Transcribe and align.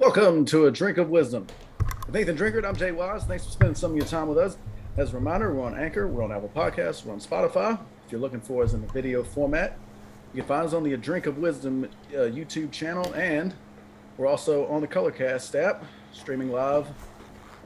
Welcome 0.00 0.46
to 0.46 0.64
A 0.64 0.70
Drink 0.70 0.96
of 0.96 1.10
Wisdom. 1.10 1.46
Nathan 2.10 2.34
Drinkard, 2.34 2.64
I'm 2.64 2.74
Jay 2.74 2.90
Wise. 2.90 3.24
Thanks 3.24 3.44
for 3.44 3.50
spending 3.50 3.74
some 3.74 3.90
of 3.90 3.98
your 3.98 4.06
time 4.06 4.28
with 4.28 4.38
us. 4.38 4.56
As 4.96 5.12
a 5.12 5.16
reminder, 5.16 5.52
we're 5.52 5.66
on 5.66 5.78
Anchor, 5.78 6.08
we're 6.08 6.22
on 6.22 6.32
Apple 6.32 6.50
Podcasts, 6.56 7.04
we're 7.04 7.12
on 7.12 7.20
Spotify. 7.20 7.78
If 8.06 8.10
you're 8.10 8.20
looking 8.22 8.40
for 8.40 8.62
us 8.62 8.72
in 8.72 8.80
the 8.80 8.86
video 8.94 9.22
format, 9.22 9.78
you 10.32 10.40
can 10.40 10.48
find 10.48 10.66
us 10.66 10.72
on 10.72 10.84
the 10.84 10.94
A 10.94 10.96
Drink 10.96 11.26
of 11.26 11.36
Wisdom 11.36 11.84
uh, 12.14 12.20
YouTube 12.20 12.72
channel, 12.72 13.12
and 13.12 13.52
we're 14.16 14.26
also 14.26 14.66
on 14.68 14.80
the 14.80 14.88
Colorcast 14.88 15.54
app, 15.54 15.84
streaming 16.14 16.50
live 16.50 16.88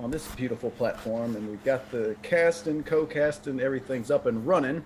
on 0.00 0.10
this 0.10 0.26
beautiful 0.34 0.72
platform. 0.72 1.36
And 1.36 1.48
we've 1.48 1.62
got 1.62 1.88
the 1.92 2.16
cast 2.22 2.66
and 2.66 2.84
co-cast 2.84 3.46
and 3.46 3.60
everything's 3.60 4.10
up 4.10 4.26
and 4.26 4.44
running. 4.44 4.84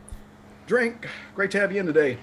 Drink, 0.66 1.08
great 1.34 1.50
to 1.52 1.60
have 1.60 1.72
you 1.72 1.80
in 1.80 1.86
today. 1.86 2.18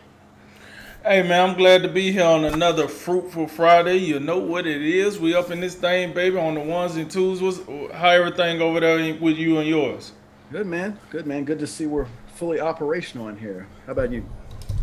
Hey 1.08 1.22
man, 1.22 1.52
I'm 1.52 1.56
glad 1.56 1.84
to 1.84 1.88
be 1.88 2.12
here 2.12 2.26
on 2.26 2.46
another 2.46 2.88
fruitful 2.88 3.48
Friday. 3.48 3.98
You 3.98 4.20
know 4.20 4.40
what 4.40 4.66
it 4.66 4.82
is. 4.82 5.20
We 5.20 5.36
up 5.36 5.52
in 5.52 5.60
this 5.60 5.76
thing, 5.76 6.14
baby, 6.14 6.36
on 6.36 6.56
the 6.56 6.62
ones 6.62 6.96
and 6.96 7.12
twos. 7.12 7.44
What's 7.44 7.60
how 7.94 8.10
everything 8.10 8.60
over 8.60 8.80
there 8.80 9.14
with 9.22 9.38
you 9.38 9.60
and 9.60 9.70
yours? 9.70 10.14
Good 10.52 10.66
man, 10.66 10.98
good 11.12 11.28
man. 11.28 11.46
Good 11.46 11.60
to 11.60 11.68
see 11.68 11.86
we're 11.86 12.08
fully 12.34 12.60
operational 12.60 13.28
in 13.28 13.38
here. 13.38 13.68
How 13.86 13.92
about 13.92 14.12
you? 14.12 14.26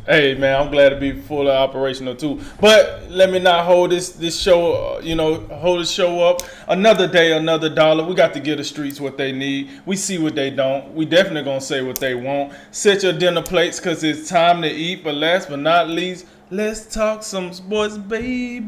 Hey 0.04 0.34
man, 0.34 0.60
I'm 0.60 0.68
glad 0.72 0.88
to 0.88 0.96
be 0.96 1.12
fully 1.12 1.52
operational 1.52 2.16
too. 2.16 2.40
But 2.60 3.08
let 3.08 3.30
me 3.30 3.38
not 3.38 3.64
hold 3.64 3.92
this 3.92 4.08
this 4.08 4.36
show, 4.36 4.96
uh, 4.96 5.00
you 5.00 5.14
know, 5.14 5.36
hold 5.42 5.80
the 5.80 5.84
show 5.86 6.18
up. 6.18 6.42
Another 6.66 7.06
day, 7.06 7.36
another 7.36 7.68
dollar. 7.72 8.04
We 8.04 8.16
got 8.16 8.34
to 8.34 8.40
give 8.40 8.58
the 8.58 8.64
streets 8.64 9.00
what 9.00 9.16
they 9.16 9.30
need. 9.30 9.70
We 9.86 9.94
see 9.94 10.18
what 10.18 10.34
they 10.34 10.50
don't. 10.50 10.92
We 10.92 11.04
definitely 11.06 11.44
gonna 11.44 11.60
say 11.60 11.82
what 11.82 12.00
they 12.00 12.16
want. 12.16 12.52
Set 12.72 13.04
your 13.04 13.12
dinner 13.12 13.42
plates 13.42 13.78
cause 13.78 14.02
it's 14.02 14.28
time 14.28 14.60
to 14.62 14.68
eat. 14.68 15.04
But 15.04 15.14
last 15.14 15.48
but 15.48 15.60
not 15.60 15.88
least, 15.88 16.26
let's 16.50 16.84
talk 16.92 17.22
some 17.22 17.52
sports, 17.52 17.96
baby. 17.96 18.66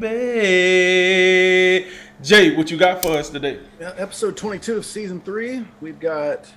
Jay, 2.22 2.54
what 2.54 2.70
you 2.70 2.76
got 2.76 3.02
for 3.02 3.18
us 3.18 3.28
today? 3.28 3.58
Yeah, 3.80 3.92
episode 3.96 4.36
22 4.36 4.76
of 4.76 4.86
season 4.86 5.20
three. 5.20 5.66
We've 5.80 5.98
got 5.98 6.48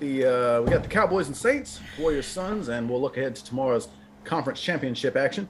the 0.00 0.24
uh, 0.24 0.62
we 0.62 0.70
got 0.70 0.82
the 0.82 0.88
Cowboys 0.88 1.28
and 1.28 1.36
Saints, 1.36 1.78
Warriors 1.96 2.26
Suns, 2.26 2.66
and 2.68 2.90
we'll 2.90 3.00
look 3.00 3.16
ahead 3.16 3.36
to 3.36 3.44
tomorrow's 3.44 3.86
conference 4.28 4.60
championship 4.60 5.16
action. 5.16 5.48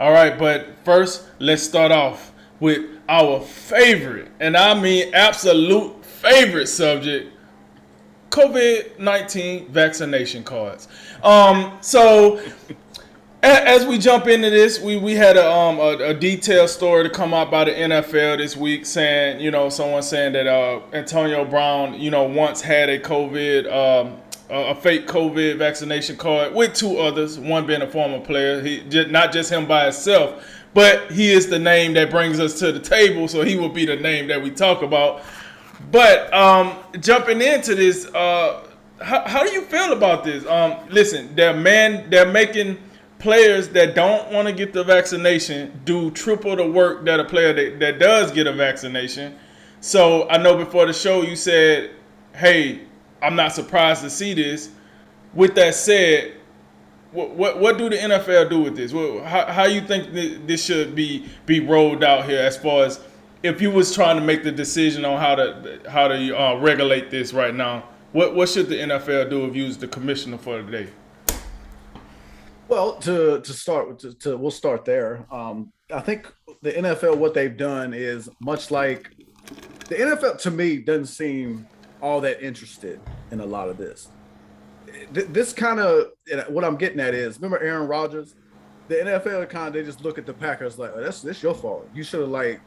All 0.00 0.12
right, 0.12 0.38
but 0.38 0.76
first, 0.84 1.26
let's 1.38 1.62
start 1.62 1.92
off 1.92 2.32
with 2.60 2.86
our 3.08 3.40
favorite, 3.40 4.30
and 4.40 4.56
I 4.56 4.78
mean 4.80 5.14
absolute 5.14 6.04
favorite 6.04 6.66
subject 6.66 7.32
COVID 8.30 8.98
19 8.98 9.68
vaccination 9.68 10.42
cards. 10.44 10.88
Um, 11.22 11.78
so, 11.80 12.40
as 13.42 13.86
we 13.86 13.98
jump 13.98 14.26
into 14.26 14.50
this, 14.50 14.80
we, 14.80 14.96
we 14.96 15.14
had 15.14 15.36
a, 15.36 15.50
um, 15.50 15.78
a, 15.78 16.10
a, 16.10 16.14
detailed 16.14 16.70
story 16.70 17.04
to 17.04 17.10
come 17.10 17.34
out 17.34 17.50
by 17.50 17.64
the 17.64 17.70
NFL 17.70 18.38
this 18.38 18.56
week 18.56 18.86
saying, 18.86 19.40
you 19.40 19.50
know, 19.50 19.68
someone 19.68 20.02
saying 20.02 20.32
that 20.34 20.46
uh, 20.46 20.80
Antonio 20.92 21.44
Brown, 21.44 21.94
you 21.94 22.10
know, 22.10 22.24
once 22.24 22.60
had 22.60 22.88
a 22.88 22.98
COVID 22.98 23.72
um, 23.72 24.18
a 24.50 24.74
fake 24.74 25.06
COVID 25.06 25.58
vaccination 25.58 26.16
card 26.16 26.54
with 26.54 26.74
two 26.74 26.98
others, 26.98 27.38
one 27.38 27.66
being 27.66 27.82
a 27.82 27.86
former 27.86 28.20
player. 28.20 28.60
He 28.62 28.82
not 29.08 29.32
just 29.32 29.50
him 29.50 29.66
by 29.66 29.84
himself, 29.84 30.44
but 30.74 31.10
he 31.10 31.30
is 31.30 31.48
the 31.48 31.58
name 31.58 31.94
that 31.94 32.10
brings 32.10 32.40
us 32.40 32.58
to 32.60 32.72
the 32.72 32.80
table, 32.80 33.28
so 33.28 33.42
he 33.42 33.56
will 33.56 33.68
be 33.68 33.84
the 33.84 33.96
name 33.96 34.28
that 34.28 34.42
we 34.42 34.50
talk 34.50 34.82
about. 34.82 35.22
But 35.90 36.32
um, 36.32 36.76
jumping 37.00 37.40
into 37.40 37.74
this, 37.74 38.06
uh, 38.14 38.66
how, 39.00 39.26
how, 39.26 39.44
do 39.44 39.50
you 39.50 39.62
feel 39.62 39.92
about 39.92 40.24
this? 40.24 40.44
Um, 40.46 40.76
listen, 40.88 41.34
they're 41.34 41.54
man, 41.54 42.08
they're 42.10 42.30
making 42.30 42.78
players 43.18 43.68
that 43.70 43.94
don't 43.94 44.30
want 44.32 44.48
to 44.48 44.54
get 44.54 44.72
the 44.72 44.84
vaccination 44.84 45.80
do 45.84 46.10
triple 46.12 46.54
the 46.56 46.66
work 46.66 47.04
that 47.04 47.18
a 47.20 47.24
player 47.24 47.52
that, 47.52 47.80
that 47.80 47.98
does 47.98 48.32
get 48.32 48.46
a 48.46 48.52
vaccination. 48.52 49.36
So 49.80 50.28
I 50.28 50.38
know 50.38 50.56
before 50.56 50.86
the 50.86 50.92
show 50.92 51.22
you 51.22 51.36
said, 51.36 51.90
"Hey, 52.34 52.87
I'm 53.22 53.36
not 53.36 53.52
surprised 53.52 54.02
to 54.02 54.10
see 54.10 54.34
this. 54.34 54.70
With 55.34 55.54
that 55.56 55.74
said, 55.74 56.34
what 57.12 57.30
what, 57.30 57.58
what 57.58 57.78
do 57.78 57.88
the 57.88 57.96
NFL 57.96 58.50
do 58.50 58.60
with 58.60 58.76
this? 58.76 58.92
What, 58.92 59.24
how 59.24 59.46
how 59.46 59.64
you 59.64 59.80
think 59.80 60.12
this 60.46 60.64
should 60.64 60.94
be 60.94 61.26
be 61.46 61.60
rolled 61.60 62.04
out 62.04 62.26
here 62.26 62.40
as 62.40 62.56
far 62.56 62.84
as 62.84 63.00
if 63.42 63.60
you 63.60 63.70
was 63.70 63.94
trying 63.94 64.16
to 64.16 64.22
make 64.22 64.42
the 64.42 64.52
decision 64.52 65.04
on 65.04 65.18
how 65.18 65.34
to 65.34 65.80
how 65.88 66.08
to 66.08 66.38
uh, 66.38 66.54
regulate 66.56 67.10
this 67.10 67.32
right 67.32 67.54
now? 67.54 67.88
What 68.12 68.34
what 68.34 68.48
should 68.48 68.68
the 68.68 68.76
NFL 68.76 69.30
do 69.30 69.46
if 69.46 69.56
you 69.56 69.64
was 69.64 69.78
the 69.78 69.88
commissioner 69.88 70.38
for 70.38 70.62
the 70.62 70.70
day? 70.70 70.88
Well, 72.68 72.96
to 72.98 73.40
to 73.40 73.52
start 73.52 73.98
to, 74.00 74.14
to 74.14 74.36
we'll 74.36 74.50
start 74.50 74.84
there. 74.84 75.26
Um, 75.30 75.72
I 75.92 76.00
think 76.00 76.32
the 76.62 76.72
NFL 76.72 77.16
what 77.16 77.32
they've 77.34 77.56
done 77.56 77.94
is 77.94 78.28
much 78.40 78.70
like 78.70 79.14
the 79.88 79.94
NFL 79.94 80.38
to 80.42 80.50
me 80.50 80.78
doesn't 80.78 81.06
seem 81.06 81.66
all 82.00 82.20
that 82.20 82.42
interested 82.44 83.00
in 83.30 83.40
a 83.40 83.46
lot 83.46 83.68
of 83.68 83.76
this. 83.76 84.08
This 85.12 85.52
kind 85.52 85.80
of 85.80 86.06
what 86.48 86.64
I'm 86.64 86.76
getting 86.76 87.00
at 87.00 87.14
is 87.14 87.36
remember 87.36 87.62
Aaron 87.62 87.88
Rodgers, 87.88 88.34
the 88.88 88.96
NFL 88.96 89.48
kind 89.50 89.68
of 89.68 89.74
they 89.74 89.82
just 89.82 90.02
look 90.02 90.18
at 90.18 90.26
the 90.26 90.32
Packers 90.32 90.78
like 90.78 90.92
oh, 90.94 91.02
that's 91.02 91.20
this 91.20 91.42
your 91.42 91.54
fault. 91.54 91.88
You 91.94 92.02
should 92.02 92.20
have 92.20 92.30
like, 92.30 92.60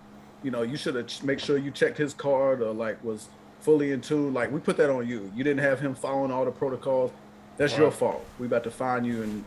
you 0.44 0.52
know, 0.52 0.62
you 0.62 0.78
should 0.78 0.96
have 0.96 1.24
make 1.24 1.40
sure 1.40 1.58
you 1.58 1.72
checked 1.72 1.98
his 1.98 2.14
card 2.14 2.62
or 2.62 2.74
like 2.74 3.04
was 3.04 3.30
fully 3.60 3.92
in 3.92 4.02
tune. 4.02 4.34
Like 4.34 4.52
we 4.52 4.60
put 4.60 4.78
that 4.78 4.90
on 4.90 5.08
you. 5.08 5.32
You 5.36 5.44
didn't 5.44 5.64
have 5.64 5.80
him 5.80 5.96
following 5.96 6.32
all 6.32 6.46
the 6.46 6.52
protocols. 6.52 7.12
That's 7.58 7.78
your 7.78 7.92
fault. 7.92 8.26
We 8.40 8.48
about 8.48 8.64
to 8.64 8.72
find 8.72 9.06
you 9.06 9.24
and 9.24 9.44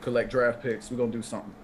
collect 0.00 0.30
draft 0.30 0.62
picks. 0.62 0.90
We're 0.90 0.96
gonna 0.96 1.12
do 1.12 1.22
something. 1.22 1.54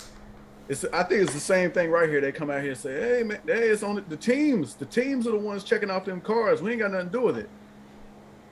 It's 0.69 0.85
I 0.93 1.03
think 1.03 1.23
it's 1.23 1.33
the 1.33 1.41
same 1.41 1.71
thing 1.71 1.91
right 1.91 2.09
here. 2.09 2.21
They 2.21 2.33
come 2.33 2.51
out 2.51 2.61
here 2.61 2.73
and 2.73 2.79
say, 2.79 2.93
"Hey 3.01 3.23
man, 3.23 3.41
hey, 3.47 3.69
it's 3.69 3.83
on 3.83 4.05
the 4.09 4.17
teams. 4.17 4.75
The 4.75 4.85
teams 4.85 5.27
are 5.27 5.33
the 5.33 5.39
ones 5.39 5.65
checking 5.65 5.91
off 5.91 6.05
them 6.05 6.21
cars. 6.21 6.61
We 6.61 6.73
ain't 6.73 6.81
got 6.81 6.93
nothing 6.93 7.11
to 7.11 7.13
do 7.13 7.23
with 7.23 7.39
it." 7.39 7.49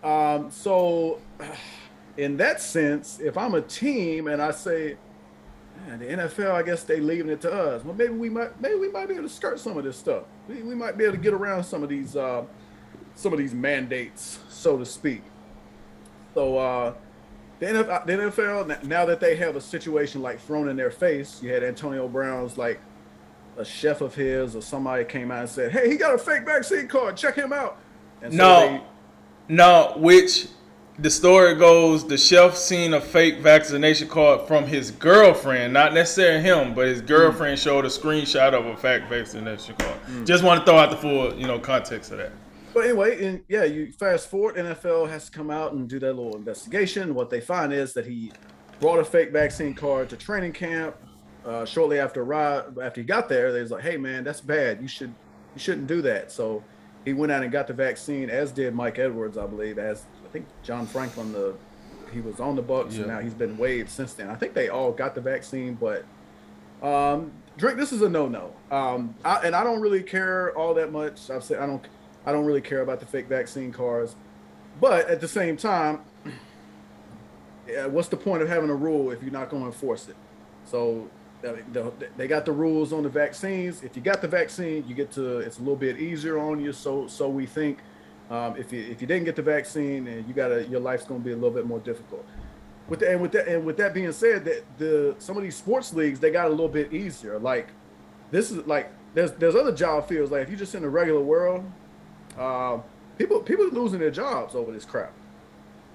Um, 0.07 0.51
so, 0.51 1.21
in 2.17 2.37
that 2.39 2.61
sense, 2.61 3.21
if 3.21 3.37
I'm 3.37 3.55
a 3.55 3.61
team 3.61 4.29
and 4.29 4.41
I 4.41 4.53
say, 4.53 4.97
man, 5.87 5.99
the 5.99 6.07
NFL, 6.07 6.53
I 6.53 6.63
guess 6.63 6.85
they 6.85 7.01
leaving 7.01 7.31
it 7.31 7.41
to 7.43 7.53
us. 7.53 7.85
Well, 7.85 7.95
maybe 7.95 8.15
we 8.15 8.31
might, 8.31 8.59
maybe 8.61 8.77
we 8.77 8.89
might 8.89 9.09
be 9.09 9.15
able 9.15 9.25
to 9.25 9.35
skirt 9.35 9.59
some 9.59 9.77
of 9.77 9.85
this 9.85 9.97
stuff. 9.97 10.23
We, 10.49 10.63
we 10.63 10.75
might 10.75 10.97
be 10.97 11.05
able 11.05 11.17
to 11.17 11.23
get 11.23 11.35
around 11.35 11.65
some 11.65 11.83
of 11.83 11.89
these, 11.89 12.17
uh, 12.17 12.45
some 13.17 13.33
of 13.33 13.39
these 13.39 13.53
mandates, 13.53 14.39
so 14.49 14.79
to 14.79 14.87
speak. 14.87 15.23
So, 16.35 16.57
uh, 16.57 16.95
the 17.59 17.67
NFL, 17.67 18.07
the 18.07 18.13
NFL, 18.13 18.85
now 18.85 19.07
that 19.07 19.21
they 19.21 19.37
have 19.37 19.57
a 19.57 19.61
situation 19.61 20.23
like 20.23 20.41
thrown 20.41 20.69
in 20.69 20.77
their 20.77 20.91
face, 20.91 21.43
you 21.43 21.53
had 21.53 21.63
Antonio 21.63 22.07
Brown's 22.09 22.59
like 22.59 22.81
a 23.57 23.65
chef 23.65 24.01
of 24.03 24.15
his 24.15 24.55
or 24.55 24.61
somebody 24.61 25.05
came 25.05 25.31
out 25.31 25.41
and 25.41 25.49
said, 25.49 25.73
"Hey, 25.73 25.91
he 25.91 25.97
got 25.97 26.15
a 26.15 26.19
fake 26.19 26.45
vaccine 26.45 26.89
card. 26.89 27.17
Check 27.17 27.37
him 27.37 27.53
out." 27.53 27.79
And 28.23 28.33
so 28.33 28.39
no, 28.39 28.61
they, 28.61 29.55
no, 29.55 29.95
which 29.97 30.49
the 30.99 31.11
story 31.11 31.55
goes 31.55 32.07
the 32.07 32.17
chef 32.17 32.57
seen 32.57 32.95
a 32.95 33.01
fake 33.01 33.41
vaccination 33.41 34.09
card 34.09 34.47
from 34.47 34.67
his 34.67 34.91
girlfriend, 34.91 35.73
not 35.73 35.93
necessarily 35.93 36.43
him, 36.43 36.75
but 36.75 36.87
his 36.87 37.01
girlfriend 37.01 37.59
mm. 37.59 37.63
showed 37.63 37.85
a 37.85 37.89
screenshot 37.89 38.55
of 38.55 38.67
a 38.67 38.77
fake 38.77 39.05
vaccination 39.09 39.75
card. 39.77 39.99
Mm. 40.07 40.27
Just 40.27 40.43
want 40.43 40.61
to 40.61 40.67
throw 40.67 40.79
out 40.79 40.91
the 40.91 40.97
full, 40.97 41.35
you 41.35 41.47
know, 41.47 41.59
context 41.59 42.13
of 42.13 42.19
that. 42.19 42.33
But 42.77 42.85
anyway, 42.85 43.25
and 43.25 43.43
yeah, 43.49 43.65
you 43.65 43.91
fast 43.91 44.29
forward, 44.29 44.57
NFL 44.57 45.09
has 45.09 45.31
to 45.31 45.33
come 45.33 45.51
out 45.51 45.73
and 45.73 45.89
do 45.89 45.99
that 45.99 46.13
little 46.13 46.37
investigation. 46.37 47.15
What 47.15 47.31
they 47.31 47.41
find 47.41 47.73
is 47.73 47.95
that 47.95 48.05
he 48.05 48.33
brought 48.81 48.99
a 48.99 49.05
fake 49.05 49.33
vaccine 49.33 49.73
card 49.73 50.11
to 50.11 50.17
training 50.19 50.53
camp. 50.53 50.95
Uh, 51.43 51.65
shortly 51.65 51.99
after 51.99 52.31
after 52.35 53.01
he 53.01 53.03
got 53.03 53.31
there, 53.31 53.51
they 53.51 53.63
was 53.63 53.71
like, 53.71 53.83
"Hey 53.83 53.97
man, 53.97 54.25
that's 54.25 54.43
bad. 54.43 54.83
You 54.83 54.89
should 54.89 55.15
you 55.55 55.59
shouldn't 55.59 55.87
do 55.87 56.03
that." 56.03 56.31
So 56.31 56.63
he 57.07 57.15
went 57.15 57.33
out 57.33 57.43
and 57.43 57.51
got 57.51 57.67
the 57.67 57.73
vaccine, 57.73 58.29
as 58.29 58.53
did 58.53 58.75
Mike 58.75 58.99
Edwards, 58.99 59.39
I 59.39 59.47
believe. 59.47 59.79
As 59.79 60.05
I 60.23 60.29
think 60.29 60.45
John 60.63 60.87
Franklin, 60.87 61.33
the 61.33 61.55
he 62.13 62.21
was 62.21 62.41
on 62.41 62.57
the 62.57 62.63
Bucs, 62.63 62.93
yeah. 62.93 62.99
and 62.99 63.07
now 63.07 63.21
he's 63.21 63.33
been 63.33 63.57
waived 63.57 63.89
since 63.89 64.13
then. 64.13 64.29
I 64.29 64.35
think 64.35 64.53
they 64.53 64.69
all 64.69 64.93
got 64.93 65.15
the 65.15 65.23
vaccine, 65.23 65.79
but 65.81 66.05
um, 66.83 67.33
drink. 67.57 67.79
This 67.79 67.93
is 67.95 68.03
a 68.03 68.09
no-no, 68.11 68.53
um, 68.71 69.15
I, 69.25 69.37
and 69.45 69.57
I 69.57 69.65
don't 69.65 69.81
really 69.81 70.03
care 70.03 70.55
all 70.59 70.75
that 70.75 70.93
much. 70.93 71.31
I've 71.31 71.43
said 71.43 71.59
I 71.59 71.67
don't, 71.67 71.83
I 72.27 72.33
don't 72.33 72.45
really 72.45 72.61
care 72.61 72.81
about 72.81 73.01
the 73.01 73.07
fake 73.07 73.29
vaccine 73.29 73.73
cards, 73.73 74.17
but 74.81 75.09
at 75.09 75.21
the 75.21 75.29
same 75.29 75.57
time, 75.57 76.01
yeah, 77.69 77.87
what's 77.87 78.09
the 78.09 78.17
point 78.17 78.43
of 78.43 78.49
having 78.49 78.69
a 78.69 78.75
rule 78.75 79.11
if 79.13 79.23
you're 79.23 79.33
not 79.33 79.49
going 79.49 79.63
to 79.63 79.69
enforce 79.69 80.09
it? 80.09 80.17
So 80.65 81.09
they 82.17 82.27
got 82.27 82.45
the 82.45 82.53
rules 82.53 82.93
on 82.93 83.03
the 83.03 83.09
vaccines. 83.09 83.83
If 83.83 83.97
you 83.97 84.03
got 84.03 84.21
the 84.21 84.29
vaccine, 84.29 84.85
you 84.87 84.95
get 84.95 85.13
to 85.13 85.39
it's 85.39 85.59
a 85.59 85.61
little 85.61 85.77
bit 85.77 85.99
easier 85.99 86.39
on 86.39 86.61
you. 86.61 86.73
So 86.73 87.07
so 87.07 87.29
we 87.29 87.47
think 87.47 87.79
um, 88.31 88.57
if 88.57 88.73
you 88.73 88.83
if 88.83 89.01
you 89.01 89.07
didn't 89.07 89.25
get 89.25 89.37
the 89.37 89.43
vaccine 89.43 90.07
and 90.07 90.27
you 90.27 90.35
got 90.35 90.69
your 90.69 90.81
life's 90.81 91.05
going 91.05 91.21
to 91.21 91.25
be 91.25 91.33
a 91.33 91.37
little 91.37 91.51
bit 91.51 91.67
more 91.67 91.79
difficult. 91.81 92.25
With 92.89 93.01
the, 93.01 93.11
and 93.11 93.21
with 93.21 93.33
that 93.33 93.49
and 93.49 93.65
with 93.65 93.77
that 93.79 93.95
being 93.95 94.13
said, 94.13 94.45
that 94.45 94.65
the 94.79 95.15
some 95.19 95.37
of 95.37 95.43
these 95.43 95.57
sports 95.57 95.93
leagues 95.93 96.21
they 96.21 96.31
got 96.31 96.47
a 96.47 96.51
little 96.51 96.69
bit 96.69 96.93
easier. 96.93 97.39
Like 97.39 97.69
this 98.31 98.51
is 98.51 98.67
like 98.67 98.91
there's 99.15 99.33
there's 99.33 99.55
other 99.55 99.73
job 99.73 100.09
fields 100.09 100.31
like 100.31 100.43
if 100.43 100.51
you 100.51 100.57
just 100.57 100.75
in 100.75 100.83
the 100.83 100.89
regular 100.89 101.21
world, 101.21 101.65
uh, 102.39 102.79
people 103.19 103.41
people 103.41 103.67
losing 103.69 104.01
their 104.01 104.11
jobs 104.11 104.55
over 104.55 104.73
this 104.73 104.85
crap. 104.85 105.13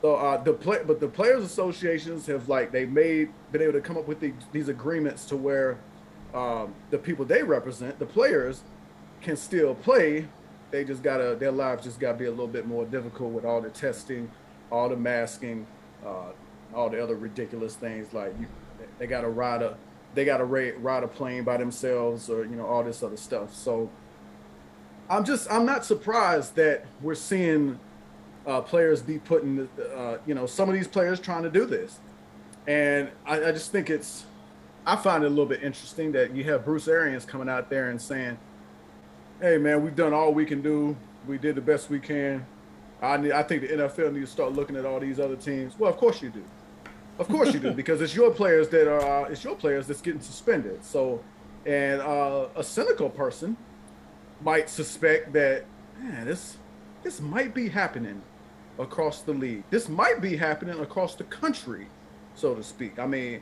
So 0.01 0.15
uh, 0.15 0.43
the 0.43 0.53
play, 0.53 0.79
but 0.85 0.99
the 0.99 1.07
players' 1.07 1.43
associations 1.43 2.25
have 2.25 2.49
like 2.49 2.71
they 2.71 2.85
made 2.85 3.29
been 3.51 3.61
able 3.61 3.73
to 3.73 3.81
come 3.81 3.97
up 3.97 4.07
with 4.07 4.19
the, 4.19 4.33
these 4.51 4.67
agreements 4.67 5.25
to 5.25 5.37
where 5.37 5.77
um, 6.33 6.73
the 6.89 6.97
people 6.97 7.23
they 7.25 7.43
represent, 7.43 7.99
the 7.99 8.05
players, 8.05 8.63
can 9.21 9.37
still 9.37 9.75
play. 9.75 10.27
They 10.71 10.83
just 10.83 11.03
gotta 11.03 11.35
their 11.35 11.51
lives 11.51 11.83
just 11.83 11.99
gotta 11.99 12.17
be 12.17 12.25
a 12.25 12.31
little 12.31 12.47
bit 12.47 12.65
more 12.65 12.85
difficult 12.85 13.31
with 13.31 13.45
all 13.45 13.61
the 13.61 13.69
testing, 13.69 14.31
all 14.71 14.89
the 14.89 14.97
masking, 14.97 15.67
uh, 16.03 16.31
all 16.73 16.89
the 16.89 17.01
other 17.01 17.15
ridiculous 17.15 17.75
things 17.75 18.11
like 18.13 18.33
you, 18.39 18.47
they 18.97 19.05
gotta 19.05 19.29
ride 19.29 19.61
a 19.61 19.77
they 20.15 20.25
gotta 20.25 20.45
ride 20.45 21.03
a 21.03 21.07
plane 21.07 21.43
by 21.43 21.57
themselves 21.57 22.29
or 22.29 22.43
you 22.45 22.55
know 22.55 22.65
all 22.65 22.83
this 22.83 23.03
other 23.03 23.17
stuff. 23.17 23.53
So 23.53 23.89
I'm 25.11 25.25
just 25.25 25.51
I'm 25.51 25.65
not 25.65 25.83
surprised 25.83 26.55
that 26.55 26.85
we're 27.01 27.15
seeing 27.15 27.77
uh, 28.47 28.61
players 28.61 29.01
be 29.01 29.19
putting 29.19 29.67
uh, 29.93 30.17
you 30.25 30.33
know 30.33 30.45
some 30.45 30.69
of 30.69 30.73
these 30.73 30.87
players 30.87 31.19
trying 31.19 31.43
to 31.43 31.49
do 31.49 31.65
this, 31.65 31.99
and 32.65 33.11
I, 33.25 33.49
I 33.49 33.51
just 33.51 33.73
think 33.73 33.89
it's 33.89 34.23
I 34.85 34.95
find 34.95 35.25
it 35.25 35.27
a 35.27 35.29
little 35.29 35.45
bit 35.45 35.63
interesting 35.63 36.13
that 36.13 36.33
you 36.33 36.45
have 36.45 36.63
Bruce 36.63 36.87
Arians 36.87 37.25
coming 37.25 37.49
out 37.49 37.69
there 37.69 37.89
and 37.89 38.01
saying, 38.01 38.39
"Hey 39.41 39.57
man, 39.57 39.83
we've 39.83 39.97
done 39.97 40.13
all 40.13 40.33
we 40.33 40.45
can 40.45 40.61
do. 40.61 40.95
We 41.27 41.37
did 41.37 41.55
the 41.55 41.61
best 41.61 41.89
we 41.89 41.99
can. 41.99 42.45
I 43.01 43.17
need, 43.17 43.33
I 43.33 43.43
think 43.43 43.63
the 43.63 43.67
NFL 43.67 44.13
needs 44.13 44.29
to 44.29 44.31
start 44.31 44.53
looking 44.53 44.77
at 44.77 44.85
all 44.85 45.01
these 45.01 45.19
other 45.19 45.35
teams. 45.35 45.77
Well, 45.77 45.91
of 45.91 45.97
course 45.97 46.21
you 46.21 46.29
do. 46.29 46.43
Of 47.19 47.27
course 47.27 47.53
you 47.53 47.59
do, 47.59 47.71
because 47.81 47.99
it's 47.99 48.15
your 48.15 48.31
players 48.31 48.69
that 48.69 48.89
are 48.89 49.25
uh, 49.25 49.29
it's 49.29 49.43
your 49.43 49.55
players 49.55 49.87
that's 49.87 50.01
getting 50.01 50.21
suspended. 50.21 50.85
So, 50.85 51.21
and 51.65 51.99
uh, 51.99 52.45
a 52.55 52.63
cynical 52.63 53.09
person 53.09 53.57
might 54.43 54.69
suspect 54.69 55.33
that 55.33 55.65
man, 55.99 56.25
this 56.25 56.57
this 57.03 57.19
might 57.19 57.53
be 57.53 57.69
happening 57.69 58.21
across 58.79 59.21
the 59.21 59.33
league. 59.33 59.63
This 59.69 59.89
might 59.89 60.21
be 60.21 60.35
happening 60.35 60.79
across 60.79 61.15
the 61.15 61.23
country, 61.25 61.87
so 62.35 62.55
to 62.55 62.63
speak. 62.63 62.99
I 62.99 63.07
mean, 63.07 63.41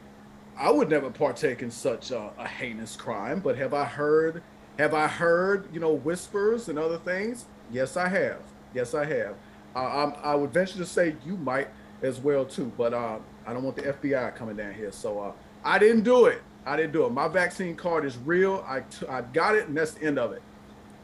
I 0.57 0.72
would 0.72 0.90
never 0.90 1.10
partake 1.10 1.62
in 1.62 1.72
such 1.72 2.12
a, 2.12 2.31
a 2.38 2.48
heinous 2.48 2.96
crime, 2.96 3.40
but 3.40 3.57
have 3.57 3.74
I 3.74 3.86
heard 3.86 4.42
have 4.80 4.94
I 4.94 5.07
heard, 5.07 5.68
you 5.74 5.81
know, 5.81 5.92
whispers 5.92 6.69
and 6.69 6.80
other 6.80 6.98
things? 6.98 7.45
Yes, 7.69 7.98
I 7.98 8.07
have. 8.07 8.40
Yes, 8.74 8.94
I 8.94 9.04
have. 9.04 9.36
Uh, 9.75 10.12
i 10.24 10.34
would 10.34 10.54
venture 10.54 10.78
to 10.78 10.86
say 10.86 11.16
you 11.25 11.36
might 11.36 11.68
as 12.02 12.19
well 12.19 12.45
too, 12.45 12.72
but 12.78 12.94
uh, 12.94 13.19
I 13.45 13.54
don't 13.54 13.63
want 13.63 13.75
the 13.75 13.84
FBI 13.84 14.36
coming 14.36 14.56
down 14.56 14.74
here. 14.74 14.94
So 14.94 15.19
uh, 15.19 15.31
I 15.66 15.80
didn't 15.80 16.04
do 16.04 16.28
it. 16.28 16.42
I 16.66 16.78
didn't 16.78 16.94
do 16.94 17.06
it. 17.06 17.12
My 17.12 17.28
vaccine 17.28 17.75
card 17.75 18.06
is 18.06 18.18
real. 18.19 18.63
I, 18.66 18.80
t- 18.81 19.06
I 19.07 19.22
got 19.22 19.56
it, 19.56 19.68
and 19.68 19.75
that's 19.75 19.92
the 19.92 20.06
end 20.06 20.18
of 20.18 20.31
it. 20.31 20.42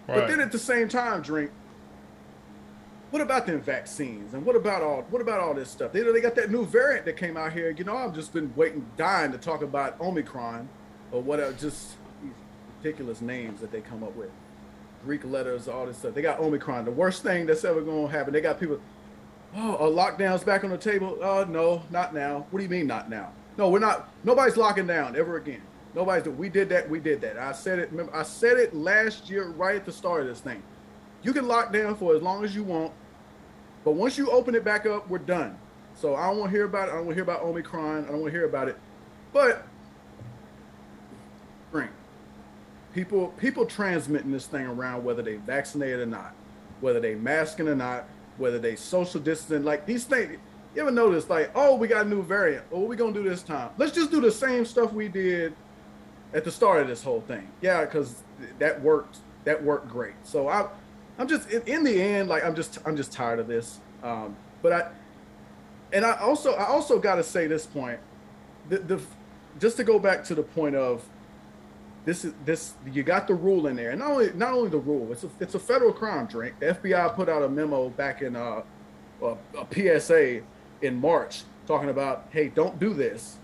Right. 0.08 0.20
But 0.20 0.28
then 0.28 0.40
at 0.40 0.52
the 0.52 0.60
same 0.60 0.88
time, 0.88 1.22
drink. 1.22 1.52
What 3.12 3.22
about 3.22 3.46
them 3.46 3.62
vaccines 3.62 4.34
and 4.34 4.46
what 4.46 4.56
about 4.56 4.82
all 4.82 5.04
what 5.10 5.22
about 5.22 5.40
all 5.40 5.54
this 5.54 5.70
stuff? 5.70 5.94
They 5.94 6.02
they 6.02 6.22
got 6.22 6.36
that 6.36 6.52
new 6.52 6.66
variant 6.66 7.06
that 7.06 7.18
came 7.18 7.38
out 7.38 7.54
here. 7.54 7.70
You 7.70 7.84
know, 7.84 7.96
I've 7.96 8.14
just 8.14 8.34
been 8.34 8.52
waiting, 8.56 8.86
dying 8.98 9.32
to 9.32 9.38
talk 9.38 9.62
about 9.62 10.00
Omicron 10.02 10.68
or 11.12 11.22
whatever. 11.22 11.54
Just 11.54 11.96
these 12.22 12.34
ridiculous 12.78 13.22
names 13.22 13.62
that 13.62 13.72
they 13.72 13.82
come 13.82 14.04
up 14.04 14.16
with, 14.16 14.32
Greek 15.06 15.24
letters, 15.24 15.68
all 15.68 15.86
this 15.86 15.98
stuff. 15.98 16.14
They 16.14 16.22
got 16.22 16.40
Omicron, 16.40 16.86
the 16.86 16.92
worst 16.92 17.24
thing 17.24 17.46
that's 17.46 17.64
ever 17.64 17.82
going 17.82 18.08
to 18.08 18.12
happen. 18.12 18.34
They 18.34 18.42
got 18.42 18.60
people. 18.60 18.82
Oh, 19.56 19.76
a 19.76 19.90
lockdown's 19.90 20.44
back 20.44 20.66
on 20.66 20.72
the 20.72 20.78
table. 20.78 21.18
Oh 21.22 21.44
uh, 21.44 21.46
no, 21.46 21.84
not 21.92 22.14
now. 22.14 22.46
What 22.50 22.60
do 22.60 22.64
you 22.64 22.70
mean 22.70 22.88
not 22.88 23.10
now? 23.10 23.32
No, 23.58 23.70
we're 23.70 23.80
not. 23.80 24.10
Nobody's 24.26 24.58
locking 24.58 24.88
down 24.88 25.16
ever 25.16 25.38
again. 25.38 25.62
Nobody's. 25.96 26.28
We 26.28 26.50
did 26.50 26.68
that. 26.70 26.90
We 26.90 27.00
did 27.00 27.22
that. 27.22 27.38
I 27.38 27.54
said 27.54 27.80
it. 27.80 27.90
Remember, 27.90 28.14
I 28.14 28.24
said 28.24 28.58
it 28.58 28.76
last 28.76 29.30
year, 29.30 29.48
right 29.48 29.78
at 29.78 29.86
the 29.86 29.94
start 29.94 30.22
of 30.22 30.28
this 30.28 30.42
thing. 30.42 30.62
You 31.24 31.34
can 31.34 31.48
lock 31.48 31.72
down 31.72 31.96
for 31.96 32.14
as 32.16 32.22
long 32.22 32.44
as 32.44 32.54
you 32.54 32.64
want, 32.64 32.92
but 33.84 33.92
once 33.92 34.18
you 34.18 34.30
open 34.30 34.54
it 34.54 34.64
back 34.64 34.86
up, 34.86 35.10
we're 35.10 35.18
done. 35.18 35.58
So 35.96 36.16
I 36.16 36.28
don't 36.28 36.40
want 36.40 36.52
to 36.52 36.58
hear 36.58 36.66
about 36.66 36.90
it. 36.90 36.92
I 36.92 36.96
don't 36.96 37.06
want 37.06 37.12
to 37.12 37.16
hear 37.16 37.24
about 37.24 37.42
Omicron. 37.44 38.06
I 38.06 38.08
don't 38.10 38.22
want 38.22 38.26
to 38.34 38.38
hear 38.38 38.46
about 38.46 38.68
it. 38.68 38.78
But, 39.32 39.66
Frank, 41.72 41.92
people 42.94 43.30
people 43.38 43.66
transmitting 43.66 44.32
this 44.32 44.46
thing 44.48 44.66
around 44.66 45.06
whether 45.06 45.22
they 45.22 45.38
vaccinated 45.38 46.02
or 46.02 46.06
not, 46.08 46.36
whether 46.82 47.00
they 47.00 47.16
masking 47.16 47.70
or 47.70 47.76
not, 47.76 48.06
whether 48.38 48.60
they 48.60 48.76
social 48.76 49.22
distancing. 49.22 49.64
Like 49.64 49.86
these 49.86 50.04
things. 50.04 50.38
You 50.76 50.82
ever 50.82 50.92
notice, 50.92 51.30
like, 51.30 51.52
oh, 51.56 51.76
we 51.78 51.88
got 51.88 52.06
a 52.06 52.10
new 52.10 52.22
variant. 52.22 52.70
Well, 52.70 52.82
what 52.82 52.90
we 52.90 52.98
gonna 52.98 53.14
do 53.14 53.24
this 53.24 53.42
time? 53.42 53.70
Let's 53.78 53.94
just 53.94 54.12
do 54.12 54.20
the 54.20 54.32
same 54.32 54.66
stuff 54.66 54.92
we 54.92 55.08
did 55.08 55.56
at 56.36 56.44
the 56.44 56.52
start 56.52 56.82
of 56.82 56.88
this 56.88 57.02
whole 57.02 57.22
thing. 57.22 57.48
Yeah, 57.62 57.86
because 57.86 58.22
that 58.60 58.82
worked. 58.82 59.18
That 59.46 59.64
worked 59.64 59.90
great. 59.90 60.16
So 60.24 60.48
I, 60.48 60.68
I'm 61.18 61.28
just 61.28 61.50
in, 61.50 61.62
in, 61.64 61.84
the 61.84 62.02
end, 62.02 62.30
like 62.30 62.44
I'm 62.44 62.56
just 62.56 62.80
I'm 62.86 62.98
just 62.98 63.12
tired 63.12 63.40
of 63.40 63.48
this. 63.48 63.80
Um, 64.04 64.36
but 64.62 64.74
I, 64.74 64.88
and 65.94 66.06
I 66.06 66.18
also 66.18 66.54
I 66.54 66.68
also 66.68 67.00
got 67.00 67.16
to 67.16 67.24
say 67.24 67.48
this 67.48 67.66
point, 67.66 68.00
the, 68.70 68.80
the 68.80 69.02
just 69.60 69.78
to 69.78 69.84
go 69.84 69.98
back 69.98 70.24
to 70.26 70.36
the 70.36 70.44
point 70.44 70.76
of 70.76 71.06
this 72.04 72.26
is 72.26 72.34
this 72.44 72.74
you 72.92 73.02
got 73.02 73.28
the 73.28 73.34
rule 73.34 73.68
in 73.68 73.76
there, 73.76 73.92
and 73.92 74.00
not 74.00 74.12
only 74.12 74.34
not 74.34 74.54
only 74.54 74.70
the 74.70 74.78
rule, 74.78 75.12
it's 75.12 75.24
a 75.24 75.30
it's 75.40 75.56
a 75.56 75.60
federal 75.60 75.94
crime. 75.94 76.26
Drink. 76.26 76.60
The 76.60 76.74
FBI 76.74 77.16
put 77.16 77.30
out 77.30 77.44
a 77.44 77.50
memo 77.50 77.90
back 77.90 78.22
in 78.22 78.36
uh, 78.36 78.64
a, 79.22 79.38
a 79.58 80.00
PSA 80.00 80.42
in 80.82 81.00
March 81.00 81.44
talking 81.66 81.90
about, 81.90 82.28
hey, 82.32 82.50
don't 82.50 82.80
do 82.80 82.94
this 82.94 83.38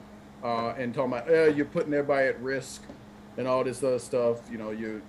uh, 0.43 0.73
and 0.77 0.93
talking 0.93 1.13
about 1.13 1.29
eh, 1.29 1.47
you're 1.47 1.65
putting 1.65 1.93
everybody 1.93 2.27
at 2.27 2.41
risk 2.41 2.83
and 3.37 3.47
all 3.47 3.63
this 3.63 3.83
other 3.83 3.99
stuff. 3.99 4.39
You 4.51 4.57
know, 4.57 4.71
you 4.71 5.01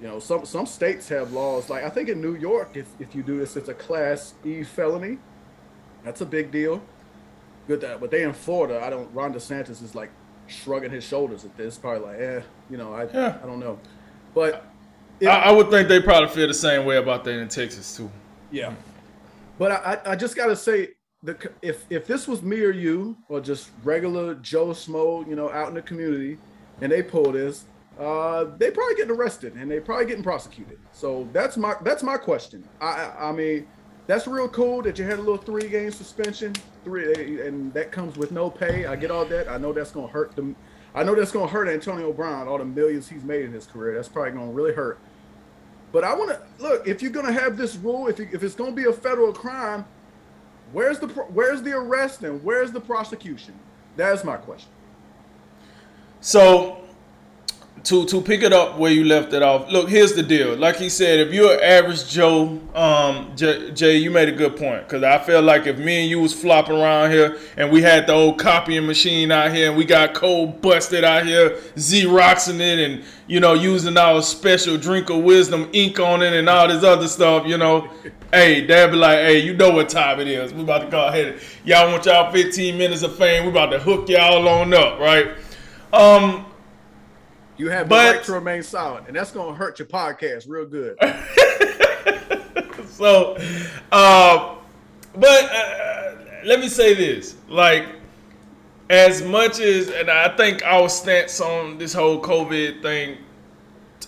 you 0.00 0.06
know, 0.06 0.18
some 0.18 0.44
some 0.44 0.66
states 0.66 1.08
have 1.08 1.32
laws 1.32 1.68
like 1.68 1.84
I 1.84 1.90
think 1.90 2.08
in 2.08 2.20
New 2.20 2.36
York, 2.36 2.76
if, 2.76 2.86
if 2.98 3.14
you 3.14 3.22
do 3.22 3.38
this, 3.38 3.56
it's 3.56 3.68
a 3.68 3.74
class 3.74 4.34
E 4.44 4.62
felony. 4.62 5.18
That's 6.04 6.20
a 6.20 6.26
big 6.26 6.50
deal. 6.50 6.82
Good 7.66 7.80
that, 7.80 8.00
but 8.00 8.10
they 8.10 8.22
in 8.22 8.32
Florida, 8.32 8.80
I 8.82 8.90
don't. 8.90 9.12
Ron 9.12 9.34
DeSantis 9.34 9.82
is 9.82 9.94
like 9.94 10.10
shrugging 10.46 10.90
his 10.90 11.04
shoulders 11.04 11.44
at 11.44 11.56
this, 11.56 11.76
probably 11.76 12.08
like, 12.08 12.20
eh, 12.20 12.40
you 12.70 12.76
know, 12.76 12.94
I 12.94 13.04
yeah. 13.12 13.38
I 13.42 13.46
don't 13.46 13.60
know, 13.60 13.78
but 14.34 14.64
it, 15.20 15.26
I, 15.26 15.46
I, 15.46 15.52
would 15.52 15.68
think 15.68 15.88
they 15.88 16.00
probably 16.00 16.28
feel 16.28 16.46
the 16.46 16.54
same 16.54 16.86
way 16.86 16.96
about 16.96 17.24
that 17.24 17.38
in 17.38 17.48
Texas 17.48 17.96
too. 17.96 18.10
Yeah, 18.50 18.72
but 19.58 19.72
I 19.72 19.98
I 20.06 20.16
just 20.16 20.36
gotta 20.36 20.56
say 20.56 20.90
the 21.22 21.50
if 21.62 21.84
if 21.90 22.06
this 22.06 22.28
was 22.28 22.42
me 22.42 22.60
or 22.60 22.70
you 22.70 23.16
or 23.28 23.40
just 23.40 23.70
regular 23.82 24.34
Joe 24.36 24.68
Smo, 24.68 25.26
you 25.28 25.34
know, 25.34 25.50
out 25.50 25.68
in 25.68 25.74
the 25.74 25.82
community, 25.82 26.38
and 26.80 26.92
they 26.92 27.02
pull 27.02 27.32
this, 27.32 27.64
uh, 27.98 28.44
they 28.58 28.70
probably 28.70 28.94
getting 28.94 29.16
arrested 29.16 29.54
and 29.54 29.70
they 29.70 29.80
probably 29.80 30.06
getting 30.06 30.22
prosecuted. 30.22 30.78
So 30.92 31.28
that's 31.32 31.56
my 31.56 31.74
that's 31.82 32.02
my 32.02 32.16
question. 32.16 32.66
I 32.80 33.12
I 33.18 33.32
mean, 33.32 33.66
that's 34.06 34.26
real 34.26 34.48
cool 34.48 34.82
that 34.82 34.98
you 34.98 35.04
had 35.04 35.18
a 35.18 35.22
little 35.22 35.38
three 35.38 35.68
game 35.68 35.90
suspension, 35.90 36.54
three, 36.84 37.40
and 37.40 37.72
that 37.74 37.90
comes 37.90 38.16
with 38.16 38.30
no 38.30 38.48
pay. 38.48 38.86
I 38.86 38.94
get 38.94 39.10
all 39.10 39.24
that. 39.26 39.48
I 39.48 39.58
know 39.58 39.72
that's 39.72 39.90
gonna 39.90 40.06
hurt 40.06 40.36
them. 40.36 40.54
I 40.94 41.02
know 41.02 41.14
that's 41.14 41.32
gonna 41.32 41.50
hurt 41.50 41.68
Antonio 41.68 42.12
Brown. 42.12 42.46
All 42.46 42.58
the 42.58 42.64
millions 42.64 43.08
he's 43.08 43.24
made 43.24 43.44
in 43.44 43.52
his 43.52 43.66
career, 43.66 43.96
that's 43.96 44.08
probably 44.08 44.32
gonna 44.32 44.52
really 44.52 44.72
hurt. 44.72 45.00
But 45.90 46.04
I 46.04 46.14
want 46.14 46.30
to 46.30 46.40
look 46.62 46.86
if 46.86 47.02
you're 47.02 47.10
gonna 47.10 47.32
have 47.32 47.56
this 47.56 47.74
rule, 47.74 48.06
if 48.06 48.20
you, 48.20 48.28
if 48.32 48.44
it's 48.44 48.54
gonna 48.54 48.72
be 48.72 48.84
a 48.84 48.92
federal 48.92 49.32
crime, 49.32 49.84
Where's 50.72 50.98
the 50.98 51.06
where's 51.06 51.62
the 51.62 51.72
arrest 51.72 52.22
and 52.22 52.42
where's 52.44 52.72
the 52.72 52.80
prosecution? 52.80 53.54
That's 53.96 54.24
my 54.24 54.36
question. 54.36 54.70
So 56.20 56.87
to 57.84 58.04
to 58.06 58.20
pick 58.20 58.42
it 58.42 58.52
up 58.52 58.78
where 58.78 58.90
you 58.90 59.04
left 59.04 59.32
it 59.32 59.42
off. 59.42 59.70
Look, 59.70 59.88
here's 59.88 60.12
the 60.12 60.22
deal. 60.22 60.56
Like 60.56 60.76
he 60.76 60.88
said, 60.88 61.20
if 61.20 61.32
you're 61.32 61.54
an 61.54 61.60
average 61.62 62.08
Joe, 62.08 62.60
um, 62.74 63.34
Jay, 63.36 63.96
you 63.96 64.10
made 64.10 64.28
a 64.28 64.32
good 64.32 64.56
point 64.56 64.86
because 64.86 65.02
I 65.02 65.18
feel 65.18 65.42
like 65.42 65.66
if 65.66 65.78
me 65.78 66.02
and 66.02 66.10
you 66.10 66.20
was 66.20 66.32
flopping 66.32 66.76
around 66.76 67.10
here 67.10 67.38
and 67.56 67.70
we 67.70 67.82
had 67.82 68.06
the 68.06 68.12
old 68.12 68.38
copying 68.38 68.86
machine 68.86 69.30
out 69.30 69.52
here 69.52 69.68
and 69.68 69.76
we 69.76 69.84
got 69.84 70.14
cold 70.14 70.60
busted 70.60 71.04
out 71.04 71.26
here, 71.26 71.50
xeroxing 71.76 72.60
it 72.60 72.78
and 72.78 73.04
you 73.26 73.40
know 73.40 73.54
using 73.54 73.96
our 73.96 74.22
special 74.22 74.76
drink 74.76 75.10
of 75.10 75.22
wisdom 75.22 75.68
ink 75.72 76.00
on 76.00 76.22
it 76.22 76.32
and 76.32 76.48
all 76.48 76.68
this 76.68 76.82
other 76.84 77.08
stuff, 77.08 77.46
you 77.46 77.58
know, 77.58 77.88
hey, 78.32 78.66
they'd 78.66 78.90
be 78.90 78.96
like, 78.96 79.18
hey, 79.18 79.38
you 79.38 79.54
know 79.54 79.70
what 79.70 79.88
time 79.88 80.20
it 80.20 80.28
is? 80.28 80.52
We 80.52 80.62
about 80.62 80.82
to 80.82 80.88
go 80.88 81.06
ahead. 81.06 81.40
Y'all 81.64 81.90
want 81.90 82.06
y'all 82.06 82.32
15 82.32 82.76
minutes 82.76 83.02
of 83.02 83.16
fame? 83.16 83.44
We 83.44 83.50
about 83.50 83.70
to 83.70 83.78
hook 83.78 84.08
y'all 84.08 84.46
on 84.48 84.74
up, 84.74 84.98
right? 84.98 85.28
Um, 85.92 86.44
you 87.58 87.68
have 87.70 87.88
the 87.88 87.94
right 87.94 88.22
to 88.24 88.32
remain 88.32 88.62
silent, 88.62 89.08
and 89.08 89.16
that's 89.16 89.32
gonna 89.32 89.54
hurt 89.54 89.78
your 89.78 89.88
podcast 89.88 90.48
real 90.48 90.64
good. 90.64 90.96
so, 92.88 93.36
uh, 93.92 94.54
but 95.14 95.44
uh, 95.52 96.14
let 96.44 96.60
me 96.60 96.68
say 96.68 96.94
this: 96.94 97.36
like, 97.48 97.86
as 98.88 99.22
much 99.22 99.58
as, 99.58 99.90
and 99.90 100.08
I 100.08 100.34
think 100.36 100.64
our 100.64 100.88
stance 100.88 101.40
on 101.40 101.78
this 101.78 101.92
whole 101.92 102.22
COVID 102.22 102.80
thing, 102.80 103.18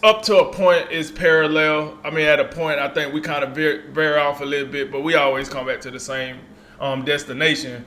up 0.02 0.22
to 0.22 0.38
a 0.38 0.52
point, 0.52 0.90
is 0.90 1.10
parallel. 1.10 1.98
I 2.04 2.10
mean, 2.10 2.26
at 2.26 2.38
a 2.38 2.46
point, 2.46 2.78
I 2.78 2.88
think 2.88 3.12
we 3.12 3.20
kind 3.20 3.42
of 3.42 3.50
veer, 3.50 3.90
veer 3.90 4.18
off 4.18 4.40
a 4.40 4.44
little 4.44 4.68
bit, 4.68 4.92
but 4.92 5.02
we 5.02 5.16
always 5.16 5.48
come 5.48 5.66
back 5.66 5.80
to 5.82 5.90
the 5.90 6.00
same 6.00 6.38
um, 6.80 7.04
destination. 7.04 7.84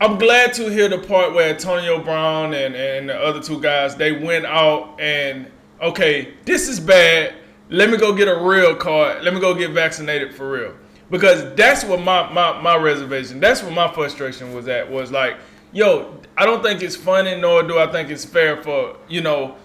I'm 0.00 0.18
glad 0.18 0.54
to 0.54 0.70
hear 0.70 0.88
the 0.88 0.96
part 0.96 1.34
where 1.34 1.50
Antonio 1.50 2.02
Brown 2.02 2.54
and, 2.54 2.74
and 2.74 3.10
the 3.10 3.14
other 3.14 3.42
two 3.42 3.60
guys 3.60 3.96
they 3.96 4.12
went 4.12 4.46
out 4.46 4.98
and 4.98 5.46
okay, 5.82 6.34
this 6.46 6.68
is 6.68 6.80
bad. 6.80 7.34
Let 7.68 7.90
me 7.90 7.98
go 7.98 8.14
get 8.14 8.26
a 8.26 8.40
real 8.42 8.74
card. 8.74 9.22
Let 9.22 9.34
me 9.34 9.40
go 9.40 9.54
get 9.54 9.72
vaccinated 9.72 10.34
for 10.34 10.50
real. 10.50 10.74
Because 11.10 11.54
that's 11.54 11.84
what 11.84 12.00
my, 12.00 12.32
my, 12.32 12.60
my 12.62 12.76
reservation, 12.76 13.40
that's 13.40 13.62
what 13.62 13.72
my 13.72 13.92
frustration 13.92 14.54
was 14.54 14.68
at, 14.68 14.90
was 14.90 15.12
like, 15.12 15.36
yo, 15.72 16.18
I 16.36 16.46
don't 16.46 16.62
think 16.62 16.82
it's 16.82 16.96
funny, 16.96 17.38
nor 17.38 17.62
do 17.62 17.78
I 17.78 17.90
think 17.92 18.08
it's 18.08 18.24
fair 18.24 18.62
for 18.62 18.96
you 19.08 19.20
know 19.20 19.56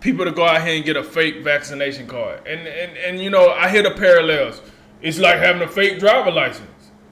people 0.00 0.24
to 0.24 0.30
go 0.30 0.44
out 0.44 0.62
here 0.62 0.76
and 0.76 0.84
get 0.84 0.96
a 0.96 1.02
fake 1.02 1.42
vaccination 1.42 2.06
card. 2.06 2.46
And 2.46 2.60
and 2.68 2.96
and 2.96 3.20
you 3.20 3.30
know, 3.30 3.50
I 3.50 3.68
hear 3.68 3.82
the 3.82 3.90
parallels. 3.90 4.62
It's 5.02 5.18
like 5.18 5.38
having 5.38 5.62
a 5.62 5.68
fake 5.68 5.98
driver 5.98 6.30
license. 6.30 6.68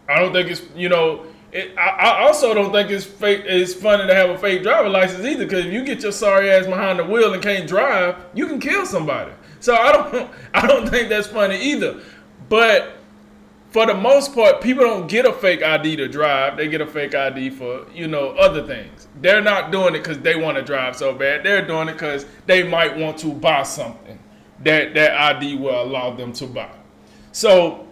I 0.09 0.21
don't 0.21 0.33
think 0.33 0.49
it's 0.49 0.62
you 0.76 0.88
know. 0.88 1.26
It, 1.53 1.76
I, 1.79 1.88
I 1.88 2.26
also 2.26 2.53
don't 2.55 2.73
think 2.73 2.91
it's 2.91 3.05
fake. 3.05 3.43
It's 3.47 3.75
funny 3.75 4.07
to 4.07 4.15
have 4.15 4.31
a 4.31 4.38
fake 4.38 4.62
driver 4.62 4.88
license 4.88 5.25
either, 5.25 5.45
because 5.45 5.67
if 5.67 5.73
you 5.73 5.85
get 5.85 6.03
your 6.03 6.12
sorry 6.12 6.50
ass 6.50 6.67
behind 6.67 6.99
the 6.99 7.05
wheel 7.05 7.33
and 7.33 7.43
can't 7.43 7.69
drive, 7.69 8.17
you 8.35 8.47
can 8.47 8.61
kill 8.61 8.85
somebody. 8.85 9.33
So 9.61 9.75
I 9.75 9.93
don't. 9.93 10.31
I 10.55 10.67
don't 10.67 10.88
think 10.88 11.09
that's 11.09 11.29
funny 11.29 11.61
either. 11.61 12.00
But 12.49 12.97
for 13.71 13.87
the 13.87 13.95
most 13.95 14.35
part, 14.35 14.61
people 14.61 14.85
don't 14.85 15.07
get 15.07 15.26
a 15.26 15.33
fake 15.33 15.62
ID 15.62 15.97
to 15.97 16.09
drive. 16.09 16.57
They 16.57 16.69
get 16.69 16.81
a 16.81 16.87
fake 16.87 17.15
ID 17.15 17.50
for, 17.50 17.87
you 17.93 18.09
know, 18.09 18.31
other 18.31 18.67
things. 18.67 19.07
They're 19.21 19.43
not 19.43 19.71
doing 19.71 19.95
it 19.95 19.99
because 19.99 20.19
they 20.21 20.37
want 20.37 20.57
to 20.57 20.62
drive 20.62 20.97
so 20.97 21.12
bad. 21.12 21.45
They're 21.45 21.67
doing 21.67 21.88
it 21.88 21.93
because 21.93 22.26
they 22.47 22.62
might 22.62 22.97
want 22.97 23.19
to 23.19 23.33
buy 23.33 23.65
something 23.65 24.19
that 24.62 24.95
that 24.95 25.21
ID 25.21 25.57
will 25.57 25.79
allow 25.83 26.15
them 26.15 26.33
to 26.35 26.47
buy. 26.47 26.71
So 27.33 27.87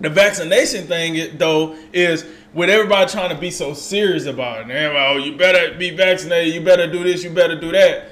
the 0.00 0.08
vaccination 0.08 0.86
thing, 0.86 1.36
though, 1.36 1.76
is 1.92 2.24
with 2.52 2.70
everybody 2.70 3.10
trying 3.10 3.30
to 3.30 3.40
be 3.40 3.50
so 3.50 3.74
serious 3.74 4.26
about 4.26 4.60
it. 4.60 4.70
And, 4.70 4.96
oh, 4.96 5.16
you 5.16 5.36
better 5.36 5.76
be 5.78 5.90
vaccinated. 5.90 6.54
You 6.54 6.60
better 6.60 6.90
do 6.90 7.04
this. 7.04 7.22
You 7.22 7.30
better 7.30 7.58
do 7.58 7.72
that 7.72 8.10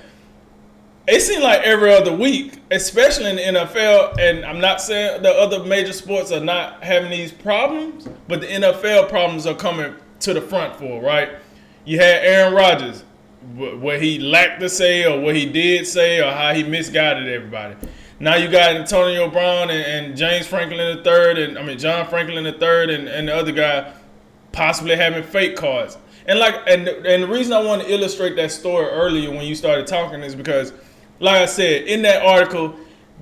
it 1.09 1.23
seems 1.23 1.42
like 1.42 1.62
every 1.62 1.92
other 1.92 2.12
week, 2.12 2.61
especially 2.71 3.30
in 3.30 3.37
the 3.37 3.61
NFL, 3.61 4.18
and 4.18 4.45
I'm 4.45 4.61
not 4.61 4.80
saying 4.83 5.23
the 5.23 5.33
other 5.33 5.64
major 5.64 5.95
sports 5.95 6.30
are 6.30 6.40
not 6.40 6.85
having 6.85 7.11
these 7.11 7.33
problems, 7.33 8.07
but 8.28 8.42
the 8.42 8.47
NFL 8.47 9.09
problems 9.09 9.47
are 9.47 9.54
coming 9.54 9.95
to 10.21 10.35
the 10.35 10.42
front 10.42 10.76
for, 10.76 11.00
right? 11.00 11.30
You 11.87 11.99
had 11.99 12.23
Aaron 12.25 12.52
Rodgers, 12.52 13.04
what 13.54 14.02
he 14.02 14.18
lacked 14.18 14.61
to 14.61 14.68
say, 14.68 15.07
or 15.07 15.18
what 15.18 15.35
he 15.35 15.47
did 15.47 15.87
say, 15.87 16.21
or 16.21 16.30
how 16.30 16.52
he 16.52 16.62
misguided 16.62 17.26
everybody. 17.26 17.76
Now 18.21 18.35
you 18.35 18.50
got 18.50 18.76
Antonio 18.76 19.30
Brown 19.30 19.71
and, 19.71 20.09
and 20.09 20.16
James 20.16 20.47
Franklin 20.47 20.99
III, 20.99 21.45
and 21.45 21.59
I 21.59 21.62
mean 21.62 21.78
John 21.78 22.07
Franklin 22.07 22.45
III, 22.45 22.95
and, 22.95 23.09
and 23.09 23.28
the 23.28 23.35
other 23.35 23.52
guy 23.52 23.95
possibly 24.58 24.96
having 24.96 25.22
fake 25.22 25.56
cards. 25.56 25.96
And 26.26 26.38
like, 26.40 26.56
and 26.66 26.88
and 26.88 27.22
the 27.22 27.28
reason 27.28 27.52
I 27.52 27.62
want 27.62 27.82
to 27.82 27.90
illustrate 27.90 28.34
that 28.36 28.50
story 28.50 28.86
earlier 28.86 29.30
when 29.30 29.46
you 29.46 29.54
started 29.54 29.86
talking 29.86 30.20
is 30.22 30.34
because 30.34 30.72
like 31.20 31.40
I 31.42 31.46
said 31.46 31.84
in 31.84 32.02
that 32.02 32.22
article, 32.22 32.74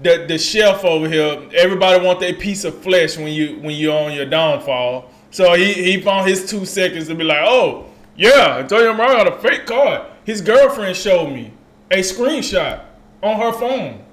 the 0.02 0.24
the 0.26 0.38
shelf 0.38 0.82
over 0.84 1.08
here, 1.08 1.48
everybody 1.54 2.04
want 2.04 2.20
their 2.20 2.34
piece 2.34 2.64
of 2.64 2.82
flesh 2.82 3.16
when 3.18 3.32
you 3.32 3.58
when 3.60 3.76
you're 3.76 3.96
on 3.96 4.12
your 4.12 4.24
downfall. 4.26 5.10
So 5.30 5.52
he, 5.54 5.74
he 5.74 6.00
found 6.00 6.26
his 6.26 6.48
two 6.50 6.64
seconds 6.64 7.06
to 7.08 7.14
be 7.14 7.24
like, 7.24 7.42
oh 7.42 7.86
yeah, 8.16 8.56
Antonio 8.58 8.94
Brown 8.94 9.12
got 9.12 9.28
a 9.28 9.38
fake 9.38 9.66
card. 9.66 10.06
His 10.24 10.40
girlfriend 10.40 10.96
showed 10.96 11.30
me 11.30 11.52
a 11.90 11.98
screenshot 11.98 12.82
on 13.22 13.38
her 13.38 13.52
phone, 13.52 14.04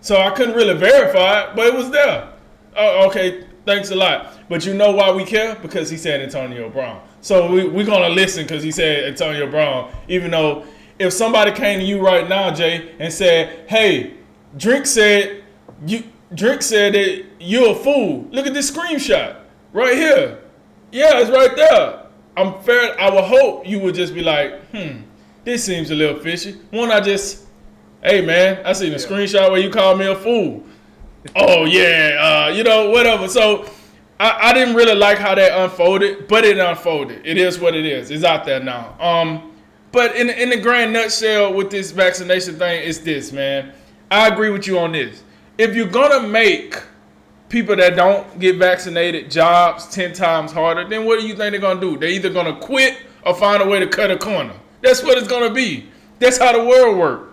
so 0.00 0.16
I 0.16 0.30
couldn't 0.30 0.56
really 0.56 0.74
verify 0.74 1.42
it, 1.42 1.56
but 1.56 1.66
it 1.68 1.74
was 1.74 1.90
there. 1.90 2.32
Oh, 2.76 3.06
okay, 3.06 3.46
thanks 3.66 3.90
a 3.90 3.94
lot. 3.94 4.38
But 4.48 4.64
you 4.64 4.72
know 4.72 4.92
why 4.92 5.12
we 5.12 5.24
care? 5.24 5.56
Because 5.56 5.90
he 5.90 5.96
said 5.96 6.22
Antonio 6.22 6.70
Brown. 6.70 7.06
So 7.20 7.50
we, 7.50 7.68
we're 7.68 7.84
gonna 7.84 8.08
listen 8.08 8.44
because 8.44 8.62
he 8.62 8.70
said 8.70 9.04
Antonio 9.04 9.50
Brown, 9.50 9.92
even 10.08 10.30
though 10.30 10.64
if 10.98 11.12
somebody 11.12 11.52
came 11.52 11.80
to 11.80 11.84
you 11.84 12.00
right 12.00 12.26
now, 12.26 12.54
Jay, 12.54 12.94
and 12.98 13.12
said, 13.12 13.68
"Hey, 13.68 14.14
Drink 14.56 14.86
said 14.86 15.44
you 15.84 16.04
Drink 16.34 16.62
said 16.62 16.94
that 16.94 17.24
you're 17.38 17.72
a 17.72 17.74
fool. 17.74 18.26
Look 18.30 18.46
at 18.46 18.54
this 18.54 18.70
screenshot 18.70 19.36
right 19.72 19.94
here. 19.94 20.38
Yeah, 20.90 21.20
it's 21.20 21.30
right 21.30 21.54
there. 21.54 22.06
I'm 22.36 22.60
fair. 22.62 23.00
I 23.00 23.10
would 23.10 23.24
hope 23.24 23.66
you 23.66 23.78
would 23.80 23.94
just 23.94 24.14
be 24.14 24.22
like, 24.22 24.64
hmm, 24.70 25.02
this 25.44 25.64
seems 25.64 25.90
a 25.90 25.94
little 25.94 26.18
fishy. 26.20 26.56
Won't 26.72 26.92
I 26.92 27.00
just, 27.00 27.46
hey 28.02 28.20
man, 28.20 28.64
I 28.64 28.72
seen 28.72 28.88
a 28.88 28.92
yeah. 28.92 28.98
screenshot 28.98 29.50
where 29.50 29.60
you 29.60 29.70
called 29.70 29.98
me 29.98 30.06
a 30.06 30.16
fool. 30.16 30.64
Oh 31.34 31.64
yeah, 31.64 32.46
uh, 32.48 32.52
you 32.52 32.62
know 32.62 32.90
whatever. 32.90 33.28
So. 33.28 33.68
I, 34.18 34.48
I 34.48 34.54
didn't 34.54 34.74
really 34.74 34.94
like 34.94 35.18
how 35.18 35.34
that 35.34 35.60
unfolded, 35.60 36.26
but 36.26 36.42
it 36.42 36.56
unfolded. 36.56 37.20
It 37.26 37.36
is 37.36 37.60
what 37.60 37.74
it 37.74 37.84
is. 37.84 38.10
It's 38.10 38.24
out 38.24 38.46
there 38.46 38.60
now. 38.60 38.96
Um, 38.98 39.52
but 39.92 40.16
in 40.16 40.30
in 40.30 40.50
the 40.50 40.56
grand 40.56 40.92
nutshell 40.92 41.52
with 41.52 41.70
this 41.70 41.90
vaccination 41.90 42.58
thing, 42.58 42.88
it's 42.88 42.98
this, 42.98 43.32
man. 43.32 43.72
I 44.10 44.28
agree 44.28 44.50
with 44.50 44.66
you 44.66 44.78
on 44.78 44.92
this. 44.92 45.22
If 45.58 45.74
you're 45.74 45.86
gonna 45.88 46.26
make 46.26 46.82
people 47.48 47.76
that 47.76 47.96
don't 47.96 48.38
get 48.38 48.56
vaccinated 48.56 49.30
jobs 49.30 49.86
ten 49.88 50.12
times 50.12 50.52
harder, 50.52 50.88
then 50.88 51.04
what 51.04 51.20
do 51.20 51.26
you 51.26 51.34
think 51.34 51.52
they're 51.52 51.60
gonna 51.60 51.80
do? 51.80 51.96
They're 51.96 52.08
either 52.08 52.30
gonna 52.30 52.58
quit 52.58 52.98
or 53.24 53.34
find 53.34 53.62
a 53.62 53.66
way 53.66 53.80
to 53.80 53.86
cut 53.86 54.10
a 54.10 54.18
corner. 54.18 54.54
That's 54.82 55.02
what 55.02 55.18
it's 55.18 55.28
gonna 55.28 55.52
be. 55.52 55.88
That's 56.18 56.38
how 56.38 56.52
the 56.52 56.64
world 56.64 56.98
works. 56.98 57.25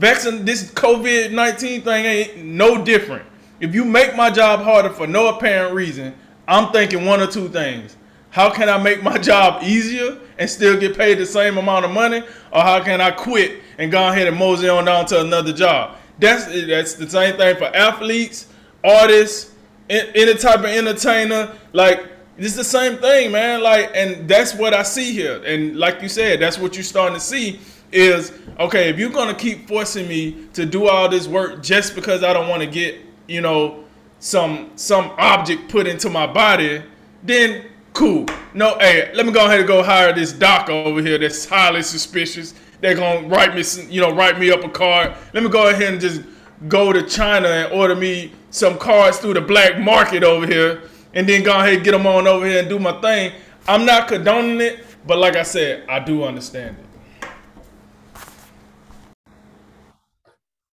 Vaccine 0.00 0.46
this 0.46 0.70
COVID 0.70 1.30
nineteen 1.30 1.82
thing 1.82 2.06
ain't 2.06 2.38
no 2.38 2.82
different. 2.82 3.22
If 3.60 3.74
you 3.74 3.84
make 3.84 4.16
my 4.16 4.30
job 4.30 4.60
harder 4.60 4.88
for 4.88 5.06
no 5.06 5.28
apparent 5.28 5.74
reason, 5.74 6.14
I'm 6.48 6.72
thinking 6.72 7.04
one 7.04 7.20
or 7.20 7.26
two 7.26 7.50
things. 7.50 7.98
How 8.30 8.48
can 8.48 8.70
I 8.70 8.82
make 8.82 9.02
my 9.02 9.18
job 9.30 9.62
easier 9.62 10.18
and 10.38 10.48
still 10.48 10.80
get 10.80 10.96
paid 10.96 11.18
the 11.18 11.26
same 11.26 11.58
amount 11.58 11.84
of 11.84 11.90
money? 11.90 12.22
Or 12.50 12.62
how 12.62 12.82
can 12.82 13.02
I 13.02 13.10
quit 13.10 13.60
and 13.76 13.92
go 13.92 14.08
ahead 14.08 14.26
and 14.26 14.38
mosey 14.38 14.70
on 14.70 14.86
down 14.86 15.04
to 15.06 15.20
another 15.20 15.52
job? 15.52 15.98
That's 16.18 16.46
that's 16.46 16.94
the 16.94 17.10
same 17.10 17.36
thing 17.36 17.56
for 17.56 17.66
athletes, 17.76 18.46
artists, 18.82 19.52
any 19.90 20.34
type 20.38 20.60
of 20.60 20.64
entertainer. 20.64 21.54
Like 21.74 22.06
it's 22.38 22.56
the 22.56 22.64
same 22.64 22.96
thing, 22.96 23.32
man. 23.32 23.62
Like, 23.62 23.90
and 23.92 24.26
that's 24.26 24.54
what 24.54 24.72
I 24.72 24.82
see 24.82 25.12
here. 25.12 25.42
And 25.44 25.76
like 25.76 26.00
you 26.00 26.08
said, 26.08 26.40
that's 26.40 26.56
what 26.56 26.74
you're 26.74 26.84
starting 26.84 27.16
to 27.16 27.20
see 27.20 27.60
is 27.92 28.32
okay. 28.58 28.88
If 28.88 28.98
you're 28.98 29.10
gonna 29.10 29.34
keep 29.34 29.68
forcing 29.68 30.08
me 30.08 30.46
to 30.52 30.66
do 30.66 30.88
all 30.88 31.08
this 31.08 31.26
work 31.26 31.62
just 31.62 31.94
because 31.94 32.22
I 32.22 32.32
don't 32.32 32.48
want 32.48 32.62
to 32.62 32.68
get, 32.68 32.96
you 33.26 33.40
know, 33.40 33.84
some 34.18 34.70
some 34.76 35.12
object 35.18 35.70
put 35.70 35.86
into 35.86 36.10
my 36.10 36.26
body, 36.26 36.82
then 37.22 37.64
Cool. 37.92 38.26
No, 38.54 38.78
hey, 38.78 39.10
let 39.14 39.26
me 39.26 39.32
go 39.32 39.44
ahead 39.44 39.58
and 39.60 39.68
go 39.68 39.82
hire 39.82 40.12
this 40.12 40.32
doc 40.32 40.70
over 40.70 41.02
here 41.02 41.18
that's 41.18 41.44
highly 41.44 41.82
suspicious. 41.82 42.54
They're 42.80 42.94
gonna 42.94 43.28
write 43.28 43.54
me, 43.54 43.62
some, 43.62 43.90
you 43.90 44.00
know, 44.00 44.14
write 44.14 44.38
me 44.38 44.50
up 44.50 44.64
a 44.64 44.68
card. 44.68 45.12
Let 45.34 45.42
me 45.42 45.50
go 45.50 45.68
ahead 45.68 45.92
and 45.92 46.00
just 46.00 46.22
go 46.68 46.92
to 46.92 47.02
China 47.02 47.48
and 47.48 47.72
order 47.72 47.94
me 47.94 48.32
some 48.50 48.78
cards 48.78 49.18
through 49.18 49.34
the 49.34 49.40
black 49.40 49.78
market 49.78 50.24
over 50.24 50.46
here, 50.46 50.82
and 51.14 51.28
then 51.28 51.42
go 51.42 51.58
ahead 51.58 51.74
and 51.74 51.84
get 51.84 51.92
them 51.92 52.06
on 52.06 52.26
over 52.26 52.46
here 52.46 52.60
and 52.60 52.68
do 52.68 52.78
my 52.78 52.98
thing. 53.00 53.32
I'm 53.68 53.84
not 53.84 54.08
condoning 54.08 54.60
it, 54.60 54.84
but 55.06 55.18
like 55.18 55.36
I 55.36 55.42
said, 55.42 55.86
I 55.88 56.00
do 56.00 56.24
understand 56.24 56.76
it. 56.78 56.89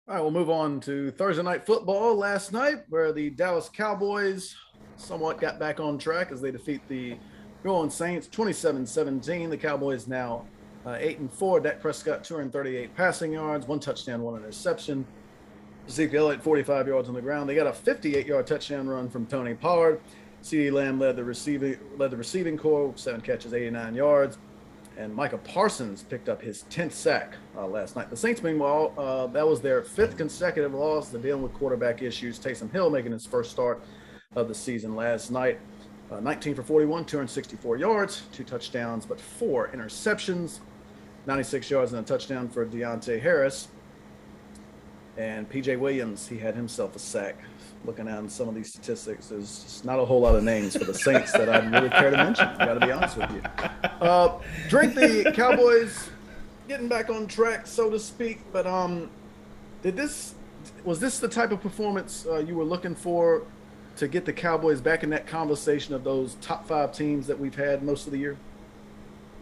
All 0.09 0.15
right, 0.15 0.21
we'll 0.21 0.31
move 0.31 0.49
on 0.49 0.79
to 0.81 1.11
Thursday 1.11 1.43
night 1.43 1.65
football 1.65 2.15
last 2.15 2.53
night, 2.53 2.85
where 2.87 3.11
the 3.11 3.29
Dallas 3.29 3.67
Cowboys 3.67 4.55
somewhat 4.95 5.37
got 5.37 5.59
back 5.59 5.81
on 5.81 5.97
track 5.97 6.31
as 6.31 6.39
they 6.39 6.49
defeat 6.49 6.79
the 6.87 7.17
New 7.65 7.71
Orleans 7.71 7.93
Saints 7.93 8.25
27-17. 8.29 9.49
The 9.49 9.57
Cowboys 9.57 10.07
now 10.07 10.45
uh, 10.85 10.95
8 10.97 11.19
and 11.19 11.33
4. 11.33 11.59
Dak 11.59 11.81
Prescott 11.81 12.23
238 12.23 12.95
passing 12.95 13.33
yards, 13.33 13.67
one 13.67 13.81
touchdown, 13.81 14.21
one 14.21 14.37
interception. 14.37 15.05
Zeke 15.89 16.13
Elliott 16.13 16.41
45 16.41 16.87
yards 16.87 17.09
on 17.09 17.13
the 17.13 17.21
ground. 17.21 17.49
They 17.49 17.55
got 17.55 17.67
a 17.67 17.71
58-yard 17.71 18.47
touchdown 18.47 18.87
run 18.87 19.09
from 19.09 19.25
Tony 19.25 19.55
Pollard. 19.55 19.99
CeeDee 20.41 20.71
Lamb 20.71 21.01
led 21.01 21.17
the 21.17 21.23
receiving 21.25 21.77
led 21.97 22.11
the 22.11 22.17
receiving 22.17 22.57
corps, 22.57 22.93
seven 22.95 23.19
catches, 23.19 23.53
89 23.53 23.93
yards. 23.93 24.37
And 24.97 25.13
Micah 25.13 25.37
Parsons 25.39 26.03
picked 26.03 26.29
up 26.29 26.41
his 26.41 26.63
10th 26.69 26.93
sack 26.93 27.35
uh, 27.57 27.67
last 27.67 27.95
night. 27.95 28.09
The 28.09 28.17
Saints, 28.17 28.43
meanwhile, 28.43 28.93
uh, 28.97 29.27
that 29.27 29.47
was 29.47 29.61
their 29.61 29.81
fifth 29.81 30.17
consecutive 30.17 30.73
loss. 30.73 31.09
They're 31.09 31.21
dealing 31.21 31.41
with 31.41 31.53
quarterback 31.53 32.01
issues. 32.01 32.39
Taysom 32.39 32.71
Hill 32.71 32.89
making 32.89 33.11
his 33.11 33.25
first 33.25 33.51
start 33.51 33.83
of 34.35 34.47
the 34.47 34.55
season 34.55 34.95
last 34.95 35.31
night. 35.31 35.59
Uh, 36.11 36.19
19 36.19 36.55
for 36.55 36.63
41, 36.63 37.05
264 37.05 37.77
yards, 37.77 38.23
two 38.31 38.43
touchdowns, 38.43 39.05
but 39.05 39.19
four 39.19 39.69
interceptions. 39.69 40.59
96 41.25 41.69
yards 41.69 41.91
and 41.91 42.01
a 42.01 42.07
touchdown 42.07 42.47
for 42.47 42.65
Deonte 42.65 43.21
Harris. 43.21 43.67
And 45.17 45.49
PJ 45.49 45.77
Williams, 45.79 46.27
he 46.27 46.37
had 46.37 46.55
himself 46.55 46.95
a 46.95 46.99
sack. 46.99 47.37
Looking 47.83 48.07
at 48.07 48.31
some 48.31 48.47
of 48.47 48.55
these 48.55 48.69
statistics, 48.69 49.27
there's 49.27 49.81
not 49.83 49.99
a 49.99 50.05
whole 50.05 50.21
lot 50.21 50.35
of 50.35 50.43
names 50.43 50.77
for 50.77 50.85
the 50.85 50.93
Saints 50.93 51.31
that 51.33 51.49
I'd 51.49 51.71
really 51.71 51.89
care 51.89 52.11
to 52.11 52.17
mention. 52.17 52.47
I 52.47 52.65
got 52.65 52.75
to 52.75 52.85
be 52.85 52.91
honest 52.91 53.17
with 53.17 53.31
you. 53.31 53.41
Uh, 53.99 54.41
drink 54.69 54.95
the 54.95 55.31
Cowboys 55.35 56.09
getting 56.67 56.87
back 56.87 57.09
on 57.09 57.27
track, 57.27 57.67
so 57.67 57.89
to 57.89 57.99
speak. 57.99 58.39
But 58.51 58.67
um, 58.67 59.09
did 59.81 59.95
this 59.95 60.35
was 60.83 60.99
this 60.99 61.19
the 61.19 61.27
type 61.27 61.51
of 61.51 61.61
performance 61.61 62.25
uh, 62.29 62.39
you 62.39 62.55
were 62.55 62.63
looking 62.63 62.95
for 62.95 63.43
to 63.97 64.07
get 64.07 64.25
the 64.25 64.33
Cowboys 64.33 64.79
back 64.79 65.03
in 65.03 65.09
that 65.09 65.25
conversation 65.27 65.93
of 65.93 66.03
those 66.03 66.35
top 66.35 66.67
five 66.67 66.93
teams 66.93 67.27
that 67.27 67.39
we've 67.39 67.55
had 67.55 67.83
most 67.83 68.05
of 68.05 68.11
the 68.11 68.19
year? 68.19 68.37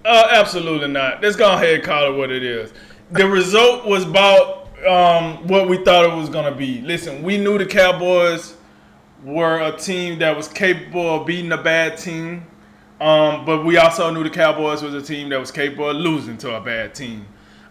Uh, 0.05 0.27
absolutely 0.32 0.88
not. 0.88 1.22
Let's 1.22 1.36
go 1.36 1.53
ahead 1.53 1.75
and 1.75 1.84
call 1.84 2.13
it 2.13 2.17
what 2.17 2.32
it 2.32 2.44
is. 2.44 2.72
The 3.12 3.27
result 3.27 3.86
was 3.86 4.03
about 4.03 4.70
um, 4.86 5.48
what 5.48 5.67
we 5.67 5.84
thought 5.84 6.05
it 6.05 6.15
was 6.15 6.29
going 6.29 6.51
to 6.51 6.58
be. 6.58 6.82
Listen, 6.82 7.24
we 7.24 7.38
knew 7.38 7.58
the 7.58 7.65
Cowboys 7.65 8.55
were 9.24 9.60
a 9.60 9.75
team 9.75 10.20
that 10.20 10.38
was 10.38 10.48
capable 10.48 11.22
of 11.22 11.25
beating 11.25 11.51
a 11.51 11.62
bad 11.62 11.98
team. 11.98 12.46
Um, 13.00 13.46
but 13.46 13.66
we 13.66 13.78
also 13.78 14.10
knew 14.10 14.24
the 14.24 14.30
Cowboys 14.30 14.82
was 14.82 14.94
a 14.94 15.02
team 15.02 15.30
that 15.30 15.40
was 15.40 15.52
capable 15.52 15.90
of 15.90 15.98
losing 15.98 16.38
to 16.40 16.56
a 16.56 16.62
bad 16.62 16.96
team. 16.96 17.25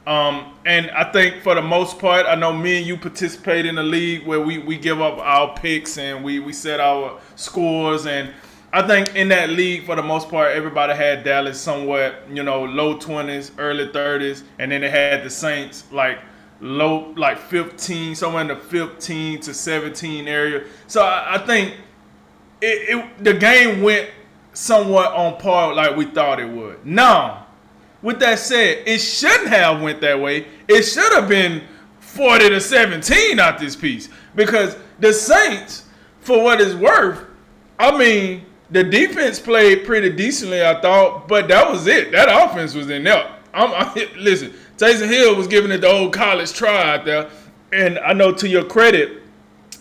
Um, 0.06 0.52
and 0.66 0.90
I 0.90 1.10
think 1.10 1.42
for 1.42 1.54
the 1.54 1.62
most 1.62 1.98
part, 1.98 2.26
I 2.26 2.34
know 2.34 2.52
me 2.52 2.78
and 2.78 2.86
you 2.86 2.98
participate 2.98 3.64
in 3.64 3.78
a 3.78 3.82
league 3.82 4.26
where 4.26 4.40
we, 4.40 4.58
we 4.58 4.76
give 4.76 5.00
up 5.00 5.18
our 5.18 5.54
picks 5.54 5.96
and 5.96 6.22
we, 6.22 6.40
we 6.40 6.52
set 6.52 6.78
our 6.78 7.20
scores. 7.36 8.04
And 8.06 8.30
I 8.70 8.86
think 8.86 9.14
in 9.16 9.28
that 9.28 9.48
league, 9.48 9.86
for 9.86 9.96
the 9.96 10.02
most 10.02 10.28
part, 10.28 10.52
everybody 10.52 10.94
had 10.94 11.24
Dallas 11.24 11.58
somewhat, 11.58 12.16
you 12.30 12.42
know, 12.42 12.64
low 12.64 12.98
20s, 12.98 13.52
early 13.56 13.88
30s. 13.88 14.42
And 14.58 14.70
then 14.70 14.82
they 14.82 14.90
had 14.90 15.24
the 15.24 15.30
Saints 15.30 15.84
like 15.90 16.18
low, 16.60 17.14
like 17.16 17.38
15, 17.38 18.14
somewhere 18.14 18.42
in 18.42 18.48
the 18.48 18.56
15 18.56 19.40
to 19.40 19.54
17 19.54 20.28
area. 20.28 20.64
So 20.86 21.02
I, 21.02 21.36
I 21.36 21.38
think 21.38 21.76
it, 22.60 22.98
it, 22.98 23.24
the 23.24 23.32
game 23.32 23.80
went 23.80 24.10
somewhat 24.54 25.12
on 25.12 25.38
par 25.38 25.74
like 25.74 25.96
we 25.96 26.06
thought 26.06 26.40
it 26.40 26.48
would. 26.48 26.84
Now, 26.86 27.46
with 28.02 28.20
that 28.20 28.38
said, 28.38 28.82
it 28.86 28.98
shouldn't 28.98 29.48
have 29.48 29.82
went 29.82 30.00
that 30.00 30.18
way. 30.18 30.46
It 30.68 30.82
should 30.82 31.12
have 31.12 31.28
been 31.28 31.62
40 32.00 32.50
to 32.50 32.60
17 32.60 33.40
out 33.40 33.58
this 33.58 33.76
piece 33.76 34.08
because 34.34 34.76
the 35.00 35.12
Saints, 35.12 35.84
for 36.20 36.42
what 36.42 36.60
it's 36.60 36.74
worth, 36.74 37.24
I 37.78 37.96
mean, 37.96 38.46
the 38.70 38.84
defense 38.84 39.38
played 39.38 39.84
pretty 39.84 40.10
decently, 40.10 40.64
I 40.64 40.80
thought, 40.80 41.28
but 41.28 41.48
that 41.48 41.70
was 41.70 41.86
it. 41.86 42.12
That 42.12 42.28
offense 42.28 42.74
was 42.74 42.88
in 42.90 43.04
there. 43.04 43.34
I'm, 43.52 43.70
I, 43.96 44.08
listen, 44.16 44.52
Taysom 44.76 45.08
Hill 45.08 45.36
was 45.36 45.46
giving 45.46 45.70
it 45.70 45.78
the 45.78 45.88
old 45.88 46.12
college 46.12 46.52
try 46.52 46.94
out 46.94 47.04
there, 47.04 47.30
and 47.72 47.98
I 47.98 48.12
know 48.12 48.32
to 48.32 48.48
your 48.48 48.64
credit, 48.64 49.22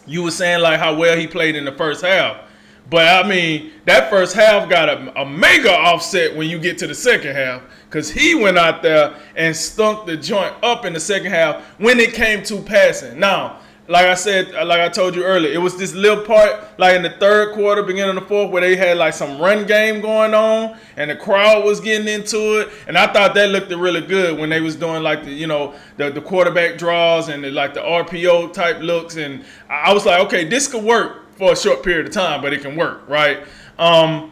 you 0.06 0.24
were 0.24 0.32
saying 0.32 0.62
like 0.62 0.80
how 0.80 0.96
well 0.96 1.18
he 1.18 1.28
played 1.28 1.56
in 1.56 1.66
the 1.66 1.72
first 1.72 2.04
half. 2.04 2.43
But 2.90 3.26
I 3.26 3.28
mean, 3.28 3.72
that 3.86 4.10
first 4.10 4.36
half 4.36 4.70
got 4.70 4.90
a, 4.90 5.22
a 5.22 5.26
mega 5.26 5.72
offset 5.72 6.36
when 6.36 6.50
you 6.50 6.60
get 6.60 6.78
to 6.80 6.88
the 6.88 6.96
second 6.96 7.36
half. 7.36 7.64
Because 7.86 8.12
he 8.12 8.36
went 8.36 8.58
out 8.58 8.82
there 8.82 9.16
and 9.36 9.56
stunk 9.56 10.06
the 10.06 10.18
joint 10.18 10.54
up 10.64 10.86
in 10.86 10.94
the 10.94 11.00
second 11.00 11.32
half 11.32 11.64
when 11.80 12.00
it 12.00 12.14
came 12.14 12.44
to 12.44 12.60
passing. 12.62 13.20
Now, 13.20 13.60
like 13.88 14.06
I 14.06 14.14
said, 14.14 14.54
like 14.54 14.80
I 14.80 14.88
told 14.88 15.14
you 15.14 15.24
earlier, 15.24 15.52
it 15.52 15.58
was 15.58 15.78
this 15.78 15.94
little 15.94 16.24
part, 16.24 16.80
like 16.80 16.96
in 16.96 17.04
the 17.04 17.10
third 17.10 17.54
quarter, 17.54 17.84
beginning 17.84 18.16
of 18.16 18.24
the 18.24 18.30
fourth, 18.30 18.50
where 18.50 18.62
they 18.62 18.78
had 18.78 18.98
like 18.98 19.14
some 19.14 19.42
run 19.42 19.68
game 19.68 20.00
going 20.00 20.34
on, 20.34 20.78
and 20.96 21.12
the 21.12 21.16
crowd 21.16 21.66
was 21.66 21.82
getting 21.82 22.08
into 22.08 22.62
it, 22.62 22.70
and 22.88 22.98
I 22.98 23.12
thought 23.12 23.34
that 23.36 23.50
looked 23.50 23.72
really 23.72 24.02
good 24.02 24.40
when 24.40 24.50
they 24.50 24.62
was 24.62 24.78
doing 24.78 25.04
like 25.04 25.26
the, 25.26 25.32
you 25.32 25.48
know, 25.48 25.76
the, 25.98 26.10
the 26.10 26.22
quarterback 26.22 26.78
draws 26.78 27.28
and 27.28 27.44
the, 27.44 27.52
like 27.52 27.74
the 27.74 27.82
RPO 27.82 28.54
type 28.54 28.80
looks, 28.80 29.18
and 29.18 29.44
I 29.70 29.94
was 29.94 30.06
like, 30.06 30.22
okay, 30.28 30.46
this 30.46 30.70
could 30.70 30.84
work 30.84 31.23
for 31.44 31.52
a 31.52 31.58
short 31.58 31.84
period 31.84 32.08
of 32.08 32.14
time, 32.14 32.42
but 32.42 32.54
it 32.54 32.62
can 32.62 32.78
work, 32.78 33.04
right? 33.10 33.46
Um, 33.78 34.32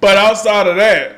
but 0.00 0.16
outside 0.16 0.68
of 0.68 0.76
that, 0.76 1.16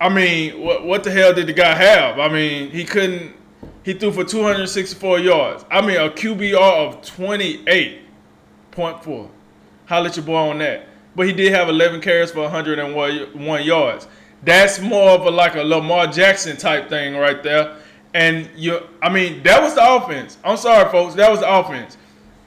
I 0.00 0.08
mean, 0.08 0.62
what 0.62 0.86
what 0.86 1.04
the 1.04 1.10
hell 1.10 1.34
did 1.34 1.48
the 1.48 1.52
guy 1.52 1.74
have? 1.74 2.18
I 2.18 2.28
mean, 2.28 2.70
he 2.70 2.84
couldn't. 2.84 3.34
He 3.82 3.92
threw 3.94 4.12
for 4.12 4.24
264 4.24 5.18
yards. 5.18 5.64
I 5.70 5.80
mean, 5.80 5.96
a 5.96 6.10
QBR 6.10 6.54
of 6.54 7.00
28.4. 7.02 9.28
Holla 9.86 10.08
at 10.08 10.16
your 10.16 10.24
boy 10.24 10.36
on 10.36 10.58
that. 10.58 10.86
But 11.16 11.26
he 11.26 11.32
did 11.32 11.52
have 11.52 11.68
11 11.68 12.00
carries 12.00 12.30
for 12.30 12.42
101 12.42 13.64
yards. 13.64 14.06
That's 14.44 14.78
more 14.78 15.10
of 15.10 15.26
a 15.26 15.30
like 15.30 15.56
a 15.56 15.62
Lamar 15.62 16.06
Jackson 16.06 16.56
type 16.56 16.88
thing 16.88 17.16
right 17.16 17.42
there. 17.42 17.76
And 18.14 18.48
you, 18.54 18.86
I 19.02 19.10
mean, 19.10 19.42
that 19.42 19.60
was 19.60 19.74
the 19.74 19.94
offense. 19.94 20.38
I'm 20.44 20.56
sorry, 20.56 20.88
folks, 20.90 21.16
that 21.16 21.28
was 21.30 21.40
the 21.40 21.52
offense. 21.52 21.98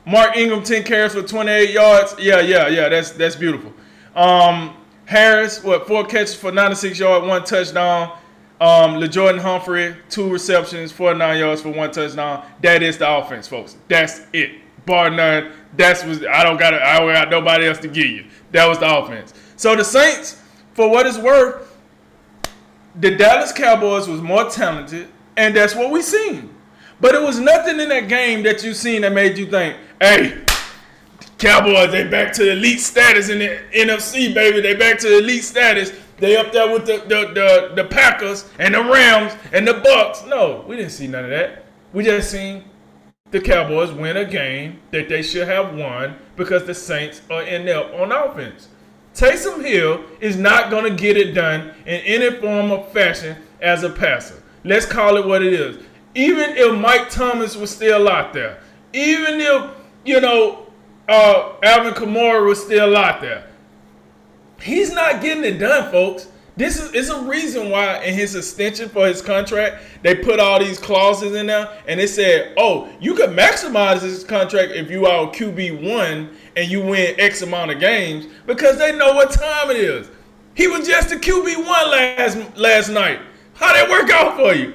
Mark 0.05 0.35
Ingram 0.35 0.63
10 0.63 0.83
carries 0.83 1.13
for 1.13 1.21
28 1.21 1.69
yards. 1.69 2.15
Yeah, 2.19 2.39
yeah, 2.39 2.67
yeah. 2.67 2.89
That's 2.89 3.11
that's 3.11 3.35
beautiful. 3.35 3.73
Um, 4.15 4.75
Harris, 5.05 5.63
what, 5.63 5.87
four 5.87 6.05
catches 6.05 6.35
for 6.35 6.51
96 6.51 6.99
yards, 6.99 7.27
one 7.27 7.43
touchdown. 7.43 8.17
Um, 8.59 8.95
Lil'Jordan 8.95 9.39
Humphrey, 9.39 9.95
two 10.09 10.31
receptions, 10.31 10.91
49 10.91 11.39
yards 11.39 11.61
for 11.61 11.69
one 11.69 11.91
touchdown. 11.91 12.45
That 12.61 12.83
is 12.83 12.97
the 12.97 13.11
offense, 13.11 13.47
folks. 13.47 13.75
That's 13.87 14.21
it. 14.33 14.51
Bar 14.85 15.09
none. 15.09 15.51
That's 15.75 16.03
was 16.03 16.23
I 16.23 16.43
don't 16.43 16.57
got 16.57 16.73
I 16.73 16.99
don't 16.99 17.13
got 17.13 17.29
nobody 17.29 17.67
else 17.67 17.79
to 17.79 17.87
give 17.87 18.07
you. 18.07 18.25
That 18.51 18.67
was 18.67 18.79
the 18.79 18.97
offense. 18.97 19.33
So 19.55 19.75
the 19.75 19.83
Saints, 19.83 20.41
for 20.73 20.89
what 20.89 21.05
it's 21.05 21.17
worth, 21.17 21.75
the 22.99 23.15
Dallas 23.15 23.51
Cowboys 23.51 24.07
was 24.07 24.21
more 24.21 24.49
talented, 24.49 25.07
and 25.37 25.55
that's 25.55 25.75
what 25.75 25.91
we 25.91 26.01
seen. 26.01 26.50
But 27.01 27.15
it 27.15 27.21
was 27.21 27.39
nothing 27.39 27.79
in 27.79 27.89
that 27.89 28.07
game 28.07 28.43
that 28.43 28.63
you 28.63 28.73
seen 28.73 29.01
that 29.01 29.11
made 29.11 29.37
you 29.37 29.47
think, 29.47 29.75
hey, 29.99 30.43
Cowboys, 31.39 31.91
they 31.91 32.07
back 32.07 32.31
to 32.33 32.51
elite 32.51 32.79
status 32.79 33.29
in 33.29 33.39
the 33.39 33.59
NFC, 33.73 34.31
baby. 34.33 34.61
They 34.61 34.75
back 34.75 34.99
to 34.99 35.17
elite 35.17 35.43
status. 35.43 35.91
They 36.17 36.37
up 36.37 36.51
there 36.51 36.71
with 36.71 36.85
the, 36.85 36.97
the, 36.97 37.33
the, 37.33 37.73
the 37.75 37.83
Packers 37.85 38.47
and 38.59 38.75
the 38.75 38.83
Rams 38.83 39.33
and 39.51 39.67
the 39.67 39.73
Bucs. 39.73 40.27
No, 40.27 40.63
we 40.67 40.75
didn't 40.75 40.91
see 40.91 41.07
none 41.07 41.23
of 41.23 41.31
that. 41.31 41.65
We 41.93 42.03
just 42.03 42.29
seen 42.29 42.63
the 43.31 43.41
Cowboys 43.41 43.91
win 43.91 44.17
a 44.17 44.25
game 44.25 44.79
that 44.91 45.09
they 45.09 45.23
should 45.23 45.47
have 45.47 45.73
won 45.73 46.15
because 46.35 46.65
the 46.65 46.75
Saints 46.75 47.23
are 47.31 47.41
in 47.41 47.65
there 47.65 47.83
on 47.99 48.11
offense. 48.11 48.67
Taysom 49.15 49.65
Hill 49.65 50.03
is 50.19 50.37
not 50.37 50.69
going 50.69 50.83
to 50.83 50.95
get 50.95 51.17
it 51.17 51.33
done 51.33 51.73
in 51.87 52.01
any 52.01 52.39
form 52.39 52.71
or 52.71 52.85
fashion 52.91 53.35
as 53.59 53.83
a 53.83 53.89
passer. 53.89 54.43
Let's 54.63 54.85
call 54.85 55.17
it 55.17 55.25
what 55.25 55.41
it 55.41 55.53
is. 55.53 55.83
Even 56.13 56.51
if 56.57 56.79
Mike 56.79 57.09
Thomas 57.09 57.55
was 57.55 57.69
still 57.69 58.09
out 58.09 58.33
there, 58.33 58.61
even 58.93 59.39
if, 59.39 59.71
you 60.05 60.19
know, 60.19 60.67
uh, 61.07 61.53
Alvin 61.63 61.93
Kamara 61.93 62.45
was 62.45 62.63
still 62.63 62.95
out 62.95 63.21
there. 63.21 63.47
He's 64.61 64.93
not 64.93 65.21
getting 65.21 65.43
it 65.43 65.57
done, 65.57 65.91
folks. 65.91 66.27
This 66.57 66.79
is 66.79 66.93
it's 66.93 67.09
a 67.09 67.21
reason 67.21 67.69
why 67.69 68.03
in 68.03 68.13
his 68.13 68.35
extension 68.35 68.89
for 68.89 69.07
his 69.07 69.21
contract 69.21 69.83
they 70.03 70.15
put 70.15 70.39
all 70.39 70.59
these 70.59 70.77
clauses 70.77 71.33
in 71.33 71.47
there, 71.47 71.69
and 71.87 71.99
they 71.99 72.07
said, 72.07 72.53
"Oh, 72.57 72.89
you 72.99 73.15
could 73.15 73.31
maximize 73.31 74.01
this 74.01 74.23
contract 74.23 74.73
if 74.73 74.91
you 74.91 75.05
are 75.05 75.31
QB 75.31 75.95
one 75.95 76.29
and 76.55 76.69
you 76.69 76.81
win 76.81 77.15
X 77.17 77.41
amount 77.41 77.71
of 77.71 77.79
games," 77.79 78.27
because 78.45 78.77
they 78.77 78.95
know 78.95 79.13
what 79.13 79.31
time 79.31 79.71
it 79.71 79.77
is. 79.77 80.09
He 80.53 80.67
was 80.67 80.85
just 80.85 81.11
a 81.13 81.15
QB 81.15 81.65
one 81.65 81.89
last 81.89 82.37
last 82.57 82.89
night. 82.89 83.21
How 83.53 83.73
that 83.73 83.89
work 83.89 84.09
out 84.11 84.35
for 84.35 84.53
you? 84.53 84.73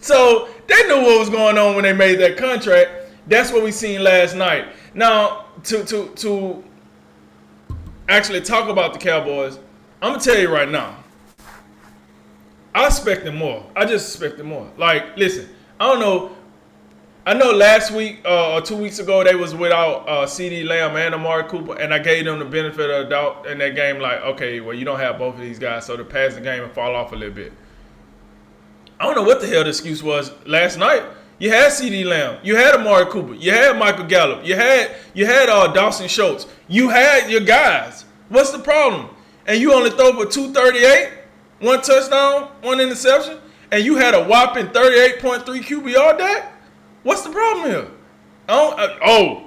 So 0.00 0.48
they 0.68 0.86
knew 0.86 1.02
what 1.02 1.18
was 1.18 1.30
going 1.30 1.58
on 1.58 1.74
when 1.74 1.82
they 1.82 1.92
made 1.92 2.20
that 2.20 2.36
contract. 2.36 2.90
That's 3.26 3.50
what 3.50 3.62
we 3.62 3.72
seen 3.72 4.04
last 4.04 4.36
night. 4.36 4.68
Now, 4.94 5.46
to 5.64 5.84
to 5.84 6.08
to 6.16 6.64
actually 8.08 8.42
talk 8.42 8.68
about 8.68 8.92
the 8.92 8.98
Cowboys, 8.98 9.58
I'm 10.00 10.12
gonna 10.12 10.22
tell 10.22 10.38
you 10.38 10.48
right 10.48 10.68
now. 10.68 10.96
I 12.74 12.86
expect 12.86 13.24
them 13.24 13.36
more. 13.36 13.66
I 13.74 13.84
just 13.86 14.14
expect 14.14 14.38
them 14.38 14.48
more. 14.48 14.70
Like, 14.76 15.16
listen, 15.16 15.48
I 15.80 15.86
don't 15.86 16.00
know. 16.00 16.36
I 17.26 17.34
know 17.34 17.50
last 17.50 17.90
week 17.90 18.20
uh, 18.24 18.54
or 18.54 18.62
two 18.62 18.76
weeks 18.76 18.98
ago 19.00 19.22
they 19.24 19.34
was 19.34 19.54
without 19.54 20.08
uh, 20.08 20.24
CeeDee 20.24 20.64
Lamb 20.66 20.96
and 20.96 21.14
Amari 21.14 21.44
Cooper, 21.44 21.78
and 21.78 21.92
I 21.92 21.98
gave 21.98 22.24
them 22.24 22.38
the 22.38 22.44
benefit 22.44 22.88
of 22.88 23.04
the 23.04 23.10
doubt 23.10 23.46
in 23.46 23.58
that 23.58 23.74
game. 23.74 23.98
Like, 23.98 24.20
okay, 24.20 24.60
well 24.60 24.74
you 24.74 24.84
don't 24.84 24.98
have 24.98 25.18
both 25.18 25.34
of 25.34 25.40
these 25.40 25.58
guys, 25.58 25.86
so 25.86 25.96
the 25.96 26.04
passing 26.04 26.42
game 26.42 26.62
will 26.62 26.68
fall 26.68 26.94
off 26.94 27.12
a 27.12 27.16
little 27.16 27.34
bit. 27.34 27.52
I 29.00 29.04
don't 29.04 29.14
know 29.14 29.22
what 29.22 29.40
the 29.40 29.46
hell 29.46 29.62
the 29.62 29.70
excuse 29.70 30.02
was 30.02 30.32
last 30.46 30.78
night. 30.78 31.02
You 31.38 31.50
had 31.50 31.70
CeeDee 31.70 32.04
Lamb. 32.04 32.40
You 32.42 32.56
had 32.56 32.74
Amari 32.74 33.06
Cooper. 33.06 33.34
You 33.34 33.52
had 33.52 33.78
Michael 33.78 34.06
Gallup. 34.06 34.44
You 34.44 34.56
had 34.56 34.96
you 35.14 35.24
had 35.24 35.48
uh, 35.48 35.72
Dalton 35.72 36.08
Schultz. 36.08 36.46
You 36.66 36.88
had 36.88 37.30
your 37.30 37.40
guys. 37.40 38.04
What's 38.28 38.50
the 38.50 38.58
problem? 38.58 39.10
And 39.46 39.60
you 39.60 39.72
only 39.72 39.90
throw 39.90 40.12
for 40.12 40.26
238, 40.30 41.10
one 41.60 41.80
touchdown, 41.80 42.50
one 42.60 42.80
interception, 42.80 43.38
and 43.70 43.84
you 43.84 43.96
had 43.96 44.14
a 44.14 44.24
whopping 44.24 44.66
38.3 44.66 45.44
QBR 45.44 46.18
Dak? 46.18 46.52
What's 47.02 47.22
the 47.22 47.30
problem 47.30 47.70
here? 47.70 47.88
Oh, 48.48 48.72
uh, 48.72 48.98
oh, 49.02 49.46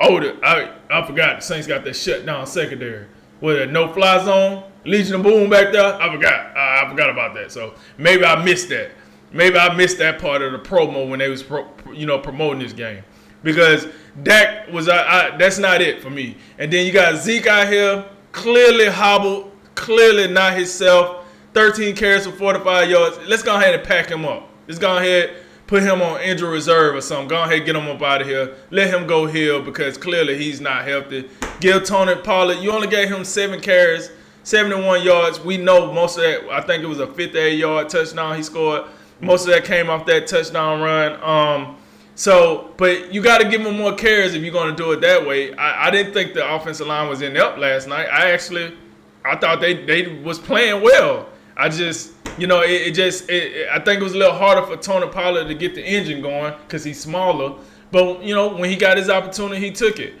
oh, 0.00 0.20
the, 0.20 0.38
I, 0.44 0.72
I 0.90 1.06
forgot. 1.06 1.40
The 1.40 1.42
Saints 1.42 1.66
got 1.66 1.84
that 1.84 1.94
shutdown 1.94 2.46
secondary. 2.46 3.06
With 3.40 3.60
a 3.60 3.66
no 3.66 3.92
fly 3.92 4.22
zone, 4.24 4.69
Legion 4.84 5.16
of 5.16 5.22
Boom 5.22 5.50
back 5.50 5.72
there. 5.72 6.00
I 6.00 6.12
forgot. 6.12 6.56
I 6.56 6.88
forgot 6.88 7.10
about 7.10 7.34
that. 7.34 7.52
So 7.52 7.74
maybe 7.98 8.24
I 8.24 8.42
missed 8.44 8.68
that. 8.70 8.92
Maybe 9.32 9.58
I 9.58 9.74
missed 9.74 9.98
that 9.98 10.20
part 10.20 10.42
of 10.42 10.52
the 10.52 10.58
promo 10.58 11.08
when 11.08 11.18
they 11.18 11.28
was 11.28 11.42
pro, 11.42 11.68
you 11.92 12.06
know 12.06 12.18
promoting 12.18 12.60
this 12.60 12.72
game 12.72 13.02
because 13.42 13.86
Dak 14.22 14.70
was 14.72 14.88
I, 14.88 15.32
I, 15.32 15.36
that's 15.36 15.58
not 15.58 15.80
it 15.80 16.02
for 16.02 16.10
me. 16.10 16.36
And 16.58 16.72
then 16.72 16.84
you 16.84 16.92
got 16.92 17.16
Zeke 17.16 17.46
out 17.46 17.68
here 17.68 18.04
clearly 18.32 18.86
hobbled, 18.86 19.52
clearly 19.74 20.26
not 20.32 20.54
himself. 20.54 21.26
13 21.54 21.96
carries 21.96 22.26
for 22.26 22.32
45 22.32 22.90
yards. 22.90 23.18
Let's 23.26 23.42
go 23.42 23.56
ahead 23.56 23.74
and 23.74 23.82
pack 23.86 24.08
him 24.08 24.24
up. 24.24 24.48
Let's 24.66 24.78
go 24.78 24.96
ahead 24.96 25.36
put 25.70 25.84
him 25.84 26.02
on 26.02 26.20
injury 26.20 26.50
reserve 26.50 26.96
or 26.96 27.00
something. 27.00 27.28
Go 27.28 27.44
ahead 27.44 27.64
get 27.64 27.76
him 27.76 27.86
up 27.86 28.02
out 28.02 28.22
of 28.22 28.26
here. 28.26 28.56
Let 28.72 28.92
him 28.92 29.06
go 29.06 29.26
heal 29.26 29.62
because 29.62 29.96
clearly 29.96 30.36
he's 30.36 30.60
not 30.60 30.84
healthy. 30.84 31.30
Give 31.60 31.84
Tony 31.84 32.16
Pollard. 32.16 32.58
You 32.58 32.72
only 32.72 32.88
gave 32.88 33.08
him 33.08 33.24
seven 33.24 33.60
carries, 33.60 34.10
71 34.42 35.02
yards. 35.02 35.40
We 35.40 35.56
know 35.56 35.92
most 35.92 36.16
of 36.16 36.22
that. 36.22 36.48
I 36.50 36.60
think 36.60 36.82
it 36.82 36.86
was 36.86 37.00
a 37.00 37.06
58 37.06 37.58
yard 37.58 37.88
touchdown 37.88 38.36
he 38.36 38.42
scored. 38.42 38.84
Most 39.20 39.46
of 39.46 39.52
that 39.52 39.64
came 39.64 39.90
off 39.90 40.06
that 40.06 40.26
touchdown 40.26 40.80
run. 40.80 41.22
Um, 41.22 41.76
so, 42.14 42.72
but 42.76 43.12
you 43.12 43.22
got 43.22 43.38
to 43.38 43.48
give 43.48 43.60
him 43.62 43.76
more 43.76 43.94
carries 43.94 44.34
if 44.34 44.42
you're 44.42 44.52
going 44.52 44.74
to 44.74 44.82
do 44.82 44.92
it 44.92 45.00
that 45.00 45.26
way. 45.26 45.54
I, 45.54 45.88
I, 45.88 45.90
didn't 45.90 46.12
think 46.12 46.34
the 46.34 46.54
offensive 46.54 46.86
line 46.86 47.08
was 47.08 47.22
in 47.22 47.36
up 47.36 47.56
last 47.56 47.88
night. 47.88 48.08
I 48.08 48.30
actually 48.32 48.76
I 49.24 49.36
thought 49.36 49.60
they 49.60 49.84
they 49.84 50.20
was 50.22 50.38
playing 50.38 50.82
well. 50.82 51.28
I 51.56 51.68
just 51.68 52.12
you 52.38 52.46
know 52.46 52.62
it, 52.62 52.70
it 52.70 52.94
just 52.94 53.28
it, 53.28 53.68
I 53.70 53.78
think 53.78 54.00
it 54.00 54.04
was 54.04 54.14
a 54.14 54.18
little 54.18 54.34
harder 54.34 54.66
for 54.66 54.76
Tony 54.76 55.08
Pollard 55.08 55.48
to 55.48 55.54
get 55.54 55.74
the 55.74 55.82
engine 55.82 56.22
going 56.22 56.54
because 56.62 56.84
he's 56.84 57.00
smaller. 57.00 57.58
But 57.90 58.22
you 58.22 58.34
know 58.34 58.54
when 58.54 58.70
he 58.70 58.76
got 58.76 58.96
his 58.96 59.10
opportunity, 59.10 59.60
he 59.60 59.70
took 59.70 59.98
it. 59.98 60.14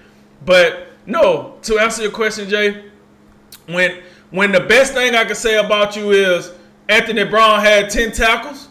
But 0.44 0.88
no, 1.06 1.58
to 1.62 1.78
answer 1.78 2.02
your 2.02 2.12
question, 2.12 2.48
Jay, 2.48 2.89
when 3.72 4.02
when 4.30 4.52
the 4.52 4.60
best 4.60 4.92
thing 4.92 5.14
I 5.14 5.24
can 5.24 5.34
say 5.34 5.58
about 5.58 5.96
you 5.96 6.12
is 6.12 6.52
Anthony 6.88 7.24
Brown 7.24 7.60
had 7.60 7.90
ten 7.90 8.12
tackles. 8.12 8.68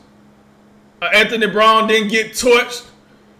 Uh, 1.01 1.09
Anthony 1.13 1.47
Brown 1.47 1.87
didn't 1.87 2.09
get 2.09 2.31
torched. 2.31 2.85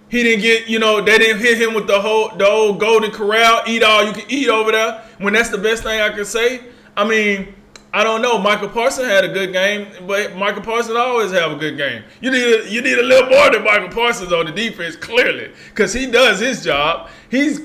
He 0.10 0.24
didn't 0.24 0.41
get, 0.41 0.67
you 0.67 0.80
know, 0.80 1.02
they 1.02 1.19
didn't 1.19 1.39
hit 1.39 1.62
him 1.62 1.74
with 1.76 1.86
the 1.86 2.02
whole 2.02 2.36
the 2.36 2.48
old 2.48 2.80
golden 2.80 3.12
corral, 3.12 3.62
eat 3.67 3.84
all 3.84 4.04
you 4.04 4.12
can 4.12 4.26
eat 4.28 4.50
over 4.50 4.72
there. 4.72 5.04
When 5.19 5.34
that's 5.34 5.50
the 5.50 5.58
best 5.58 5.84
thing 5.84 6.02
I 6.02 6.10
can 6.10 6.26
say. 6.26 6.62
I 6.98 7.08
mean, 7.08 7.54
I 7.93 8.04
don't 8.04 8.22
know. 8.22 8.38
Micah 8.38 8.67
Parsons 8.67 9.08
had 9.08 9.24
a 9.24 9.30
good 9.30 9.52
game, 9.52 9.88
but 10.08 10.36
Micah 10.36 10.62
Parsons 10.62 10.95
always 10.95 11.32
have 11.32 11.52
a 11.52 11.56
good 11.56 11.78
game. 11.78 12.04
You 12.22 12.32
need 12.32 12.43
a, 12.43 12.69
you 12.69 12.82
need 12.82 12.98
a 12.98 13.04
little 13.04 13.30
more 13.30 13.50
than 13.52 13.63
Micah 13.63 13.93
Parsons 13.93 14.32
on 14.32 14.45
the 14.45 14.52
defense, 14.52 14.95
clearly, 14.95 15.52
because 15.69 15.93
he 15.93 16.06
does 16.06 16.39
his 16.39 16.63
job. 16.63 17.10
He's 17.30 17.62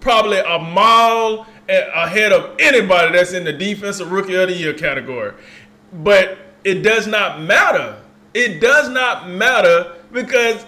probably 0.00 0.38
a 0.38 0.58
mile 0.58 1.46
ahead 1.68 2.32
of 2.32 2.56
anybody 2.58 3.12
that's 3.12 3.32
in 3.32 3.44
the 3.44 3.52
defensive 3.52 4.10
rookie 4.10 4.34
of 4.34 4.48
the 4.48 4.54
year 4.54 4.72
category. 4.72 5.32
But 5.92 6.38
it 6.64 6.82
does 6.82 7.06
not 7.06 7.40
matter. 7.40 8.00
It 8.34 8.60
does 8.60 8.88
not 8.88 9.28
matter 9.28 9.96
because 10.12 10.64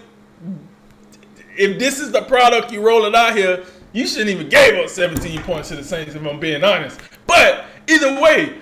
if 1.57 1.79
this 1.79 2.01
is 2.01 2.11
the 2.11 2.23
product 2.23 2.73
you're 2.73 2.83
rolling 2.83 3.15
out 3.15 3.37
here, 3.37 3.65
you 3.93 4.07
shouldn't 4.07 4.31
even 4.31 4.49
gave 4.49 4.75
up 4.83 4.89
17 4.89 5.43
points 5.43 5.69
to 5.69 5.77
the 5.77 5.85
Saints 5.85 6.15
if 6.15 6.25
I'm 6.25 6.39
being 6.39 6.63
honest. 6.63 7.01
But 7.27 7.65
either 7.89 8.21
way, 8.21 8.57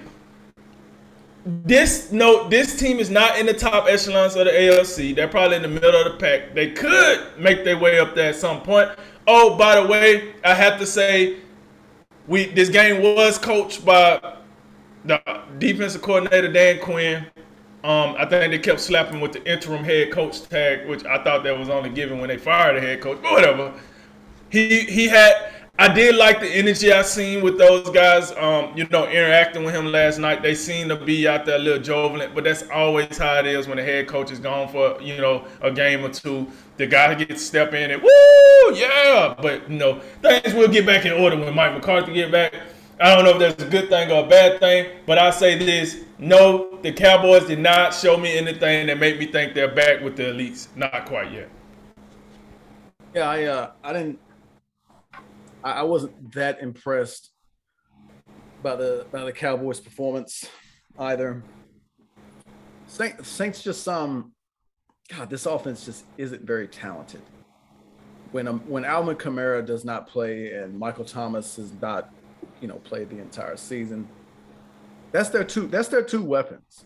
this 1.44 2.12
no 2.12 2.46
this 2.48 2.78
team 2.78 2.98
is 2.98 3.08
not 3.08 3.38
in 3.38 3.46
the 3.46 3.54
top 3.54 3.86
echelons 3.88 4.36
of 4.36 4.44
the 4.44 4.50
AFC. 4.50 5.14
They're 5.14 5.28
probably 5.28 5.56
in 5.56 5.62
the 5.62 5.68
middle 5.68 5.94
of 5.94 6.12
the 6.12 6.18
pack. 6.18 6.54
They 6.54 6.72
could 6.72 7.38
make 7.38 7.64
their 7.64 7.78
way 7.78 7.98
up 7.98 8.14
there 8.14 8.30
at 8.30 8.36
some 8.36 8.60
point. 8.60 8.90
Oh, 9.26 9.56
by 9.56 9.80
the 9.80 9.86
way, 9.86 10.34
I 10.44 10.54
have 10.54 10.78
to 10.78 10.86
say 10.86 11.38
we 12.28 12.46
this 12.46 12.68
game 12.68 13.02
was 13.02 13.38
coached 13.38 13.84
by 13.84 14.36
the 15.04 15.20
defensive 15.58 16.02
coordinator 16.02 16.52
Dan 16.52 16.80
Quinn. 16.80 17.26
Um, 17.84 18.16
I 18.18 18.26
think 18.26 18.50
they 18.50 18.58
kept 18.58 18.80
slapping 18.80 19.20
with 19.20 19.32
the 19.32 19.50
interim 19.50 19.82
head 19.82 20.12
coach 20.12 20.42
tag, 20.48 20.86
which 20.88 21.04
I 21.04 21.22
thought 21.22 21.42
that 21.44 21.58
was 21.58 21.68
only 21.68 21.90
given 21.90 22.18
when 22.18 22.28
they 22.28 22.36
fired 22.36 22.76
the 22.76 22.80
head 22.80 23.00
coach. 23.00 23.18
But 23.22 23.32
whatever. 23.32 23.72
He 24.50 24.80
he 24.80 25.08
had. 25.08 25.54
I 25.80 25.86
did 25.94 26.16
like 26.16 26.40
the 26.40 26.48
energy 26.48 26.92
I 26.92 27.02
seen 27.02 27.40
with 27.40 27.56
those 27.56 27.88
guys. 27.90 28.32
Um, 28.32 28.76
you 28.76 28.84
know, 28.88 29.06
interacting 29.06 29.62
with 29.62 29.76
him 29.76 29.86
last 29.86 30.18
night. 30.18 30.42
They 30.42 30.56
seem 30.56 30.88
to 30.88 30.96
be 30.96 31.28
out 31.28 31.46
there 31.46 31.54
a 31.54 31.60
little 31.60 31.80
jovial, 31.80 32.28
but 32.34 32.42
that's 32.42 32.68
always 32.70 33.16
how 33.16 33.38
it 33.38 33.46
is 33.46 33.68
when 33.68 33.76
the 33.76 33.84
head 33.84 34.08
coach 34.08 34.32
is 34.32 34.40
gone 34.40 34.68
for 34.68 35.00
you 35.00 35.18
know 35.18 35.46
a 35.62 35.70
game 35.70 36.04
or 36.04 36.08
two. 36.08 36.48
The 36.78 36.86
guy 36.88 37.14
gets 37.14 37.44
step 37.44 37.74
in 37.74 37.92
and 37.92 38.02
woo, 38.02 38.74
yeah. 38.74 39.36
But 39.40 39.70
you 39.70 39.78
know, 39.78 40.00
things 40.20 40.52
will 40.52 40.66
get 40.66 40.84
back 40.84 41.04
in 41.06 41.12
order 41.12 41.36
when 41.36 41.54
Mike 41.54 41.74
McCarthy 41.74 42.12
get 42.12 42.32
back. 42.32 42.54
I 43.00 43.14
don't 43.14 43.24
know 43.24 43.30
if 43.30 43.38
that's 43.38 43.62
a 43.62 43.68
good 43.68 43.88
thing 43.88 44.10
or 44.10 44.24
a 44.24 44.28
bad 44.28 44.58
thing, 44.58 44.90
but 45.06 45.16
I 45.16 45.30
say 45.30 45.56
this: 45.56 46.02
no, 46.18 46.76
the 46.82 46.90
Cowboys 46.90 47.46
did 47.46 47.60
not 47.60 47.94
show 47.94 48.16
me 48.16 48.36
anything 48.36 48.88
that 48.88 48.98
made 48.98 49.20
me 49.20 49.26
think 49.26 49.54
they're 49.54 49.72
back 49.72 50.00
with 50.02 50.16
the 50.16 50.24
elites. 50.24 50.66
Not 50.74 51.06
quite 51.06 51.30
yet. 51.30 51.48
Yeah, 53.14 53.30
I 53.30 53.44
uh, 53.44 53.70
I 53.84 53.92
didn't. 53.92 54.18
I, 55.72 55.82
wasn't 55.82 56.32
that 56.32 56.60
impressed 56.60 57.30
by 58.62 58.76
the 58.76 59.06
by 59.10 59.24
the 59.24 59.32
Cowboys' 59.32 59.80
performance 59.80 60.48
either. 60.98 61.42
Saints, 62.86 63.28
Saints 63.28 63.62
just 63.62 63.86
um, 63.88 64.32
God, 65.14 65.30
this 65.30 65.46
offense 65.46 65.84
just 65.84 66.04
isn't 66.16 66.42
very 66.42 66.68
talented. 66.68 67.22
When 68.32 68.48
um, 68.48 68.60
when 68.66 68.84
Alvin 68.84 69.16
Kamara 69.16 69.64
does 69.64 69.84
not 69.84 70.08
play 70.08 70.52
and 70.52 70.78
Michael 70.78 71.04
Thomas 71.04 71.58
is 71.58 71.72
not 71.80 72.10
you 72.60 72.68
know, 72.68 72.76
played 72.76 73.10
the 73.10 73.18
entire 73.18 73.56
season. 73.56 74.08
That's 75.12 75.30
their 75.30 75.44
two. 75.44 75.66
That's 75.66 75.88
their 75.88 76.02
two 76.02 76.22
weapons. 76.22 76.84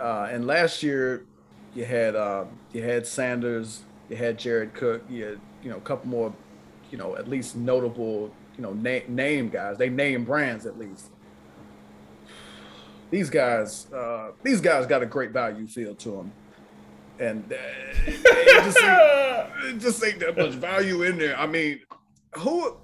Uh, 0.00 0.28
and 0.30 0.46
last 0.46 0.82
year, 0.82 1.24
you 1.74 1.84
had 1.84 2.14
uh, 2.14 2.44
you 2.72 2.82
had 2.82 3.06
Sanders, 3.06 3.82
you 4.08 4.16
had 4.16 4.38
Jared 4.38 4.74
Cook, 4.74 5.02
you 5.08 5.24
had 5.24 5.40
you 5.62 5.70
know 5.70 5.76
a 5.76 5.80
couple 5.80 6.08
more, 6.08 6.32
you 6.94 6.98
know, 6.98 7.16
at 7.16 7.26
least 7.26 7.56
notable, 7.56 8.32
you 8.56 8.62
know, 8.62 8.72
name 8.72 9.02
name 9.08 9.48
guys. 9.48 9.76
They 9.76 9.88
name 9.88 10.24
brands 10.24 10.64
at 10.64 10.78
least. 10.78 11.10
These 13.10 13.30
guys, 13.30 13.92
uh, 13.92 14.30
these 14.44 14.60
guys 14.60 14.86
got 14.86 15.02
a 15.02 15.06
great 15.06 15.32
value 15.32 15.66
feel 15.66 15.96
to 15.96 16.10
them, 16.12 16.32
and 17.18 17.52
uh, 17.52 17.56
just, 18.62 18.78
ain't, 18.80 19.80
just 19.80 20.04
ain't 20.04 20.20
that 20.20 20.38
much 20.38 20.52
value 20.52 21.02
in 21.02 21.18
there. 21.18 21.36
I 21.36 21.48
mean, 21.48 21.80
who 22.34 22.76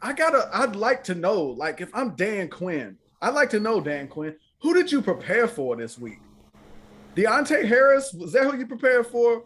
I 0.00 0.12
gotta, 0.12 0.48
I'd 0.52 0.76
like 0.76 1.02
to 1.04 1.16
know, 1.16 1.42
like, 1.42 1.80
if 1.80 1.90
I'm 1.92 2.10
Dan 2.10 2.48
Quinn, 2.48 2.96
I'd 3.20 3.34
like 3.34 3.50
to 3.50 3.58
know, 3.58 3.80
Dan 3.80 4.06
Quinn, 4.06 4.36
who 4.60 4.74
did 4.74 4.92
you 4.92 5.02
prepare 5.02 5.48
for 5.48 5.74
this 5.74 5.98
week? 5.98 6.20
Deonte 7.16 7.66
Harris, 7.66 8.12
was 8.12 8.32
that 8.32 8.44
who 8.44 8.56
you 8.56 8.68
prepared 8.68 9.08
for? 9.08 9.42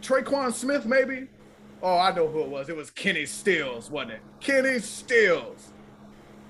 Tre'Quan 0.00 0.52
Smith, 0.52 0.86
maybe? 0.86 1.26
Oh, 1.82 1.98
I 1.98 2.14
know 2.14 2.28
who 2.28 2.40
it 2.40 2.48
was. 2.48 2.68
It 2.68 2.76
was 2.76 2.90
Kenny 2.90 3.24
Stills, 3.24 3.90
wasn't 3.90 4.12
it? 4.12 4.20
Kenny 4.40 4.78
Stills. 4.80 5.72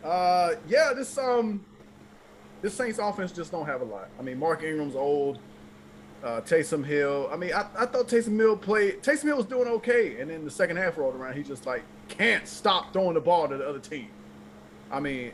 Uh, 0.02 0.54
yeah, 0.68 0.92
this 0.94 1.16
um, 1.18 1.64
this 2.62 2.74
Saints 2.74 2.98
offense 2.98 3.32
just 3.32 3.52
don't 3.52 3.66
have 3.66 3.80
a 3.80 3.84
lot. 3.84 4.08
I 4.18 4.22
mean, 4.22 4.38
Mark 4.38 4.62
Ingram's 4.62 4.96
old. 4.96 5.38
Uh, 6.22 6.42
Taysom 6.42 6.84
Hill. 6.84 7.30
I 7.32 7.36
mean, 7.36 7.54
I, 7.54 7.66
I 7.78 7.86
thought 7.86 8.06
Taysom 8.06 8.38
Hill 8.38 8.54
played. 8.54 9.02
Taysom 9.02 9.22
Hill 9.22 9.38
was 9.38 9.46
doing 9.46 9.66
okay, 9.68 10.20
and 10.20 10.30
then 10.30 10.44
the 10.44 10.50
second 10.50 10.76
half 10.76 10.98
rolled 10.98 11.14
around. 11.14 11.34
He 11.34 11.42
just 11.42 11.64
like 11.64 11.82
can't 12.08 12.46
stop 12.46 12.92
throwing 12.92 13.14
the 13.14 13.22
ball 13.22 13.48
to 13.48 13.56
the 13.56 13.66
other 13.66 13.78
team. 13.78 14.08
I 14.90 15.00
mean, 15.00 15.32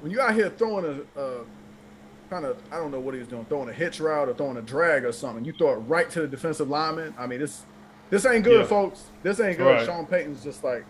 when 0.00 0.10
you 0.10 0.20
out 0.20 0.34
here 0.34 0.50
throwing 0.50 1.04
a, 1.16 1.20
a 1.20 1.44
kind 2.30 2.44
of 2.44 2.60
I 2.72 2.78
don't 2.78 2.90
know 2.90 2.98
what 2.98 3.14
he 3.14 3.20
was 3.20 3.28
doing, 3.28 3.44
throwing 3.44 3.68
a 3.68 3.72
hitch 3.72 4.00
route 4.00 4.28
or 4.28 4.34
throwing 4.34 4.56
a 4.56 4.62
drag 4.62 5.04
or 5.04 5.12
something, 5.12 5.44
you 5.44 5.52
throw 5.52 5.74
it 5.74 5.76
right 5.76 6.10
to 6.10 6.22
the 6.22 6.26
defensive 6.28 6.68
lineman. 6.68 7.14
I 7.16 7.28
mean, 7.28 7.38
this 7.38 7.62
this 8.10 8.26
ain't 8.26 8.44
good, 8.44 8.60
yeah. 8.60 8.66
folks. 8.66 9.04
This 9.22 9.40
ain't 9.40 9.58
good. 9.58 9.66
Right. 9.66 9.86
Sean 9.86 10.06
Payton's 10.06 10.42
just 10.42 10.64
like. 10.64 10.84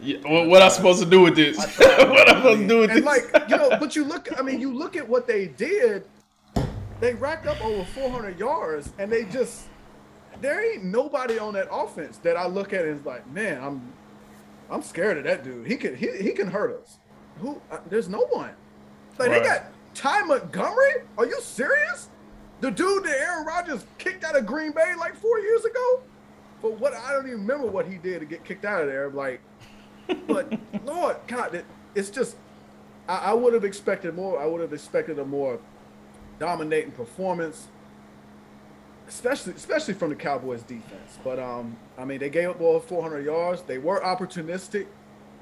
Yeah, 0.00 0.18
what, 0.26 0.48
what 0.48 0.62
I 0.62 0.68
supposed 0.68 1.02
to 1.02 1.08
do 1.08 1.20
with 1.20 1.36
this? 1.36 1.56
what 1.78 2.28
I 2.28 2.34
supposed 2.34 2.60
to 2.60 2.68
do 2.68 2.78
with 2.80 2.90
and 2.90 2.98
this? 2.98 3.06
like 3.06 3.48
you 3.48 3.56
know, 3.56 3.70
but 3.78 3.94
you 3.96 4.04
look. 4.04 4.28
I 4.38 4.42
mean, 4.42 4.60
you 4.60 4.74
look 4.74 4.96
at 4.96 5.08
what 5.08 5.26
they 5.26 5.46
did. 5.46 6.06
They 7.00 7.14
racked 7.14 7.46
up 7.46 7.62
over 7.64 7.84
400 7.84 8.38
yards, 8.38 8.92
and 8.98 9.10
they 9.10 9.24
just 9.24 9.68
there 10.40 10.72
ain't 10.72 10.84
nobody 10.84 11.38
on 11.38 11.54
that 11.54 11.68
offense 11.70 12.18
that 12.18 12.36
I 12.36 12.46
look 12.46 12.72
at 12.72 12.84
and 12.84 12.98
is 12.98 13.06
like, 13.06 13.26
man, 13.30 13.62
I'm 13.62 13.92
I'm 14.70 14.82
scared 14.82 15.18
of 15.18 15.24
that 15.24 15.44
dude. 15.44 15.66
He 15.66 15.76
can 15.76 15.94
he, 15.94 16.10
he 16.18 16.32
can 16.32 16.48
hurt 16.48 16.80
us. 16.82 16.98
Who? 17.38 17.60
Uh, 17.70 17.78
there's 17.88 18.08
no 18.08 18.26
one. 18.26 18.50
Like 19.18 19.28
right. 19.28 19.42
they 19.42 19.48
got 19.48 19.66
Ty 19.94 20.22
Montgomery. 20.22 21.04
Are 21.18 21.26
you 21.26 21.40
serious? 21.40 22.10
The 22.60 22.70
dude 22.70 23.04
that 23.04 23.16
Aaron 23.16 23.46
Rodgers 23.46 23.84
kicked 23.98 24.24
out 24.24 24.36
of 24.36 24.46
Green 24.46 24.72
Bay 24.72 24.94
like 24.98 25.14
four 25.16 25.38
years 25.40 25.64
ago. 25.64 26.02
For 26.64 26.70
what 26.70 26.94
I 26.94 27.12
don't 27.12 27.26
even 27.26 27.40
remember 27.40 27.66
what 27.66 27.86
he 27.86 27.98
did 27.98 28.20
to 28.20 28.24
get 28.24 28.42
kicked 28.42 28.64
out 28.64 28.80
of 28.80 28.88
there. 28.88 29.10
Like, 29.10 29.42
but 30.26 30.58
Lord 30.86 31.18
God, 31.26 31.54
it, 31.54 31.66
it's 31.94 32.08
just 32.08 32.36
I, 33.06 33.16
I 33.16 33.32
would 33.34 33.52
have 33.52 33.64
expected 33.64 34.14
more. 34.14 34.40
I 34.40 34.46
would 34.46 34.62
have 34.62 34.72
expected 34.72 35.18
a 35.18 35.26
more 35.26 35.58
dominating 36.38 36.92
performance 36.92 37.68
especially 39.06 39.52
especially 39.52 39.92
from 39.92 40.08
the 40.08 40.16
Cowboys 40.16 40.62
defense. 40.62 41.18
But 41.22 41.38
um, 41.38 41.76
I 41.98 42.06
mean, 42.06 42.18
they 42.18 42.30
gave 42.30 42.48
up 42.48 42.62
over 42.62 42.80
400 42.80 43.26
yards. 43.26 43.60
They 43.60 43.76
were 43.76 44.00
opportunistic. 44.00 44.86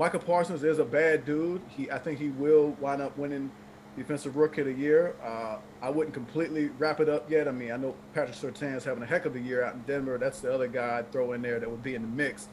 Micah 0.01 0.19
Parsons 0.19 0.65
is 0.65 0.81
a 0.81 0.85
bad 0.85 1.25
dude. 1.25 1.63
He, 1.69 1.89
I 1.89 1.99
think 1.99 2.19
he 2.19 2.31
will 2.31 2.71
wind 2.81 3.01
up 3.01 3.17
winning 3.17 3.53
Defensive 3.97 4.37
Rookie 4.37 4.63
of 4.63 4.67
the 4.69 4.73
Year. 4.73 5.15
Uh, 5.23 5.59
I 5.83 5.91
wouldn't 5.91 6.15
completely 6.15 6.71
wrap 6.79 7.01
it 7.01 7.09
up 7.09 7.31
yet. 7.31 7.47
I 7.47 7.51
mean, 7.51 7.73
I 7.73 7.77
know 7.77 7.95
Patrick 8.15 8.37
Surtain's 8.37 8.85
having 8.85 9.03
a 9.03 9.07
heck 9.07 9.27
of 9.27 9.37
a 9.37 9.41
year 9.41 9.65
out 9.65 9.75
in 9.75 9.83
Denver. 9.83 10.17
That's 10.19 10.41
the 10.41 10.53
other 10.53 10.67
guy 10.67 10.99
I'd 10.99 11.13
throw 11.13 11.33
in 11.33 11.43
there 11.43 11.61
that 11.61 11.71
would 11.71 11.83
be 11.83 11.95
in 11.95 12.03
the 12.03 12.09
mix. 12.09 12.49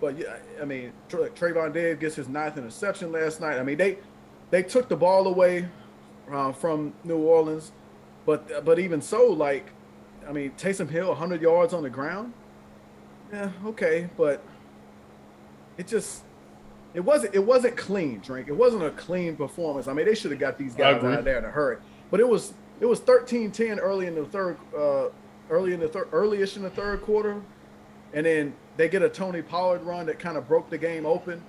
But 0.00 0.18
yeah, 0.18 0.36
I 0.60 0.64
mean, 0.64 0.92
Tra- 1.08 1.30
Trevon 1.30 1.72
Diggs 1.72 2.00
gets 2.00 2.14
his 2.14 2.28
ninth 2.28 2.56
interception 2.56 3.10
last 3.12 3.40
night. 3.40 3.58
I 3.58 3.62
mean, 3.62 3.78
they 3.78 3.98
they 4.50 4.62
took 4.62 4.88
the 4.88 4.96
ball 4.96 5.26
away 5.26 5.68
uh, 6.30 6.52
from 6.52 6.92
New 7.02 7.18
Orleans, 7.18 7.72
but 8.24 8.64
but 8.64 8.78
even 8.78 9.00
so, 9.00 9.26
like 9.26 9.70
I 10.28 10.32
mean, 10.32 10.52
Taysom 10.58 10.88
Hill, 10.88 11.08
100 11.08 11.40
yards 11.40 11.72
on 11.72 11.82
the 11.82 11.90
ground. 11.90 12.32
Yeah, 13.32 13.50
okay, 13.64 14.08
but 14.16 14.42
it 15.78 15.86
just 15.86 16.22
it 16.96 17.04
wasn't 17.04 17.34
it 17.34 17.44
wasn't 17.44 17.76
clean, 17.76 18.20
drink. 18.20 18.48
It 18.48 18.56
wasn't 18.56 18.82
a 18.82 18.90
clean 18.90 19.36
performance. 19.36 19.86
I 19.86 19.92
mean, 19.92 20.06
they 20.06 20.14
should 20.14 20.30
have 20.30 20.40
got 20.40 20.56
these 20.56 20.74
guys 20.74 21.02
out 21.18 21.24
there 21.24 21.38
in 21.38 21.44
a 21.44 21.50
hurry. 21.50 21.76
But 22.10 22.20
it 22.20 22.28
was 22.28 22.54
it 22.80 22.86
was 22.86 23.00
13-10 23.00 23.78
early 23.80 24.06
in 24.06 24.14
the 24.14 24.24
third 24.24 24.56
uh 24.76 25.08
early 25.50 25.74
in 25.74 25.80
the 25.80 25.88
third 25.88 26.10
earlyish 26.10 26.56
in 26.56 26.62
the 26.62 26.70
third 26.70 27.02
quarter. 27.02 27.42
And 28.14 28.24
then 28.24 28.54
they 28.78 28.88
get 28.88 29.02
a 29.02 29.10
Tony 29.10 29.42
Pollard 29.42 29.82
run 29.82 30.06
that 30.06 30.18
kind 30.18 30.38
of 30.38 30.48
broke 30.48 30.70
the 30.70 30.78
game 30.78 31.04
open. 31.04 31.42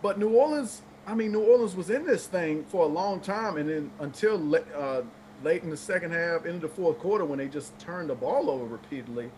But 0.00 0.18
New 0.18 0.30
Orleans, 0.30 0.80
I 1.06 1.14
mean, 1.14 1.32
New 1.32 1.42
Orleans 1.42 1.76
was 1.76 1.90
in 1.90 2.06
this 2.06 2.26
thing 2.26 2.64
for 2.64 2.84
a 2.84 2.86
long 2.86 3.20
time, 3.20 3.56
and 3.56 3.68
then 3.68 3.90
until 3.98 4.54
uh, 4.74 5.02
late 5.42 5.64
in 5.64 5.70
the 5.70 5.76
second 5.76 6.12
half, 6.12 6.46
into 6.46 6.60
the 6.60 6.68
fourth 6.68 6.98
quarter, 6.98 7.24
when 7.24 7.38
they 7.38 7.48
just 7.48 7.78
turned 7.78 8.08
the 8.10 8.14
ball 8.14 8.48
over 8.48 8.64
repeatedly, 8.64 9.30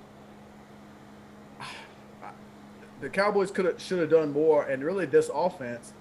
the 3.01 3.09
Cowboys 3.09 3.51
could 3.51 3.65
have 3.65 3.81
should 3.81 3.99
have 3.99 4.11
done 4.11 4.33
more. 4.33 4.65
And 4.65 4.85
really, 4.85 5.07
this 5.07 5.31
offense, 5.33 5.93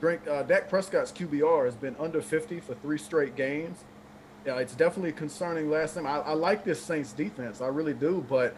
drink 0.00 0.26
uh, 0.28 0.42
Dak 0.42 0.68
Prescott's 0.68 1.12
QBR 1.12 1.64
has 1.64 1.74
been 1.74 1.96
under 1.98 2.20
50 2.20 2.60
for 2.60 2.74
three 2.74 2.98
straight 2.98 3.36
games. 3.36 3.78
Yeah, 4.46 4.58
it's 4.58 4.74
definitely 4.74 5.12
concerning. 5.12 5.70
Last 5.70 5.94
time, 5.94 6.06
I, 6.06 6.18
I 6.18 6.32
like 6.32 6.64
this 6.64 6.80
Saints 6.80 7.12
defense, 7.12 7.60
I 7.60 7.68
really 7.68 7.94
do. 7.94 8.24
But 8.28 8.54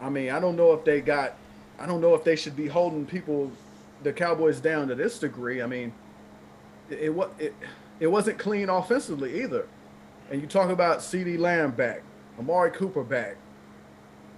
I 0.00 0.08
mean, 0.08 0.30
I 0.30 0.40
don't 0.40 0.56
know 0.56 0.72
if 0.72 0.84
they 0.84 1.00
got, 1.00 1.36
I 1.78 1.86
don't 1.86 2.00
know 2.00 2.14
if 2.14 2.24
they 2.24 2.36
should 2.36 2.56
be 2.56 2.68
holding 2.68 3.06
people, 3.06 3.50
the 4.02 4.12
Cowboys 4.12 4.60
down 4.60 4.88
to 4.88 4.94
this 4.94 5.18
degree. 5.18 5.62
I 5.62 5.66
mean, 5.66 5.92
it 6.90 7.10
it, 7.10 7.28
it, 7.38 7.54
it 8.00 8.06
wasn't 8.06 8.38
clean 8.38 8.68
offensively 8.68 9.42
either. 9.42 9.66
And 10.30 10.40
you 10.40 10.46
talk 10.46 10.70
about 10.70 10.98
CeeDee 10.98 11.38
Lamb 11.38 11.70
back, 11.70 12.02
Amari 12.38 12.70
Cooper 12.70 13.02
back, 13.02 13.36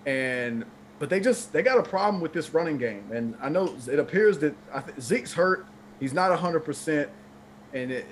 and 0.06 0.64
but 1.00 1.08
they 1.08 1.18
just 1.18 1.52
they 1.52 1.62
got 1.62 1.78
a 1.78 1.82
problem 1.82 2.20
with 2.20 2.32
this 2.32 2.54
running 2.54 2.78
game. 2.78 3.02
And 3.10 3.34
I 3.40 3.48
know 3.48 3.74
it 3.90 3.98
appears 3.98 4.38
that 4.38 4.54
Zeke's 5.00 5.32
hurt. 5.32 5.66
He's 5.98 6.12
not 6.12 6.38
hundred 6.38 6.60
percent, 6.60 7.10
and 7.72 7.90
it, 7.90 8.06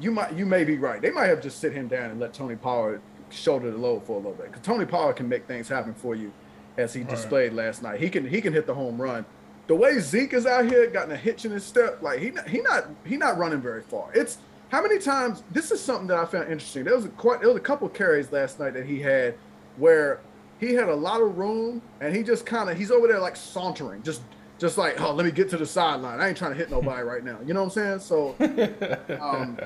you 0.00 0.12
might 0.12 0.34
you 0.34 0.46
may 0.46 0.62
be 0.62 0.76
right. 0.76 1.02
They 1.02 1.10
might 1.10 1.26
have 1.26 1.42
just 1.42 1.58
sit 1.58 1.72
him 1.72 1.88
down 1.88 2.10
and 2.10 2.20
let 2.20 2.32
Tony 2.32 2.54
Pollard 2.54 3.00
shoulder 3.30 3.70
the 3.70 3.78
load 3.78 4.04
for 4.04 4.12
a 4.12 4.16
little 4.16 4.34
bit 4.34 4.52
because 4.52 4.62
Tony 4.62 4.84
Pollard 4.84 5.16
can 5.16 5.28
make 5.28 5.46
things 5.46 5.68
happen 5.68 5.94
for 5.94 6.14
you, 6.14 6.32
as 6.76 6.92
he 6.92 7.02
displayed 7.02 7.54
last 7.54 7.82
night. 7.82 7.98
He 7.98 8.10
can 8.10 8.28
he 8.28 8.40
can 8.40 8.52
hit 8.52 8.66
the 8.66 8.74
home 8.74 9.00
run. 9.00 9.24
The 9.66 9.74
way 9.74 9.98
Zeke 9.98 10.34
is 10.34 10.44
out 10.44 10.66
here, 10.66 10.86
gotten 10.88 11.12
a 11.12 11.16
hitch 11.16 11.46
in 11.46 11.50
his 11.50 11.64
step, 11.64 12.02
like 12.02 12.20
he 12.20 12.30
he 12.46 12.60
not 12.60 12.88
he 13.06 13.16
not 13.16 13.38
running 13.38 13.62
very 13.62 13.82
far. 13.82 14.10
It's 14.14 14.36
how 14.68 14.82
many 14.82 14.98
times 14.98 15.42
this 15.50 15.70
is 15.70 15.80
something 15.80 16.08
that 16.08 16.18
I 16.18 16.26
found 16.26 16.52
interesting. 16.52 16.84
There 16.84 16.94
was 16.94 17.06
a 17.06 17.08
quite 17.08 17.40
there 17.40 17.48
was 17.48 17.56
a 17.56 17.60
couple 17.60 17.88
carries 17.88 18.30
last 18.30 18.60
night 18.60 18.74
that 18.74 18.84
he 18.84 19.00
had 19.00 19.34
where 19.78 20.20
he 20.66 20.74
had 20.74 20.88
a 20.88 20.94
lot 20.94 21.20
of 21.20 21.36
room 21.36 21.82
and 22.00 22.14
he 22.14 22.22
just 22.22 22.46
kind 22.46 22.70
of 22.70 22.76
he's 22.76 22.90
over 22.90 23.06
there 23.06 23.20
like 23.20 23.36
sauntering, 23.36 24.02
just 24.02 24.22
just 24.58 24.78
like 24.78 25.00
oh 25.00 25.12
let 25.12 25.26
me 25.26 25.32
get 25.32 25.48
to 25.50 25.56
the 25.56 25.66
sideline. 25.66 26.20
I 26.20 26.28
ain't 26.28 26.36
trying 26.36 26.52
to 26.52 26.56
hit 26.56 26.70
nobody 26.70 27.02
right 27.02 27.24
now. 27.24 27.38
You 27.44 27.54
know 27.54 27.64
what 27.64 27.76
I'm 27.76 28.00
saying? 28.00 28.00
So 28.00 28.36
um, 29.20 29.58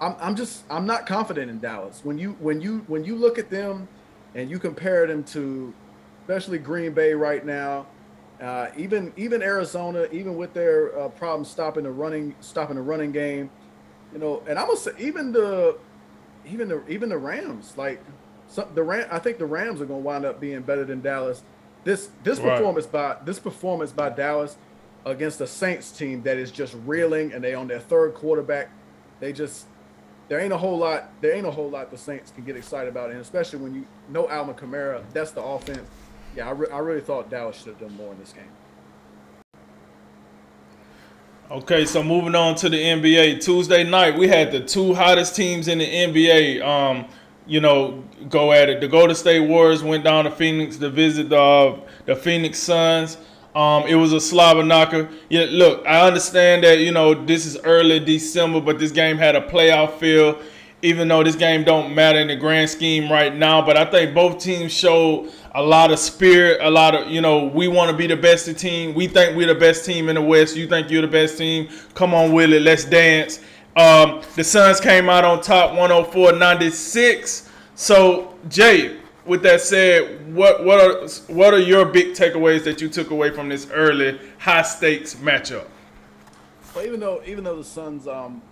I'm 0.00 0.16
I'm 0.20 0.36
just 0.36 0.64
I'm 0.70 0.86
not 0.86 1.06
confident 1.06 1.50
in 1.50 1.60
Dallas. 1.60 2.00
When 2.04 2.18
you 2.18 2.36
when 2.40 2.60
you 2.60 2.84
when 2.86 3.04
you 3.04 3.16
look 3.16 3.38
at 3.38 3.50
them 3.50 3.88
and 4.34 4.50
you 4.50 4.58
compare 4.58 5.06
them 5.06 5.24
to 5.24 5.74
especially 6.22 6.58
Green 6.58 6.92
Bay 6.92 7.12
right 7.12 7.44
now, 7.44 7.86
uh, 8.40 8.68
even 8.76 9.12
even 9.16 9.42
Arizona, 9.42 10.06
even 10.12 10.36
with 10.36 10.54
their 10.54 10.98
uh, 10.98 11.08
problems 11.08 11.48
stopping 11.48 11.84
the 11.84 11.90
running 11.90 12.34
stopping 12.40 12.76
the 12.76 12.82
running 12.82 13.12
game, 13.12 13.50
you 14.12 14.18
know, 14.18 14.42
and 14.48 14.58
I'm 14.58 14.66
gonna 14.66 14.78
say 14.78 14.92
even 14.98 15.32
the 15.32 15.76
even 16.46 16.68
the 16.68 16.82
even 16.88 17.08
the 17.10 17.18
Rams 17.18 17.74
like 17.76 18.02
so 18.50 18.68
the 18.74 18.82
Ram, 18.82 19.06
I 19.12 19.20
think 19.20 19.38
the 19.38 19.46
Rams 19.46 19.80
are 19.80 19.86
going 19.86 20.00
to 20.00 20.04
wind 20.04 20.24
up 20.24 20.40
being 20.40 20.60
better 20.62 20.84
than 20.84 21.00
Dallas. 21.00 21.42
This 21.84 22.10
this 22.24 22.40
right. 22.40 22.56
performance 22.56 22.86
by 22.86 23.16
this 23.24 23.38
performance 23.38 23.92
by 23.92 24.10
Dallas 24.10 24.56
against 25.06 25.40
a 25.40 25.46
Saints 25.46 25.90
team 25.92 26.22
that 26.24 26.36
is 26.36 26.50
just 26.50 26.76
reeling 26.84 27.32
and 27.32 27.42
they 27.42 27.54
on 27.54 27.68
their 27.68 27.78
third 27.78 28.14
quarterback. 28.14 28.70
They 29.20 29.32
just 29.32 29.66
there 30.28 30.40
ain't 30.40 30.52
a 30.52 30.58
whole 30.58 30.76
lot 30.76 31.10
there 31.20 31.32
ain't 31.32 31.46
a 31.46 31.50
whole 31.50 31.70
lot 31.70 31.92
the 31.92 31.96
Saints 31.96 32.32
can 32.32 32.44
get 32.44 32.56
excited 32.56 32.88
about, 32.88 33.10
and 33.10 33.20
especially 33.20 33.60
when 33.60 33.74
you 33.74 33.86
know 34.08 34.28
Alvin 34.28 34.56
Kamara, 34.56 35.04
that's 35.12 35.30
the 35.30 35.42
offense. 35.42 35.88
Yeah, 36.36 36.48
I, 36.48 36.52
re- 36.52 36.70
I 36.72 36.78
really 36.78 37.00
thought 37.00 37.30
Dallas 37.30 37.56
should 37.56 37.68
have 37.68 37.80
done 37.80 37.96
more 37.96 38.12
in 38.12 38.18
this 38.18 38.32
game. 38.32 38.44
Okay, 41.50 41.84
so 41.84 42.02
moving 42.02 42.36
on 42.36 42.54
to 42.56 42.68
the 42.68 42.76
NBA. 42.76 43.42
Tuesday 43.42 43.82
night, 43.82 44.16
we 44.16 44.28
had 44.28 44.52
the 44.52 44.60
two 44.60 44.94
hottest 44.94 45.34
teams 45.34 45.66
in 45.66 45.78
the 45.78 45.86
NBA. 45.86 46.64
Um, 46.64 47.08
you 47.46 47.60
know, 47.60 48.04
go 48.28 48.52
at 48.52 48.68
it. 48.68 48.80
The 48.80 48.88
Golden 48.88 49.16
State 49.16 49.48
Warriors 49.48 49.82
went 49.82 50.04
down 50.04 50.24
to 50.24 50.30
Phoenix 50.30 50.76
to 50.78 50.90
visit 50.90 51.28
the 51.28 51.40
uh, 51.40 51.80
the 52.06 52.16
Phoenix 52.16 52.58
Suns. 52.58 53.16
Um, 53.54 53.84
it 53.88 53.96
was 53.96 54.12
a 54.12 54.20
slobber 54.20 54.62
knocker. 54.62 55.08
Yeah, 55.28 55.46
look, 55.48 55.84
I 55.86 56.06
understand 56.06 56.62
that 56.64 56.78
you 56.78 56.92
know 56.92 57.14
this 57.14 57.46
is 57.46 57.58
early 57.64 57.98
December, 57.98 58.60
but 58.60 58.78
this 58.78 58.92
game 58.92 59.16
had 59.16 59.36
a 59.36 59.40
playoff 59.40 59.98
feel. 59.98 60.40
Even 60.82 61.08
though 61.08 61.22
this 61.22 61.36
game 61.36 61.62
don't 61.62 61.94
matter 61.94 62.18
in 62.20 62.28
the 62.28 62.36
grand 62.36 62.70
scheme 62.70 63.12
right 63.12 63.36
now, 63.36 63.60
but 63.60 63.76
I 63.76 63.84
think 63.84 64.14
both 64.14 64.38
teams 64.38 64.72
showed 64.72 65.30
a 65.54 65.62
lot 65.62 65.90
of 65.90 65.98
spirit, 65.98 66.58
a 66.62 66.70
lot 66.70 66.94
of 66.94 67.10
you 67.10 67.20
know 67.20 67.46
we 67.46 67.68
want 67.68 67.90
to 67.90 67.96
be 67.96 68.06
the 68.06 68.16
best 68.16 68.56
team. 68.58 68.94
We 68.94 69.06
think 69.06 69.36
we're 69.36 69.48
the 69.48 69.60
best 69.60 69.84
team 69.84 70.08
in 70.08 70.14
the 70.14 70.22
West. 70.22 70.56
You 70.56 70.66
think 70.66 70.90
you're 70.90 71.02
the 71.02 71.08
best 71.08 71.36
team? 71.36 71.68
Come 71.94 72.14
on, 72.14 72.32
Willie, 72.32 72.60
let's 72.60 72.84
dance. 72.86 73.40
Um, 73.80 74.20
the 74.36 74.44
Suns 74.44 74.78
came 74.78 75.08
out 75.08 75.24
on 75.24 75.40
top 75.40 75.70
104-96. 75.70 77.48
So, 77.76 78.34
Jay, 78.50 78.98
with 79.24 79.42
that 79.42 79.62
said, 79.62 80.34
what 80.34 80.66
what 80.66 80.80
are 80.80 81.08
what 81.28 81.54
are 81.54 81.58
your 81.58 81.86
big 81.86 82.08
takeaways 82.08 82.62
that 82.64 82.82
you 82.82 82.90
took 82.90 83.10
away 83.10 83.30
from 83.30 83.48
this 83.48 83.70
early 83.70 84.20
high 84.38 84.60
stakes 84.60 85.14
matchup? 85.14 85.66
Well, 86.74 86.84
even 86.84 87.00
though 87.00 87.22
even 87.24 87.42
though 87.42 87.56
the 87.56 87.64
Suns 87.64 88.06
um, 88.06 88.42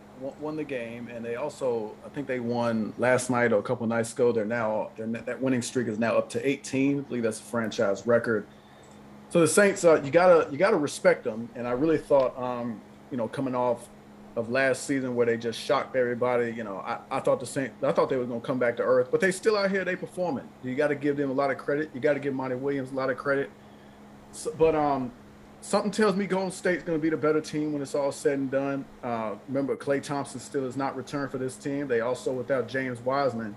won 0.40 0.56
the 0.56 0.64
game 0.64 1.08
and 1.08 1.22
they 1.22 1.36
also 1.36 1.94
I 2.06 2.08
think 2.08 2.26
they 2.26 2.40
won 2.40 2.94
last 2.96 3.28
night 3.28 3.52
or 3.52 3.58
a 3.58 3.62
couple 3.62 3.86
nights 3.86 4.14
ago, 4.14 4.32
they're 4.32 4.46
now 4.46 4.92
they're, 4.96 5.06
that 5.06 5.42
winning 5.42 5.60
streak 5.60 5.88
is 5.88 5.98
now 5.98 6.16
up 6.16 6.30
to 6.30 6.48
18. 6.48 7.00
I 7.00 7.02
believe 7.02 7.22
that's 7.22 7.40
a 7.40 7.42
franchise 7.42 8.06
record. 8.06 8.46
So 9.28 9.40
the 9.40 9.48
Saints, 9.48 9.84
uh, 9.84 10.00
you 10.02 10.10
gotta 10.10 10.50
you 10.50 10.56
gotta 10.56 10.78
respect 10.78 11.22
them, 11.22 11.50
and 11.54 11.68
I 11.68 11.72
really 11.72 11.98
thought, 11.98 12.38
um, 12.38 12.80
you 13.10 13.18
know, 13.18 13.28
coming 13.28 13.54
off 13.54 13.90
of 14.38 14.50
last 14.50 14.84
season 14.84 15.16
where 15.16 15.26
they 15.26 15.36
just 15.36 15.58
shocked 15.58 15.96
everybody. 15.96 16.52
You 16.52 16.62
know, 16.62 16.78
I, 16.78 17.00
I 17.10 17.20
thought 17.20 17.40
the 17.40 17.46
same. 17.46 17.72
I 17.82 17.90
thought 17.90 18.08
they 18.08 18.16
were 18.16 18.24
going 18.24 18.40
to 18.40 18.46
come 18.46 18.58
back 18.58 18.76
to 18.76 18.84
earth, 18.84 19.08
but 19.10 19.20
they 19.20 19.32
still 19.32 19.56
out 19.56 19.70
here. 19.70 19.84
They 19.84 19.96
performing. 19.96 20.48
You 20.62 20.76
got 20.76 20.88
to 20.88 20.94
give 20.94 21.16
them 21.16 21.30
a 21.30 21.32
lot 21.32 21.50
of 21.50 21.58
credit. 21.58 21.90
You 21.92 22.00
got 22.00 22.14
to 22.14 22.20
give 22.20 22.34
Monty 22.34 22.54
Williams 22.54 22.92
a 22.92 22.94
lot 22.94 23.10
of 23.10 23.18
credit. 23.18 23.50
So, 24.30 24.54
but 24.56 24.76
um, 24.76 25.10
something 25.60 25.90
tells 25.90 26.14
me 26.14 26.26
Golden 26.26 26.52
State's 26.52 26.84
going 26.84 26.96
to 26.96 27.02
be 27.02 27.10
the 27.10 27.16
better 27.16 27.40
team 27.40 27.72
when 27.72 27.82
it's 27.82 27.96
all 27.96 28.12
said 28.12 28.38
and 28.38 28.50
done. 28.50 28.84
Uh, 29.02 29.34
remember, 29.48 29.76
Klay 29.76 30.00
Thompson 30.00 30.38
still 30.38 30.62
has 30.62 30.76
not 30.76 30.94
returned 30.94 31.32
for 31.32 31.38
this 31.38 31.56
team. 31.56 31.88
They 31.88 32.00
also 32.00 32.32
without 32.32 32.68
James 32.68 33.00
Wiseman, 33.00 33.56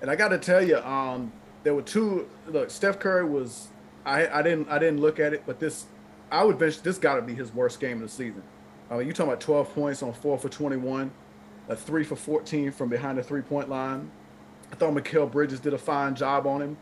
and 0.00 0.10
I 0.10 0.14
got 0.14 0.28
to 0.28 0.38
tell 0.38 0.62
you, 0.62 0.78
um, 0.78 1.32
there 1.64 1.74
were 1.74 1.82
two. 1.82 2.28
Look, 2.46 2.70
Steph 2.70 3.00
Curry 3.00 3.24
was. 3.24 3.68
I 4.06 4.28
I 4.28 4.42
didn't 4.42 4.68
I 4.68 4.78
didn't 4.78 5.00
look 5.00 5.18
at 5.18 5.32
it, 5.32 5.42
but 5.44 5.58
this 5.58 5.86
I 6.30 6.44
would 6.44 6.56
venture 6.56 6.80
this 6.82 6.98
got 6.98 7.16
to 7.16 7.22
be 7.22 7.34
his 7.34 7.52
worst 7.52 7.80
game 7.80 8.00
of 8.00 8.02
the 8.02 8.08
season. 8.08 8.44
I 8.90 8.96
mean, 8.96 9.06
you're 9.06 9.14
talking 9.14 9.30
about 9.30 9.40
12 9.40 9.74
points 9.74 10.02
on 10.02 10.12
four 10.12 10.38
for 10.38 10.48
21, 10.48 11.10
a 11.68 11.76
three 11.76 12.04
for 12.04 12.16
14 12.16 12.72
from 12.72 12.88
behind 12.88 13.18
the 13.18 13.22
three 13.22 13.42
point 13.42 13.68
line. 13.68 14.10
I 14.72 14.76
thought 14.76 14.94
Mikal 14.94 15.30
Bridges 15.30 15.60
did 15.60 15.74
a 15.74 15.78
fine 15.78 16.14
job 16.14 16.46
on 16.46 16.62
him. 16.62 16.76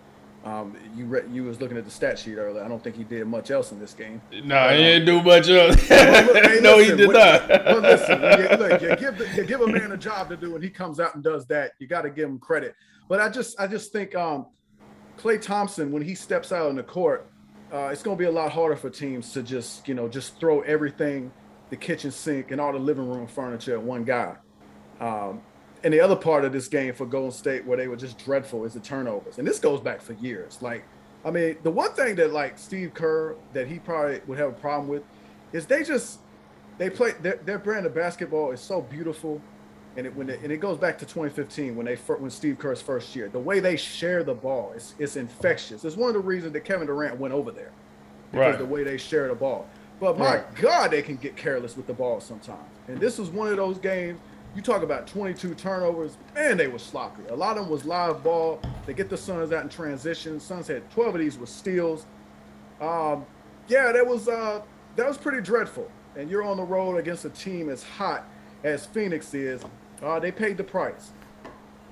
Um, 0.45 0.77
you 0.95 1.07
re- 1.07 1.25
you 1.33 1.43
was 1.43 1.61
looking 1.61 1.77
at 1.77 1.85
the 1.85 1.91
stat 1.91 2.21
sheet 2.21 2.37
earlier. 2.37 2.63
I 2.63 2.69
don't 2.69 2.83
think 2.83 2.95
he 2.95 3.03
did 3.03 3.27
much 3.27 3.51
else 3.51 3.73
in 3.73 3.81
this 3.81 3.95
game. 3.95 4.23
No, 4.31 4.41
nah, 4.43 4.71
he 4.71 4.77
didn't 4.77 5.07
do 5.07 5.21
much 5.21 5.49
else. 5.49 5.77
well, 5.91 6.25
look, 6.27 6.45
hey, 6.45 6.61
no, 6.63 6.77
listen, 6.77 6.99
he 6.99 7.05
did 7.05 7.09
when, 7.09 7.17
not. 7.17 7.49
well, 7.49 7.81
listen, 7.81 8.21
you, 8.21 8.57
look, 8.57 8.81
you 8.81 8.97
give 8.97 9.19
the, 9.19 9.29
you 9.35 9.45
give 9.45 9.61
a 9.61 9.67
man 9.67 9.91
a 9.91 9.97
job 9.97 10.29
to 10.29 10.37
do, 10.37 10.55
and 10.55 10.63
he 10.63 10.71
comes 10.71 11.01
out 11.01 11.17
and 11.17 11.25
does 11.25 11.47
that. 11.47 11.73
You 11.81 11.89
got 11.89 12.03
to 12.03 12.11
give 12.11 12.29
him 12.29 12.39
credit. 12.39 12.77
But 13.09 13.21
I 13.21 13.29
just 13.29 13.59
I 13.59 13.67
just 13.67 13.91
think 13.91 14.15
um, 14.15 14.47
Klay 15.19 15.43
Thompson 15.43 15.91
when 15.91 16.03
he 16.03 16.15
steps 16.15 16.53
out 16.53 16.69
on 16.69 16.77
the 16.77 16.85
court, 16.85 17.29
uh, 17.73 17.89
it's 17.91 18.05
going 18.05 18.17
to 18.17 18.21
be 18.21 18.29
a 18.29 18.33
lot 18.33 18.53
harder 18.53 18.77
for 18.77 18.89
teams 18.89 19.33
to 19.33 19.43
just 19.43 19.89
you 19.89 19.95
know 19.95 20.07
just 20.07 20.39
throw 20.39 20.61
everything 20.61 21.33
the 21.71 21.77
kitchen 21.77 22.11
sink, 22.11 22.51
and 22.51 22.61
all 22.61 22.73
the 22.73 22.79
living 22.79 23.09
room 23.09 23.27
furniture 23.27 23.75
at 23.75 23.83
one 23.83 24.05
guy. 24.05 24.37
Um, 25.01 25.43
and 25.83 25.93
the 25.93 26.01
other 26.01 26.17
part 26.17 26.45
of 26.45 26.53
this 26.53 26.69
game 26.69 26.95
for 26.95 27.07
Golden 27.07 27.31
State, 27.31 27.65
where 27.65 27.77
they 27.77 27.89
were 27.89 27.97
just 27.97 28.19
dreadful, 28.19 28.65
is 28.65 28.75
the 28.75 28.81
turnovers. 28.81 29.39
And 29.39 29.47
this 29.47 29.59
goes 29.59 29.81
back 29.81 30.01
for 30.01 30.15
years. 30.15 30.59
Like, 30.61 30.85
I 31.25 31.31
mean, 31.31 31.57
the 31.63 31.71
one 31.71 31.93
thing 31.93 32.17
that 32.17 32.33
like 32.33 32.59
Steve 32.59 32.95
Kerr 32.95 33.37
that 33.53 33.67
he 33.67 33.79
probably 33.79 34.21
would 34.27 34.39
have 34.39 34.51
a 34.51 34.53
problem 34.53 34.89
with 34.89 35.03
is 35.53 35.67
they 35.67 35.83
just 35.83 36.21
they 36.79 36.91
play 36.91 37.13
their, 37.21 37.37
their 37.45 37.59
brand 37.59 37.87
of 37.87 37.95
basketball 37.95 38.53
is 38.53 38.61
so 38.61 38.81
beautiful, 38.81 39.41
and 39.97 40.07
it 40.07 40.15
when 40.15 40.29
it, 40.31 40.41
and 40.43 40.53
it 40.53 40.59
goes 40.59 40.79
back 40.79 40.99
to 40.99 41.05
2015 41.05 41.75
when 41.77 41.87
they 41.87 41.97
when 41.97 42.31
Steve 42.31 42.59
Kerr's 42.59 42.83
first 42.83 43.15
year. 43.17 43.29
The 43.29 43.39
way 43.39 43.61
they 43.61 43.77
share 43.77 44.25
the 44.25 44.35
ball 44.35 44.73
is 44.73 44.95
it's 44.99 45.17
infectious. 45.17 45.85
It's 45.85 45.97
one 45.97 46.09
of 46.09 46.15
the 46.15 46.21
reasons 46.21 46.53
that 46.53 46.61
Kevin 46.61 46.87
Durant 46.87 47.19
went 47.19 47.35
over 47.35 47.51
there 47.51 47.73
because 48.31 48.53
right. 48.53 48.59
the 48.59 48.67
way 48.67 48.85
they 48.85 48.97
share 48.97 49.29
the 49.29 49.35
ball. 49.35 49.69
But 50.01 50.19
my 50.19 50.37
right. 50.37 50.55
God, 50.57 50.91
they 50.91 51.03
can 51.03 51.17
get 51.17 51.37
careless 51.37 51.77
with 51.77 51.87
the 51.87 51.95
ball 51.95 52.21
sometimes. 52.21 52.69
And 52.89 52.99
this 52.99 53.19
was 53.19 53.31
one 53.31 53.49
of 53.49 53.57
those 53.57 53.79
games. 53.79 54.21
You 54.55 54.63
talk 54.63 54.83
about 54.83 55.07
22 55.07 55.55
turnovers, 55.55 56.17
man, 56.35 56.57
they 56.57 56.67
were 56.67 56.79
sloppy. 56.79 57.23
A 57.29 57.35
lot 57.37 57.59
of 57.59 57.65
them 57.65 57.71
was 57.71 57.85
live 57.85 58.23
ball. 58.23 58.61
They 58.87 58.95
get 58.95 59.11
the 59.11 59.17
Suns 59.17 59.53
out 59.53 59.63
in 59.63 59.69
transition. 59.69 60.41
Suns 60.41 60.67
had 60.67 60.89
12 60.91 61.15
of 61.15 61.21
these 61.21 61.39
with 61.39 61.51
steals. 61.51 62.07
Um, 62.81 63.27
yeah, 63.69 63.93
that 63.93 64.07
was 64.07 64.29
uh, 64.29 64.63
that 64.97 65.07
was 65.07 65.19
pretty 65.19 65.41
dreadful. 65.43 65.91
And 66.17 66.31
you're 66.31 66.43
on 66.43 66.57
the 66.57 66.63
road 66.63 66.97
against 66.97 67.25
a 67.25 67.31
team 67.31 67.69
as 67.69 67.83
hot 67.83 68.27
as 68.65 68.87
Phoenix 68.87 69.35
is. 69.35 69.63
Uh, 70.03 70.19
they 70.19 70.33
paid 70.33 70.57
the 70.57 70.65
price. 70.65 71.11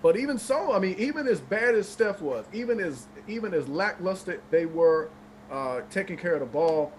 But 0.02 0.16
even 0.16 0.38
so, 0.38 0.72
I 0.72 0.78
mean, 0.78 0.96
even 0.98 1.26
as 1.26 1.40
bad 1.40 1.74
as 1.74 1.88
Steph 1.88 2.20
was, 2.20 2.44
even 2.52 2.80
as 2.80 3.06
even 3.26 3.54
as 3.54 3.68
lackluster 3.68 4.40
they 4.50 4.66
were 4.66 5.08
uh, 5.50 5.80
taking 5.90 6.16
care 6.16 6.34
of 6.34 6.40
the 6.40 6.46
ball, 6.46 6.92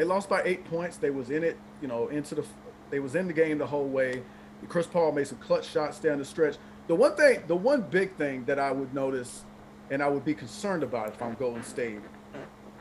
They 0.00 0.06
lost 0.06 0.30
by 0.30 0.40
eight 0.46 0.64
points. 0.64 0.96
They 0.96 1.10
was 1.10 1.28
in 1.28 1.44
it, 1.44 1.58
you 1.82 1.86
know, 1.86 2.08
into 2.08 2.34
the 2.34 2.42
they 2.88 3.00
was 3.00 3.14
in 3.14 3.26
the 3.26 3.34
game 3.34 3.58
the 3.58 3.66
whole 3.66 3.86
way. 3.86 4.22
Chris 4.66 4.86
Paul 4.86 5.12
made 5.12 5.26
some 5.26 5.36
clutch 5.36 5.68
shots 5.68 5.98
down 5.98 6.16
the 6.16 6.24
stretch. 6.24 6.56
The 6.86 6.94
one 6.94 7.16
thing, 7.16 7.42
the 7.46 7.54
one 7.54 7.82
big 7.82 8.16
thing 8.16 8.46
that 8.46 8.58
I 8.58 8.72
would 8.72 8.94
notice, 8.94 9.44
and 9.90 10.02
I 10.02 10.08
would 10.08 10.24
be 10.24 10.32
concerned 10.32 10.82
about 10.82 11.08
if 11.08 11.20
I'm 11.20 11.34
Golden 11.34 11.62
State, 11.62 12.00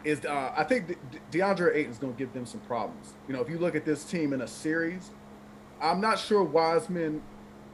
is 0.05 0.23
uh, 0.23 0.53
I 0.55 0.63
think 0.63 0.87
De- 0.87 1.39
DeAndre 1.39 1.75
Ayton 1.75 1.91
is 1.91 1.97
going 1.97 2.13
to 2.13 2.17
give 2.17 2.31
them 2.31 2.45
some 2.45 2.61
problems. 2.61 3.15
You 3.27 3.33
know, 3.33 3.41
if 3.41 3.49
you 3.49 3.57
look 3.57 3.75
at 3.75 3.83
this 3.83 4.05
team 4.05 4.31
in 4.31 4.39
a 4.39 4.47
series, 4.47 5.11
I'm 5.81 5.99
not 5.99 6.19
sure 6.19 6.41
Wiseman, 6.41 7.21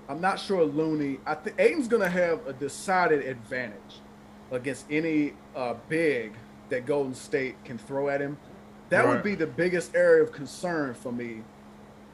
I'm 0.10 0.22
not 0.22 0.40
sure 0.40 0.64
Looney. 0.64 1.20
I 1.24 1.36
think 1.36 1.60
Ayton's 1.60 1.88
going 1.88 2.02
to 2.02 2.10
have 2.10 2.48
a 2.48 2.54
decided 2.54 3.24
advantage 3.24 4.02
against 4.50 4.88
any 4.90 5.34
uh, 5.56 5.76
big 5.88 6.34
that 6.70 6.88
Golden 6.88 7.14
State 7.14 7.64
can 7.64 7.78
throw 7.78 8.10
at 8.10 8.22
him. 8.22 8.40
That 8.90 9.06
right. 9.06 9.14
would 9.14 9.24
be 9.24 9.36
the 9.36 9.48
biggest 9.48 9.96
area 9.96 10.24
of 10.24 10.32
concern 10.32 10.94
for 10.94 11.12
me. 11.12 11.44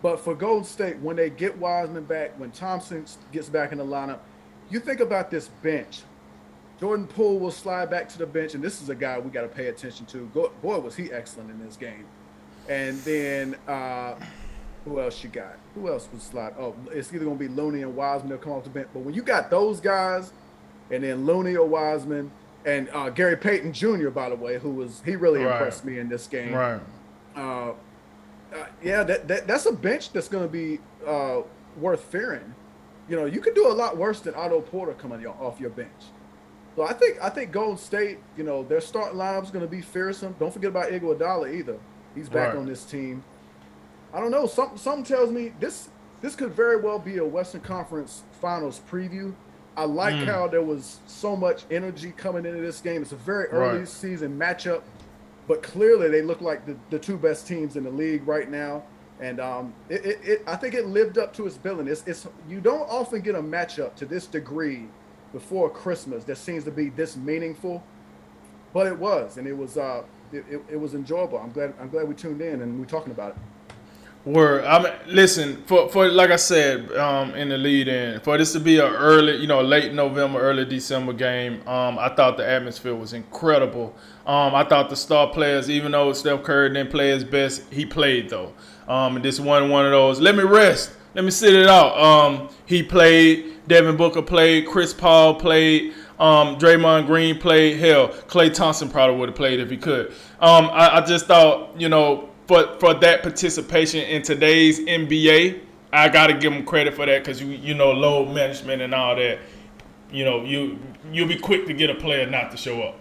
But 0.02 0.20
for 0.20 0.34
Golden 0.34 0.64
State, 0.64 0.98
when 0.98 1.16
they 1.16 1.30
get 1.30 1.58
Wiseman 1.58 2.06
back, 2.06 2.32
when 2.40 2.52
Thompson 2.52 3.06
gets 3.32 3.50
back 3.50 3.72
in 3.72 3.78
the 3.78 3.86
lineup, 3.86 4.20
you 4.70 4.80
think 4.80 5.00
about 5.00 5.30
this 5.30 5.50
bench. 5.62 6.02
Jordan 6.80 7.06
Poole 7.06 7.38
will 7.38 7.52
slide 7.52 7.92
back 7.92 8.10
to 8.10 8.18
the 8.18 8.26
bench, 8.26 8.56
and 8.56 8.64
this 8.64 8.82
is 8.82 8.90
a 8.90 8.96
guy 8.96 9.20
we 9.20 9.30
got 9.30 9.42
to 9.42 9.48
pay 9.48 9.68
attention 9.68 10.08
to. 10.08 10.30
Go, 10.34 10.52
boy, 10.64 10.80
was 10.80 10.96
he 10.96 11.12
excellent 11.12 11.52
in 11.52 11.64
this 11.64 11.78
game. 11.78 12.06
And 12.68 12.98
then 13.02 13.56
uh, 13.68 14.16
who 14.86 15.00
else 15.00 15.24
you 15.24 15.30
got? 15.30 15.58
Who 15.76 15.90
else 15.90 16.08
would 16.12 16.22
slide? 16.22 16.56
Oh, 16.58 16.76
it's 16.92 17.14
either 17.14 17.26
going 17.26 17.38
to 17.38 17.48
be 17.48 17.54
Looney 17.54 17.84
and 17.84 17.96
Wiseman. 17.96 18.30
They'll 18.30 18.40
come 18.40 18.54
off 18.54 18.64
the 18.64 18.72
bench. 18.72 18.88
But 18.94 19.02
when 19.02 19.14
you 19.14 19.22
got 19.22 19.52
those 19.52 19.80
guys, 19.80 20.34
and 20.90 21.04
then 21.04 21.26
Looney 21.26 21.56
or 21.56 21.68
Wiseman, 21.68 22.32
and 22.66 22.90
uh, 22.94 23.10
Gary 23.10 23.38
Payton 23.38 23.74
Jr., 23.74 24.10
by 24.10 24.30
the 24.30 24.36
way, 24.36 24.60
who 24.60 24.70
was 24.70 25.02
he 25.06 25.16
really 25.16 25.44
right. 25.44 25.54
impressed 25.54 25.86
me 25.86 26.00
in 26.00 26.10
this 26.10 26.28
game. 26.28 26.54
Right. 26.54 26.82
Uh, 27.36 27.72
uh, 28.54 28.66
yeah, 28.84 29.04
that, 29.04 29.28
that 29.28 29.48
that's 29.48 29.66
a 29.66 29.72
bench 29.72 30.12
that's 30.12 30.28
going 30.28 30.44
to 30.44 30.52
be 30.52 30.80
uh, 31.08 31.42
worth 31.78 32.04
fearing. 32.04 32.54
You 33.08 33.16
know, 33.16 33.26
you 33.26 33.42
could 33.42 33.56
do 33.56 33.68
a 33.68 33.74
lot 33.74 33.98
worse 33.98 34.20
than 34.22 34.36
Otto 34.36 34.62
Porter 34.62 34.94
coming 34.94 35.26
off 35.26 35.60
your 35.60 35.70
bench. 35.70 35.90
So 36.76 36.84
I 36.84 36.94
think 36.94 37.18
I 37.22 37.30
think 37.30 37.52
Golden 37.52 37.78
State, 37.78 38.20
you 38.38 38.44
know, 38.44 38.64
their 38.64 38.82
starting 38.82 39.18
lineup's 39.18 39.52
going 39.52 39.66
to 39.66 39.72
be 39.72 39.82
fearsome. 39.82 40.36
Don't 40.40 40.54
forget 40.54 40.70
about 40.70 40.90
Iguodala 40.90 41.54
either. 41.54 41.78
He's 42.16 42.30
back 42.30 42.50
right. 42.50 42.58
on 42.58 42.66
this 42.66 42.86
team. 42.86 43.24
I 44.14 44.20
don't 44.20 44.32
know. 44.32 44.48
Something 44.48 44.78
something 44.78 45.04
tells 45.04 45.32
me 45.32 45.54
this 45.60 45.90
this 46.22 46.36
could 46.36 46.54
very 46.54 46.80
well 46.80 47.00
be 47.00 47.18
a 47.18 47.26
Western 47.26 47.62
Conference 47.62 48.24
Finals 48.40 48.82
preview. 48.90 49.34
I 49.82 49.86
like 49.86 50.14
mm. 50.14 50.26
how 50.26 50.48
there 50.48 50.62
was 50.62 51.00
so 51.08 51.36
much 51.36 51.64
energy 51.72 52.14
coming 52.16 52.46
into 52.46 52.62
this 52.62 52.82
game. 52.82 53.02
It's 53.02 53.14
a 53.14 53.16
very 53.16 53.48
early 53.48 53.80
right. 53.80 53.88
season 53.88 54.38
matchup, 54.38 54.84
but 55.48 55.64
clearly 55.64 56.08
they 56.08 56.22
look 56.22 56.40
like 56.40 56.68
the, 56.68 56.78
the 56.92 57.00
two 57.00 57.18
best 57.18 57.48
teams 57.48 57.76
in 57.76 57.84
the 57.84 57.90
league 57.90 58.28
right 58.28 58.48
now. 58.48 58.84
And 59.20 59.40
um, 59.40 59.74
it, 59.90 60.06
it, 60.06 60.20
it, 60.24 60.44
I 60.46 60.56
think 60.56 60.76
it 60.76 60.86
lived 60.86 61.18
up 61.18 61.34
to 61.34 61.48
its 61.48 61.58
billing. 61.58 61.88
It's, 61.88 62.04
it's 62.06 62.28
you 62.48 62.62
don't 62.62 62.88
often 62.92 63.22
get 63.22 63.34
a 63.34 63.42
matchup 63.42 63.96
to 63.96 64.06
this 64.06 64.28
degree 64.28 64.88
before 65.34 65.68
Christmas 65.68 66.26
that 66.26 66.38
seems 66.38 66.64
to 66.66 66.72
be 66.72 66.90
this 66.90 67.18
meaningful, 67.18 67.84
but 68.74 68.86
it 68.86 68.96
was, 68.96 69.38
and 69.38 69.48
it 69.48 69.58
was 69.58 69.78
uh, 69.78 70.04
it, 70.32 70.46
it, 70.48 70.62
it 70.74 70.80
was 70.80 70.94
enjoyable. 70.94 71.40
I'm 71.40 71.52
glad 71.52 71.74
I'm 71.82 71.90
glad 71.90 72.08
we 72.08 72.14
tuned 72.14 72.42
in 72.42 72.62
and 72.62 72.80
we're 72.80 72.86
talking 72.86 73.14
about 73.14 73.32
it. 73.32 73.38
Word. 74.24 74.66
I 74.66 74.84
mean, 74.84 74.94
listen 75.08 75.64
for 75.64 75.90
for 75.90 76.08
like 76.08 76.30
I 76.30 76.36
said 76.36 76.92
um, 76.96 77.34
in 77.34 77.50
the 77.50 77.58
lead 77.58 77.88
in 77.88 78.20
for 78.20 78.38
this 78.38 78.54
to 78.54 78.60
be 78.60 78.78
a 78.78 78.88
early, 78.88 79.38
you 79.38 79.48
know, 79.48 79.62
late 79.62 79.94
November, 79.94 80.40
early 80.40 80.64
December 80.64 81.14
game. 81.14 81.68
Um, 81.68 81.98
I 81.98 82.10
thought 82.10 82.38
the 82.38 82.48
atmosphere 82.48 82.94
was 82.94 83.14
incredible. 83.14 83.96
Um, 84.28 84.54
I 84.54 84.64
thought 84.64 84.92
the 84.92 84.96
star 84.96 85.30
players, 85.30 85.72
even 85.72 85.94
though 85.94 86.14
Steph 86.14 86.44
Curry 86.44 86.70
didn't 86.70 86.92
play 86.92 87.10
his 87.10 87.24
best, 87.24 87.64
he 87.74 87.84
played 87.84 88.30
though. 88.30 88.54
Um, 88.88 89.16
and 89.16 89.26
this 89.26 89.40
one 89.40 89.70
one 89.70 89.86
of 89.86 89.92
those. 89.92 90.20
Let 90.20 90.36
me 90.36 90.44
rest. 90.44 90.92
Let 91.16 91.26
me 91.26 91.32
sit 91.32 91.56
it 91.56 91.68
out. 91.68 91.98
Um, 91.98 92.50
he 92.68 92.84
played. 92.84 93.68
Devin 93.68 93.98
Booker 93.98 94.22
played. 94.22 94.68
Chris 94.68 94.94
Paul 94.94 95.36
played. 95.36 95.94
Um, 96.20 96.58
Draymond 96.58 97.08
Green 97.08 97.40
played. 97.40 97.80
Hell, 97.80 98.10
Klay 98.10 98.54
Thompson 98.54 98.90
probably 98.90 99.18
would 99.18 99.30
have 99.30 99.36
played 99.36 99.60
if 99.60 99.72
he 99.72 99.78
could. 99.78 100.10
Um, 100.40 100.66
I, 100.72 100.98
I, 100.98 101.02
just 101.02 101.26
thought, 101.26 101.80
you 101.80 101.90
know, 101.90 102.30
for 102.52 102.78
for 102.80 102.94
that 102.96 103.24
participation 103.24 104.02
in 104.02 104.22
today's 104.24 104.82
NBA, 104.82 105.62
I 105.94 106.10
got 106.10 106.28
to 106.28 106.34
give 106.34 106.52
him 106.52 106.66
credit 106.66 106.94
for 106.94 107.06
that 107.06 107.24
because 107.24 107.42
you 107.42 107.48
you 107.48 107.74
know 107.74 107.92
load 107.92 108.34
management 108.34 108.82
and 108.82 108.94
all 108.94 109.16
that. 109.16 109.40
You 110.12 110.26
know, 110.26 110.44
you 110.44 110.78
you'll 111.14 111.30
be 111.30 111.38
quick 111.38 111.66
to 111.68 111.74
get 111.74 111.90
a 111.90 111.96
player 111.96 112.30
not 112.30 112.52
to 112.52 112.58
show 112.58 112.82
up. 112.82 113.00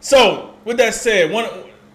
So 0.00 0.56
with 0.64 0.76
that 0.78 0.94
said, 0.94 1.30
one 1.30 1.46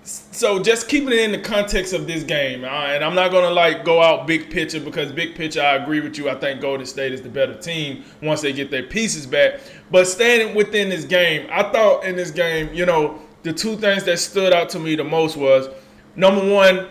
so 0.03 0.61
just 0.61 0.87
keeping 0.87 1.11
it 1.11 1.19
in 1.19 1.31
the 1.33 1.39
context 1.39 1.91
of 1.91 2.07
this 2.07 2.23
game, 2.23 2.63
uh, 2.63 2.67
and 2.67 3.03
I'm 3.03 3.15
not 3.15 3.31
gonna 3.31 3.49
like 3.49 3.83
go 3.83 4.01
out 4.01 4.25
big 4.25 4.49
picture 4.49 4.79
because 4.79 5.11
big 5.11 5.35
picture, 5.35 5.61
I 5.61 5.75
agree 5.75 5.99
with 5.99 6.17
you. 6.17 6.29
I 6.29 6.35
think 6.35 6.61
Golden 6.61 6.85
State 6.85 7.11
is 7.11 7.21
the 7.21 7.27
better 7.27 7.55
team 7.55 8.05
once 8.21 8.39
they 8.39 8.53
get 8.53 8.71
their 8.71 8.83
pieces 8.83 9.25
back. 9.25 9.59
But 9.91 10.07
standing 10.07 10.55
within 10.55 10.87
this 10.87 11.03
game, 11.03 11.49
I 11.51 11.63
thought 11.63 12.05
in 12.05 12.15
this 12.15 12.31
game, 12.31 12.73
you 12.73 12.85
know, 12.85 13.19
the 13.43 13.51
two 13.51 13.75
things 13.75 14.05
that 14.05 14.17
stood 14.17 14.53
out 14.53 14.69
to 14.69 14.79
me 14.79 14.95
the 14.95 15.03
most 15.03 15.35
was 15.35 15.67
number 16.15 16.51
one, 16.51 16.87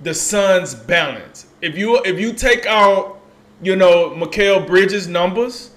the 0.00 0.14
Suns' 0.14 0.74
balance. 0.74 1.46
If 1.60 1.78
you 1.78 2.00
if 2.04 2.18
you 2.18 2.32
take 2.32 2.66
out, 2.66 3.20
you 3.62 3.76
know, 3.76 4.10
Mikal 4.10 4.66
Bridges' 4.66 5.06
numbers 5.06 5.70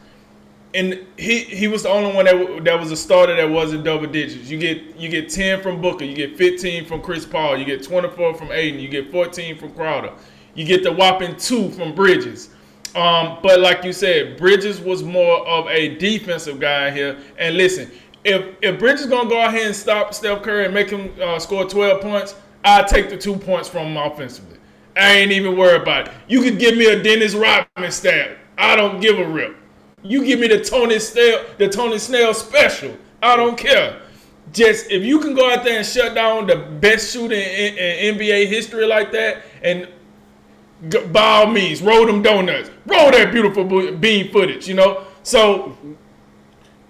and 0.76 1.00
he 1.18 1.40
he 1.40 1.68
was 1.68 1.84
the 1.84 1.90
only 1.90 2.14
one 2.14 2.26
that 2.26 2.66
that 2.66 2.80
was 2.80 2.92
a 2.92 2.98
starter 2.98 3.36
that 3.36 3.50
wasn't 3.50 3.86
double 3.86 4.08
digits. 4.08 4.50
You 4.50 4.60
get 4.60 4.96
you 4.98 5.10
get 5.10 5.30
ten 5.30 5.62
from 5.62 5.82
Booker, 5.82 6.04
you 6.04 6.16
get 6.16 6.38
fifteen 6.38 6.86
from 6.86 7.02
Chris 7.02 7.26
Paul, 7.26 7.58
you 7.58 7.66
get 7.66 7.82
twenty 7.82 8.10
four 8.10 8.34
from 8.34 8.52
Ayton, 8.52 8.80
you 8.80 8.90
get 8.90 9.10
fourteen 9.10 9.58
from 9.58 9.72
Crowder, 9.72 10.12
you 10.54 10.66
get 10.66 10.84
the 10.84 10.92
whopping 10.92 11.36
two 11.38 11.72
from 11.72 11.96
Bridges. 11.96 12.50
Um, 12.94 13.40
but 13.42 13.62
like 13.62 13.84
you 13.84 13.94
said, 13.94 14.38
Bridges 14.38 14.80
was 14.80 15.04
more 15.04 15.48
of 15.48 15.68
a 15.68 15.96
defensive 15.96 16.60
guy 16.60 16.92
here. 16.92 17.18
And 17.38 17.56
listen, 17.56 17.90
if 18.26 18.56
if 18.62 18.78
Bridges 18.78 19.06
gonna 19.06 19.30
go 19.30 19.46
ahead 19.46 19.68
and 19.68 19.76
stop 19.76 20.14
Steph 20.14 20.44
Curry 20.44 20.66
and 20.66 20.74
make 20.74 20.90
him 20.90 21.14
uh, 21.22 21.40
score 21.40 21.64
twelve 21.64 22.02
points, 22.02 22.36
i 22.66 22.84
take 22.84 23.10
the 23.10 23.18
two 23.18 23.36
points 23.38 23.70
from 23.70 23.88
him 23.88 23.98
offensively. 23.98 24.58
I 24.96 25.12
ain't 25.14 25.32
even 25.32 25.58
worried 25.58 25.82
about 25.82 26.08
it. 26.08 26.14
You 26.28 26.42
could 26.42 26.58
give 26.58 26.78
me 26.78 26.88
a 26.88 27.02
Dennis 27.02 27.34
Rodman 27.34 27.92
stab. 27.92 28.38
I 28.58 28.76
don't 28.76 29.02
give 29.02 29.20
a 29.20 29.28
rip. 29.28 29.58
You 30.04 30.24
give 30.24 30.40
me 30.40 30.48
the 30.48 30.64
Tony 30.64 31.00
Snell, 31.00 31.44
the 31.58 31.68
Tony 31.68 32.00
Snell 32.00 32.34
special. 32.34 32.96
I 33.22 33.36
don't 33.36 33.58
care. 33.58 34.02
Just 34.54 34.90
if 34.92 35.04
you 35.04 35.20
can 35.20 35.34
go 35.34 35.52
out 35.52 35.64
there 35.64 35.78
and 35.78 35.86
shut 35.86 36.16
down 36.16 36.48
the 36.48 36.56
best 36.56 37.12
shooter 37.12 37.34
in, 37.34 37.42
in, 37.42 37.78
in 37.78 38.18
NBA 38.18 38.48
history 38.48 38.86
like 38.86 39.12
that, 39.12 39.44
and 39.64 39.88
by 41.12 41.22
all 41.22 41.48
means, 41.48 41.82
roll 41.82 42.06
them 42.06 42.22
donuts, 42.22 42.70
roll 42.86 43.12
that 43.12 43.32
beautiful 43.32 43.64
bean 43.98 44.32
footage. 44.32 44.68
You 44.68 44.76
know, 44.76 45.06
so 45.24 45.76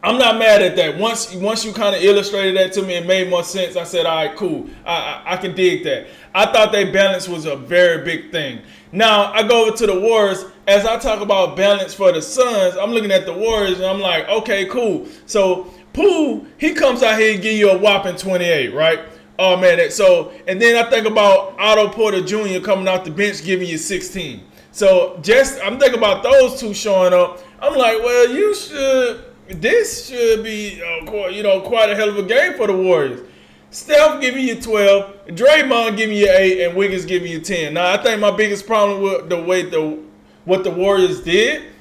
I'm 0.06 0.20
not 0.20 0.38
mad 0.38 0.62
at 0.62 0.76
that. 0.76 1.00
Once 1.00 1.34
once 1.34 1.66
you 1.66 1.74
kind 1.74 1.96
of 1.96 2.04
illustrated 2.04 2.56
that 2.58 2.74
to 2.74 2.84
me, 2.84 2.94
it 2.94 3.08
made 3.08 3.28
more 3.28 3.44
sense. 3.44 3.76
I 3.76 3.84
said, 3.86 4.06
all 4.06 4.24
right, 4.24 4.38
cool. 4.38 4.70
I, 4.86 4.94
I, 4.94 5.34
I 5.34 5.38
can 5.38 5.56
dig 5.56 5.84
that. 5.86 6.06
I 6.36 6.46
thought 6.46 6.72
that 6.74 6.94
balance 6.94 7.28
was 7.28 7.46
a 7.46 7.56
very 7.56 8.06
big 8.06 8.32
thing. 8.32 8.62
Now 8.92 9.34
I 9.34 9.42
go 9.48 9.66
over 9.66 9.76
to 9.78 9.88
the 9.88 10.00
Warriors. 10.00 10.46
As 10.68 10.86
I 10.86 11.00
talk 11.00 11.22
about 11.22 11.58
balance 11.58 11.96
for 11.96 12.12
the 12.12 12.22
Suns, 12.22 12.78
I'm 12.78 12.92
looking 12.92 13.12
at 13.12 13.26
the 13.26 13.34
Warriors 13.34 13.80
and 13.80 13.86
I'm 13.86 14.00
like, 14.00 14.30
okay, 14.30 14.66
cool. 14.66 15.08
So 15.26 15.74
Poole, 15.94 16.46
he 16.60 16.76
comes 16.76 17.02
out 17.02 17.20
here 17.20 17.34
and 17.34 17.42
give 17.42 17.58
you 17.58 17.72
a 17.72 17.78
whopping 17.78 18.16
28, 18.16 18.76
right? 18.76 19.00
Oh 19.40 19.58
man, 19.58 19.90
so 19.90 20.32
and 20.48 20.62
then 20.62 20.76
I 20.76 20.88
think 20.88 21.08
about 21.08 21.56
Otto 21.58 21.90
Porter 21.90 22.22
Jr. 22.22 22.64
coming 22.64 22.88
off 22.88 23.06
the 23.06 23.12
bench 23.12 23.44
giving 23.44 23.68
you 23.68 23.80
16. 23.80 24.44
So 24.72 25.18
just 25.24 25.60
I'm 25.64 25.80
thinking 25.80 25.98
about 25.98 26.22
those 26.22 26.60
two 26.60 26.76
showing 26.76 27.12
up. 27.12 27.40
I'm 27.60 27.76
like, 27.76 27.98
well, 27.98 28.30
you 28.30 28.54
should. 28.54 29.35
This 29.48 30.08
should 30.08 30.44
be, 30.44 30.82
uh, 30.82 31.28
you 31.28 31.44
know, 31.44 31.62
quite 31.62 31.90
a 31.90 31.96
hell 31.96 32.10
of 32.10 32.18
a 32.18 32.24
game 32.24 32.54
for 32.56 32.68
the 32.68 32.76
Warriors. 32.76 33.22
Steph 33.70 34.22
giving 34.22 34.48
you 34.48 34.60
12, 34.60 35.28
Draymond 35.28 35.98
giving 35.98 36.16
you 36.16 36.30
8, 36.30 36.66
and 36.66 36.78
Wiggins 36.78 37.06
giving 37.06 37.32
you 37.32 37.42
10. 37.42 37.74
Now, 37.74 37.92
I 37.92 38.02
think 38.02 38.22
my 38.22 38.32
biggest 38.32 38.66
problem 38.66 39.02
with 39.02 39.30
the 39.30 39.42
way 39.42 39.64
the 39.64 40.00
what 40.46 40.64
the 40.64 40.72
Warriors 40.72 41.22
did, 41.22 41.74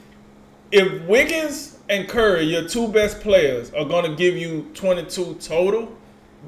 if 0.72 1.02
Wiggins 1.02 1.78
and 1.88 2.08
Curry, 2.08 2.44
your 2.44 2.66
two 2.66 2.88
best 2.88 3.20
players, 3.20 3.72
are 3.74 3.84
going 3.84 4.10
to 4.10 4.16
give 4.16 4.36
you 4.36 4.70
22 4.74 5.34
total, 5.34 5.94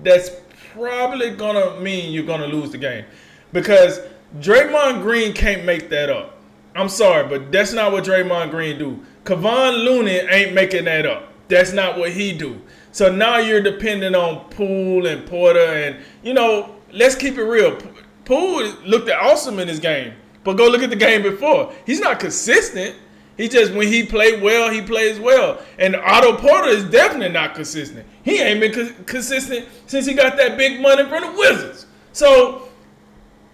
that's 0.02 0.30
probably 0.72 1.30
going 1.30 1.54
to 1.54 1.80
mean 1.80 2.12
you're 2.12 2.24
going 2.24 2.40
to 2.40 2.46
lose 2.46 2.70
the 2.70 2.78
game. 2.78 3.04
Because 3.52 4.00
Draymond 4.38 5.02
Green 5.02 5.32
can't 5.32 5.64
make 5.64 5.88
that 5.90 6.10
up. 6.10 6.38
I'm 6.74 6.88
sorry, 6.88 7.28
but 7.28 7.52
that's 7.52 7.72
not 7.72 7.92
what 7.92 8.04
Draymond 8.04 8.50
Green 8.50 8.78
do. 8.78 9.04
Kevon 9.26 9.84
Looney 9.84 10.12
ain't 10.12 10.54
making 10.54 10.84
that 10.84 11.04
up. 11.04 11.32
That's 11.48 11.72
not 11.72 11.98
what 11.98 12.12
he 12.12 12.32
do. 12.32 12.60
So 12.92 13.12
now 13.12 13.38
you're 13.38 13.60
dependent 13.60 14.16
on 14.16 14.48
Poole 14.50 15.06
and 15.06 15.26
Porter, 15.26 15.58
and 15.58 15.96
you 16.22 16.32
know, 16.32 16.76
let's 16.92 17.14
keep 17.14 17.36
it 17.36 17.42
real. 17.44 17.76
Poole 18.24 18.72
looked 18.84 19.10
awesome 19.10 19.58
in 19.58 19.68
his 19.68 19.80
game, 19.80 20.14
but 20.44 20.54
go 20.56 20.68
look 20.68 20.82
at 20.82 20.90
the 20.90 20.96
game 20.96 21.22
before. 21.22 21.72
He's 21.84 22.00
not 22.00 22.18
consistent. 22.20 22.96
He 23.36 23.48
just 23.48 23.74
when 23.74 23.88
he 23.88 24.04
played 24.06 24.42
well, 24.42 24.70
he 24.70 24.80
plays 24.80 25.20
well. 25.20 25.60
And 25.78 25.94
Otto 25.94 26.38
Porter 26.38 26.68
is 26.68 26.84
definitely 26.84 27.28
not 27.28 27.54
consistent. 27.54 28.06
He 28.22 28.40
ain't 28.40 28.60
been 28.60 28.72
co- 28.72 29.02
consistent 29.04 29.68
since 29.86 30.06
he 30.06 30.14
got 30.14 30.36
that 30.38 30.56
big 30.56 30.80
money 30.80 31.04
from 31.04 31.22
the 31.22 31.38
Wizards. 31.38 31.86
So 32.12 32.68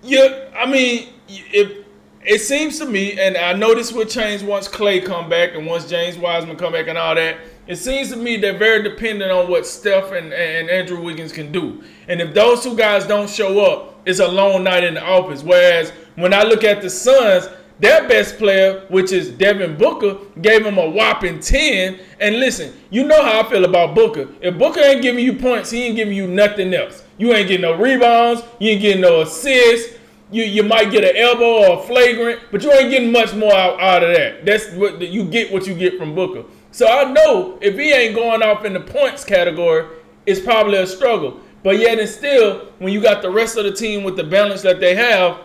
Yeah, 0.02 0.50
I 0.56 0.66
mean, 0.66 1.08
it 1.28 1.81
it 2.24 2.40
seems 2.40 2.78
to 2.78 2.86
me, 2.86 3.18
and 3.18 3.36
I 3.36 3.52
know 3.52 3.74
this 3.74 3.92
will 3.92 4.04
change 4.04 4.42
once 4.42 4.68
Klay 4.68 5.04
come 5.04 5.28
back 5.28 5.54
and 5.54 5.66
once 5.66 5.88
James 5.88 6.16
Wiseman 6.16 6.56
come 6.56 6.72
back 6.72 6.86
and 6.88 6.96
all 6.96 7.14
that. 7.14 7.36
It 7.66 7.76
seems 7.76 8.10
to 8.10 8.16
me 8.16 8.36
they're 8.36 8.56
very 8.56 8.82
dependent 8.82 9.30
on 9.30 9.50
what 9.50 9.66
Steph 9.66 10.12
and, 10.12 10.32
and 10.32 10.68
Andrew 10.68 11.00
Wiggins 11.00 11.32
can 11.32 11.52
do. 11.52 11.82
And 12.08 12.20
if 12.20 12.34
those 12.34 12.62
two 12.62 12.76
guys 12.76 13.06
don't 13.06 13.30
show 13.30 13.60
up, 13.64 14.00
it's 14.04 14.20
a 14.20 14.26
long 14.28 14.64
night 14.64 14.84
in 14.84 14.94
the 14.94 15.04
office. 15.04 15.42
Whereas 15.42 15.92
when 16.16 16.34
I 16.34 16.42
look 16.42 16.64
at 16.64 16.82
the 16.82 16.90
Suns, 16.90 17.48
their 17.78 18.06
best 18.06 18.38
player, 18.38 18.84
which 18.88 19.10
is 19.12 19.30
Devin 19.30 19.76
Booker, 19.76 20.18
gave 20.40 20.64
him 20.64 20.78
a 20.78 20.88
whopping 20.88 21.40
10. 21.40 21.98
And 22.20 22.38
listen, 22.38 22.72
you 22.90 23.04
know 23.04 23.22
how 23.22 23.40
I 23.40 23.50
feel 23.50 23.64
about 23.64 23.94
Booker. 23.94 24.28
If 24.40 24.58
Booker 24.58 24.80
ain't 24.80 25.02
giving 25.02 25.24
you 25.24 25.34
points, 25.34 25.70
he 25.70 25.84
ain't 25.84 25.96
giving 25.96 26.16
you 26.16 26.28
nothing 26.28 26.72
else. 26.74 27.02
You 27.18 27.32
ain't 27.32 27.48
getting 27.48 27.62
no 27.62 27.76
rebounds, 27.76 28.42
you 28.60 28.70
ain't 28.70 28.82
getting 28.82 29.02
no 29.02 29.22
assists. 29.22 29.98
You, 30.32 30.44
you 30.44 30.62
might 30.62 30.90
get 30.90 31.04
an 31.04 31.14
elbow 31.14 31.68
or 31.68 31.78
a 31.78 31.82
flagrant, 31.86 32.40
but 32.50 32.62
you 32.62 32.72
ain't 32.72 32.90
getting 32.90 33.12
much 33.12 33.34
more 33.34 33.52
out, 33.52 33.78
out 33.78 34.02
of 34.02 34.16
that. 34.16 34.46
That's 34.46 34.70
what 34.72 35.00
you 35.00 35.24
get 35.24 35.52
what 35.52 35.66
you 35.66 35.74
get 35.74 35.98
from 35.98 36.14
Booker. 36.14 36.48
So 36.70 36.88
I 36.88 37.04
know 37.04 37.58
if 37.60 37.76
he 37.76 37.92
ain't 37.92 38.14
going 38.14 38.42
off 38.42 38.64
in 38.64 38.72
the 38.72 38.80
points 38.80 39.24
category, 39.24 39.86
it's 40.24 40.40
probably 40.40 40.78
a 40.78 40.86
struggle. 40.86 41.38
But 41.62 41.78
yet 41.78 41.98
and 41.98 42.08
still, 42.08 42.66
when 42.78 42.92
you 42.94 43.00
got 43.02 43.20
the 43.20 43.30
rest 43.30 43.58
of 43.58 43.64
the 43.64 43.72
team 43.72 44.04
with 44.04 44.16
the 44.16 44.24
balance 44.24 44.62
that 44.62 44.80
they 44.80 44.94
have, 44.94 45.38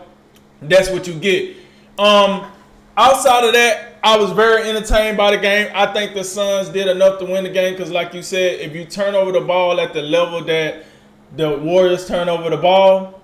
that's 0.62 0.90
what 0.90 1.06
you 1.06 1.14
get. 1.14 1.58
Um, 2.00 2.50
outside 2.96 3.44
of 3.44 3.54
that, 3.54 4.00
I 4.04 4.18
was 4.18 4.32
very 4.32 4.70
entertained 4.70 5.18
by 5.18 5.32
the 5.32 5.38
game. 5.38 5.70
I 5.76 5.92
think 5.92 6.14
the 6.14 6.24
Suns 6.24 6.70
did 6.70 6.88
enough 6.88 7.20
to 7.20 7.26
win 7.26 7.44
the 7.44 7.50
game 7.50 7.74
because, 7.74 7.92
like 7.92 8.14
you 8.14 8.24
said, 8.24 8.62
if 8.62 8.74
you 8.74 8.86
turn 8.86 9.16
over 9.16 9.32
the 9.34 9.42
ball 9.42 9.82
at 9.82 9.94
the 9.94 10.02
level 10.02 10.44
that 10.46 10.86
the 11.36 11.58
Warriors 11.58 12.08
turn 12.08 12.30
over 12.30 12.50
the 12.50 12.58
ball, 12.58 13.17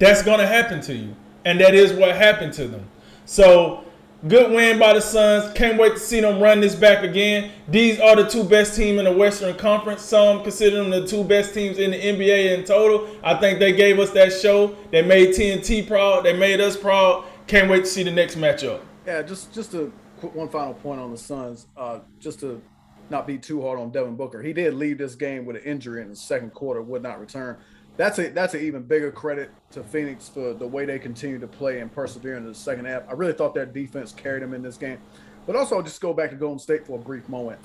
that's 0.00 0.22
going 0.22 0.40
to 0.40 0.46
happen 0.46 0.80
to 0.82 0.94
you. 0.94 1.14
And 1.44 1.60
that 1.60 1.74
is 1.74 1.92
what 1.92 2.16
happened 2.16 2.52
to 2.54 2.66
them. 2.66 2.84
So 3.24 3.84
Good 4.28 4.52
win 4.52 4.78
by 4.78 4.92
the 4.92 5.00
Suns. 5.00 5.50
Can't 5.54 5.78
wait 5.78 5.94
to 5.94 5.98
see 5.98 6.20
them 6.20 6.42
run 6.42 6.60
this 6.60 6.74
back 6.74 7.02
again. 7.02 7.52
These 7.68 7.98
are 8.00 8.14
the 8.14 8.28
two 8.28 8.44
best 8.44 8.76
teams 8.76 8.98
in 8.98 9.06
the 9.06 9.12
Western 9.12 9.56
Conference. 9.56 10.02
Some 10.02 10.42
consider 10.42 10.76
them 10.76 10.90
the 10.90 11.06
two 11.06 11.24
best 11.24 11.54
teams 11.54 11.78
in 11.78 11.92
the 11.92 11.96
NBA 11.96 12.58
in 12.58 12.64
total. 12.64 13.08
I 13.24 13.40
think 13.40 13.60
they 13.60 13.72
gave 13.72 13.98
us 13.98 14.10
that 14.10 14.30
show. 14.30 14.76
They 14.90 15.00
made 15.00 15.30
TNT 15.30 15.86
proud. 15.86 16.26
They 16.26 16.36
made 16.36 16.60
us 16.60 16.76
proud. 16.76 17.24
Can't 17.46 17.70
wait 17.70 17.84
to 17.84 17.86
see 17.86 18.02
the 18.02 18.10
next 18.10 18.34
matchup. 18.34 18.82
Yeah, 19.06 19.22
just 19.22 19.54
just 19.54 19.72
a 19.72 19.86
one 20.20 20.50
final 20.50 20.74
point 20.74 21.00
on 21.00 21.10
the 21.10 21.16
Suns. 21.16 21.68
Uh, 21.74 22.00
just 22.18 22.40
to 22.40 22.60
not 23.08 23.26
be 23.26 23.38
too 23.38 23.62
hard 23.62 23.80
on 23.80 23.90
Devin 23.90 24.16
Booker. 24.16 24.42
He 24.42 24.52
did 24.52 24.74
leave 24.74 24.98
this 24.98 25.14
game 25.14 25.46
with 25.46 25.56
an 25.56 25.62
injury 25.62 26.02
in 26.02 26.10
the 26.10 26.16
second 26.16 26.50
quarter. 26.52 26.82
Would 26.82 27.02
not 27.02 27.20
return 27.20 27.56
that's 27.96 28.18
a 28.18 28.28
that's 28.28 28.54
an 28.54 28.60
even 28.60 28.82
bigger 28.82 29.10
credit 29.10 29.50
to 29.72 29.82
Phoenix 29.82 30.28
for 30.28 30.54
the 30.54 30.66
way 30.66 30.84
they 30.84 30.98
continue 30.98 31.38
to 31.38 31.46
play 31.46 31.80
and 31.80 31.92
persevere 31.92 32.36
in 32.36 32.44
the 32.44 32.54
second 32.54 32.86
half. 32.86 33.02
I 33.08 33.12
really 33.12 33.32
thought 33.32 33.54
their 33.54 33.66
defense 33.66 34.12
carried 34.12 34.42
them 34.42 34.54
in 34.54 34.62
this 34.62 34.76
game. 34.76 34.98
But 35.46 35.56
also, 35.56 35.76
I'll 35.76 35.82
just 35.82 36.00
go 36.00 36.12
back 36.12 36.30
to 36.30 36.36
Golden 36.36 36.58
State 36.58 36.86
for 36.86 36.98
a 36.98 37.02
brief 37.02 37.28
moment. 37.28 37.60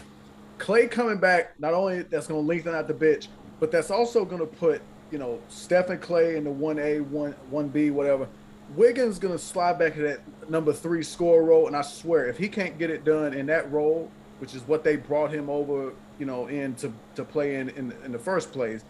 Klay 0.57 0.89
coming 0.89 1.17
back, 1.17 1.59
not 1.59 1.73
only 1.73 2.03
that's 2.03 2.27
going 2.27 2.41
to 2.41 2.47
lengthen 2.47 2.73
out 2.73 2.87
the 2.87 2.93
bench, 2.93 3.27
but 3.59 3.71
that's 3.71 3.91
also 3.91 4.25
going 4.25 4.39
to 4.39 4.47
put 4.47 4.81
you 5.11 5.17
know 5.17 5.39
Steph 5.49 5.89
and 5.89 6.01
Klay 6.01 6.35
in 6.35 6.43
the 6.43 6.51
one 6.51 6.79
A, 6.79 6.99
one 6.99 7.33
one 7.49 7.67
B, 7.67 7.91
whatever. 7.91 8.27
Wiggins 8.75 9.19
going 9.19 9.33
to 9.33 9.39
slide 9.39 9.77
back 9.77 9.93
to 9.93 10.01
that 10.01 10.49
number 10.49 10.73
three 10.73 11.03
score 11.03 11.43
role, 11.43 11.67
and 11.67 11.75
I 11.75 11.83
swear, 11.83 12.27
if 12.27 12.37
he 12.37 12.49
can't 12.49 12.79
get 12.79 12.89
it 12.89 13.05
done 13.05 13.33
in 13.33 13.45
that 13.45 13.71
role, 13.71 14.09
which 14.39 14.55
is 14.55 14.63
what 14.63 14.83
they 14.83 14.95
brought 14.95 15.31
him 15.31 15.49
over, 15.49 15.93
you 16.17 16.25
know, 16.25 16.47
in 16.47 16.73
to, 16.75 16.91
to 17.15 17.23
play 17.23 17.55
in, 17.55 17.69
in 17.69 17.93
in 18.03 18.11
the 18.11 18.19
first 18.19 18.51
place, 18.51 18.83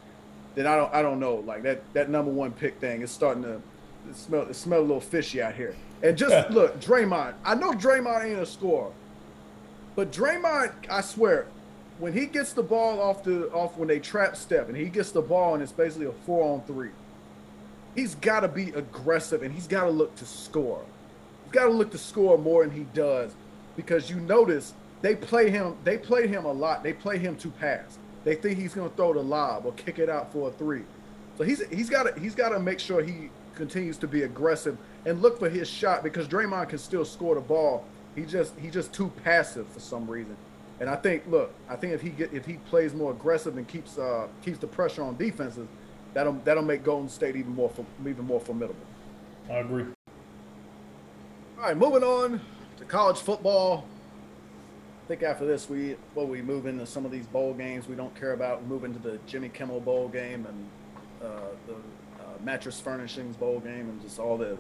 then 0.55 0.67
I 0.67 0.75
don't 0.75 0.93
I 0.93 1.01
don't 1.01 1.19
know. 1.19 1.35
Like 1.35 1.63
that 1.63 1.81
that 1.93 2.09
number 2.09 2.31
one 2.31 2.51
pick 2.51 2.79
thing 2.79 3.01
is 3.01 3.11
starting 3.11 3.43
to 3.43 3.61
it 4.09 4.15
smell 4.15 4.41
it 4.43 4.55
smell 4.55 4.79
a 4.79 4.81
little 4.81 5.01
fishy 5.01 5.41
out 5.41 5.55
here. 5.55 5.75
And 6.01 6.17
just 6.17 6.49
look, 6.49 6.79
Draymond. 6.79 7.33
I 7.43 7.55
know 7.55 7.71
Draymond 7.71 8.25
ain't 8.25 8.39
a 8.39 8.45
scorer, 8.45 8.91
but 9.95 10.11
Draymond, 10.11 10.73
I 10.89 11.01
swear, 11.01 11.47
when 11.99 12.13
he 12.13 12.25
gets 12.25 12.53
the 12.53 12.63
ball 12.63 13.01
off 13.01 13.23
the 13.23 13.49
off 13.51 13.77
when 13.77 13.87
they 13.87 13.99
trap 13.99 14.35
Steph 14.35 14.67
and 14.67 14.77
he 14.77 14.85
gets 14.85 15.11
the 15.11 15.21
ball 15.21 15.53
and 15.53 15.63
it's 15.63 15.71
basically 15.71 16.07
a 16.07 16.11
four 16.11 16.53
on 16.53 16.61
three, 16.63 16.91
he's 17.95 18.15
got 18.15 18.41
to 18.41 18.47
be 18.47 18.69
aggressive 18.69 19.43
and 19.43 19.53
he's 19.53 19.67
got 19.67 19.85
to 19.85 19.89
look 19.89 20.15
to 20.15 20.25
score. 20.25 20.83
He's 21.43 21.53
got 21.53 21.65
to 21.65 21.71
look 21.71 21.91
to 21.91 21.97
score 21.97 22.37
more 22.37 22.65
than 22.65 22.75
he 22.75 22.85
does 22.93 23.33
because 23.75 24.09
you 24.09 24.17
notice 24.17 24.73
they 25.01 25.15
play 25.15 25.49
him. 25.49 25.75
They 25.83 25.97
play 25.97 26.27
him 26.27 26.45
a 26.45 26.51
lot. 26.51 26.83
They 26.83 26.93
play 26.93 27.17
him 27.17 27.35
to 27.37 27.49
pass. 27.49 27.97
They 28.26 28.36
think 28.36 28.59
he's 28.59 28.73
going 28.73 28.89
to 28.89 28.95
throw 28.97 29.13
the 29.13 29.23
lob 29.23 29.65
or 29.65 29.71
kick 29.73 29.99
it 29.99 30.09
out 30.09 30.34
for 30.34 30.49
a 30.49 30.51
three. 30.51 30.82
So 31.38 31.43
he's 31.43 31.65
he's 31.67 31.89
got 31.89 32.03
to 32.03 32.19
he's 32.19 32.36
got 32.36 32.49
to 32.49 32.59
make 32.59 32.80
sure 32.80 33.01
he 33.01 33.30
continues 33.53 33.97
to 33.99 34.07
be 34.07 34.23
aggressive 34.23 34.78
and 35.05 35.21
look 35.21 35.39
for 35.39 35.49
his 35.49 35.69
shot 35.69 36.03
because 36.03 36.28
Draymond 36.28 36.69
can 36.69 36.80
still 36.80 37.05
score 37.05 37.36
the 37.36 37.41
ball. 37.41 37.86
He 38.15 38.23
just 38.23 38.53
he's 38.59 38.73
just 38.73 38.93
too 38.93 39.11
passive 39.23 39.67
for 39.67 39.80
some 39.80 40.09
reason. 40.09 40.36
And 40.80 40.89
I 40.89 40.95
think 40.95 41.23
look, 41.28 41.53
I 41.69 41.76
think 41.76 41.93
if 41.93 42.01
he 42.01 42.09
get 42.09 42.34
if 42.34 42.45
he 42.45 42.53
plays 42.69 42.93
more 42.93 43.11
aggressive 43.11 43.57
and 43.57 43.67
keeps 43.67 43.97
uh 43.97 44.28
keeps 44.43 44.57
the 44.57 44.67
pressure 44.67 45.03
on 45.03 45.15
defenses, 45.17 45.67
that'll 46.13 46.34
that'll 46.43 46.63
make 46.63 46.84
Golden 46.84 47.09
State 47.09 47.36
even 47.36 47.53
more 47.53 47.71
even 48.01 48.26
more 48.26 48.39
formidable. 48.39 48.76
I 49.49 49.57
agree. 49.57 49.86
All 51.57 51.63
right, 51.63 51.78
moving 51.78 52.03
on 52.03 52.41
to 52.78 52.86
college 52.86 53.19
football. 53.19 53.86
I 55.05 55.07
think 55.07 55.21
after 55.21 55.45
this, 55.45 55.69
we 55.69 55.97
well, 56.15 56.25
we 56.25 56.41
move 56.41 56.65
into 56.65 56.83
some 56.87 57.05
of 57.05 57.11
these 57.11 57.27
bowl 57.27 57.53
games 57.53 57.87
we 57.87 57.95
don't 57.95 58.15
care 58.19 58.33
about. 58.33 58.63
We 58.63 58.67
move 58.67 58.83
into 58.83 58.97
the 58.97 59.19
Jimmy 59.27 59.49
Kimmel 59.49 59.79
Bowl 59.79 60.07
game 60.07 60.47
and 60.47 60.69
uh, 61.21 61.41
the 61.67 61.73
uh, 61.73 62.43
Mattress 62.43 62.79
Furnishings 62.79 63.37
Bowl 63.37 63.59
game 63.59 63.87
and 63.87 64.01
just 64.01 64.17
all 64.17 64.35
the 64.35 64.57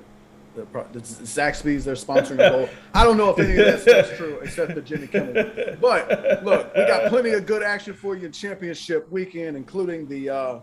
the, 0.55 0.67
the 0.91 0.99
Zaxby's 0.99 1.83
they're 1.83 1.95
sponsoring 1.95 2.37
the 2.37 2.51
bowl. 2.51 2.69
I 2.93 3.03
don't 3.03 3.17
know 3.17 3.31
if 3.31 3.39
any 3.39 3.57
of 3.57 3.65
that 3.65 3.81
stuff's 3.81 4.15
true 4.17 4.37
except 4.43 4.75
the 4.75 4.81
Jimmy 4.81 5.07
Kimmel. 5.07 5.33
But 5.81 6.43
look, 6.45 6.75
we 6.75 6.85
got 6.85 7.09
plenty 7.09 7.31
of 7.31 7.47
good 7.47 7.63
action 7.63 7.95
for 7.95 8.15
you 8.15 8.27
in 8.27 8.31
championship 8.31 9.11
weekend, 9.11 9.57
including 9.57 10.07
the 10.07 10.29
uh, 10.29 10.59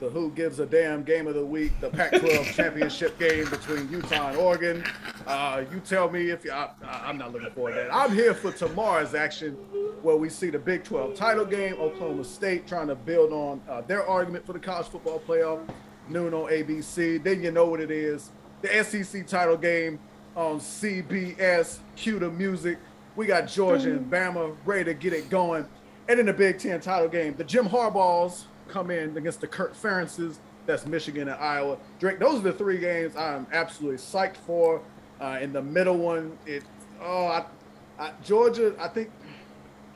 the 0.00 0.08
Who 0.08 0.30
Gives 0.30 0.58
a 0.60 0.66
Damn 0.66 1.02
Game 1.04 1.26
of 1.26 1.34
the 1.34 1.44
Week, 1.44 1.78
the 1.80 1.90
Pac-12 1.90 2.44
championship 2.54 3.18
game 3.18 3.48
between 3.50 3.88
Utah 3.90 4.30
and 4.30 4.38
Oregon. 4.38 4.82
Uh, 5.26 5.62
you 5.70 5.78
tell 5.80 6.10
me 6.10 6.30
if 6.30 6.42
you, 6.42 6.52
I, 6.52 6.70
am 6.82 7.18
not 7.18 7.32
looking 7.32 7.50
forward 7.50 7.72
to 7.72 7.76
that. 7.76 7.94
I'm 7.94 8.12
here 8.14 8.32
for 8.32 8.50
tomorrow's 8.50 9.14
action, 9.14 9.52
where 10.02 10.16
we 10.16 10.30
see 10.30 10.48
the 10.48 10.58
Big 10.58 10.84
12 10.84 11.14
title 11.14 11.44
game, 11.44 11.74
Oklahoma 11.74 12.24
State 12.24 12.66
trying 12.66 12.88
to 12.88 12.94
build 12.94 13.30
on 13.30 13.60
uh, 13.68 13.82
their 13.82 14.06
argument 14.06 14.46
for 14.46 14.54
the 14.54 14.58
college 14.58 14.86
football 14.86 15.20
playoff. 15.20 15.60
Noon 16.08 16.32
on 16.32 16.50
ABC. 16.50 17.22
Then 17.22 17.42
you 17.42 17.52
know 17.52 17.66
what 17.66 17.80
it 17.80 17.90
is. 17.90 18.30
The 18.62 18.82
SEC 18.82 19.26
title 19.26 19.56
game 19.56 20.00
on 20.34 20.58
CBS. 20.60 21.78
Cue 21.94 22.18
the 22.18 22.30
music. 22.30 22.78
We 23.16 23.26
got 23.26 23.48
Georgia 23.48 23.92
and 23.92 24.10
Bama 24.10 24.56
ready 24.64 24.84
to 24.84 24.94
get 24.94 25.12
it 25.12 25.28
going. 25.28 25.68
And 26.08 26.18
in 26.18 26.26
the 26.26 26.32
Big 26.32 26.58
Ten 26.58 26.80
title 26.80 27.08
game, 27.08 27.34
the 27.36 27.44
Jim 27.44 27.68
Harbaughs 27.68 28.44
come 28.70 28.90
in 28.90 29.16
against 29.16 29.40
the 29.40 29.46
Kirk 29.46 29.74
Ferentzes. 29.74 30.36
That's 30.66 30.86
Michigan 30.86 31.28
and 31.28 31.40
Iowa. 31.40 31.78
Drake, 31.98 32.18
those 32.18 32.40
are 32.40 32.42
the 32.42 32.52
three 32.52 32.78
games 32.78 33.16
I'm 33.16 33.46
absolutely 33.52 33.98
psyched 33.98 34.36
for. 34.36 34.80
Uh, 35.20 35.38
in 35.40 35.52
the 35.52 35.62
middle 35.62 35.98
one, 35.98 36.38
it 36.46 36.62
oh, 37.02 37.26
I, 37.26 37.44
I, 37.98 38.12
Georgia. 38.24 38.74
I 38.78 38.88
think 38.88 39.10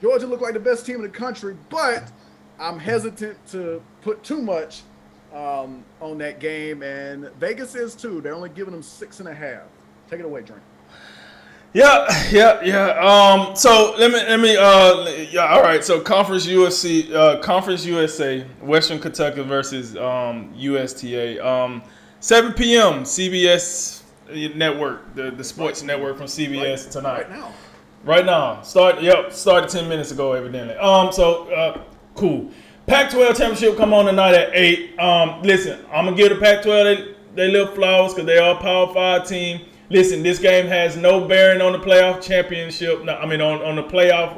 Georgia 0.00 0.26
looked 0.26 0.42
like 0.42 0.54
the 0.54 0.60
best 0.60 0.84
team 0.84 0.96
in 0.96 1.02
the 1.02 1.08
country, 1.08 1.56
but 1.70 2.10
I'm 2.58 2.78
hesitant 2.78 3.38
to 3.48 3.82
put 4.02 4.22
too 4.22 4.42
much 4.42 4.82
um, 5.32 5.84
on 6.00 6.18
that 6.18 6.40
game. 6.40 6.82
And 6.82 7.30
Vegas 7.40 7.74
is 7.74 7.94
too. 7.94 8.20
They're 8.20 8.34
only 8.34 8.50
giving 8.50 8.72
them 8.72 8.82
six 8.82 9.20
and 9.20 9.28
a 9.28 9.34
half. 9.34 9.62
Take 10.10 10.20
it 10.20 10.26
away, 10.26 10.42
Drink. 10.42 10.62
Yeah, 11.74 12.06
yeah, 12.30 12.60
yeah. 12.62 12.90
Um, 13.00 13.56
so 13.56 13.96
let 13.98 14.12
me 14.12 14.18
let 14.18 14.38
me 14.38 14.56
uh 14.56 15.08
yeah, 15.32 15.48
all 15.48 15.60
right. 15.60 15.84
So 15.84 16.00
Conference 16.00 16.46
USC 16.46 17.12
uh 17.12 17.40
Conference 17.40 17.84
USA, 17.84 18.42
Western 18.62 19.00
Kentucky 19.00 19.42
versus 19.42 19.96
um 19.96 20.54
UTSA. 20.54 21.44
Um 21.44 21.82
7 22.20 22.52
p.m. 22.52 23.02
CBS 23.02 24.02
network, 24.54 25.14
the, 25.16 25.32
the 25.32 25.44
sports 25.44 25.80
right. 25.80 25.88
network 25.88 26.16
from 26.16 26.26
CBS 26.26 26.84
right, 26.84 26.92
tonight. 26.92 27.28
Right 27.28 27.30
now. 27.30 27.52
Right 28.04 28.24
now. 28.24 28.62
Start 28.62 29.02
yep, 29.02 29.32
started 29.32 29.68
10 29.68 29.88
minutes 29.88 30.12
ago 30.12 30.32
evidently. 30.32 30.76
Um 30.76 31.10
so 31.12 31.52
uh 31.52 31.82
cool. 32.14 32.52
Pac-12 32.86 33.36
championship 33.36 33.76
come 33.76 33.92
on 33.92 34.04
tonight 34.04 34.34
at 34.34 34.50
8. 34.54 34.98
Um 35.00 35.42
listen, 35.42 35.84
I'm 35.92 36.04
going 36.04 36.16
to 36.16 36.22
give 36.22 36.38
the 36.38 36.40
Pac-12 36.40 36.64
they, 36.64 37.14
they 37.34 37.50
little 37.50 37.74
flowers 37.74 38.14
cuz 38.14 38.24
they 38.24 38.38
are 38.38 38.54
a 38.54 38.60
Power 38.60 38.94
5 38.94 39.26
team. 39.26 39.60
Listen, 39.94 40.24
this 40.24 40.40
game 40.40 40.66
has 40.66 40.96
no 40.96 41.24
bearing 41.24 41.60
on 41.60 41.70
the 41.70 41.78
playoff 41.78 42.20
championship. 42.20 43.04
No, 43.04 43.14
I 43.14 43.26
mean, 43.26 43.40
on, 43.40 43.62
on 43.62 43.76
the 43.76 43.84
playoff 43.84 44.34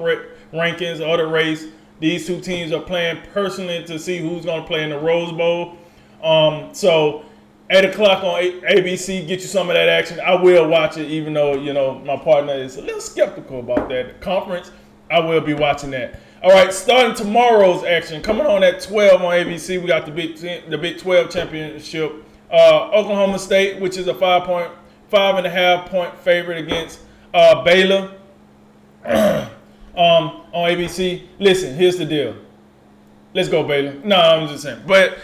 rankings 0.52 1.00
or 1.00 1.16
the 1.16 1.26
race. 1.26 1.64
These 1.98 2.26
two 2.26 2.42
teams 2.42 2.72
are 2.72 2.82
playing 2.82 3.22
personally 3.32 3.82
to 3.84 3.98
see 3.98 4.18
who's 4.18 4.44
going 4.44 4.60
to 4.60 4.68
play 4.68 4.82
in 4.82 4.90
the 4.90 4.98
Rose 4.98 5.32
Bowl. 5.32 5.78
Um, 6.22 6.74
so, 6.74 7.24
8 7.70 7.86
o'clock 7.86 8.22
on 8.22 8.42
ABC, 8.42 9.26
get 9.26 9.40
you 9.40 9.46
some 9.46 9.70
of 9.70 9.76
that 9.76 9.88
action. 9.88 10.20
I 10.20 10.34
will 10.34 10.68
watch 10.68 10.98
it, 10.98 11.10
even 11.10 11.32
though, 11.32 11.54
you 11.54 11.72
know, 11.72 12.00
my 12.00 12.18
partner 12.18 12.52
is 12.52 12.76
a 12.76 12.82
little 12.82 13.00
skeptical 13.00 13.60
about 13.60 13.88
that. 13.88 14.20
Conference, 14.20 14.70
I 15.10 15.20
will 15.20 15.40
be 15.40 15.54
watching 15.54 15.90
that. 15.92 16.20
All 16.42 16.50
right, 16.50 16.70
starting 16.70 17.14
tomorrow's 17.14 17.82
action, 17.82 18.20
coming 18.20 18.44
on 18.44 18.62
at 18.62 18.82
12 18.82 19.22
on 19.22 19.32
ABC, 19.32 19.80
we 19.80 19.88
got 19.88 20.04
the 20.04 20.12
Big, 20.12 20.36
the 20.36 20.76
Big 20.76 20.98
12 20.98 21.30
championship 21.30 22.12
uh, 22.52 22.90
Oklahoma 22.92 23.38
State, 23.38 23.80
which 23.80 23.96
is 23.96 24.06
a 24.06 24.14
five 24.14 24.44
point, 24.44 24.70
five 25.08 25.36
and 25.36 25.46
a 25.46 25.50
half 25.50 25.88
point 25.88 26.16
favorite 26.20 26.58
against 26.58 27.00
uh, 27.34 27.62
Baylor 27.62 28.14
um, 29.04 29.50
on 29.94 30.70
ABC. 30.70 31.26
Listen, 31.38 31.74
here's 31.74 31.96
the 31.96 32.04
deal. 32.04 32.36
Let's 33.34 33.48
go, 33.48 33.62
Baylor. 33.62 33.94
No, 34.04 34.16
I'm 34.16 34.48
just 34.48 34.62
saying. 34.62 34.82
But 34.86 35.18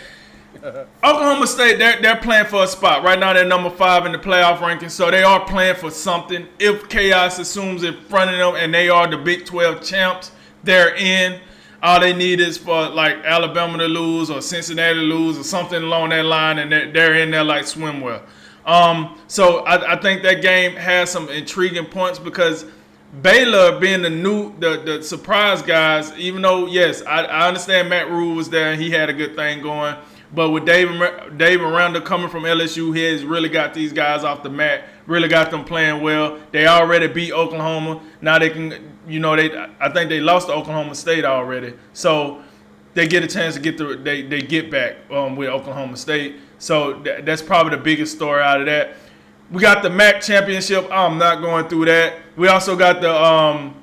Oklahoma 1.05 1.47
State, 1.47 1.79
they're, 1.79 2.01
they're 2.01 2.17
playing 2.17 2.47
for 2.47 2.65
a 2.65 2.67
spot. 2.67 3.03
Right 3.03 3.19
now, 3.19 3.33
they're 3.33 3.45
number 3.45 3.71
five 3.71 4.07
in 4.07 4.13
the 4.13 4.19
playoff 4.19 4.61
ranking, 4.61 4.91
so 4.91 5.11
they 5.11 5.23
are 5.23 5.45
playing 5.45 5.77
for 5.77 5.91
something. 5.91 6.47
If 6.59 6.89
chaos 6.89 7.39
assumes 7.39 7.83
in 7.83 8.01
front 8.05 8.31
of 8.31 8.39
them 8.39 8.55
and 8.57 8.73
they 8.73 8.89
are 8.89 9.11
the 9.11 9.17
Big 9.17 9.45
12 9.45 9.83
champs, 9.83 10.31
they're 10.63 10.95
in. 10.95 11.41
All 11.83 11.99
they 11.99 12.13
need 12.13 12.39
is 12.39 12.57
for 12.57 12.89
like 12.91 13.17
Alabama 13.25 13.79
to 13.79 13.89
lose 13.89 14.31
or 14.31 14.41
Cincinnati 14.41 14.95
to 14.95 15.01
lose 15.01 15.37
or 15.37 15.43
something 15.43 15.83
along 15.83 16.11
that 16.11 16.25
line, 16.25 16.59
and 16.59 16.71
they're, 16.71 16.93
they're 16.93 17.15
in 17.17 17.33
there 17.33 17.43
like 17.43 17.65
swimwear. 17.65 18.23
Um, 18.65 19.19
so 19.27 19.61
I, 19.61 19.95
I 19.95 20.01
think 20.01 20.23
that 20.23 20.43
game 20.43 20.77
has 20.77 21.11
some 21.11 21.29
intriguing 21.29 21.87
points 21.87 22.19
because 22.19 22.65
Baylor 23.21 23.79
being 23.79 24.03
the 24.03 24.11
new 24.11 24.57
the, 24.59 24.83
the 24.85 25.03
surprise 25.03 25.61
guys, 25.63 26.13
even 26.17 26.43
though 26.43 26.67
yes, 26.67 27.03
I, 27.03 27.25
I 27.25 27.49
understand 27.49 27.89
Matt 27.89 28.11
Rhule 28.11 28.35
was 28.35 28.49
there 28.49 28.73
and 28.73 28.81
he 28.81 28.91
had 28.91 29.11
a 29.11 29.13
good 29.13 29.37
thing 29.37 29.63
going. 29.63 29.97
But 30.35 30.51
with 30.51 30.65
Dave 30.65 30.89
Dave 31.37 31.61
Aranda 31.61 32.01
coming 32.01 32.31
from 32.31 32.45
LSU, 32.45 32.97
he 32.97 33.03
has 33.05 33.23
really 33.23 33.51
got 33.51 33.75
these 33.75 33.93
guys 33.93 34.25
off 34.25 34.43
the 34.43 34.49
mat. 34.49 34.85
Really 35.07 35.29
got 35.29 35.51
them 35.51 35.65
playing 35.65 36.03
well. 36.03 36.41
They 36.53 36.67
already 36.67 37.07
beat 37.07 37.33
Oklahoma. 37.33 38.01
Now 38.23 38.39
they 38.39 38.49
can, 38.49 38.97
you 39.07 39.21
know, 39.21 39.37
they 39.37 39.55
I 39.79 39.91
think 39.93 40.09
they 40.09 40.21
lost 40.21 40.47
to 40.47 40.55
Oklahoma 40.55 40.95
State 40.95 41.27
already. 41.27 41.75
So 41.93 42.43
they 42.95 43.07
get 43.07 43.23
a 43.23 43.27
chance 43.27 43.57
to 43.57 43.61
get 43.61 43.77
the 43.77 43.97
they 43.97 44.23
they 44.23 44.41
get 44.41 44.71
back 44.71 44.97
um, 45.11 45.37
with 45.37 45.51
Oklahoma 45.51 45.99
State. 45.99 46.37
So 46.63 46.93
th- 47.03 47.25
that's 47.25 47.43
probably 47.43 47.77
the 47.77 47.83
biggest 47.83 48.15
story 48.15 48.41
out 48.41 48.61
of 48.61 48.67
that. 48.67 48.95
We 49.51 49.61
got 49.61 49.83
the 49.83 49.91
MAC 49.91 50.21
championship. 50.21 50.87
I'm 50.93 51.19
not 51.19 51.41
going 51.41 51.67
through 51.67 51.87
that. 51.87 52.21
We 52.37 52.47
also 52.47 52.77
got 52.77 53.01
the 53.01 53.13
um, 53.13 53.75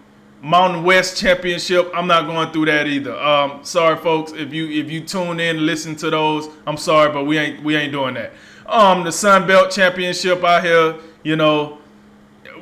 Mountain 0.42 0.86
West 0.86 1.18
Championship. 1.18 1.92
I'm 1.94 2.08
not 2.08 2.26
going 2.26 2.54
through 2.54 2.68
that 2.68 2.88
either. 2.88 3.14
Um, 3.20 3.66
sorry, 3.66 3.98
folks. 3.98 4.32
If 4.32 4.54
you 4.54 4.70
if 4.70 4.90
you 4.90 5.02
tune 5.02 5.42
in, 5.42 5.66
listen 5.66 5.98
to 5.98 6.10
those. 6.10 6.48
I'm 6.66 6.78
sorry, 6.78 7.12
but 7.12 7.26
we 7.26 7.38
ain't 7.38 7.62
we 7.66 7.76
ain't 7.76 7.92
doing 7.92 8.14
that. 8.14 8.32
Um, 8.66 9.04
the 9.04 9.12
Sun 9.12 9.46
Belt 9.46 9.72
Championship 9.72 10.42
out 10.42 10.64
here, 10.64 10.96
you 11.24 11.36
know, 11.36 11.80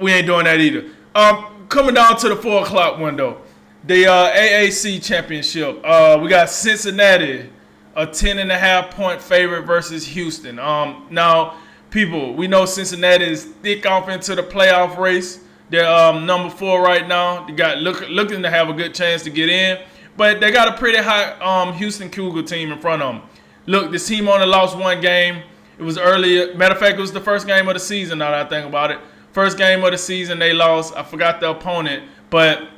we 0.01 0.11
ain't 0.13 0.26
doing 0.26 0.45
that 0.45 0.59
either. 0.59 0.86
Um, 1.13 1.68
coming 1.70 1.93
down 1.93 2.18
to 2.18 2.30
the 2.30 2.36
four 2.36 2.63
o'clock 2.63 2.97
window, 2.97 3.39
the 3.84 4.07
uh, 4.07 4.34
AAC 4.34 5.05
Championship. 5.05 5.80
Uh, 5.84 6.18
we 6.20 6.28
got 6.28 6.49
Cincinnati, 6.49 7.51
a 7.97 8.05
ten 8.05 8.37
and 8.37 8.51
a 8.51 8.57
half 8.57 8.91
point 8.91 9.19
favorite 9.19 9.63
versus 9.63 10.05
Houston. 10.05 10.59
Um, 10.59 11.07
now, 11.09 11.57
people, 11.89 12.35
we 12.35 12.47
know 12.47 12.65
Cincinnati 12.65 13.25
is 13.25 13.45
thick 13.45 13.85
off 13.85 14.07
into 14.07 14.35
the 14.35 14.43
playoff 14.43 14.97
race. 14.97 15.41
They're 15.69 15.91
um, 15.91 16.25
number 16.25 16.49
four 16.49 16.81
right 16.81 17.05
now. 17.07 17.45
They 17.45 17.53
got 17.53 17.79
look, 17.79 18.07
looking 18.07 18.43
to 18.43 18.49
have 18.49 18.69
a 18.69 18.73
good 18.73 18.93
chance 18.93 19.23
to 19.23 19.31
get 19.31 19.49
in, 19.49 19.79
but 20.15 20.39
they 20.39 20.51
got 20.51 20.67
a 20.69 20.77
pretty 20.77 20.99
hot 20.99 21.41
um, 21.41 21.73
Houston 21.73 22.09
Cougar 22.09 22.43
team 22.43 22.71
in 22.71 22.79
front 22.79 23.01
of 23.01 23.15
them. 23.15 23.23
Look, 23.65 23.91
this 23.91 24.07
team 24.07 24.29
only 24.29 24.45
lost 24.45 24.77
one 24.77 25.01
game. 25.01 25.41
It 25.77 25.83
was 25.83 25.97
earlier. 25.97 26.55
Matter 26.55 26.75
of 26.75 26.79
fact, 26.79 26.97
it 26.97 27.01
was 27.01 27.11
the 27.11 27.19
first 27.19 27.47
game 27.47 27.67
of 27.67 27.73
the 27.73 27.79
season. 27.79 28.19
Now 28.19 28.31
that 28.31 28.45
I 28.45 28.49
think 28.49 28.67
about 28.67 28.91
it, 28.91 28.99
first 29.33 29.57
game 29.57 29.83
of 29.83 29.91
the 29.91 29.97
season 29.97 30.39
they 30.39 30.53
lost. 30.53 30.95
I 30.95 31.03
forgot 31.03 31.41
the 31.41 31.49
opponent, 31.49 32.03
but 32.29 32.69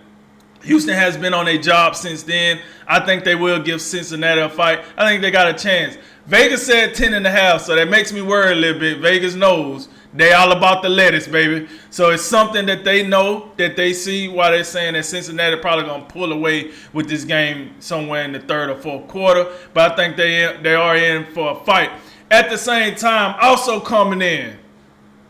Houston 0.64 0.94
has 0.94 1.18
been 1.18 1.34
on 1.34 1.48
a 1.48 1.58
job 1.58 1.96
since 1.96 2.24
then. 2.24 2.60
I 2.88 3.00
think 3.00 3.24
they 3.24 3.36
will 3.36 3.62
give 3.62 3.82
Cincinnati 3.82 4.42
a 4.42 4.50
fight. 4.50 4.84
I 4.98 5.08
think 5.08 5.22
they 5.22 5.32
got 5.32 5.48
a 5.48 5.54
chance. 5.54 5.98
Vegas 6.26 6.66
said 6.66 6.94
10 6.94 7.14
and 7.14 7.26
a 7.26 7.32
half, 7.32 7.62
so 7.62 7.76
that 7.76 7.90
makes 7.90 8.12
me 8.12 8.22
worry 8.22 8.52
a 8.52 8.56
little 8.56 8.80
bit. 8.80 9.00
Vegas 9.00 9.36
knows 9.36 9.90
they 10.14 10.34
all 10.34 10.52
about 10.52 10.82
the 10.82 10.90
lettuce, 10.90 11.28
baby. 11.28 11.68
So 11.92 12.10
it's 12.10 12.24
something 12.24 12.66
that 12.66 12.84
they 12.84 13.08
know 13.08 13.52
that 13.58 13.76
they 13.76 13.94
see 13.94 14.28
why 14.28 14.52
they're 14.52 14.64
saying 14.64 14.94
that 14.94 15.06
Cincinnati 15.06 15.58
probably 15.58 15.86
gonna 15.86 16.06
pull 16.06 16.32
away 16.32 16.72
with 16.94 17.08
this 17.08 17.24
game 17.24 17.76
somewhere 17.80 18.24
in 18.24 18.32
the 18.32 18.40
third 18.40 18.70
or 18.72 18.76
fourth 18.76 19.08
quarter. 19.08 19.48
But 19.74 19.92
I 19.92 19.96
think 19.96 20.18
they 20.18 20.58
they 20.64 20.74
are 20.74 20.96
in 20.96 21.26
for 21.34 21.52
a 21.52 21.56
fight. 21.64 21.92
At 22.32 22.50
the 22.50 22.58
same 22.58 22.96
time, 22.96 23.36
also 23.40 23.80
coming 23.80 24.22
in 24.22 24.58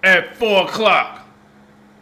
at 0.03 0.37
four 0.37 0.63
o'clock, 0.63 1.27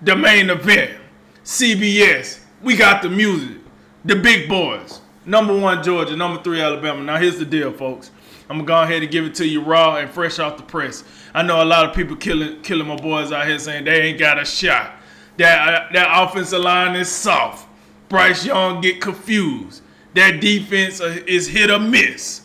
the 0.03 0.15
main 0.15 0.49
event, 0.49 0.99
CBS. 1.43 2.39
We 2.67 2.75
got 2.75 3.01
the 3.01 3.07
music, 3.07 3.59
the 4.03 4.17
big 4.17 4.49
boys. 4.49 4.99
Number 5.25 5.57
one 5.57 5.81
Georgia, 5.81 6.17
number 6.17 6.43
three 6.43 6.59
Alabama. 6.59 7.01
Now 7.01 7.15
here's 7.15 7.39
the 7.39 7.45
deal, 7.45 7.71
folks. 7.71 8.11
I'm 8.49 8.57
gonna 8.57 8.67
go 8.67 8.81
ahead 8.81 9.03
and 9.03 9.09
give 9.09 9.23
it 9.23 9.35
to 9.35 9.47
you 9.47 9.61
raw 9.61 9.95
and 9.95 10.11
fresh 10.11 10.37
off 10.37 10.57
the 10.57 10.63
press. 10.63 11.05
I 11.33 11.43
know 11.43 11.63
a 11.63 11.63
lot 11.63 11.85
of 11.85 11.95
people 11.95 12.17
killing 12.17 12.61
killing 12.63 12.85
my 12.85 12.97
boys 12.97 13.31
out 13.31 13.47
here 13.47 13.57
saying 13.57 13.85
they 13.85 14.01
ain't 14.01 14.19
got 14.19 14.37
a 14.37 14.43
shot. 14.43 14.91
That 15.37 15.75
uh, 15.75 15.93
that 15.93 16.09
offensive 16.11 16.59
line 16.59 16.97
is 16.97 17.07
soft. 17.07 17.69
Bryce 18.09 18.45
Young 18.45 18.81
get 18.81 18.99
confused. 18.99 19.81
That 20.15 20.41
defense 20.41 20.99
uh, 20.99 21.23
is 21.25 21.47
hit 21.47 21.71
or 21.71 21.79
miss, 21.79 22.41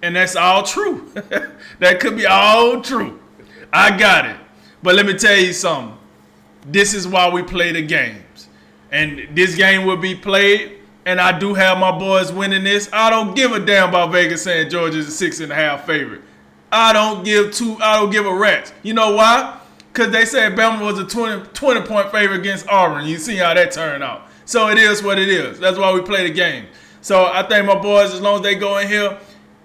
and 0.00 0.16
that's 0.16 0.36
all 0.36 0.62
true. 0.62 1.12
that 1.80 2.00
could 2.00 2.16
be 2.16 2.24
all 2.24 2.80
true. 2.80 3.20
I 3.74 3.94
got 3.94 4.24
it. 4.24 4.38
But 4.82 4.94
let 4.94 5.04
me 5.04 5.12
tell 5.12 5.36
you 5.36 5.52
something. 5.52 5.98
This 6.64 6.94
is 6.94 7.06
why 7.06 7.28
we 7.28 7.42
play 7.42 7.72
the 7.72 7.82
games, 7.82 8.22
and 8.90 9.28
this 9.34 9.56
game 9.56 9.86
will 9.86 9.96
be 9.96 10.14
played 10.14 10.76
and 11.06 11.20
I 11.20 11.38
do 11.38 11.54
have 11.54 11.78
my 11.78 11.96
boys 11.96 12.32
winning 12.32 12.64
this, 12.64 12.90
I 12.92 13.08
don't 13.10 13.34
give 13.34 13.52
a 13.52 13.60
damn 13.60 13.90
about 13.90 14.10
Vegas 14.10 14.42
saying 14.42 14.70
Georgia's 14.70 15.06
a 15.06 15.12
six 15.12 15.38
and 15.38 15.52
a 15.52 15.54
half 15.54 15.86
favorite. 15.86 16.20
I 16.72 16.92
don't 16.92 17.24
give 17.24 17.52
two, 17.52 17.78
I 17.80 17.96
don't 17.96 18.10
give 18.10 18.26
a 18.26 18.34
rat's. 18.34 18.72
You 18.82 18.92
know 18.92 19.14
why? 19.14 19.60
Because 19.92 20.12
they 20.12 20.24
said 20.24 20.56
Bama 20.56 20.84
was 20.84 20.98
a 20.98 21.06
20, 21.06 21.50
20 21.54 21.80
point 21.82 22.10
favorite 22.10 22.40
against 22.40 22.68
Auburn. 22.68 23.06
You 23.06 23.18
see 23.18 23.36
how 23.36 23.54
that 23.54 23.70
turned 23.70 24.02
out. 24.02 24.28
So 24.46 24.68
it 24.68 24.78
is 24.78 25.02
what 25.02 25.18
it 25.18 25.28
is. 25.28 25.60
That's 25.60 25.78
why 25.78 25.92
we 25.94 26.02
play 26.02 26.26
the 26.26 26.34
game. 26.34 26.66
So 27.02 27.26
I 27.26 27.44
think 27.44 27.66
my 27.66 27.78
boys, 27.78 28.12
as 28.12 28.20
long 28.20 28.36
as 28.36 28.42
they 28.42 28.56
go 28.56 28.78
in 28.78 28.88
here, 28.88 29.16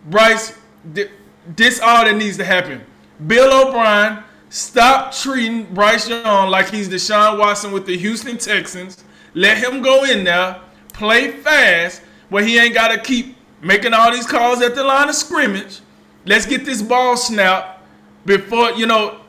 Bryce, 0.05 0.55
this 0.85 1.79
all 1.81 2.05
that 2.05 2.15
needs 2.15 2.37
to 2.37 2.45
happen. 2.45 2.81
Bill 3.25 3.67
O'Brien, 3.67 4.23
stop 4.49 5.11
treating 5.11 5.65
Bryce 5.73 6.07
Young 6.07 6.49
like 6.49 6.69
he's 6.69 6.87
Deshaun 6.87 7.39
Watson 7.39 7.71
with 7.71 7.87
the 7.87 7.97
Houston 7.97 8.37
Texans. 8.37 9.03
Let 9.33 9.57
him 9.57 9.81
go 9.81 10.03
in 10.03 10.23
there 10.23 10.61
play 10.93 11.31
fast 11.31 12.01
where 12.29 12.43
he 12.43 12.57
ain't 12.57 12.73
got 12.73 12.89
to 12.89 12.99
keep 12.99 13.35
making 13.61 13.93
all 13.93 14.11
these 14.11 14.27
calls 14.27 14.61
at 14.61 14.75
the 14.75 14.83
line 14.83 15.09
of 15.09 15.15
scrimmage. 15.15 15.79
Let's 16.25 16.45
get 16.45 16.65
this 16.65 16.81
ball 16.81 17.17
snapped 17.17 17.83
before, 18.25 18.71
you 18.71 18.85
know, 18.85 19.19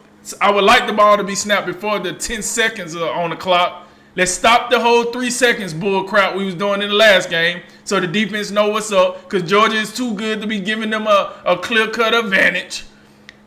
I 0.41 0.51
would 0.51 0.65
like 0.65 0.87
the 0.87 0.93
ball 0.93 1.17
to 1.17 1.25
be 1.25 1.35
snapped 1.35 1.67
before 1.67 1.99
the 1.99 2.13
10 2.13 2.43
seconds 2.43 2.95
are 2.95 3.13
on 3.13 3.31
the 3.31 3.37
clock. 3.37 3.89
Let's 4.15 4.31
stop 4.31 4.71
the 4.71 4.79
whole 4.79 5.05
three 5.05 5.31
seconds 5.31 5.73
bull 5.73 6.05
crap 6.05 6.37
we 6.37 6.45
was 6.45 6.55
doing 6.55 6.83
in 6.83 6.91
the 6.91 6.95
last 6.95 7.31
game 7.31 7.63
so 7.85 7.99
the 7.99 8.07
defense 8.07 8.51
know 8.51 8.69
what's 8.69 8.93
up 8.93 9.23
because 9.23 9.49
Georgia 9.49 9.77
is 9.77 9.93
too 9.93 10.15
good 10.15 10.41
to 10.43 10.47
be 10.47 10.61
giving 10.61 10.91
them 10.91 11.07
a, 11.07 11.35
a 11.47 11.57
clear-cut 11.57 12.13
advantage. 12.13 12.85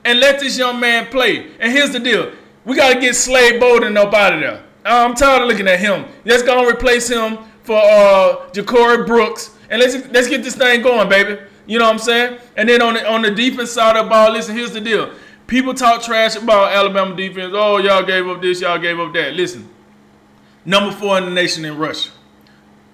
And 0.04 0.20
let 0.20 0.40
this 0.40 0.58
young 0.58 0.80
man 0.80 1.08
play. 1.08 1.52
And 1.60 1.72
here's 1.72 1.92
the 1.92 2.00
deal. 2.00 2.32
We 2.64 2.76
got 2.76 2.94
to 2.94 3.00
get 3.00 3.16
Slade 3.16 3.60
Bolden 3.60 3.96
up 3.96 4.14
out 4.14 4.34
of 4.34 4.40
there. 4.40 4.65
I'm 4.86 5.16
tired 5.16 5.42
of 5.42 5.48
looking 5.48 5.68
at 5.68 5.80
him. 5.80 6.06
Let's 6.26 6.44
go 6.44 6.60
and 6.60 6.68
replace 6.68 7.10
him 7.10 7.40
for 7.64 7.78
uh 7.78 8.50
JaCorey 8.52 9.08
Brooks, 9.08 9.56
and 9.70 9.82
let's 9.82 9.96
let's 10.10 10.28
get 10.28 10.44
this 10.44 10.56
thing 10.56 10.84
going, 10.84 11.10
baby. 11.10 11.42
You 11.66 11.80
know 11.80 11.86
what 11.86 11.94
I'm 11.94 12.00
saying? 12.00 12.40
And 12.56 12.70
then 12.70 12.82
on 12.82 12.94
the 12.94 13.10
on 13.10 13.22
the 13.24 13.32
defense 13.32 13.72
side 13.72 13.98
of 13.98 14.06
the 14.06 14.10
ball, 14.10 14.32
listen, 14.32 14.56
here's 14.56 14.72
the 14.72 14.82
deal. 14.82 15.12
People 15.48 15.74
talk 15.74 16.04
trash 16.04 16.36
about 16.36 16.72
Alabama 16.72 17.16
defense. 17.16 17.54
Oh, 17.56 17.78
y'all 17.78 18.04
gave 18.04 18.28
up 18.28 18.42
this, 18.42 18.62
y'all 18.62 18.80
gave 18.80 19.00
up 19.00 19.14
that. 19.14 19.34
Listen, 19.34 19.68
number 20.64 20.96
four 20.96 21.18
in 21.18 21.26
the 21.26 21.32
nation 21.32 21.66
in 21.66 21.78
rush. 21.78 22.10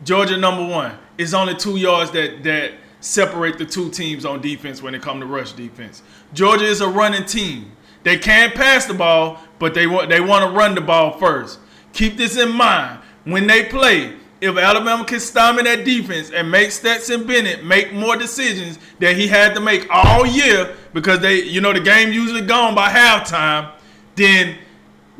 Georgia 0.04 0.38
number 0.38 0.66
one. 0.66 0.98
It's 1.18 1.34
only 1.34 1.56
two 1.56 1.78
yards 1.78 2.12
that 2.12 2.44
that 2.44 2.74
separate 3.02 3.58
the 3.58 3.66
two 3.66 3.89
teams 3.89 4.26
on 4.26 4.42
defense 4.42 4.82
when 4.82 4.96
it 4.96 5.02
comes 5.02 5.22
to 5.22 5.26
rush 5.26 5.52
defense. 5.54 6.02
Georgia 6.34 6.66
is 6.66 6.82
a 6.82 6.88
running 6.88 7.26
team. 7.26 7.72
They 8.04 8.18
can't 8.18 8.56
pass 8.56 8.86
the 8.86 8.94
ball, 8.94 9.39
but 9.60 9.74
they 9.74 9.88
want 9.88 10.10
they 10.10 10.22
want 10.22 10.50
to 10.50 10.58
run 10.58 10.76
the 10.76 10.82
ball 10.82 11.18
first. 11.20 11.60
Keep 11.94 12.18
this 12.18 12.38
in 12.38 12.52
mind 12.52 13.00
when 13.26 13.48
they 13.48 13.66
play 13.66 14.14
if 14.42 14.58
Alabama 14.58 15.06
can 15.06 15.20
stymie 15.20 15.62
that 15.64 15.86
defense 15.86 16.32
and 16.32 16.50
make 16.50 16.72
Stetson 16.72 17.28
Bennett 17.28 17.64
make 17.64 17.94
more 17.94 18.16
decisions 18.16 18.80
that 19.00 19.16
he 19.16 19.28
had 19.28 19.54
to 19.54 19.62
make 19.62 19.88
all 19.92 20.26
year 20.26 20.76
because 20.94 21.20
they, 21.20 21.44
you 21.44 21.62
know, 21.62 21.72
the 21.72 21.80
game 21.80 22.12
usually 22.12 22.42
gone 22.42 22.74
by 22.74 22.89
halftime, 22.89 23.72
then 24.16 24.58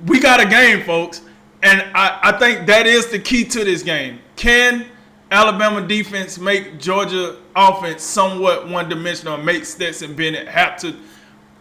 we 0.08 0.20
got 0.20 0.40
a 0.40 0.50
game, 0.50 0.84
folks. 0.84 1.22
And 1.62 1.82
I, 1.94 2.20
I 2.24 2.32
think 2.40 2.66
that 2.66 2.88
is 2.88 3.12
the 3.12 3.20
key 3.20 3.44
to 3.46 3.64
this 3.64 3.84
game. 3.84 4.20
Can 4.36 4.88
Alabama 5.30 5.88
defense 5.88 6.40
make 6.40 6.80
Georgia 6.80 7.38
offense 7.56 8.02
somewhat 8.02 8.68
one 8.68 8.90
dimensional 8.90 9.36
and 9.36 9.46
make 9.46 9.66
Stetson 9.66 10.16
Bennett 10.16 10.48
have 10.48 10.78
to 10.78 10.96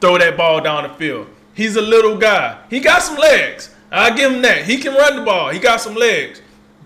throw 0.00 0.16
that 0.16 0.38
ball 0.38 0.62
down 0.62 0.84
the 0.84 0.94
field? 0.94 1.26
He's 1.52 1.76
a 1.76 1.82
little 1.82 2.16
guy. 2.16 2.58
He 2.70 2.80
got 2.80 3.02
some 3.02 3.18
legs. 3.18 3.74
I 3.90 4.14
give 4.14 4.32
him 4.32 4.42
that. 4.42 4.64
He 4.64 4.78
can 4.78 4.94
run 4.94 5.16
the 5.16 5.22
ball. 5.22 5.50
He 5.50 5.58
got 5.58 5.80
some 5.80 5.94
legs 5.94 6.40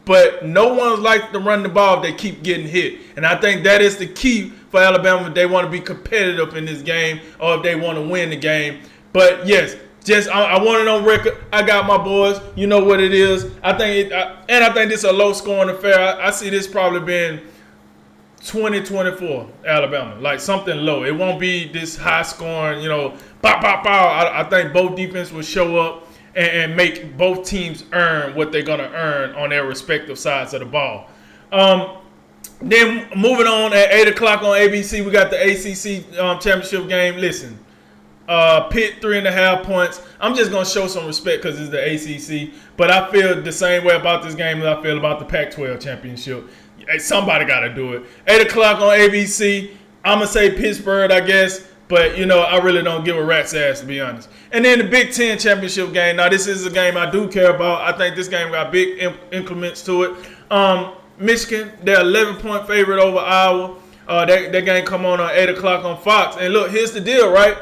but 0.05 0.45
no 0.45 0.75
one's 0.75 1.01
like 1.01 1.33
to 1.33 1.39
run 1.39 1.63
the 1.63 1.69
ball 1.69 1.97
if 1.97 2.03
they 2.03 2.13
keep 2.13 2.43
getting 2.43 2.67
hit. 2.67 3.01
And 3.17 3.25
I 3.25 3.41
think 3.41 3.65
that 3.65 3.81
is 3.81 3.97
the 3.97 4.07
key 4.07 4.51
for 4.71 4.81
Alabama 4.81 5.29
if 5.29 5.35
they 5.35 5.47
want 5.47 5.67
to 5.67 5.71
be 5.71 5.81
competitive 5.81 6.57
in 6.57 6.65
this 6.65 6.83
game 6.83 7.21
or 7.41 7.57
if 7.57 7.63
they 7.63 7.75
want 7.75 7.97
to 7.97 8.03
win 8.03 8.31
the 8.31 8.37
game. 8.37 8.81
But 9.13 9.47
yes, 9.47 9.77
just 10.05 10.29
I, 10.29 10.57
I 10.57 10.63
want 10.63 10.83
it 10.83 10.89
on 10.89 11.05
record. 11.05 11.39
I 11.53 11.63
got 11.63 11.87
my 11.87 11.97
boys. 11.97 12.39
You 12.55 12.67
know 12.67 12.85
what 12.85 13.01
it 13.01 13.15
is. 13.15 13.51
I 13.63 13.73
think 13.77 14.07
it, 14.07 14.13
I, 14.13 14.43
and 14.49 14.63
I 14.63 14.73
think 14.73 14.91
this 14.91 15.01
is 15.01 15.05
a 15.05 15.13
low 15.13 15.33
scoring 15.33 15.71
affair. 15.71 15.99
I, 15.99 16.27
I 16.27 16.31
see 16.31 16.51
this 16.51 16.67
probably 16.67 17.01
being 17.01 17.41
2024 18.41 19.49
Alabama, 19.67 20.21
like 20.21 20.39
something 20.39 20.77
low. 20.77 21.05
It 21.05 21.17
won't 21.17 21.41
be 21.41 21.73
this 21.73 21.97
high 21.97 22.23
scoring, 22.23 22.83
you 22.83 22.91
know, 22.91 23.17
pop, 23.41 23.63
pop, 23.63 23.85
pop. 23.85 23.87
I, 23.87 24.41
I 24.41 24.45
think 24.51 24.75
both 24.75 24.97
defense 24.97 25.33
will 25.33 25.41
show 25.41 25.79
up 25.79 26.04
and, 26.37 26.51
and, 26.51 26.77
make 26.77 27.17
both 27.17 27.47
teams 27.47 27.85
earn 27.93 28.35
what 28.35 28.53
they're 28.53 28.63
going 28.63 28.81
to 28.81 28.91
earn 28.93 29.35
on 29.35 29.51
their 29.51 29.67
respective 29.67 30.19
sides 30.19 30.55
of 30.55 30.61
the 30.61 30.67
ball. 30.67 31.09
Um, 31.53 31.99
then 32.61 33.09
moving 33.17 33.47
on 33.47 33.73
at 33.73 33.93
8 33.93 34.09
o'clock 34.09 34.43
on 34.43 34.57
ABC, 34.57 35.05
we 35.05 35.11
got 35.11 35.31
the 35.31 35.41
ACC 35.41 36.19
um, 36.19 36.39
championship 36.39 36.89
game. 36.89 37.17
Listen, 37.17 37.59
uh, 38.29 38.69
Pitt 38.69 39.01
three 39.01 39.19
and 39.19 39.27
a 39.27 39.33
half 39.33 39.65
points. 39.65 40.01
I'm 40.21 40.35
just 40.35 40.51
gonna 40.51 40.65
show 40.65 40.87
some 40.87 41.07
respect 41.07 41.43
because 41.43 41.61
it's 41.61 41.71
the 41.71 42.45
ACC. 42.47 42.55
But 42.77 42.91
I 42.91 43.11
feel 43.11 43.41
the 43.41 43.53
same 43.53 43.85
way 43.85 43.95
about 43.95 44.23
this 44.23 44.35
game 44.35 44.59
as 44.59 44.67
I 44.67 44.83
feel 44.83 44.99
about 44.99 45.19
the 45.19 45.27
Pac-12 45.27 45.81
championship. 45.81 46.49
Hey, 46.89 46.99
somebody 46.99 47.45
got 47.45 47.61
to 47.61 47.75
do 47.75 47.95
it. 47.95 48.05
Eight 48.27 48.47
o'clock 48.47 48.81
on 48.81 48.99
ABC. 48.99 49.71
I'm 50.05 50.19
gonna 50.19 50.27
say 50.27 50.55
Pittsburgh, 50.55 51.11
I 51.11 51.21
guess. 51.21 51.67
But 51.89 52.17
you 52.17 52.27
know, 52.27 52.41
I 52.41 52.59
really 52.59 52.83
don't 52.83 53.05
give 53.05 53.17
a 53.17 53.25
rat's 53.25 53.55
ass 53.55 53.81
to 53.81 53.87
be 53.87 54.01
honest. 54.01 54.29
And 54.53 54.65
then 54.65 54.79
the 54.79 54.85
Big 54.85 55.13
Ten 55.13 55.39
championship 55.39 55.93
game. 55.93 56.17
Now, 56.17 56.29
this 56.29 56.47
is 56.47 56.65
a 56.65 56.71
game 56.71 56.97
I 56.97 57.11
do 57.11 57.29
care 57.29 57.55
about. 57.55 57.83
I 57.83 57.97
think 57.97 58.17
this 58.17 58.29
game 58.29 58.51
got 58.51 58.73
big 58.73 59.15
increments 59.33 59.85
to 59.85 60.05
it. 60.05 60.27
Um, 60.51 60.95
Michigan, 61.19 61.73
they're 61.83 62.01
11 62.01 62.37
point 62.37 62.67
favorite 62.67 63.01
over 63.01 63.19
Iowa. 63.19 63.77
Uh, 64.07 64.25
that, 64.27 64.53
that 64.53 64.65
game 64.65 64.85
come 64.85 65.07
on 65.07 65.21
at 65.21 65.37
8 65.37 65.51
o'clock 65.51 65.85
on 65.85 66.01
Fox. 66.01 66.37
And 66.39 66.53
look, 66.53 66.71
here's 66.71 66.93
the 66.93 67.01
deal, 67.01 67.33
right? 67.33 67.57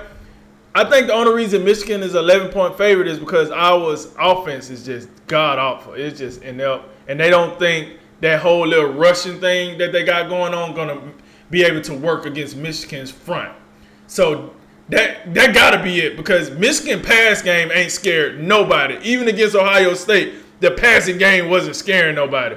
I 0.74 0.84
think 0.84 1.06
the 1.06 1.12
only 1.12 1.34
reason 1.34 1.64
Michigan 1.64 2.02
is 2.02 2.14
11 2.14 2.50
point 2.50 2.76
favorite 2.78 3.06
is 3.06 3.18
because 3.18 3.50
Iowa's 3.50 4.14
offense 4.18 4.70
is 4.70 4.84
just 4.84 5.08
god 5.26 5.58
awful. 5.58 5.94
It's 5.94 6.18
just 6.18 6.42
inept. 6.42 6.88
And 7.08 7.20
they 7.20 7.30
don't 7.30 7.58
think 7.58 7.98
that 8.20 8.40
whole 8.40 8.66
little 8.66 8.92
Russian 8.92 9.38
thing 9.40 9.76
that 9.78 9.92
they 9.92 10.04
got 10.04 10.28
going 10.28 10.54
on 10.54 10.74
going 10.74 10.88
to 10.88 11.12
be 11.50 11.62
able 11.62 11.82
to 11.82 11.94
work 11.94 12.24
against 12.24 12.56
Michigan's 12.56 13.10
front. 13.10 13.52
So 14.12 14.52
that 14.90 15.32
that 15.32 15.54
got 15.54 15.70
to 15.70 15.82
be 15.82 16.00
it 16.00 16.18
because 16.18 16.50
Michigan 16.50 17.00
pass 17.00 17.40
game 17.40 17.72
ain't 17.72 17.90
scared 17.90 18.42
nobody. 18.42 18.98
Even 19.02 19.26
against 19.26 19.56
Ohio 19.56 19.94
State, 19.94 20.34
the 20.60 20.72
passing 20.72 21.16
game 21.16 21.48
wasn't 21.48 21.76
scaring 21.76 22.14
nobody. 22.14 22.56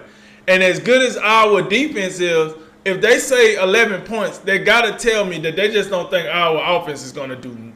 And 0.50 0.62
as 0.62 0.80
good 0.80 1.02
as 1.02 1.16
our 1.16 1.62
defense 1.62 2.20
is, 2.20 2.54
if 2.84 3.00
they 3.00 3.20
say 3.20 3.56
11 3.56 4.02
points, 4.02 4.40
they 4.40 4.60
got 4.60 4.82
to 4.82 5.10
tell 5.10 5.24
me 5.24 5.40
that 5.40 5.56
they 5.56 5.72
just 5.72 5.90
don't 5.90 6.10
think 6.10 6.28
our 6.28 6.78
offense 6.78 7.06
is 7.06 7.14
to 7.30 7.38
do 7.38 7.72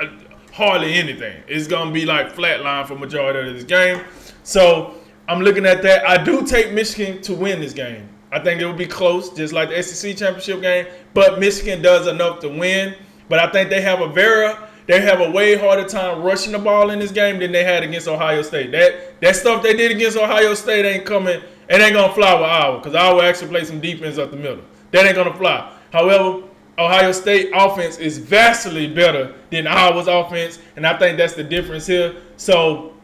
uh, 0.00 0.06
hardly 0.52 0.94
anything. 0.94 1.40
It's 1.46 1.68
to 1.86 1.94
be 1.94 2.04
like 2.04 2.34
flatline 2.34 2.84
for 2.88 2.96
majority 2.96 3.48
of 3.48 3.54
this 3.54 3.62
game. 3.64 4.04
So 4.42 4.94
I'm 5.28 5.40
looking 5.40 5.66
at 5.66 5.82
that. 5.82 6.04
I 6.04 6.22
do 6.22 6.44
take 6.44 6.72
Michigan 6.72 7.22
to 7.22 7.34
win 7.34 7.60
this 7.60 7.72
game. 7.72 8.08
I 8.30 8.38
think 8.38 8.60
it 8.60 8.66
will 8.66 8.74
be 8.74 8.86
close, 8.86 9.30
just 9.30 9.52
like 9.52 9.70
the 9.70 9.82
SEC 9.82 10.16
championship 10.16 10.60
game. 10.60 10.86
But 11.14 11.38
Michigan 11.38 11.80
does 11.82 12.06
enough 12.06 12.40
to 12.40 12.48
win. 12.48 12.94
But 13.28 13.38
I 13.38 13.50
think 13.50 13.70
they 13.70 13.80
have 13.80 14.00
a 14.00 14.08
Vera. 14.08 14.68
they 14.86 15.00
have 15.00 15.20
a 15.20 15.30
way 15.30 15.56
harder 15.56 15.86
time 15.86 16.22
rushing 16.22 16.52
the 16.52 16.58
ball 16.58 16.90
in 16.90 16.98
this 16.98 17.12
game 17.12 17.38
than 17.38 17.52
they 17.52 17.64
had 17.64 17.82
against 17.82 18.08
Ohio 18.08 18.42
State. 18.42 18.72
That 18.72 19.20
that 19.20 19.36
stuff 19.36 19.62
they 19.62 19.74
did 19.74 19.90
against 19.90 20.16
Ohio 20.16 20.54
State 20.54 20.84
ain't 20.84 21.04
coming 21.04 21.40
it 21.68 21.82
ain't 21.82 21.92
gonna 21.92 22.12
fly 22.12 22.32
with 22.34 22.44
Iowa 22.44 22.78
because 22.78 22.94
Iowa 22.94 23.24
actually 23.24 23.48
play 23.48 23.64
some 23.64 23.80
defense 23.80 24.16
up 24.16 24.30
the 24.30 24.36
middle. 24.36 24.64
That 24.90 25.04
ain't 25.04 25.16
gonna 25.16 25.36
fly. 25.36 25.70
However, 25.92 26.44
Ohio 26.78 27.12
State 27.12 27.50
offense 27.54 27.98
is 27.98 28.18
vastly 28.18 28.86
better 28.86 29.34
than 29.50 29.66
Iowa's 29.66 30.06
offense, 30.06 30.60
and 30.76 30.86
I 30.86 30.98
think 30.98 31.18
that's 31.18 31.34
the 31.34 31.44
difference 31.44 31.86
here. 31.86 32.14
So, 32.36 32.94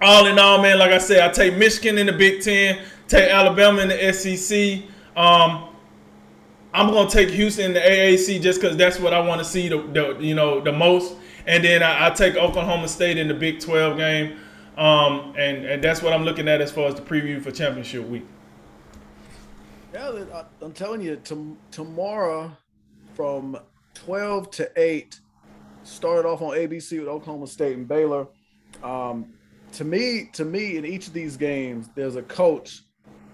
all 0.00 0.26
in 0.26 0.38
all, 0.38 0.62
man, 0.62 0.78
like 0.78 0.92
I 0.92 0.98
said, 0.98 1.28
I 1.28 1.32
take 1.32 1.56
Michigan 1.56 1.98
in 1.98 2.06
the 2.06 2.12
Big 2.12 2.40
Ten, 2.40 2.82
take 3.08 3.30
Alabama 3.30 3.82
in 3.82 3.88
the 3.88 4.12
SEC. 4.12 4.82
Um, 5.16 5.64
I'm 6.72 6.92
gonna 6.92 7.10
take 7.10 7.30
Houston 7.30 7.66
in 7.66 7.72
the 7.72 7.80
AAC 7.80 8.40
just 8.40 8.60
because 8.60 8.76
that's 8.76 9.00
what 9.00 9.12
I 9.12 9.20
want 9.20 9.40
to 9.40 9.44
see 9.44 9.68
the, 9.68 9.78
the, 9.78 10.16
you 10.20 10.34
know 10.34 10.60
the 10.60 10.72
most, 10.72 11.16
and 11.46 11.64
then 11.64 11.82
I, 11.82 12.06
I 12.06 12.10
take 12.10 12.36
Oklahoma 12.36 12.86
State 12.86 13.16
in 13.18 13.26
the 13.26 13.34
Big 13.34 13.58
12 13.58 13.96
game. 13.96 14.38
Um, 14.76 15.34
and, 15.36 15.64
and 15.64 15.82
that's 15.82 16.02
what 16.02 16.12
I'm 16.12 16.22
looking 16.22 16.46
at 16.46 16.60
as 16.60 16.70
far 16.70 16.86
as 16.86 16.94
the 16.94 17.02
preview 17.02 17.42
for 17.42 17.50
championship 17.50 18.06
week. 18.06 18.24
Yeah, 19.92 20.44
I'm 20.62 20.72
telling 20.72 21.00
you, 21.00 21.20
tomorrow 21.72 22.56
from 23.14 23.58
12 23.94 24.50
to 24.52 24.70
8, 24.76 25.18
started 25.82 26.28
off 26.28 26.42
on 26.42 26.56
ABC 26.56 27.00
with 27.00 27.08
Oklahoma 27.08 27.48
State 27.48 27.76
and 27.76 27.88
Baylor. 27.88 28.28
Um, 28.84 29.32
to 29.72 29.84
me, 29.84 30.30
to 30.34 30.44
me, 30.44 30.76
in 30.76 30.84
each 30.84 31.08
of 31.08 31.12
these 31.12 31.36
games, 31.36 31.88
there's 31.96 32.14
a 32.14 32.22
coach 32.22 32.82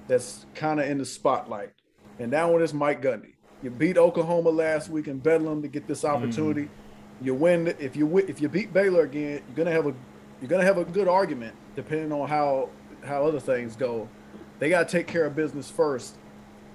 that's 0.07 0.47
kind 0.55 0.81
of 0.81 0.89
in 0.89 0.99
the 0.99 1.05
spotlight, 1.05 1.73
and 2.19 2.33
that 2.33 2.51
one 2.51 2.63
is 2.63 2.75
Mike 2.75 3.03
Gundy. 3.03 3.35
You 3.63 3.71
beat 3.71 3.97
Oklahoma 3.97 4.51
last 4.51 4.91
week 4.91 5.09
in 5.09 5.19
Bedlam 5.19 5.63
to 5.63 5.69
get 5.69 5.87
this 5.87 6.05
opportunity. 6.05 6.65
Mm. 6.65 6.69
You 7.23 7.35
win 7.35 7.75
if 7.79 7.97
you 7.97 8.19
if 8.19 8.41
you 8.41 8.49
beat 8.49 8.73
Baylor 8.73 9.03
again, 9.03 9.43
you're 9.47 9.57
gonna 9.57 9.71
have 9.71 9.87
a 9.87 9.95
you're 10.41 10.49
gonna 10.49 10.65
have 10.65 10.79
a 10.79 10.85
good 10.85 11.09
argument 11.09 11.57
depending 11.75 12.13
on 12.13 12.29
how 12.29 12.69
how 13.03 13.27
other 13.27 13.41
things 13.41 13.77
go. 13.77 14.09
They 14.59 14.69
got 14.69 14.89
to 14.89 14.93
take 14.93 15.07
care 15.07 15.25
of 15.25 15.35
business 15.35 15.71
first, 15.71 16.17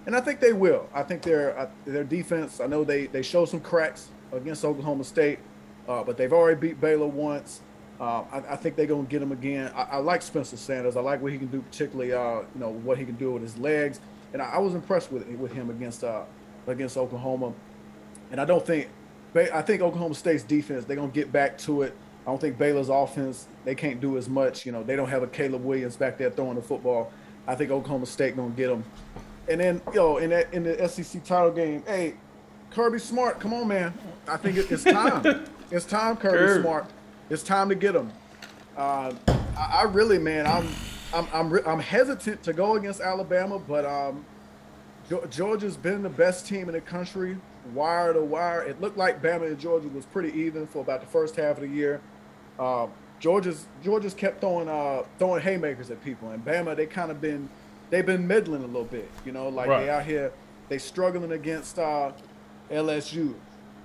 and 0.05 0.15
I 0.15 0.21
think 0.21 0.39
they 0.39 0.53
will. 0.53 0.89
I 0.93 1.03
think 1.03 1.21
their 1.21 1.57
uh, 1.57 1.69
their 1.85 2.03
defense. 2.03 2.59
I 2.59 2.67
know 2.67 2.83
they 2.83 3.07
they 3.07 3.21
show 3.21 3.45
some 3.45 3.59
cracks 3.59 4.09
against 4.31 4.65
Oklahoma 4.65 5.03
State, 5.03 5.39
uh, 5.87 6.03
but 6.03 6.17
they've 6.17 6.33
already 6.33 6.59
beat 6.59 6.81
Baylor 6.81 7.07
once. 7.07 7.61
Uh, 7.99 8.23
I, 8.31 8.37
I, 8.53 8.55
think 8.55 8.77
they're 8.77 8.85
gonna 8.85 9.03
get 9.03 9.21
him 9.21 9.33
again. 9.33 9.71
I, 9.75 9.81
I, 9.81 9.97
like 9.97 10.21
Spencer 10.21 10.55
Sanders. 10.55 10.95
I 10.95 11.01
like 11.01 11.21
what 11.21 11.33
he 11.33 11.37
can 11.37 11.47
do, 11.47 11.61
particularly 11.61 12.13
uh, 12.13 12.41
you 12.55 12.61
know 12.61 12.69
what 12.69 12.97
he 12.97 13.03
can 13.03 13.15
do 13.15 13.31
with 13.31 13.41
his 13.41 13.57
legs, 13.57 13.99
and 14.31 14.41
I, 14.41 14.51
I 14.51 14.57
was 14.59 14.73
impressed 14.73 15.11
with 15.11 15.27
with 15.27 15.51
him 15.51 15.69
against 15.69 16.05
uh, 16.05 16.23
against 16.67 16.95
Oklahoma. 16.95 17.53
And 18.31 18.39
I 18.39 18.45
don't 18.45 18.65
think 18.65 18.89
I 19.35 19.61
think 19.61 19.81
Oklahoma 19.81 20.15
State's 20.15 20.43
defense 20.43 20.85
they're 20.85 20.95
gonna 20.95 21.09
get 21.09 21.31
back 21.31 21.57
to 21.59 21.81
it. 21.81 21.95
I 22.25 22.31
don't 22.31 22.39
think 22.39 22.57
Baylor's 22.57 22.89
offense 22.89 23.47
they 23.65 23.75
can't 23.75 23.99
do 23.99 24.17
as 24.17 24.29
much. 24.29 24.65
You 24.65 24.71
know, 24.71 24.81
they 24.81 24.95
don't 24.95 25.09
have 25.09 25.23
a 25.23 25.27
Caleb 25.27 25.65
Williams 25.65 25.97
back 25.97 26.17
there 26.17 26.29
throwing 26.29 26.55
the 26.55 26.61
football. 26.61 27.11
I 27.47 27.55
think 27.55 27.69
Oklahoma 27.69 28.05
State 28.05 28.37
gonna 28.37 28.51
get 28.51 28.67
them. 28.67 28.85
And 29.49 29.59
then, 29.59 29.81
yo, 29.93 30.17
in 30.17 30.29
that 30.29 30.53
in 30.53 30.63
the 30.63 30.87
SEC 30.87 31.23
title 31.23 31.51
game, 31.51 31.83
hey, 31.85 32.13
Kirby 32.71 32.99
Smart, 32.99 33.39
come 33.39 33.53
on, 33.53 33.67
man. 33.67 33.93
I 34.27 34.37
think 34.37 34.57
it, 34.57 34.71
it's 34.71 34.83
time. 34.83 35.45
it's 35.71 35.85
time, 35.85 36.15
Kirby 36.15 36.61
Smart. 36.61 36.85
It's 37.29 37.43
time 37.43 37.69
to 37.69 37.75
get 37.75 37.93
them. 37.93 38.11
Uh, 38.75 39.13
I, 39.57 39.81
I, 39.81 39.83
really, 39.83 40.17
man, 40.17 40.47
I'm 40.47 40.67
I'm 41.13 41.27
I'm 41.33 41.67
I'm 41.67 41.79
hesitant 41.79 42.43
to 42.43 42.53
go 42.53 42.75
against 42.75 43.01
Alabama, 43.01 43.59
but 43.59 43.85
um, 43.85 44.25
Georgia's 45.29 45.77
been 45.77 46.01
the 46.01 46.09
best 46.09 46.47
team 46.47 46.69
in 46.69 46.73
the 46.73 46.81
country, 46.81 47.37
wire 47.73 48.13
to 48.13 48.21
wire. 48.21 48.63
It 48.63 48.79
looked 48.81 48.97
like 48.97 49.21
Bama 49.21 49.47
and 49.47 49.59
Georgia 49.59 49.89
was 49.89 50.05
pretty 50.05 50.37
even 50.39 50.65
for 50.67 50.81
about 50.81 51.01
the 51.01 51.07
first 51.07 51.35
half 51.35 51.57
of 51.57 51.61
the 51.61 51.67
year. 51.67 52.01
Uh, 52.57 52.87
Georgia's 53.19 53.65
Georgia's 53.83 54.13
kept 54.13 54.41
throwing 54.41 54.69
uh, 54.69 55.03
throwing 55.17 55.41
haymakers 55.41 55.91
at 55.91 56.03
people, 56.03 56.29
and 56.31 56.43
Bama 56.43 56.75
they 56.75 56.85
kind 56.85 57.11
of 57.11 57.19
been 57.21 57.49
they've 57.89 58.05
been 58.05 58.25
middling 58.25 58.63
a 58.63 58.67
little 58.67 58.85
bit. 58.85 59.09
You 59.25 59.33
know, 59.33 59.49
like 59.49 59.67
right. 59.67 59.81
they 59.81 59.89
out 59.89 60.05
here 60.05 60.31
they 60.69 60.77
struggling 60.77 61.31
against 61.31 61.77
uh, 61.77 62.11
LSU. 62.71 63.35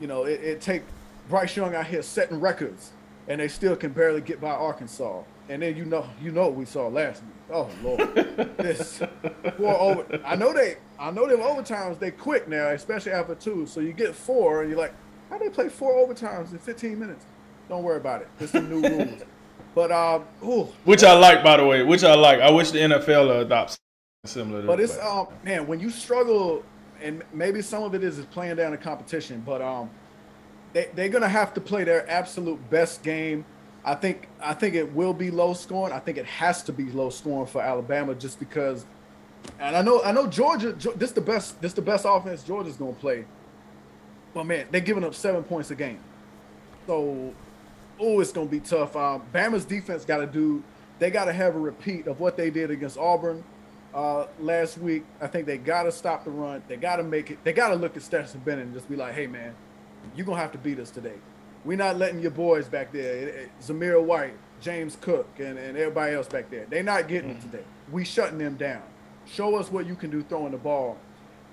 You 0.00 0.06
know, 0.06 0.24
it, 0.24 0.40
it 0.40 0.60
take 0.60 0.82
Bryce 1.28 1.56
Young 1.56 1.74
out 1.74 1.86
here 1.86 2.02
setting 2.02 2.40
records, 2.40 2.92
and 3.28 3.40
they 3.40 3.48
still 3.48 3.76
can 3.76 3.92
barely 3.92 4.20
get 4.20 4.40
by 4.40 4.50
Arkansas. 4.50 5.22
And 5.48 5.62
then 5.62 5.76
you 5.76 5.84
know 5.84 6.08
you 6.22 6.30
know 6.30 6.42
what 6.42 6.54
we 6.54 6.64
saw 6.64 6.88
last 6.88 7.22
week. 7.22 7.32
Oh 7.50 7.68
Lord, 7.82 8.14
this 8.56 9.02
four 9.56 9.78
over. 9.78 10.20
I 10.24 10.36
know 10.36 10.54
they 10.54 10.76
I 10.98 11.10
know 11.10 11.28
them 11.28 11.40
overtimes 11.40 11.98
they 11.98 12.10
quick 12.10 12.48
now, 12.48 12.68
especially 12.68 13.12
after 13.12 13.34
two. 13.34 13.66
So 13.66 13.80
you 13.80 13.92
get 13.92 14.14
four, 14.14 14.62
and 14.62 14.70
you're 14.70 14.78
like, 14.78 14.94
how 15.28 15.38
do 15.38 15.44
they 15.44 15.50
play 15.50 15.68
four 15.68 15.92
overtimes 15.94 16.52
in 16.52 16.58
15 16.58 16.98
minutes? 16.98 17.26
Don't 17.68 17.82
worry 17.82 17.98
about 17.98 18.22
it. 18.22 18.28
It's 18.40 18.52
the 18.52 18.62
new 18.62 18.80
rules. 18.88 19.22
But 19.74 19.90
um, 19.92 20.24
ooh, 20.42 20.68
which 20.84 21.02
I 21.02 21.12
like, 21.12 21.42
by 21.42 21.56
the 21.56 21.66
way. 21.66 21.82
Which 21.82 22.04
I 22.04 22.14
like. 22.14 22.40
I 22.40 22.50
wish 22.50 22.70
the 22.70 22.78
NFL 22.78 23.42
adopts 23.42 23.78
similar. 24.24 24.62
but 24.62 24.80
it's 24.80 24.98
um, 24.98 25.28
man, 25.42 25.66
when 25.66 25.80
you 25.80 25.90
struggle, 25.90 26.64
and 27.02 27.22
maybe 27.32 27.60
some 27.60 27.82
of 27.82 27.94
it 27.94 28.04
is 28.04 28.24
playing 28.26 28.56
down 28.56 28.70
the 28.70 28.78
competition, 28.78 29.42
but 29.44 29.60
um, 29.60 29.90
they 30.74 30.90
they're 30.94 31.08
gonna 31.08 31.28
have 31.28 31.54
to 31.54 31.60
play 31.60 31.84
their 31.84 32.08
absolute 32.10 32.68
best 32.68 33.02
game. 33.02 33.46
I 33.84 33.94
think 33.94 34.28
I 34.42 34.52
think 34.52 34.74
it 34.74 34.92
will 34.92 35.14
be 35.14 35.30
low 35.30 35.54
scoring. 35.54 35.94
I 35.94 36.00
think 36.00 36.18
it 36.18 36.26
has 36.26 36.62
to 36.64 36.72
be 36.72 36.84
low 36.90 37.08
scoring 37.08 37.46
for 37.46 37.62
Alabama 37.62 38.14
just 38.14 38.38
because. 38.38 38.84
And 39.58 39.76
I 39.76 39.82
know 39.82 40.02
I 40.02 40.12
know 40.12 40.26
Georgia. 40.26 40.72
This 40.72 41.12
the 41.12 41.20
best. 41.20 41.60
This 41.62 41.72
the 41.72 41.82
best 41.82 42.04
offense 42.06 42.42
Georgia's 42.42 42.76
gonna 42.76 42.92
play. 42.92 43.24
But 44.34 44.44
man, 44.44 44.66
they're 44.70 44.80
giving 44.80 45.04
up 45.04 45.14
seven 45.14 45.44
points 45.44 45.70
a 45.70 45.74
game. 45.74 46.00
So 46.86 47.32
oh, 48.00 48.20
it's 48.20 48.32
gonna 48.32 48.50
be 48.50 48.60
tough. 48.60 48.96
Um, 48.96 49.22
Bama's 49.32 49.64
defense 49.64 50.04
got 50.04 50.18
to 50.18 50.26
do. 50.26 50.62
They 50.98 51.10
got 51.10 51.26
to 51.26 51.32
have 51.32 51.54
a 51.54 51.58
repeat 51.58 52.06
of 52.06 52.20
what 52.20 52.36
they 52.36 52.50
did 52.50 52.70
against 52.70 52.96
Auburn, 52.96 53.42
uh, 53.94 54.26
last 54.38 54.78
week. 54.78 55.04
I 55.20 55.26
think 55.26 55.46
they 55.46 55.58
got 55.58 55.84
to 55.84 55.92
stop 55.92 56.24
the 56.24 56.30
run. 56.30 56.62
They 56.68 56.76
got 56.76 56.96
to 56.96 57.02
make 57.02 57.30
it. 57.30 57.38
They 57.44 57.52
got 57.52 57.68
to 57.68 57.74
look 57.76 57.96
at 57.96 58.02
Stetson 58.02 58.40
Bennett 58.44 58.66
and 58.66 58.74
just 58.74 58.88
be 58.88 58.96
like, 58.96 59.14
"Hey, 59.14 59.26
man, 59.26 59.54
you're 60.16 60.26
gonna 60.26 60.40
have 60.40 60.52
to 60.52 60.58
beat 60.58 60.78
us 60.78 60.90
today. 60.90 61.16
We're 61.64 61.78
not 61.78 61.96
letting 61.96 62.20
your 62.20 62.30
boys 62.30 62.68
back 62.68 62.92
there, 62.92 63.48
Zamir 63.62 64.02
White, 64.02 64.34
James 64.60 64.98
Cook, 65.00 65.28
and, 65.38 65.58
and 65.58 65.78
everybody 65.78 66.14
else 66.14 66.28
back 66.28 66.50
there. 66.50 66.66
They're 66.68 66.82
not 66.82 67.08
getting 67.08 67.30
mm. 67.30 67.38
it 67.38 67.40
today. 67.40 67.64
We 67.90 68.04
shutting 68.04 68.38
them 68.38 68.56
down. 68.56 68.82
Show 69.26 69.56
us 69.56 69.72
what 69.72 69.86
you 69.86 69.94
can 69.94 70.10
do 70.10 70.22
throwing 70.22 70.52
the 70.52 70.58
ball, 70.58 70.98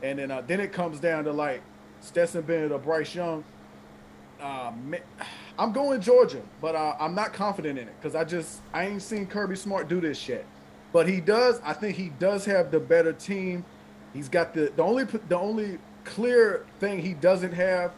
and 0.03 0.19
then 0.19 0.31
uh, 0.31 0.41
then 0.45 0.59
it 0.59 0.73
comes 0.73 0.99
down 0.99 1.23
to 1.25 1.31
like 1.31 1.61
Stetson 2.01 2.41
Bennett 2.41 2.71
or 2.71 2.79
Bryce 2.79 3.15
Young. 3.15 3.43
Uh, 4.41 4.71
I'm 5.59 5.71
going 5.73 6.01
Georgia, 6.01 6.41
but 6.59 6.75
uh, 6.75 6.95
I'm 6.99 7.13
not 7.13 7.33
confident 7.33 7.77
in 7.77 7.87
it 7.87 7.93
because 7.99 8.15
I 8.15 8.23
just 8.23 8.61
I 8.73 8.87
ain't 8.87 9.01
seen 9.01 9.27
Kirby 9.27 9.55
Smart 9.55 9.87
do 9.87 10.01
this 10.01 10.27
yet. 10.27 10.45
But 10.91 11.07
he 11.07 11.21
does. 11.21 11.61
I 11.63 11.73
think 11.73 11.95
he 11.95 12.09
does 12.09 12.43
have 12.45 12.71
the 12.71 12.79
better 12.79 13.13
team. 13.13 13.63
He's 14.13 14.27
got 14.27 14.53
the 14.53 14.73
the 14.75 14.83
only 14.83 15.05
the 15.05 15.37
only 15.37 15.77
clear 16.03 16.65
thing 16.79 16.99
he 17.01 17.13
doesn't 17.13 17.53
have 17.53 17.93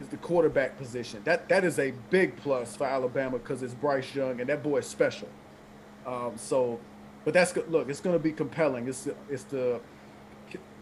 is 0.00 0.08
the 0.08 0.16
quarterback 0.16 0.78
position. 0.78 1.20
That 1.24 1.48
that 1.48 1.64
is 1.64 1.78
a 1.78 1.92
big 2.10 2.36
plus 2.36 2.76
for 2.76 2.84
Alabama 2.84 3.38
because 3.38 3.62
it's 3.62 3.74
Bryce 3.74 4.14
Young 4.14 4.40
and 4.40 4.48
that 4.48 4.62
boy 4.62 4.78
is 4.78 4.86
special. 4.86 5.28
Um, 6.06 6.32
so, 6.36 6.80
but 7.24 7.34
that's 7.34 7.52
good. 7.52 7.70
Look, 7.70 7.88
it's 7.88 8.00
going 8.00 8.16
to 8.16 8.22
be 8.22 8.32
compelling. 8.32 8.88
It's 8.88 9.08
it's 9.28 9.44
the 9.44 9.80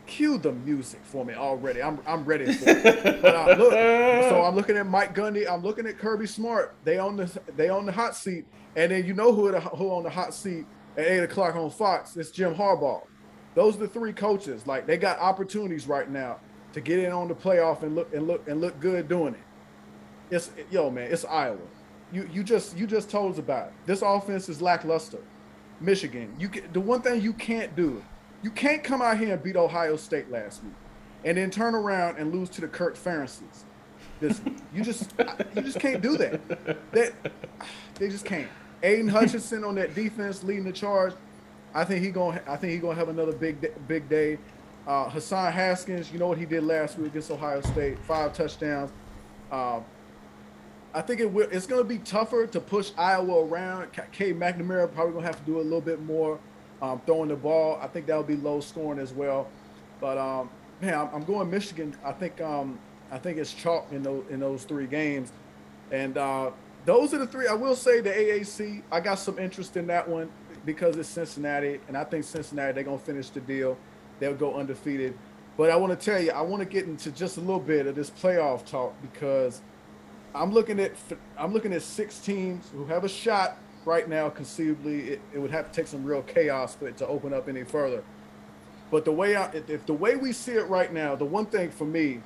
cue 0.07 0.39
the 0.39 0.53
music 0.53 1.01
for 1.05 1.25
me 1.25 1.35
already. 1.35 1.83
I'm 1.83 2.01
I'm 2.07 2.25
ready 2.25 2.53
for 2.53 2.71
it. 2.71 3.23
look, 3.59 3.73
so 3.73 4.43
I'm 4.43 4.55
looking 4.55 4.77
at 4.77 4.87
Mike 4.87 5.15
Gundy. 5.15 5.51
I'm 5.51 5.63
looking 5.63 5.87
at 5.87 5.99
Kirby 5.99 6.27
Smart. 6.27 6.75
They 6.85 6.99
on 6.99 7.17
the 7.17 7.41
they 7.57 7.69
on 7.69 7.87
the 7.87 7.93
hot 7.93 8.17
seat, 8.17 8.47
and 8.77 8.91
then 8.91 9.05
you 9.05 9.15
know 9.15 9.33
who 9.33 9.53
who 9.53 9.91
on 9.91 10.05
the 10.05 10.11
hot 10.11 10.33
seat 10.33 10.67
at 10.97 11.07
eight 11.07 11.23
o'clock 11.23 11.57
on 11.57 11.71
Fox. 11.71 12.17
It's 12.17 12.31
Jim 12.31 12.55
Harbaugh. 12.55 13.03
Those 13.55 13.77
are 13.77 13.81
the 13.81 13.89
three 13.89 14.13
coaches. 14.13 14.67
Like 14.67 14.87
they 14.87 14.97
got 14.97 15.19
opportunities 15.19 15.87
right 15.87 16.09
now 16.09 16.39
to 16.73 16.81
get 16.81 16.99
in 16.99 17.13
on 17.13 17.29
the 17.29 17.35
playoff 17.35 17.83
and 17.83 17.95
look 17.95 18.13
and 18.15 18.27
look 18.27 18.47
and 18.49 18.61
look 18.61 18.79
good 18.81 19.09
doing 19.09 19.35
it. 19.35 19.41
It's 20.31 20.51
yo 20.71 20.91
man, 20.91 21.11
it's 21.11 21.25
Iowa. 21.25 21.59
You 22.13 22.29
you 22.33 22.43
just 22.43 22.77
you 22.77 22.87
just 22.87 23.11
told 23.11 23.33
us 23.33 23.39
about 23.39 23.69
it. 23.69 23.73
This 23.87 24.03
offense 24.03 24.49
is 24.49 24.61
lackluster. 24.61 25.19
Michigan, 25.81 26.35
you 26.39 26.49
can, 26.49 26.65
the 26.73 26.81
one 26.81 27.03
thing 27.03 27.21
you 27.21 27.33
can't 27.33 27.75
do, 27.77 28.03
you 28.43 28.51
can't 28.51 28.83
come 28.83 29.01
out 29.01 29.19
here 29.19 29.35
and 29.35 29.43
beat 29.43 29.57
Ohio 29.57 29.97
State 29.97 30.31
last 30.31 30.65
week, 30.65 30.73
and 31.25 31.39
then 31.39 31.51
turn 31.51 31.75
around 31.75 32.19
and 32.19 32.35
lose 32.35 32.49
to 32.51 32.61
the 32.61 32.69
Kirk 32.69 32.97
Ferentzes. 32.97 33.65
This 34.21 34.41
you 34.75 34.83
just 34.83 35.13
you 35.55 35.63
just 35.63 35.79
can't 35.79 36.03
do 36.03 36.17
that. 36.17 36.93
That 36.93 37.13
they 37.95 38.09
just 38.09 38.25
can't. 38.25 38.49
Aidan 38.83 39.09
Hutchinson 39.09 39.65
on 39.65 39.75
that 39.77 39.95
defense 39.95 40.43
leading 40.43 40.65
the 40.65 40.73
charge. 40.73 41.15
I 41.75 41.85
think 41.85 42.05
he 42.05 42.11
going 42.11 42.39
I 42.47 42.57
think 42.57 42.73
he 42.73 42.79
gonna 42.79 42.95
have 42.95 43.09
another 43.09 43.33
big 43.33 43.73
big 43.87 44.09
day. 44.09 44.39
Uh, 44.89 45.07
Hassan 45.11 45.53
Haskins, 45.53 46.11
you 46.11 46.19
know 46.19 46.29
what 46.29 46.39
he 46.39 46.47
did 46.47 46.65
last 46.65 46.97
week 46.97 47.09
against 47.09 47.31
Ohio 47.31 47.61
State, 47.61 47.99
five 47.99 48.33
touchdowns. 48.33 48.91
Uh, 49.53 49.81
I 50.95 51.03
think 51.03 51.21
it 51.21 51.31
will, 51.31 51.47
it's 51.53 51.67
going 51.67 51.83
to 51.83 51.89
be 51.89 51.99
tougher 51.99 52.47
to 52.47 52.59
push 52.59 52.93
Iowa 52.97 53.45
around. 53.45 53.91
K. 54.13 54.33
McNamara 54.33 54.91
probably 54.91 55.13
going 55.13 55.25
to 55.25 55.27
have 55.27 55.39
to 55.39 55.45
do 55.45 55.61
a 55.61 55.61
little 55.61 55.83
bit 55.83 56.01
more 56.01 56.39
um, 56.81 57.03
throwing 57.05 57.29
the 57.29 57.37
ball. 57.37 57.79
I 57.83 57.87
think 57.87 58.07
that'll 58.07 58.23
be 58.23 58.37
low 58.37 58.61
scoring 58.61 58.99
as 58.99 59.13
well. 59.13 59.51
But 60.01 60.17
um, 60.17 60.49
man, 60.81 60.95
I'm, 60.95 61.17
I'm, 61.17 61.25
going 61.25 61.51
Michigan. 61.51 61.95
I 62.03 62.13
think 62.13 62.41
um, 62.41 62.79
I 63.11 63.19
think 63.19 63.37
it's 63.37 63.53
chalk 63.53 63.93
in 63.93 64.03
those 64.03 64.25
in 64.31 64.41
those 64.41 64.65
three 64.65 64.87
games, 64.87 65.33
and 65.91 66.17
uh, 66.17 66.51
those 66.87 67.13
are 67.13 67.19
the 67.19 67.27
three. 67.27 67.47
I 67.47 67.53
will 67.53 67.77
say 67.77 68.01
the 68.01 68.11
AAC. 68.11 68.83
I 68.91 69.01
got 69.01 69.19
some 69.19 69.39
interest 69.39 69.77
in 69.77 69.87
that 69.89 70.09
one 70.09 70.31
because 70.65 70.97
it's 70.97 71.11
Cincinnati, 71.11 71.79
and 71.89 71.97
I 71.97 72.05
think 72.05 72.25
Cincinnati 72.25 72.73
they're 72.73 72.85
gonna 72.85 72.99
finish 72.99 73.29
the 73.29 73.41
deal 73.41 73.77
they'll 74.19 74.35
go 74.35 74.55
undefeated. 74.55 75.17
But 75.57 75.71
I 75.71 75.77
want 75.77 75.99
to 75.99 76.05
tell 76.05 76.23
you, 76.23 76.31
I 76.31 76.43
want 76.43 76.63
to 76.63 76.69
get 76.69 76.85
into 76.85 77.11
just 77.11 77.37
a 77.37 77.41
little 77.41 77.59
bit 77.59 77.87
of 77.87 77.97
this 77.97 78.11
playoff 78.11 78.65
talk 78.65 78.95
because 79.03 79.61
I'm 80.35 80.53
looking 80.53 80.79
at 80.79 80.93
I'm 81.37 81.53
looking 81.53 81.73
at 81.73 81.83
six 81.83 82.19
teams 82.19 82.71
who 82.71 82.85
have 82.87 83.05
a 83.05 83.09
shot 83.09 83.59
right 83.85 84.09
now. 84.09 84.29
Conceivably, 84.29 85.01
it, 85.11 85.21
it 85.35 85.39
would 85.39 85.51
have 85.51 85.71
to 85.71 85.73
take 85.73 85.89
some 85.89 86.05
real 86.05 86.23
chaos 86.23 86.77
for 86.77 86.87
it 86.87 86.97
to 86.99 87.07
open 87.09 87.35
up 87.35 87.49
any 87.49 87.65
further. 87.65 88.05
But 88.91 89.05
the 89.05 89.13
way 89.13 89.37
I, 89.37 89.51
if 89.51 89.85
the 89.85 89.95
way 89.95 90.17
we 90.17 90.33
see 90.33 90.53
it 90.53 90.69
right 90.69 90.93
now, 90.93 91.17
the 91.17 91.25
one 91.25 91.47
thing 91.47 91.71
for 91.71 91.85
me, 91.85 92.23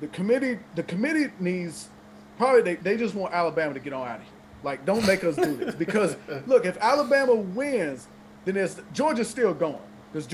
the 0.00 0.08
committee 0.08 0.58
the 0.74 0.82
committee 0.82 1.30
needs 1.38 1.90
probably 2.38 2.62
they, 2.62 2.74
they 2.76 2.96
just 2.96 3.14
want 3.14 3.34
Alabama 3.34 3.74
to 3.74 3.80
get 3.80 3.92
on 3.92 4.08
out 4.08 4.16
of 4.16 4.22
here. 4.22 4.32
Like, 4.64 4.86
don't 4.86 5.06
make 5.06 5.24
us 5.24 5.36
do 5.36 5.56
this 5.56 5.74
because 5.74 6.16
look, 6.46 6.64
if 6.64 6.78
Alabama 6.78 7.34
wins, 7.34 8.08
then 8.44 8.54
there's 8.54 8.80
Georgia's 8.94 9.28
still 9.28 9.52
going 9.52 9.78
because 10.12 10.26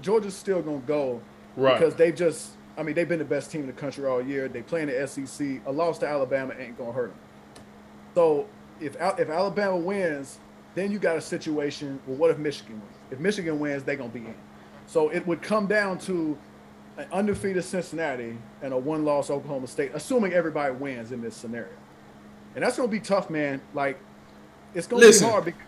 Georgia's 0.00 0.34
still 0.34 0.62
gonna 0.62 0.78
go 0.78 1.20
right. 1.56 1.78
because 1.78 1.94
they've 1.94 2.14
just 2.14 2.52
I 2.76 2.82
mean 2.82 2.94
they've 2.94 3.08
been 3.08 3.18
the 3.18 3.24
best 3.24 3.50
team 3.50 3.62
in 3.62 3.66
the 3.66 3.72
country 3.72 4.06
all 4.06 4.22
year. 4.22 4.48
They 4.48 4.62
play 4.62 4.82
in 4.82 4.88
the 4.88 5.06
SEC. 5.06 5.60
A 5.66 5.72
loss 5.72 5.98
to 5.98 6.08
Alabama 6.08 6.54
ain't 6.58 6.78
gonna 6.78 6.92
hurt 6.92 7.10
them. 7.10 7.18
So 8.14 8.46
if 8.80 8.96
if 8.96 9.28
Alabama 9.28 9.76
wins, 9.76 10.38
then 10.74 10.90
you 10.90 10.98
got 10.98 11.16
a 11.16 11.20
situation. 11.20 12.00
Well, 12.06 12.16
what 12.16 12.30
if 12.30 12.38
Michigan 12.38 12.80
wins? 12.80 12.96
If 13.10 13.18
Michigan 13.18 13.58
wins, 13.58 13.82
they're 13.84 13.96
gonna 13.96 14.08
be 14.08 14.20
in. 14.20 14.34
So 14.86 15.08
it 15.08 15.26
would 15.26 15.42
come 15.42 15.66
down 15.66 15.98
to 16.00 16.36
an 16.96 17.06
undefeated 17.12 17.64
Cincinnati 17.64 18.36
and 18.62 18.72
a 18.72 18.78
one-loss 18.78 19.30
Oklahoma 19.30 19.66
State, 19.66 19.90
assuming 19.94 20.32
everybody 20.32 20.72
wins 20.74 21.10
in 21.10 21.20
this 21.20 21.34
scenario. 21.34 21.72
And 22.54 22.62
that's 22.62 22.76
gonna 22.76 22.88
be 22.88 23.00
tough, 23.00 23.30
man. 23.30 23.60
Like 23.72 23.98
it's 24.74 24.86
gonna 24.86 25.00
Listen, 25.00 25.26
be 25.26 25.30
hard. 25.30 25.44
Because, 25.46 25.60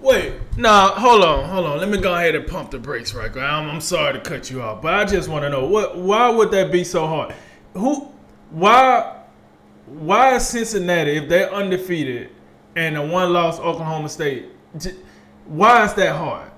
Wait, 0.00 0.34
nah, 0.56 0.90
hold 0.90 1.24
on, 1.24 1.48
hold 1.48 1.66
on. 1.66 1.78
Let 1.78 1.88
me 1.88 1.98
go 1.98 2.14
ahead 2.14 2.34
and 2.34 2.46
pump 2.46 2.70
the 2.70 2.78
brakes 2.78 3.14
right. 3.14 3.34
I'm, 3.36 3.68
I'm 3.68 3.80
sorry 3.80 4.12
to 4.12 4.20
cut 4.20 4.50
you 4.50 4.62
off, 4.62 4.82
but 4.82 4.94
I 4.94 5.04
just 5.04 5.28
want 5.28 5.44
to 5.44 5.50
know 5.50 5.66
what 5.66 5.96
why 5.96 6.28
would 6.28 6.50
that 6.50 6.70
be 6.70 6.84
so 6.84 7.06
hard? 7.06 7.34
Who 7.74 8.12
why 8.50 9.22
why 9.86 10.34
is 10.34 10.46
Cincinnati 10.46 11.12
if 11.12 11.28
they're 11.28 11.52
undefeated 11.52 12.30
and 12.74 12.96
a 12.96 13.06
one 13.06 13.32
loss 13.32 13.58
Oklahoma 13.58 14.08
State 14.08 14.46
why 15.46 15.84
is 15.84 15.94
that 15.94 16.16
hard? 16.16 16.50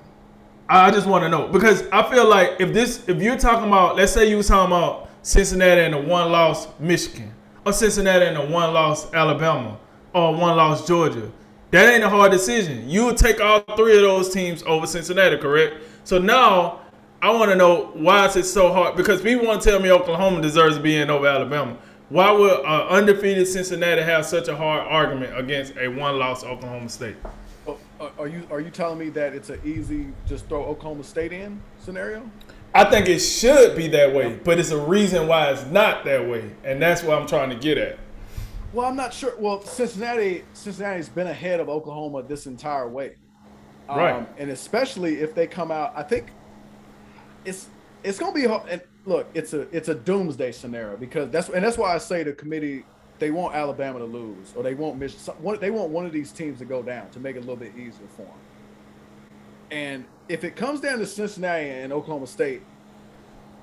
I 0.68 0.90
just 0.90 1.06
want 1.06 1.22
to 1.24 1.28
know 1.28 1.48
because 1.48 1.86
I 1.92 2.08
feel 2.10 2.28
like 2.28 2.60
if 2.60 2.74
this 2.74 3.08
if 3.08 3.22
you're 3.22 3.38
talking 3.38 3.68
about 3.68 3.96
let's 3.96 4.12
say 4.12 4.28
you 4.28 4.36
were 4.36 4.42
talking 4.42 4.74
about 4.74 5.08
Cincinnati 5.22 5.82
and 5.82 5.94
a 5.94 6.00
one 6.00 6.30
loss 6.30 6.68
Michigan 6.78 7.32
or 7.64 7.72
Cincinnati 7.72 8.26
and 8.26 8.36
a 8.36 8.46
one 8.46 8.72
loss 8.74 9.12
Alabama 9.14 9.78
or 10.12 10.34
one 10.34 10.56
loss 10.56 10.86
Georgia 10.86 11.30
that 11.70 11.92
ain't 11.92 12.04
a 12.04 12.08
hard 12.08 12.32
decision. 12.32 12.88
You 12.88 13.04
would 13.06 13.16
take 13.16 13.40
all 13.40 13.60
three 13.76 13.96
of 13.96 14.02
those 14.02 14.30
teams 14.32 14.62
over 14.62 14.86
Cincinnati, 14.86 15.36
correct? 15.36 15.76
So 16.04 16.18
now 16.18 16.80
I 17.20 17.30
want 17.30 17.50
to 17.50 17.56
know 17.56 17.90
why 17.94 18.26
is 18.26 18.36
it 18.36 18.44
so 18.44 18.72
hard? 18.72 18.96
Because 18.96 19.20
people 19.20 19.46
want 19.46 19.60
to 19.60 19.70
tell 19.70 19.80
me 19.80 19.90
Oklahoma 19.90 20.40
deserves 20.40 20.76
to 20.76 20.82
be 20.82 20.96
in 20.96 21.10
over 21.10 21.26
Alabama. 21.26 21.76
Why 22.08 22.32
would 22.32 22.64
uh, 22.64 22.86
undefeated 22.88 23.46
Cincinnati 23.46 24.00
have 24.00 24.24
such 24.24 24.48
a 24.48 24.56
hard 24.56 24.86
argument 24.88 25.36
against 25.36 25.76
a 25.76 25.88
one-loss 25.88 26.42
Oklahoma 26.42 26.88
State? 26.88 27.16
Oh, 27.66 27.76
are 28.18 28.28
you 28.28 28.46
are 28.50 28.60
you 28.60 28.70
telling 28.70 28.98
me 28.98 29.10
that 29.10 29.34
it's 29.34 29.50
an 29.50 29.60
easy 29.64 30.06
just 30.26 30.46
throw 30.48 30.64
Oklahoma 30.64 31.04
State 31.04 31.32
in 31.32 31.60
scenario? 31.80 32.30
I 32.74 32.84
think 32.84 33.08
it 33.08 33.18
should 33.18 33.76
be 33.76 33.88
that 33.88 34.14
way, 34.14 34.38
but 34.44 34.58
it's 34.58 34.70
a 34.70 34.78
reason 34.78 35.26
why 35.26 35.50
it's 35.50 35.66
not 35.66 36.04
that 36.04 36.28
way, 36.28 36.50
and 36.64 36.80
that's 36.80 37.02
what 37.02 37.18
I'm 37.18 37.26
trying 37.26 37.50
to 37.50 37.56
get 37.56 37.76
at. 37.76 37.98
Well, 38.72 38.86
I'm 38.86 38.96
not 38.96 39.14
sure. 39.14 39.34
Well, 39.38 39.62
Cincinnati, 39.62 40.44
Cincinnati's 40.52 41.08
been 41.08 41.26
ahead 41.26 41.60
of 41.60 41.68
Oklahoma 41.68 42.22
this 42.22 42.46
entire 42.46 42.88
way, 42.88 43.14
um, 43.88 43.98
right? 43.98 44.28
And 44.36 44.50
especially 44.50 45.20
if 45.20 45.34
they 45.34 45.46
come 45.46 45.70
out, 45.70 45.92
I 45.96 46.02
think 46.02 46.30
it's 47.44 47.68
it's 48.02 48.18
gonna 48.18 48.32
be. 48.32 48.44
And 48.44 48.82
look, 49.06 49.26
it's 49.32 49.54
a 49.54 49.62
it's 49.74 49.88
a 49.88 49.94
doomsday 49.94 50.52
scenario 50.52 50.96
because 50.96 51.30
that's 51.30 51.48
and 51.48 51.64
that's 51.64 51.78
why 51.78 51.94
I 51.94 51.98
say 51.98 52.22
the 52.22 52.32
committee 52.32 52.84
they 53.18 53.30
want 53.30 53.54
Alabama 53.54 53.98
to 54.00 54.04
lose 54.04 54.52
or 54.54 54.62
they 54.62 54.74
want 54.74 54.98
Michigan. 54.98 55.34
They 55.60 55.70
want 55.70 55.90
one 55.90 56.04
of 56.04 56.12
these 56.12 56.30
teams 56.30 56.58
to 56.58 56.64
go 56.64 56.82
down 56.82 57.10
to 57.10 57.20
make 57.20 57.36
it 57.36 57.38
a 57.38 57.40
little 57.40 57.56
bit 57.56 57.72
easier 57.74 58.06
for 58.16 58.22
them. 58.22 58.34
And 59.70 60.04
if 60.28 60.44
it 60.44 60.56
comes 60.56 60.80
down 60.80 60.98
to 60.98 61.06
Cincinnati 61.06 61.68
and 61.68 61.92
Oklahoma 61.92 62.26
State, 62.26 62.62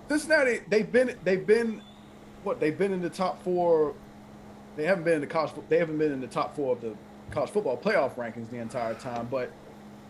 Cincinnati 0.09 0.61
they've 0.67 0.91
been 0.91 1.15
they've 1.23 1.45
been 1.45 1.81
what 2.43 2.59
they've 2.59 2.77
been 2.77 2.91
in 2.91 3.01
the 3.01 3.09
top 3.09 3.43
four 3.43 3.93
they 4.75 4.85
haven't 4.85 5.03
been 5.03 5.15
in 5.15 5.21
the 5.21 5.27
college. 5.27 5.51
They 5.69 5.77
haven't 5.77 5.97
been 5.97 6.11
in 6.11 6.21
the 6.21 6.27
top 6.27 6.55
four 6.55 6.73
of 6.73 6.81
the 6.81 6.93
college 7.31 7.49
football 7.49 7.77
playoff 7.77 8.15
rankings 8.15 8.49
the 8.49 8.57
entire 8.57 8.93
time, 8.95 9.27
but 9.29 9.51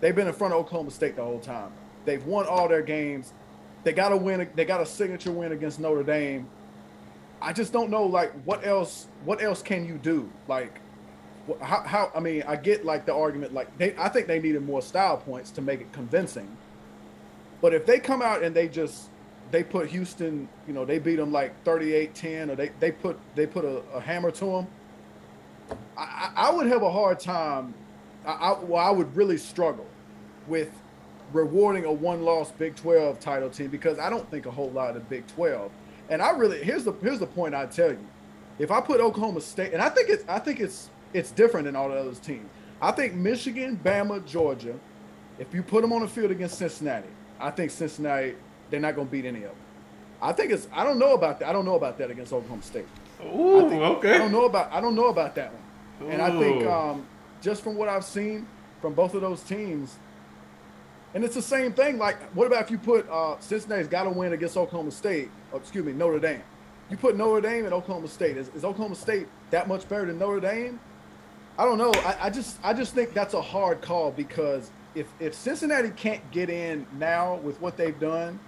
they've 0.01 0.15
been 0.15 0.27
in 0.27 0.33
front 0.33 0.53
of 0.53 0.59
Oklahoma 0.59 0.91
State 0.91 1.15
the 1.15 1.23
whole 1.23 1.39
time. 1.39 1.71
They've 2.05 2.23
won 2.25 2.45
all 2.45 2.67
their 2.67 2.81
games. 2.81 3.33
They 3.83 3.93
got 3.93 4.11
a 4.11 4.17
win. 4.17 4.49
They 4.55 4.65
got 4.65 4.81
a 4.81 4.85
signature 4.85 5.31
win 5.31 5.51
against 5.51 5.79
Notre 5.79 6.03
Dame. 6.03 6.47
I 7.41 7.53
just 7.53 7.73
don't 7.73 7.89
know, 7.89 8.03
like, 8.03 8.31
what 8.43 8.65
else? 8.65 9.07
What 9.23 9.41
else 9.41 9.61
can 9.61 9.85
you 9.85 9.97
do? 9.97 10.31
Like, 10.47 10.79
how? 11.61 11.81
how 11.81 12.11
I 12.15 12.19
mean, 12.19 12.43
I 12.47 12.55
get 12.55 12.85
like 12.85 13.05
the 13.05 13.13
argument. 13.13 13.53
Like, 13.53 13.77
they, 13.77 13.95
I 13.97 14.09
think 14.09 14.27
they 14.27 14.39
needed 14.39 14.65
more 14.65 14.81
style 14.81 15.17
points 15.17 15.51
to 15.51 15.61
make 15.61 15.81
it 15.81 15.91
convincing. 15.91 16.57
But 17.61 17.73
if 17.73 17.85
they 17.85 17.99
come 17.99 18.21
out 18.21 18.43
and 18.43 18.55
they 18.55 18.67
just 18.67 19.09
they 19.51 19.63
put 19.63 19.87
Houston, 19.87 20.47
you 20.67 20.73
know, 20.73 20.85
they 20.85 20.99
beat 20.99 21.17
them 21.17 21.31
like 21.31 21.63
38-10 21.63 22.49
or 22.49 22.55
they, 22.55 22.71
they 22.79 22.91
put 22.91 23.19
they 23.35 23.45
put 23.45 23.65
a, 23.65 23.81
a 23.93 23.99
hammer 23.99 24.31
to 24.31 24.45
them. 24.45 24.67
I, 25.97 26.31
I, 26.35 26.51
would 26.51 26.67
have 26.67 26.83
a 26.83 26.91
hard 26.91 27.19
time. 27.19 27.73
I, 28.25 28.31
I, 28.31 28.59
well, 28.59 28.85
I 28.85 28.91
would 28.91 29.15
really 29.15 29.37
struggle 29.37 29.87
with 30.47 30.69
rewarding 31.33 31.85
a 31.85 31.91
one-loss 31.91 32.51
Big 32.51 32.75
12 32.75 33.19
title 33.19 33.49
team 33.49 33.69
because 33.69 33.97
I 33.97 34.09
don't 34.09 34.29
think 34.29 34.45
a 34.45 34.51
whole 34.51 34.69
lot 34.71 34.89
of 34.89 34.95
the 34.95 35.01
Big 35.01 35.25
12. 35.27 35.71
And 36.09 36.21
I 36.21 36.31
really 36.31 36.63
here's 36.63 36.83
the 36.83 36.93
here's 37.01 37.19
the 37.19 37.27
point 37.27 37.55
I 37.55 37.65
tell 37.65 37.91
you. 37.91 38.05
If 38.57 38.71
I 38.71 38.79
put 38.79 39.01
Oklahoma 39.01 39.41
State, 39.41 39.73
and 39.73 39.81
I 39.81 39.89
think 39.89 40.09
it's 40.09 40.23
I 40.27 40.39
think 40.39 40.59
it's 40.59 40.89
it's 41.13 41.31
different 41.31 41.65
than 41.65 41.75
all 41.75 41.89
the 41.89 41.95
other 41.95 42.13
teams. 42.15 42.49
I 42.81 42.91
think 42.91 43.13
Michigan, 43.13 43.79
Bama, 43.83 44.25
Georgia, 44.27 44.77
if 45.39 45.53
you 45.53 45.63
put 45.63 45.81
them 45.81 45.93
on 45.93 46.01
the 46.01 46.07
field 46.07 46.31
against 46.31 46.57
Cincinnati, 46.57 47.07
I 47.39 47.51
think 47.51 47.71
Cincinnati 47.71 48.35
they're 48.69 48.79
not 48.79 48.95
going 48.95 49.07
to 49.07 49.11
beat 49.11 49.25
any 49.25 49.39
of 49.39 49.49
them. 49.49 49.55
I 50.21 50.33
think 50.33 50.51
it's 50.51 50.67
I 50.73 50.83
don't 50.83 50.99
know 50.99 51.13
about 51.13 51.39
that. 51.39 51.49
I 51.49 51.53
don't 51.53 51.65
know 51.65 51.75
about 51.75 51.97
that 51.97 52.09
against 52.09 52.33
Oklahoma 52.33 52.63
State. 52.63 52.87
Ooh, 53.21 53.65
I 53.65 53.69
think, 53.69 53.81
okay. 53.81 54.15
I 54.15 54.17
don't 54.17 54.31
know 54.31 54.45
about 54.45 54.71
I 54.71 54.81
don't 54.81 54.95
know 54.95 55.07
about 55.07 55.35
that 55.35 55.51
one. 55.53 56.11
And 56.11 56.21
I 56.21 56.37
think 56.39 56.65
um, 56.65 57.05
just 57.41 57.63
from 57.63 57.75
what 57.75 57.87
I've 57.89 58.03
seen 58.03 58.47
from 58.81 58.93
both 58.93 59.13
of 59.13 59.21
those 59.21 59.41
teams, 59.41 59.97
and 61.13 61.23
it's 61.23 61.35
the 61.35 61.41
same 61.41 61.73
thing. 61.73 61.97
Like, 61.97 62.21
what 62.35 62.47
about 62.47 62.63
if 62.63 62.71
you 62.71 62.77
put 62.77 63.09
uh, 63.09 63.39
Cincinnati's 63.39 63.87
got 63.87 64.03
to 64.03 64.09
win 64.09 64.33
against 64.33 64.57
Oklahoma 64.57 64.91
State? 64.91 65.29
Or, 65.51 65.59
excuse 65.59 65.85
me, 65.85 65.93
Notre 65.93 66.19
Dame. 66.19 66.43
You 66.89 66.97
put 66.97 67.15
Notre 67.15 67.41
Dame 67.41 67.65
and 67.65 67.73
Oklahoma 67.73 68.07
State. 68.07 68.37
Is, 68.37 68.49
is 68.49 68.63
Oklahoma 68.65 68.95
State 68.95 69.27
that 69.51 69.67
much 69.67 69.87
better 69.87 70.05
than 70.05 70.19
Notre 70.19 70.39
Dame? 70.39 70.79
I 71.57 71.65
don't 71.65 71.77
know. 71.77 71.93
I, 72.03 72.17
I 72.23 72.29
just 72.29 72.57
I 72.63 72.73
just 72.73 72.93
think 72.93 73.13
that's 73.13 73.33
a 73.33 73.41
hard 73.41 73.81
call 73.81 74.11
because 74.11 74.69
if 74.93 75.07
if 75.19 75.33
Cincinnati 75.33 75.89
can't 75.91 76.21
get 76.31 76.49
in 76.49 76.85
now 76.99 77.35
with 77.35 77.59
what 77.61 77.77
they've 77.77 77.99
done, 77.99 78.39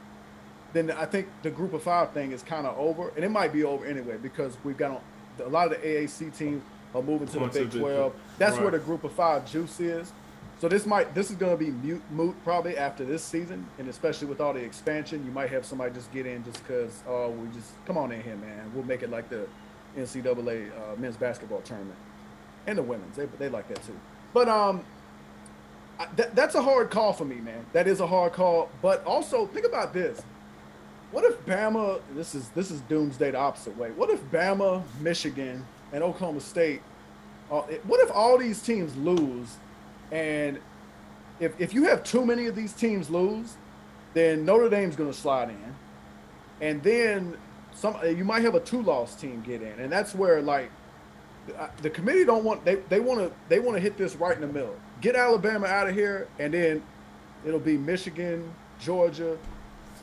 then 0.78 0.92
I 0.92 1.06
think 1.06 1.28
the 1.44 1.50
group 1.50 1.74
of 1.74 1.84
five 1.84 2.12
thing 2.12 2.32
is 2.32 2.44
kind 2.44 2.68
of 2.68 2.78
over, 2.78 3.10
and 3.16 3.26
it 3.26 3.30
might 3.30 3.52
be 3.52 3.64
over 3.64 3.86
anyway 3.86 4.18
because 4.22 4.56
we've 4.64 4.78
got 4.78 5.02
a 5.44 5.50
lot 5.50 5.72
of 5.72 5.82
the 5.82 5.88
AAC 5.88 6.38
teams 6.38 6.64
are 6.94 7.02
moving 7.02 7.28
to 7.28 7.40
the 7.40 7.48
Big 7.48 7.72
12. 7.72 7.72
12. 7.72 8.14
That's 8.38 8.58
where 8.58 8.72
the 8.72 8.80
group 8.80 9.04
of 9.04 9.12
five 9.12 9.50
juice 9.50 9.80
is. 9.80 10.12
So 10.60 10.68
this 10.68 10.88
might 10.88 11.14
this 11.14 11.30
is 11.30 11.36
going 11.36 11.56
to 11.56 11.64
be 11.64 11.70
mute 11.70 12.02
moot 12.12 12.36
probably 12.44 12.78
after 12.78 13.06
this 13.06 13.24
season, 13.24 13.68
and 13.78 13.88
especially 13.90 14.28
with 14.28 14.42
all 14.42 14.54
the 14.54 14.60
expansion, 14.60 15.24
you 15.24 15.32
might 15.32 15.52
have 15.52 15.66
somebody 15.66 15.94
just 15.94 16.12
get 16.12 16.26
in 16.26 16.44
just 16.44 16.66
because 16.66 17.04
oh 17.08 17.30
we 17.30 17.48
just 17.50 17.72
come 17.86 17.98
on 17.98 18.12
in 18.12 18.22
here, 18.24 18.36
man. 18.38 18.72
We'll 18.74 18.84
make 18.84 19.04
it 19.04 19.12
like 19.12 19.30
the 19.30 19.48
NCAA 19.96 20.72
uh, 20.72 20.96
men's 20.98 21.18
basketball 21.18 21.62
tournament 21.62 21.98
and 22.66 22.78
the 22.78 22.84
women's. 22.84 23.16
They 23.16 23.26
they 23.38 23.50
like 23.50 23.68
that 23.68 23.84
too. 23.84 24.00
But 24.34 24.50
um, 24.50 24.84
I, 26.00 26.08
that, 26.16 26.36
that's 26.36 26.56
a 26.56 26.62
hard 26.62 26.90
call 26.90 27.14
for 27.14 27.26
me, 27.26 27.36
man. 27.36 27.64
That 27.74 27.88
is 27.88 28.00
a 28.00 28.08
hard 28.08 28.34
call. 28.34 28.70
But 28.82 29.06
also 29.06 29.46
think 29.46 29.66
about 29.66 29.94
this. 29.94 30.24
What 31.12 31.24
if 31.24 31.46
Bama? 31.46 32.02
This 32.14 32.36
is 32.36 32.50
this 32.50 32.70
is 32.70 32.82
doomsday 32.82 33.32
the 33.32 33.38
opposite 33.38 33.78
way. 33.78 33.92
What 33.92 34.10
if 34.10 34.22
Bama, 34.30 34.84
Michigan, 35.00 35.66
and 35.94 36.04
Oklahoma 36.04 36.42
State? 36.42 36.82
Uh, 37.50 37.62
what 37.84 38.02
if 38.02 38.12
all 38.12 38.38
these 38.38 38.62
teams 38.62 38.96
lose, 38.98 39.56
and 40.12 40.60
if 41.40 41.60
if 41.62 41.74
you 41.74 41.86
have 41.86 42.04
too 42.04 42.26
many 42.26 42.48
of 42.48 42.56
these 42.56 42.74
teams 42.74 43.10
lose, 43.10 43.56
then 44.14 44.44
Notre 44.44 44.70
Dame's 44.70 44.98
going 44.98 45.12
to 45.12 45.18
slide 45.18 45.50
in, 45.50 45.76
and 46.60 46.84
then 46.84 47.38
some 47.74 47.96
you 48.04 48.26
might 48.26 48.42
have 48.42 48.56
a 48.56 48.60
two-loss 48.60 49.16
team 49.16 49.42
get 49.46 49.62
in, 49.62 49.80
and 49.80 49.90
that's 49.90 50.14
where 50.14 50.42
like 50.42 50.70
uh, 51.58 51.68
the 51.82 51.90
committee 51.90 52.26
don't 52.26 52.44
want 52.44 52.66
they 52.66 52.76
they 52.90 53.00
want 53.00 53.20
to 53.20 53.32
they 53.48 53.60
want 53.60 53.78
to 53.78 53.82
hit 53.82 53.98
this 53.98 54.18
right 54.18 54.36
in 54.36 54.42
the 54.42 54.48
middle. 54.48 54.76
Get 55.00 55.16
Alabama 55.16 55.68
out 55.68 55.88
of 55.88 55.96
here, 55.96 56.28
and 56.38 56.54
then 56.54 56.84
it'll 57.46 57.62
be 57.62 57.78
Michigan, 57.78 58.54
Georgia, 58.82 59.38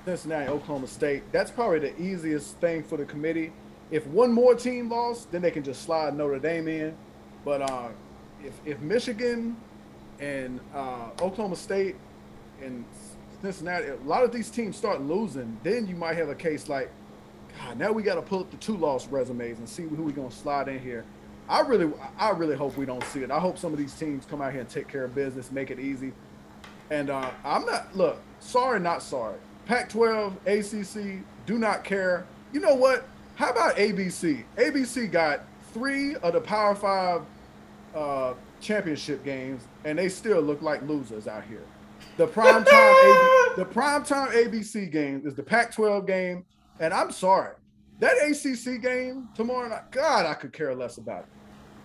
Cincinnati, 0.05 0.51
Oklahoma 0.51 0.87
State. 0.87 1.23
That's 1.33 1.51
probably 1.51 1.79
the 1.79 2.01
easiest 2.01 2.59
thing 2.59 2.83
for 2.83 2.97
the 2.97 3.05
committee. 3.05 3.53
If 3.91 4.07
one 4.07 4.33
more 4.33 4.55
team 4.55 4.91
lost, 4.91 5.31
then 5.33 5.43
they 5.43 5.51
can 5.51 5.63
just 5.63 5.83
slide 5.83 6.17
Notre 6.17 6.39
Dame 6.39 6.69
in. 6.69 6.97
But 7.45 7.63
uh, 7.63 7.89
if 8.43 8.53
if 8.65 8.81
Michigan 8.81 9.57
and 10.21 10.61
uh, 10.75 11.11
Oklahoma 11.21 11.57
State 11.57 11.97
and 12.63 12.85
Cincinnati, 13.43 13.89
a 13.89 13.97
lot 14.05 14.23
of 14.23 14.33
these 14.33 14.51
teams 14.51 14.77
start 14.77 15.01
losing, 15.03 15.59
then 15.63 15.87
you 15.87 15.95
might 15.95 16.17
have 16.17 16.29
a 16.29 16.35
case 16.35 16.69
like, 16.69 16.91
God, 17.59 17.79
now 17.79 17.93
we 17.93 18.03
got 18.03 18.15
to 18.15 18.23
pull 18.23 18.41
up 18.41 18.51
the 18.51 18.57
two 18.57 18.77
loss 18.77 19.07
resumes 19.09 19.59
and 19.59 19.69
see 19.69 19.83
who 19.83 20.03
we 20.03 20.13
gonna 20.13 20.31
slide 20.31 20.69
in 20.69 20.79
here. 20.79 21.05
I 21.49 21.61
really, 21.61 21.93
I 22.19 22.31
really 22.31 22.57
hope 22.57 22.77
we 22.77 22.87
don't 22.87 23.05
see 23.05 23.23
it. 23.23 23.31
I 23.31 23.39
hope 23.39 23.59
some 23.59 23.73
of 23.73 23.79
these 23.79 23.93
teams 23.95 24.25
come 24.25 24.41
out 24.41 24.53
here 24.53 24.63
and 24.63 24.69
take 24.69 24.89
care 24.89 25.05
of 25.05 25.15
business, 25.15 25.53
make 25.53 25.71
it 25.71 25.79
easy. 25.79 26.13
And 26.91 27.11
uh, 27.11 27.31
I'm 27.45 27.67
not 27.67 27.95
look 27.97 28.21
sorry, 28.41 28.81
not 28.81 29.03
sorry. 29.03 29.37
Pac-12, 29.67 30.35
ACC, 30.47 31.25
do 31.47 31.59
not 31.59 31.85
care. 31.85 32.27
You 32.53 32.61
know 32.61 32.75
what? 32.75 33.07
How 33.37 33.51
about 33.51 33.77
ABC? 33.77 34.45
ABC 34.57 35.11
got 35.11 35.45
three 35.73 36.15
of 36.17 36.35
the 36.35 36.41
Power 36.41 36.75
Five 36.75 37.23
uh, 37.95 38.35
championship 38.61 39.25
games, 39.25 39.63
and 39.85 39.99
they 39.99 40.09
still 40.09 40.41
look 40.41 40.63
like 40.63 40.83
losers 40.83 41.27
out 41.27 41.45
here. 41.45 41.65
The 42.17 42.27
prime 42.27 42.65
time, 42.65 42.95
AB, 42.95 43.55
the 43.57 43.65
prime 43.65 44.05
time 44.05 44.29
ABC 44.29 44.91
game 44.91 45.23
is 45.25 45.35
the 45.35 45.43
Pac-12 45.43 46.07
game, 46.07 46.45
and 46.79 46.95
I'm 46.95 47.11
sorry, 47.11 47.55
that 48.01 48.17
ACC 48.23 48.81
game 48.83 49.29
tomorrow 49.35 49.69
night. 49.69 49.91
God, 49.91 50.27
I 50.27 50.35
could 50.35 50.53
care 50.53 50.75
less 50.75 50.99
about 50.99 51.21
it. 51.21 51.29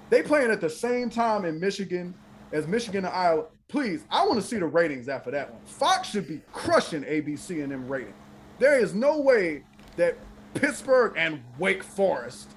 They 0.09 0.21
playing 0.21 0.51
at 0.51 0.61
the 0.61 0.69
same 0.69 1.09
time 1.09 1.45
in 1.45 1.59
Michigan 1.59 2.13
as 2.51 2.67
Michigan 2.67 3.05
and 3.05 3.13
Iowa. 3.13 3.45
Please, 3.69 4.03
I 4.09 4.25
want 4.25 4.41
to 4.41 4.45
see 4.45 4.57
the 4.57 4.65
ratings 4.65 5.07
after 5.07 5.29
that 5.29 5.51
one. 5.51 5.61
Fox 5.65 6.09
should 6.09 6.27
be 6.27 6.41
crushing 6.51 7.03
ABC 7.03 7.61
and 7.63 7.71
them 7.71 7.87
ratings. 7.87 8.15
There 8.57 8.79
is 8.79 8.95
no 8.95 9.19
way 9.19 9.63
that 9.95 10.17
Pittsburgh 10.55 11.13
and 11.15 11.43
Wake 11.59 11.83
Forest, 11.83 12.49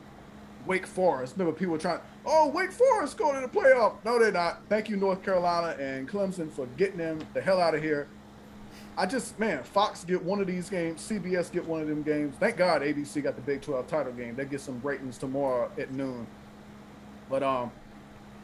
Wake 0.67 0.87
Forest. 0.87 1.35
Remember, 1.37 1.57
people 1.57 1.73
were 1.73 1.79
trying. 1.79 2.01
Oh, 2.25 2.49
Wake 2.49 2.73
Forest 2.73 3.19
going 3.19 3.35
to 3.35 3.47
the 3.47 3.49
playoff. 3.49 3.97
No, 4.07 4.19
they're 4.19 4.33
not. 4.33 4.63
Thank 4.71 4.89
you, 4.89 4.97
North 4.97 5.23
Carolina 5.23 5.77
and 5.79 6.09
Clemson, 6.09 6.51
for 6.51 6.67
getting 6.79 6.97
them 6.97 7.21
the 7.35 7.43
hell 7.43 7.61
out 7.61 7.75
of 7.75 7.83
here. 7.83 8.09
I 8.97 9.05
just, 9.05 9.39
man, 9.39 9.63
Fox 9.65 10.05
get 10.05 10.23
one 10.23 10.41
of 10.41 10.47
these 10.47 10.71
games. 10.71 11.07
CBS 11.07 11.53
get 11.53 11.67
one 11.67 11.83
of 11.83 11.89
them 11.89 12.03
games. 12.03 12.35
Thank 12.41 12.57
God 12.57 12.81
ABC 12.81 13.23
got 13.23 13.37
the 13.37 13.43
Big 13.43 13.61
12 13.61 13.87
title 13.87 14.13
game. 14.13 14.35
They 14.35 14.47
get 14.47 14.63
some 14.63 14.81
ratings 14.83 15.19
tomorrow 15.19 15.71
at 15.79 15.93
noon. 15.93 16.27
But 17.29 17.43
um, 17.43 17.71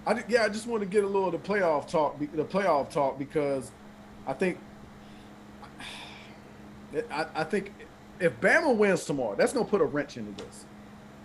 I 0.09 0.25
yeah, 0.27 0.45
I 0.45 0.49
just 0.49 0.67
want 0.67 0.83
to 0.83 0.89
get 0.89 1.05
a 1.05 1.07
little 1.07 1.27
of 1.27 1.33
the 1.33 1.39
playoff 1.39 1.87
talk, 1.87 2.19
the 2.19 2.45
playoff 2.45 2.91
talk 2.91 3.19
because 3.19 3.71
I 4.27 4.33
think 4.33 4.59
I, 7.11 7.27
I 7.35 7.45
think 7.45 7.75
if 8.19 8.41
Bama 8.41 8.75
wins 8.75 9.05
tomorrow, 9.05 9.37
that's 9.37 9.53
gonna 9.53 9.67
put 9.67 9.83
a 9.83 9.85
wrench 9.85 10.17
into 10.17 10.43
this. 10.43 10.65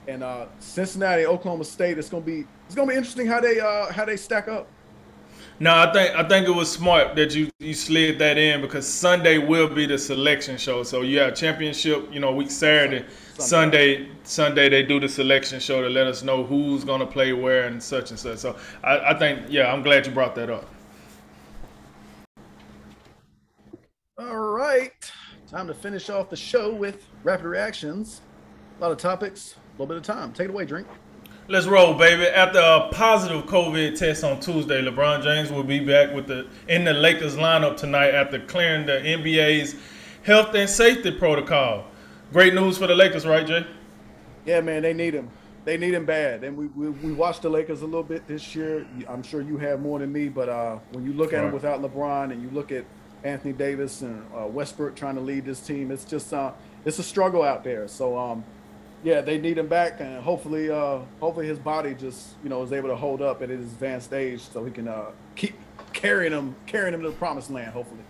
And 0.05 0.21
uh, 0.21 0.47
Cincinnati, 0.59 1.25
Oklahoma 1.25 1.63
State, 1.63 1.97
it's 1.97 2.09
gonna 2.09 2.25
be 2.25 2.45
it's 2.65 2.75
gonna 2.75 2.91
be 2.91 2.97
interesting 2.97 3.25
how 3.25 3.39
they 3.39 3.61
uh 3.61 3.89
how 3.91 4.03
they 4.03 4.17
stack 4.17 4.49
up. 4.49 4.67
No, 5.61 5.73
I 5.73 5.93
think 5.93 6.15
I 6.15 6.27
think 6.27 6.47
it 6.49 6.51
was 6.51 6.69
smart 6.69 7.15
that 7.15 7.33
you 7.33 7.49
you 7.59 7.73
slid 7.73 8.19
that 8.19 8.37
in 8.37 8.59
because 8.59 8.85
Sunday 8.85 9.37
will 9.37 9.69
be 9.69 9.85
the 9.85 9.97
selection 9.97 10.57
show. 10.57 10.83
So 10.83 11.03
you 11.03 11.19
have 11.19 11.35
championship, 11.35 12.09
you 12.11 12.19
know, 12.19 12.33
week 12.33 12.51
Saturday, 12.51 13.05
Sunday, 13.37 14.09
Sunday 14.23 14.69
they 14.69 14.83
do 14.83 14.99
the 14.99 15.09
selection 15.09 15.59
show 15.59 15.81
to 15.81 15.89
let 15.89 16.05
us 16.05 16.21
know 16.21 16.43
who's 16.43 16.83
gonna 16.83 17.05
play 17.05 17.33
where 17.33 17.65
and 17.65 17.81
such 17.81 18.11
and 18.11 18.19
such. 18.19 18.37
So 18.37 18.55
I, 18.83 18.99
I 18.99 19.13
think 19.17 19.47
yeah, 19.49 19.73
I'm 19.73 19.81
glad 19.81 20.05
you 20.05 20.11
brought 20.11 20.35
that 20.35 20.49
up. 20.49 20.69
All 24.19 24.37
right, 24.37 24.91
time 25.47 25.67
to 25.67 25.73
finish 25.73 26.09
off 26.09 26.29
the 26.29 26.35
show 26.35 26.73
with 26.73 27.07
rapid 27.23 27.45
reactions. 27.45 28.21
A 28.77 28.81
lot 28.81 28.91
of 28.91 28.97
topics, 28.97 29.55
a 29.55 29.71
little 29.73 29.87
bit 29.87 29.97
of 29.97 30.03
time. 30.03 30.31
Take 30.33 30.45
it 30.45 30.51
away, 30.51 30.65
drink. 30.65 30.87
Let's 31.47 31.65
roll, 31.65 31.95
baby. 31.95 32.25
After 32.27 32.59
a 32.59 32.89
positive 32.93 33.45
COVID 33.47 33.97
test 33.97 34.23
on 34.23 34.39
Tuesday, 34.39 34.81
LeBron 34.81 35.23
James 35.23 35.51
will 35.51 35.63
be 35.63 35.79
back 35.79 36.13
with 36.13 36.27
the 36.27 36.47
in 36.67 36.85
the 36.85 36.93
Lakers 36.93 37.35
lineup 37.35 37.77
tonight 37.77 38.13
after 38.13 38.39
clearing 38.39 38.85
the 38.85 38.93
NBA's 38.93 39.75
health 40.21 40.53
and 40.53 40.69
safety 40.69 41.11
protocol. 41.11 41.85
Great 42.33 42.55
news 42.55 42.79
for 42.79 42.87
the 42.87 42.95
Lakers, 42.95 43.27
right, 43.27 43.45
Jay? 43.45 43.63
Yeah, 44.43 44.59
man, 44.61 44.81
they 44.81 44.93
need 44.93 45.13
him. 45.13 45.29
They 45.65 45.77
need 45.77 45.93
him 45.93 46.03
bad. 46.03 46.43
And 46.43 46.57
we, 46.57 46.65
we, 46.65 46.89
we 46.89 47.13
watched 47.13 47.43
the 47.43 47.49
Lakers 47.49 47.83
a 47.83 47.85
little 47.85 48.01
bit 48.01 48.27
this 48.27 48.55
year. 48.55 48.87
I'm 49.07 49.21
sure 49.21 49.41
you 49.41 49.57
have 49.59 49.79
more 49.81 49.99
than 49.99 50.11
me, 50.11 50.29
but 50.29 50.49
uh, 50.49 50.79
when 50.93 51.05
you 51.05 51.13
look 51.13 51.31
at 51.31 51.37
Right. 51.41 51.45
him 51.47 51.53
without 51.53 51.79
LeBron 51.83 52.31
and 52.31 52.41
you 52.41 52.49
look 52.49 52.71
at 52.71 52.85
Anthony 53.23 53.53
Davis 53.53 54.01
and 54.01 54.25
uh, 54.35 54.47
Westbrook 54.47 54.95
trying 54.95 55.13
to 55.15 55.21
lead 55.21 55.45
this 55.45 55.59
team, 55.61 55.91
it's 55.91 56.05
just 56.05 56.33
uh, 56.33 56.51
it's 56.85 56.97
a 56.97 57.03
struggle 57.03 57.43
out 57.43 57.63
there. 57.63 57.87
So 57.87 58.17
um, 58.17 58.43
yeah, 59.03 59.21
they 59.21 59.37
need 59.37 59.57
him 59.59 59.67
back, 59.67 60.01
and 60.01 60.21
hopefully 60.21 60.69
uh, 60.71 60.99
hopefully 61.21 61.47
his 61.47 61.59
body 61.59 61.93
just 61.93 62.29
you 62.43 62.49
know 62.49 62.63
is 62.63 62.73
able 62.73 62.89
to 62.89 62.95
hold 62.97 63.21
up 63.21 63.41
at 63.41 63.47
his 63.49 63.61
advanced 63.61 64.11
age, 64.11 64.41
so 64.41 64.65
he 64.65 64.71
can 64.71 64.89
uh, 64.89 65.11
keep 65.37 65.55
carrying 65.93 66.33
him 66.33 66.55
carrying 66.65 66.93
him 66.93 67.01
to 67.03 67.09
the 67.09 67.15
promised 67.15 67.49
land. 67.51 67.71
Hopefully. 67.71 68.02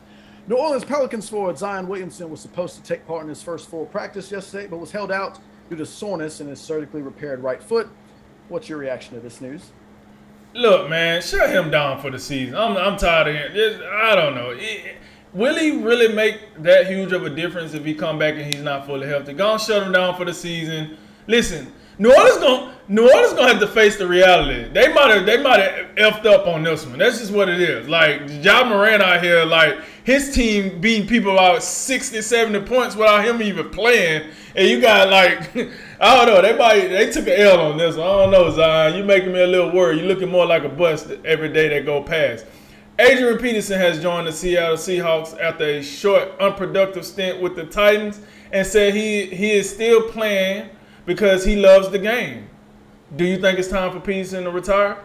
New 0.47 0.55
Orleans 0.55 0.83
Pelicans 0.83 1.29
forward 1.29 1.57
Zion 1.57 1.87
Williamson 1.87 2.29
was 2.29 2.41
supposed 2.41 2.75
to 2.75 2.83
take 2.83 3.07
part 3.07 3.23
in 3.23 3.29
his 3.29 3.41
first 3.41 3.69
full 3.69 3.85
practice 3.85 4.31
yesterday, 4.31 4.67
but 4.67 4.77
was 4.77 4.91
held 4.91 5.11
out 5.11 5.39
due 5.69 5.77
to 5.77 5.85
soreness 5.85 6.41
in 6.41 6.47
his 6.47 6.59
surgically 6.59 7.01
repaired 7.01 7.41
right 7.41 7.63
foot. 7.63 7.87
What's 8.49 8.67
your 8.67 8.77
reaction 8.77 9.13
to 9.15 9.21
this 9.21 9.39
news? 9.39 9.71
Look, 10.53 10.89
man, 10.89 11.21
shut 11.21 11.49
him 11.49 11.71
down 11.71 12.01
for 12.01 12.11
the 12.11 12.19
season. 12.19 12.55
I'm, 12.55 12.75
I'm 12.75 12.97
tired 12.97 13.27
of 13.29 13.53
him. 13.53 13.81
I 13.91 14.15
don't 14.15 14.35
know. 14.35 14.51
It- 14.51 14.97
will 15.33 15.55
he 15.55 15.77
really 15.81 16.13
make 16.13 16.61
that 16.61 16.87
huge 16.87 17.11
of 17.11 17.25
a 17.25 17.29
difference 17.29 17.73
if 17.73 17.83
he 17.85 17.95
come 17.95 18.19
back 18.19 18.35
and 18.35 18.53
he's 18.53 18.63
not 18.63 18.85
fully 18.85 19.07
healthy? 19.07 19.33
Go 19.33 19.53
and 19.53 19.61
shut 19.61 19.81
him 19.81 19.93
down 19.93 20.15
for 20.15 20.25
the 20.25 20.33
season. 20.33 20.97
Listen, 21.25 21.71
New 21.99 22.11
Orleans 22.11 22.37
gonna 22.37 22.73
New 22.87 23.03
Orleans 23.03 23.33
gonna 23.33 23.47
have 23.47 23.59
to 23.61 23.67
face 23.67 23.97
the 23.97 24.07
reality. 24.07 24.69
They 24.73 24.91
might 24.93 25.11
have 25.11 25.25
they 25.25 25.41
might 25.41 25.59
have 25.59 25.95
effed 25.95 26.25
up 26.25 26.47
on 26.47 26.63
this 26.63 26.85
one. 26.85 26.99
That's 26.99 27.19
just 27.19 27.31
what 27.31 27.49
it 27.49 27.61
is. 27.61 27.87
Like 27.87 28.21
Ja 28.43 28.67
Morant 28.67 29.01
out 29.01 29.23
here, 29.23 29.45
like 29.45 29.77
his 30.03 30.33
team 30.33 30.81
beating 30.81 31.07
people 31.07 31.39
out 31.39 31.63
60, 31.63 32.21
70 32.21 32.61
points 32.67 32.95
without 32.95 33.23
him 33.23 33.41
even 33.41 33.69
playing. 33.69 34.29
And 34.55 34.67
you 34.67 34.81
got 34.81 35.09
like 35.09 35.55
I 36.01 36.25
don't 36.25 36.27
know, 36.27 36.41
they 36.41 36.57
might 36.57 36.87
they 36.87 37.11
took 37.11 37.27
an 37.27 37.39
L 37.39 37.61
on 37.61 37.77
this 37.77 37.95
one. 37.95 38.07
I 38.07 38.23
don't 38.23 38.31
know, 38.31 38.49
Zion. 38.51 38.97
You 38.97 39.03
making 39.03 39.31
me 39.31 39.41
a 39.41 39.47
little 39.47 39.71
worried. 39.71 40.01
You 40.01 40.07
looking 40.07 40.29
more 40.29 40.45
like 40.45 40.63
a 40.63 40.69
bust 40.69 41.11
every 41.23 41.53
day 41.53 41.69
that 41.69 41.85
go 41.85 42.01
past. 42.03 42.45
Adrian 42.99 43.37
Peterson 43.39 43.79
has 43.79 44.01
joined 44.01 44.27
the 44.27 44.31
Seattle 44.31 44.77
Seahawks 44.77 45.39
after 45.41 45.63
a 45.63 45.81
short, 45.81 46.29
unproductive 46.39 47.03
stint 47.03 47.41
with 47.41 47.55
the 47.55 47.65
Titans 47.65 48.19
and 48.51 48.65
said 48.65 48.93
he 48.93 49.27
he 49.27 49.51
is 49.51 49.69
still 49.69 50.09
playing 50.09 50.69
because 51.05 51.45
he 51.45 51.55
loves 51.55 51.89
the 51.89 51.99
game. 51.99 52.47
Do 53.15 53.25
you 53.25 53.39
think 53.39 53.59
it's 53.59 53.67
time 53.67 53.91
for 53.91 53.99
Peterson 53.99 54.43
to 54.45 54.51
retire? 54.51 54.97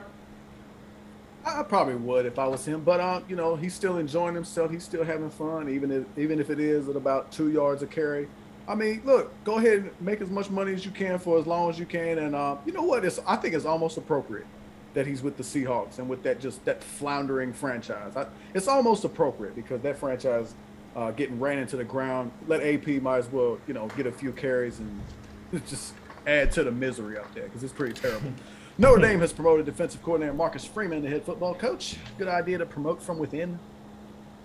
I 1.44 1.62
probably 1.62 1.94
would 1.94 2.26
if 2.26 2.38
I 2.38 2.46
was 2.46 2.64
him, 2.64 2.82
but 2.82 3.00
uh, 3.00 3.20
you 3.28 3.36
know, 3.36 3.56
he's 3.56 3.74
still 3.74 3.98
enjoying 3.98 4.34
himself. 4.34 4.70
He's 4.70 4.84
still 4.84 5.04
having 5.04 5.30
fun, 5.30 5.68
even 5.68 5.90
if 5.90 6.04
even 6.18 6.40
if 6.40 6.50
it 6.50 6.60
is 6.60 6.88
at 6.88 6.96
about 6.96 7.32
two 7.32 7.50
yards 7.50 7.82
a 7.82 7.86
carry. 7.86 8.28
I 8.66 8.74
mean, 8.74 9.00
look, 9.04 9.32
go 9.44 9.56
ahead 9.56 9.78
and 9.78 9.90
make 10.00 10.20
as 10.20 10.28
much 10.28 10.50
money 10.50 10.74
as 10.74 10.84
you 10.84 10.90
can 10.90 11.18
for 11.18 11.38
as 11.38 11.46
long 11.46 11.70
as 11.70 11.78
you 11.78 11.86
can, 11.86 12.18
and 12.18 12.34
uh, 12.34 12.56
you 12.66 12.72
know 12.72 12.82
what? 12.82 13.04
It's 13.04 13.18
I 13.26 13.36
think 13.36 13.54
it's 13.54 13.64
almost 13.64 13.96
appropriate 13.96 14.46
that 14.94 15.06
he's 15.06 15.22
with 15.22 15.36
the 15.36 15.42
Seahawks 15.42 15.98
and 15.98 16.08
with 16.08 16.22
that 16.22 16.40
just 16.40 16.64
that 16.66 16.82
floundering 16.84 17.52
franchise. 17.52 18.16
I, 18.16 18.26
it's 18.52 18.68
almost 18.68 19.04
appropriate 19.04 19.54
because 19.54 19.80
that 19.82 19.96
franchise 19.96 20.54
uh, 20.96 21.12
getting 21.12 21.40
ran 21.40 21.58
into 21.58 21.76
the 21.76 21.84
ground. 21.84 22.30
Let 22.46 22.62
AP 22.62 23.02
might 23.02 23.18
as 23.18 23.30
well, 23.30 23.58
you 23.66 23.74
know, 23.74 23.88
get 23.96 24.06
a 24.06 24.12
few 24.12 24.32
carries 24.32 24.80
and 24.80 25.00
just 25.68 25.94
add 26.26 26.52
to 26.52 26.64
the 26.64 26.70
misery 26.70 27.18
up 27.18 27.32
there 27.34 27.44
because 27.44 27.62
it's 27.62 27.72
pretty 27.72 27.94
terrible. 27.94 28.32
Notre 28.80 29.00
Dame 29.00 29.18
has 29.20 29.32
promoted 29.32 29.66
defensive 29.66 30.02
coordinator 30.04 30.34
Marcus 30.34 30.64
Freeman 30.64 31.02
to 31.02 31.08
head 31.08 31.24
football 31.24 31.54
coach. 31.54 31.96
Good 32.16 32.28
idea 32.28 32.58
to 32.58 32.66
promote 32.66 33.02
from 33.02 33.18
within. 33.18 33.58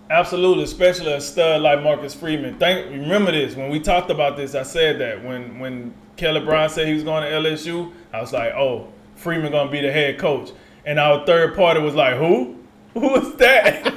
Absolutely, 0.10 0.64
especially 0.64 1.14
a 1.14 1.22
stud 1.22 1.62
like 1.62 1.82
Marcus 1.84 2.16
Freeman. 2.16 2.58
Think 2.58 2.89
remember 2.89 3.32
this 3.32 3.56
when 3.56 3.70
we 3.70 3.80
talked 3.80 4.10
about 4.10 4.36
this. 4.36 4.56
I 4.56 4.64
said 4.64 4.99
that 4.99 5.24
when 5.24 5.60
when 5.60 5.93
Kelly 6.18 6.41
Brown 6.41 6.70
said 6.70 6.88
he 6.88 6.93
was 6.93 7.04
going 7.04 7.24
to 7.24 7.30
LSU, 7.30 7.91
I 8.12 8.22
was 8.22 8.34
like, 8.34 8.54
oh, 8.54 8.91
Freeman 9.16 9.51
gonna 9.51 9.72
be 9.72 9.82
the 9.82 9.91
head 9.91 10.18
coach. 10.20 10.51
And 10.86 10.99
our 10.99 11.26
third 11.26 11.56
party 11.56 11.80
was 11.80 11.95
like, 11.95 12.18
who? 12.18 12.58
Who 12.93 13.16
is 13.16 13.34
that? 13.38 13.88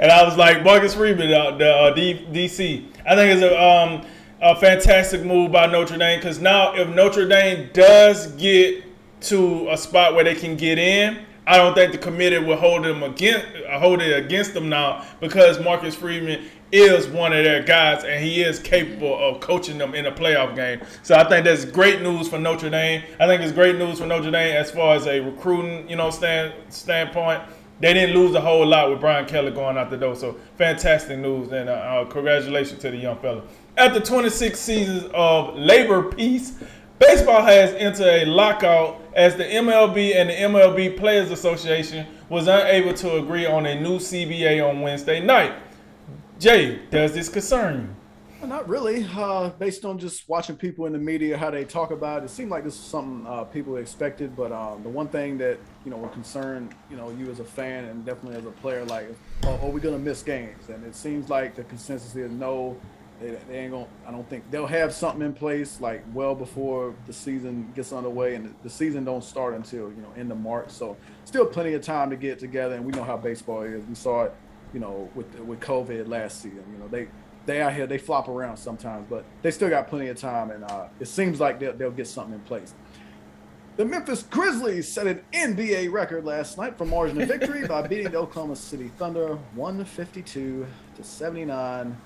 and 0.00 0.10
I 0.10 0.24
was 0.24 0.36
like, 0.36 0.64
Marcus 0.64 0.96
Freeman, 0.96 1.32
uh, 1.32 1.56
the 1.56 1.70
uh, 1.72 1.94
D- 1.94 2.26
DC. 2.32 2.88
I 3.06 3.14
think 3.14 3.34
it's 3.34 3.42
a 3.42 3.56
um, 3.56 4.04
a 4.42 4.56
fantastic 4.56 5.22
move 5.22 5.52
by 5.52 5.66
Notre 5.66 5.96
Dame 5.96 6.18
because 6.18 6.40
now 6.40 6.74
if 6.74 6.88
Notre 6.88 7.28
Dame 7.28 7.70
does 7.72 8.26
get 8.32 8.84
to 9.22 9.70
a 9.70 9.76
spot 9.76 10.14
where 10.14 10.24
they 10.24 10.34
can 10.34 10.56
get 10.56 10.78
in, 10.78 11.24
I 11.46 11.56
don't 11.56 11.74
think 11.74 11.92
the 11.92 11.98
committee 11.98 12.38
will 12.38 12.56
hold 12.56 12.84
them 12.84 13.04
against 13.04 13.46
hold 13.70 14.02
it 14.02 14.24
against 14.24 14.52
them 14.52 14.68
now 14.68 15.06
because 15.20 15.60
Marcus 15.60 15.94
Freeman 15.94 16.44
is 16.72 17.06
one 17.06 17.32
of 17.32 17.44
their 17.44 17.62
guys 17.62 18.02
and 18.02 18.22
he 18.24 18.42
is 18.42 18.58
capable 18.58 19.16
of 19.16 19.40
coaching 19.40 19.78
them 19.78 19.94
in 19.94 20.06
a 20.06 20.12
playoff 20.12 20.56
game. 20.56 20.80
So 21.04 21.14
I 21.14 21.22
think 21.28 21.44
that's 21.44 21.64
great 21.64 22.02
news 22.02 22.28
for 22.28 22.38
Notre 22.38 22.70
Dame. 22.70 23.02
I 23.20 23.28
think 23.28 23.42
it's 23.42 23.52
great 23.52 23.76
news 23.76 24.00
for 24.00 24.06
Notre 24.06 24.30
Dame 24.32 24.56
as 24.56 24.72
far 24.72 24.96
as 24.96 25.06
a 25.06 25.20
recruiting, 25.20 25.88
you 25.88 25.94
know, 25.94 26.10
stand 26.10 26.52
standpoint. 26.68 27.42
They 27.78 27.94
didn't 27.94 28.14
lose 28.16 28.34
a 28.34 28.40
whole 28.40 28.64
lot 28.66 28.90
with 28.90 29.00
Brian 29.00 29.26
Kelly 29.26 29.50
going 29.50 29.76
out 29.76 29.90
the 29.90 29.96
door. 29.96 30.16
So 30.16 30.36
fantastic 30.56 31.18
news 31.18 31.52
and 31.52 31.68
uh, 31.68 31.72
uh, 31.72 32.04
congratulations 32.06 32.80
to 32.80 32.90
the 32.90 32.96
young 32.96 33.18
fella. 33.18 33.42
After 33.76 34.00
26 34.00 34.60
seasons 34.60 35.10
of 35.14 35.56
labor 35.56 36.02
peace, 36.02 36.58
baseball 36.98 37.42
has 37.42 37.72
entered 37.72 38.06
a 38.06 38.26
lockout 38.26 39.00
as 39.14 39.34
the 39.36 39.44
MLB 39.44 40.14
and 40.14 40.28
the 40.28 40.34
MLB 40.34 40.98
Players 40.98 41.30
Association 41.30 42.06
was 42.28 42.48
unable 42.48 42.92
to 42.92 43.16
agree 43.16 43.46
on 43.46 43.64
a 43.64 43.80
new 43.80 43.98
CBA 43.98 44.68
on 44.68 44.82
Wednesday 44.82 45.24
night. 45.24 45.54
Jay, 46.38 46.80
does 46.90 47.14
this 47.14 47.30
concern 47.30 47.96
you? 48.42 48.46
Not 48.46 48.68
really. 48.68 49.06
Uh, 49.14 49.50
based 49.50 49.86
on 49.86 49.98
just 49.98 50.28
watching 50.28 50.56
people 50.56 50.84
in 50.86 50.92
the 50.92 50.98
media, 50.98 51.38
how 51.38 51.50
they 51.50 51.64
talk 51.64 51.92
about 51.92 52.22
it, 52.22 52.26
it 52.26 52.28
seemed 52.28 52.50
like 52.50 52.64
this 52.64 52.76
was 52.76 52.84
something 52.84 53.26
uh, 53.26 53.44
people 53.44 53.76
expected. 53.76 54.36
But 54.36 54.52
um, 54.52 54.82
the 54.82 54.88
one 54.88 55.08
thing 55.08 55.38
that 55.38 55.58
you 55.84 55.90
know 55.90 55.96
would 55.98 56.12
concern 56.12 56.74
you 56.90 56.96
know 56.96 57.10
you 57.10 57.30
as 57.30 57.38
a 57.38 57.44
fan 57.44 57.84
and 57.84 58.04
definitely 58.04 58.38
as 58.38 58.44
a 58.44 58.50
player, 58.50 58.84
like, 58.84 59.06
oh, 59.44 59.60
are 59.62 59.70
we 59.70 59.80
gonna 59.80 59.98
miss 59.98 60.22
games? 60.22 60.68
And 60.68 60.84
it 60.84 60.96
seems 60.96 61.30
like 61.30 61.54
the 61.54 61.64
consensus 61.64 62.14
is 62.16 62.30
no. 62.30 62.76
They, 63.22 63.38
they 63.48 63.58
ain't 63.60 63.72
gonna. 63.72 63.86
I 64.06 64.10
don't 64.10 64.28
think 64.28 64.50
they'll 64.50 64.66
have 64.66 64.92
something 64.92 65.22
in 65.22 65.32
place 65.32 65.80
like 65.80 66.04
well 66.12 66.34
before 66.34 66.94
the 67.06 67.12
season 67.12 67.72
gets 67.74 67.92
underway, 67.92 68.34
and 68.34 68.54
the, 68.62 68.70
season 68.70 69.04
don't 69.04 69.22
start 69.22 69.54
until 69.54 69.90
you 69.90 70.02
know 70.02 70.12
end 70.16 70.32
of 70.32 70.40
March. 70.40 70.70
So 70.70 70.96
still 71.24 71.46
plenty 71.46 71.74
of 71.74 71.82
time 71.82 72.10
to 72.10 72.16
get 72.16 72.38
together, 72.38 72.74
and 72.74 72.84
we 72.84 72.90
know 72.92 73.04
how 73.04 73.16
baseball 73.16 73.62
is. 73.62 73.84
We 73.86 73.94
saw 73.94 74.24
it, 74.24 74.34
you 74.74 74.80
know, 74.80 75.08
with 75.14 75.38
with 75.40 75.60
COVID 75.60 76.08
last 76.08 76.42
season. 76.42 76.64
You 76.72 76.78
know, 76.78 76.88
they 76.88 77.06
they 77.46 77.62
out 77.62 77.74
here 77.74 77.86
they 77.86 77.98
flop 77.98 78.28
around 78.28 78.56
sometimes, 78.56 79.06
but 79.08 79.24
they 79.42 79.52
still 79.52 79.70
got 79.70 79.88
plenty 79.88 80.08
of 80.08 80.16
time, 80.16 80.50
and 80.50 80.64
uh, 80.64 80.86
it 80.98 81.06
seems 81.06 81.38
like 81.38 81.60
they'll, 81.60 81.74
they'll 81.74 81.90
get 81.92 82.08
something 82.08 82.34
in 82.34 82.40
place. 82.40 82.74
The 83.76 83.86
Memphis 83.86 84.22
Grizzlies 84.24 84.86
set 84.86 85.06
an 85.06 85.22
NBA 85.32 85.90
record 85.90 86.26
last 86.26 86.58
night 86.58 86.76
for 86.76 86.84
margin 86.84 87.22
of 87.22 87.28
victory 87.28 87.66
by 87.66 87.80
beating 87.88 88.10
the 88.10 88.18
Oklahoma 88.18 88.54
City 88.54 88.88
Thunder 88.98 89.36
152 89.54 90.66
to 90.96 91.02
79. 91.02 91.96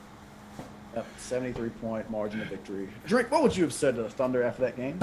Yep, 0.96 1.06
73 1.18 1.68
point 1.68 2.10
margin 2.10 2.40
of 2.40 2.48
victory. 2.48 2.88
Drake, 3.06 3.30
what 3.30 3.42
would 3.42 3.54
you 3.54 3.64
have 3.64 3.72
said 3.74 3.96
to 3.96 4.02
the 4.02 4.08
Thunder 4.08 4.42
after 4.42 4.62
that 4.62 4.76
game? 4.76 4.98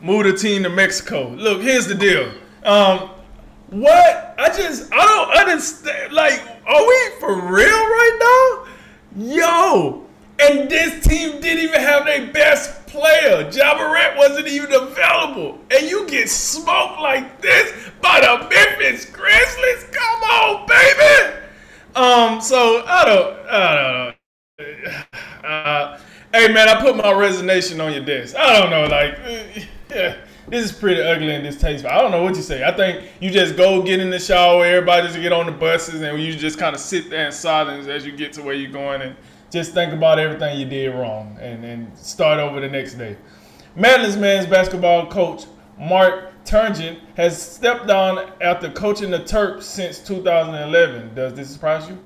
Move 0.00 0.24
the 0.24 0.32
team 0.32 0.64
to 0.64 0.68
Mexico. 0.68 1.28
Look, 1.28 1.62
here's 1.62 1.86
the 1.86 1.94
deal. 1.94 2.28
Um, 2.64 3.10
what? 3.70 4.34
I 4.36 4.48
just, 4.48 4.92
I 4.92 4.96
don't 4.96 5.48
understand. 5.48 6.12
Like, 6.12 6.42
are 6.66 6.88
we 6.88 7.10
for 7.20 7.34
real 7.36 7.68
right 7.68 8.64
now? 9.16 9.24
Yo, 9.24 10.06
and 10.40 10.68
this 10.68 11.06
team 11.06 11.40
didn't 11.40 11.62
even 11.62 11.80
have 11.80 12.04
their 12.04 12.32
best 12.32 12.84
player. 12.88 13.48
Ja 13.52 13.76
Morant 13.76 14.16
wasn't 14.16 14.48
even 14.48 14.72
available. 14.72 15.56
And 15.70 15.88
you 15.88 16.04
get 16.08 16.30
smoked 16.30 17.00
like 17.00 17.40
this 17.40 17.72
by 18.00 18.20
the 18.20 18.48
Memphis 18.48 19.04
Grizzlies? 19.04 19.84
Come 19.92 20.22
on, 20.24 20.66
baby. 20.66 21.36
Um, 21.94 22.40
so 22.40 22.82
I 22.88 23.04
don't, 23.04 23.48
I 23.48 23.74
don't 23.76 23.92
know. 24.08 24.14
Uh, 25.44 25.98
hey 26.32 26.52
man, 26.52 26.68
I 26.68 26.80
put 26.80 26.96
my 26.96 27.12
resignation 27.12 27.80
on 27.80 27.92
your 27.92 28.04
desk. 28.04 28.36
I 28.36 28.60
don't 28.60 28.70
know, 28.70 28.84
like, 28.84 29.18
yeah, 29.90 30.16
this 30.48 30.64
is 30.64 30.72
pretty 30.72 31.00
ugly 31.00 31.34
and 31.34 31.44
distasteful. 31.44 31.90
I 31.90 31.98
don't 31.98 32.10
know 32.10 32.22
what 32.22 32.36
you 32.36 32.42
say. 32.42 32.64
I 32.64 32.70
think 32.70 33.08
you 33.20 33.30
just 33.30 33.56
go 33.56 33.82
get 33.82 34.00
in 34.00 34.10
the 34.10 34.18
shower, 34.18 34.64
everybody 34.64 35.08
just 35.08 35.20
get 35.20 35.32
on 35.32 35.46
the 35.46 35.52
buses, 35.52 36.00
and 36.00 36.22
you 36.22 36.32
just 36.34 36.58
kind 36.58 36.74
of 36.74 36.80
sit 36.80 37.10
there 37.10 37.26
in 37.26 37.32
silence 37.32 37.88
as 37.88 38.06
you 38.06 38.12
get 38.12 38.32
to 38.34 38.42
where 38.42 38.54
you're 38.54 38.70
going, 38.70 39.02
and 39.02 39.16
just 39.50 39.74
think 39.74 39.92
about 39.92 40.18
everything 40.18 40.58
you 40.58 40.66
did 40.66 40.94
wrong, 40.94 41.36
and 41.40 41.62
then 41.62 41.90
start 41.96 42.38
over 42.38 42.60
the 42.60 42.68
next 42.68 42.94
day. 42.94 43.16
Maryland 43.74 44.20
men's 44.20 44.46
basketball 44.46 45.10
coach 45.10 45.46
Mark 45.78 46.44
Turgeon 46.44 46.98
has 47.16 47.40
stepped 47.40 47.86
down 47.86 48.30
after 48.40 48.70
coaching 48.70 49.10
the 49.10 49.18
Terps 49.20 49.62
since 49.62 49.98
2011. 49.98 51.14
Does 51.14 51.34
this 51.34 51.50
surprise 51.50 51.88
you? 51.88 51.98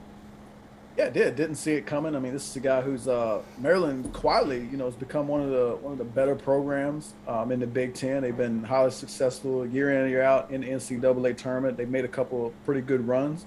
Yeah, 0.97 1.07
it 1.07 1.13
did. 1.13 1.37
Didn't 1.37 1.57
see 1.57 1.73
it 1.73 1.85
coming. 1.85 2.17
I 2.17 2.21
mean, 2.21 2.33
this 2.33 2.49
is 2.49 2.57
a 2.57 2.61
guy 2.61 2.81
who's 2.81 3.07
uh, 3.07 3.43
Maryland 3.59 4.15
quietly, 4.15 4.67
you 4.71 4.79
know, 4.79 4.87
has 4.87 4.95
become 4.95 5.29
one 5.29 5.43
of 5.43 5.51
the 5.51 5.77
one 5.83 5.93
of 5.93 5.99
the 5.99 6.05
better 6.05 6.35
programs 6.35 7.13
um, 7.29 7.53
in 7.53 7.61
the 7.61 7.67
Big 7.67 7.93
Ten. 7.93 8.23
They've 8.23 8.37
been 8.37 8.65
highly 8.65 8.91
successful 8.91 9.67
year 9.67 9.91
in 9.93 10.03
and 10.03 10.11
year 10.11 10.23
out 10.23 10.51
in 10.51 10.63
the 10.63 10.69
NCAA 10.69 11.37
tournament. 11.37 11.77
They've 11.77 11.89
made 11.89 12.07
a 12.07 12.09
couple 12.09 12.47
of 12.47 12.65
pretty 12.65 12.81
good 12.81 13.07
runs 13.07 13.45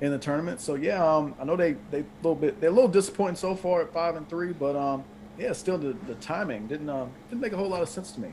in 0.00 0.10
the 0.10 0.18
tournament. 0.18 0.60
So 0.60 0.74
yeah, 0.74 1.04
um, 1.04 1.36
I 1.40 1.44
know 1.44 1.54
they 1.54 1.76
they 1.92 2.00
a 2.00 2.04
little 2.22 2.34
bit 2.34 2.60
they're 2.60 2.70
a 2.70 2.72
little 2.72 2.90
disappointing 2.90 3.36
so 3.36 3.54
far 3.54 3.82
at 3.82 3.92
five 3.92 4.16
and 4.16 4.28
three, 4.28 4.52
but 4.52 4.74
um, 4.74 5.04
yeah, 5.38 5.52
still 5.52 5.78
the, 5.78 5.96
the 6.08 6.16
timing 6.16 6.66
didn't 6.66 6.90
uh, 6.90 7.06
didn't 7.30 7.40
make 7.40 7.52
a 7.52 7.56
whole 7.56 7.68
lot 7.68 7.80
of 7.80 7.88
sense 7.88 8.10
to 8.12 8.20
me. 8.20 8.30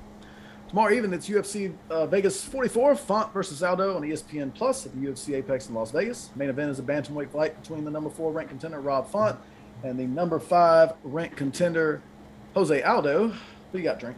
Tomorrow 0.76 0.94
evening, 0.94 1.14
it's 1.14 1.30
UFC 1.30 1.74
uh, 1.90 2.06
Vegas 2.06 2.44
44, 2.44 2.98
Font 2.98 3.34
versus 3.34 3.64
Aldo 3.64 3.96
on 3.96 4.02
ESPN 4.02 4.54
Plus 4.54 4.86
at 4.86 4.92
the 4.92 5.08
UFC 5.08 5.36
Apex 5.36 5.70
in 5.70 5.74
Las 5.74 5.92
Vegas. 5.92 6.32
Main 6.36 6.50
event 6.50 6.70
is 6.70 6.80
a 6.80 6.84
bantamweight 6.84 7.30
fight 7.30 7.58
between 7.62 7.86
the 7.86 7.92
number 7.92 8.10
four 8.10 8.34
ranked 8.34 8.50
contender 8.50 8.82
Rob 8.82 9.10
Font 9.10 9.40
and 9.86 9.98
the 9.98 10.06
number 10.06 10.38
five 10.38 10.92
ranked 11.06 11.38
contender 11.38 12.02
Jose 12.56 12.84
Aldo. 12.84 13.30
Who 13.72 13.78
you 13.78 13.86
got, 13.86 14.02
Drink? 14.02 14.18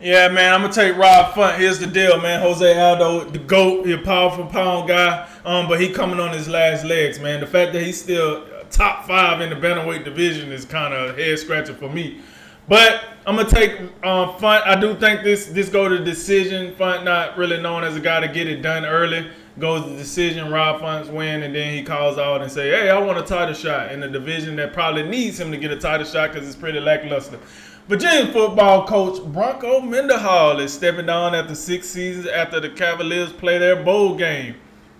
Yeah, 0.00 0.26
man, 0.26 0.54
I'm 0.54 0.62
gonna 0.62 0.72
take 0.72 0.96
Rob 0.96 1.36
Font. 1.36 1.56
Here's 1.56 1.78
the 1.78 1.86
deal, 1.86 2.20
man. 2.20 2.40
Jose 2.40 2.76
Aldo, 2.76 3.30
the 3.30 3.38
GOAT, 3.38 3.86
he 3.86 3.92
a 3.92 3.98
powerful 3.98 4.46
pound 4.46 4.88
guy, 4.88 5.28
um, 5.44 5.68
but 5.68 5.80
he 5.80 5.92
coming 5.92 6.18
on 6.18 6.32
his 6.32 6.48
last 6.48 6.84
legs, 6.84 7.20
man. 7.20 7.38
The 7.38 7.46
fact 7.46 7.74
that 7.74 7.84
he's 7.84 8.02
still 8.02 8.44
top 8.70 9.06
five 9.06 9.40
in 9.40 9.50
the 9.50 9.56
bantamweight 9.56 10.04
division 10.04 10.50
is 10.50 10.64
kind 10.64 10.92
of 10.92 11.16
head 11.16 11.38
scratcher 11.38 11.74
for 11.74 11.88
me. 11.88 12.22
But 12.70 13.02
I'm 13.26 13.34
gonna 13.34 13.48
take 13.50 13.80
um, 14.04 14.36
Font. 14.38 14.64
I 14.64 14.80
do 14.80 14.94
think 14.94 15.24
this 15.24 15.46
this 15.46 15.68
go 15.68 15.88
to 15.88 15.98
decision. 16.02 16.72
Font 16.76 17.04
not 17.04 17.36
really 17.36 17.60
known 17.60 17.82
as 17.82 17.96
a 17.96 18.00
guy 18.00 18.20
to 18.20 18.28
get 18.28 18.46
it 18.46 18.62
done 18.62 18.86
early. 18.86 19.28
Goes 19.58 19.84
to 19.86 19.96
decision. 19.96 20.52
Rob 20.52 20.80
Font's 20.80 21.08
win, 21.08 21.42
and 21.42 21.52
then 21.52 21.74
he 21.74 21.82
calls 21.82 22.16
out 22.16 22.42
and 22.42 22.50
say, 22.50 22.70
"Hey, 22.70 22.88
I 22.88 22.96
want 23.00 23.18
a 23.18 23.22
title 23.22 23.54
shot 23.54 23.90
in 23.90 23.98
the 23.98 24.06
division 24.06 24.54
that 24.56 24.72
probably 24.72 25.02
needs 25.02 25.38
him 25.40 25.50
to 25.50 25.56
get 25.58 25.72
a 25.72 25.76
title 25.76 26.06
shot 26.06 26.32
because 26.32 26.46
it's 26.46 26.56
pretty 26.56 26.78
lackluster." 26.78 27.40
Virginia 27.88 28.32
football 28.32 28.86
coach 28.86 29.20
Bronco 29.32 29.80
Mendenhall 29.80 30.60
is 30.60 30.72
stepping 30.72 31.06
down 31.06 31.34
after 31.34 31.56
six 31.56 31.88
seasons 31.88 32.28
after 32.28 32.60
the 32.60 32.70
Cavaliers 32.70 33.32
play 33.32 33.58
their 33.58 33.82
bowl 33.82 34.14
game. 34.14 34.54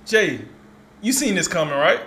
Jay, 0.04 0.40
you 1.02 1.12
seen 1.12 1.36
this 1.36 1.46
coming, 1.46 1.74
right? 1.74 2.00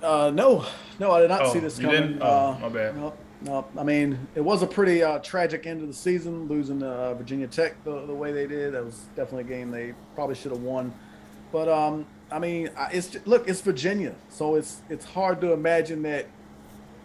Uh, 0.00 0.30
no, 0.32 0.64
no, 1.00 1.10
I 1.10 1.20
did 1.22 1.30
not 1.30 1.42
Oh, 1.42 1.52
see 1.52 1.58
this 1.58 1.80
you 1.80 1.86
coming. 1.86 2.00
didn't? 2.02 2.22
Oh, 2.22 2.52
uh, 2.52 2.58
my 2.60 2.68
bad. 2.68 2.96
No, 2.96 3.12
no, 3.42 3.66
I 3.76 3.84
mean, 3.84 4.18
it 4.34 4.40
was 4.40 4.62
a 4.62 4.66
pretty 4.66 5.02
uh, 5.02 5.18
tragic 5.20 5.66
end 5.66 5.80
of 5.82 5.88
the 5.88 5.94
season, 5.94 6.48
losing 6.48 6.82
uh, 6.82 7.14
Virginia 7.14 7.46
Tech 7.46 7.82
the, 7.84 8.04
the 8.06 8.14
way 8.14 8.32
they 8.32 8.46
did. 8.46 8.74
That 8.74 8.84
was 8.84 9.06
definitely 9.14 9.52
a 9.52 9.56
game 9.56 9.70
they 9.70 9.94
probably 10.14 10.34
should 10.34 10.50
have 10.50 10.62
won. 10.62 10.92
But 11.52 11.68
um, 11.68 12.04
I 12.32 12.38
mean, 12.40 12.70
it's 12.92 13.16
look, 13.26 13.48
it's 13.48 13.60
Virginia, 13.60 14.14
so 14.28 14.56
it's 14.56 14.82
it's 14.88 15.04
hard 15.04 15.40
to 15.42 15.52
imagine 15.52 16.02
that 16.02 16.26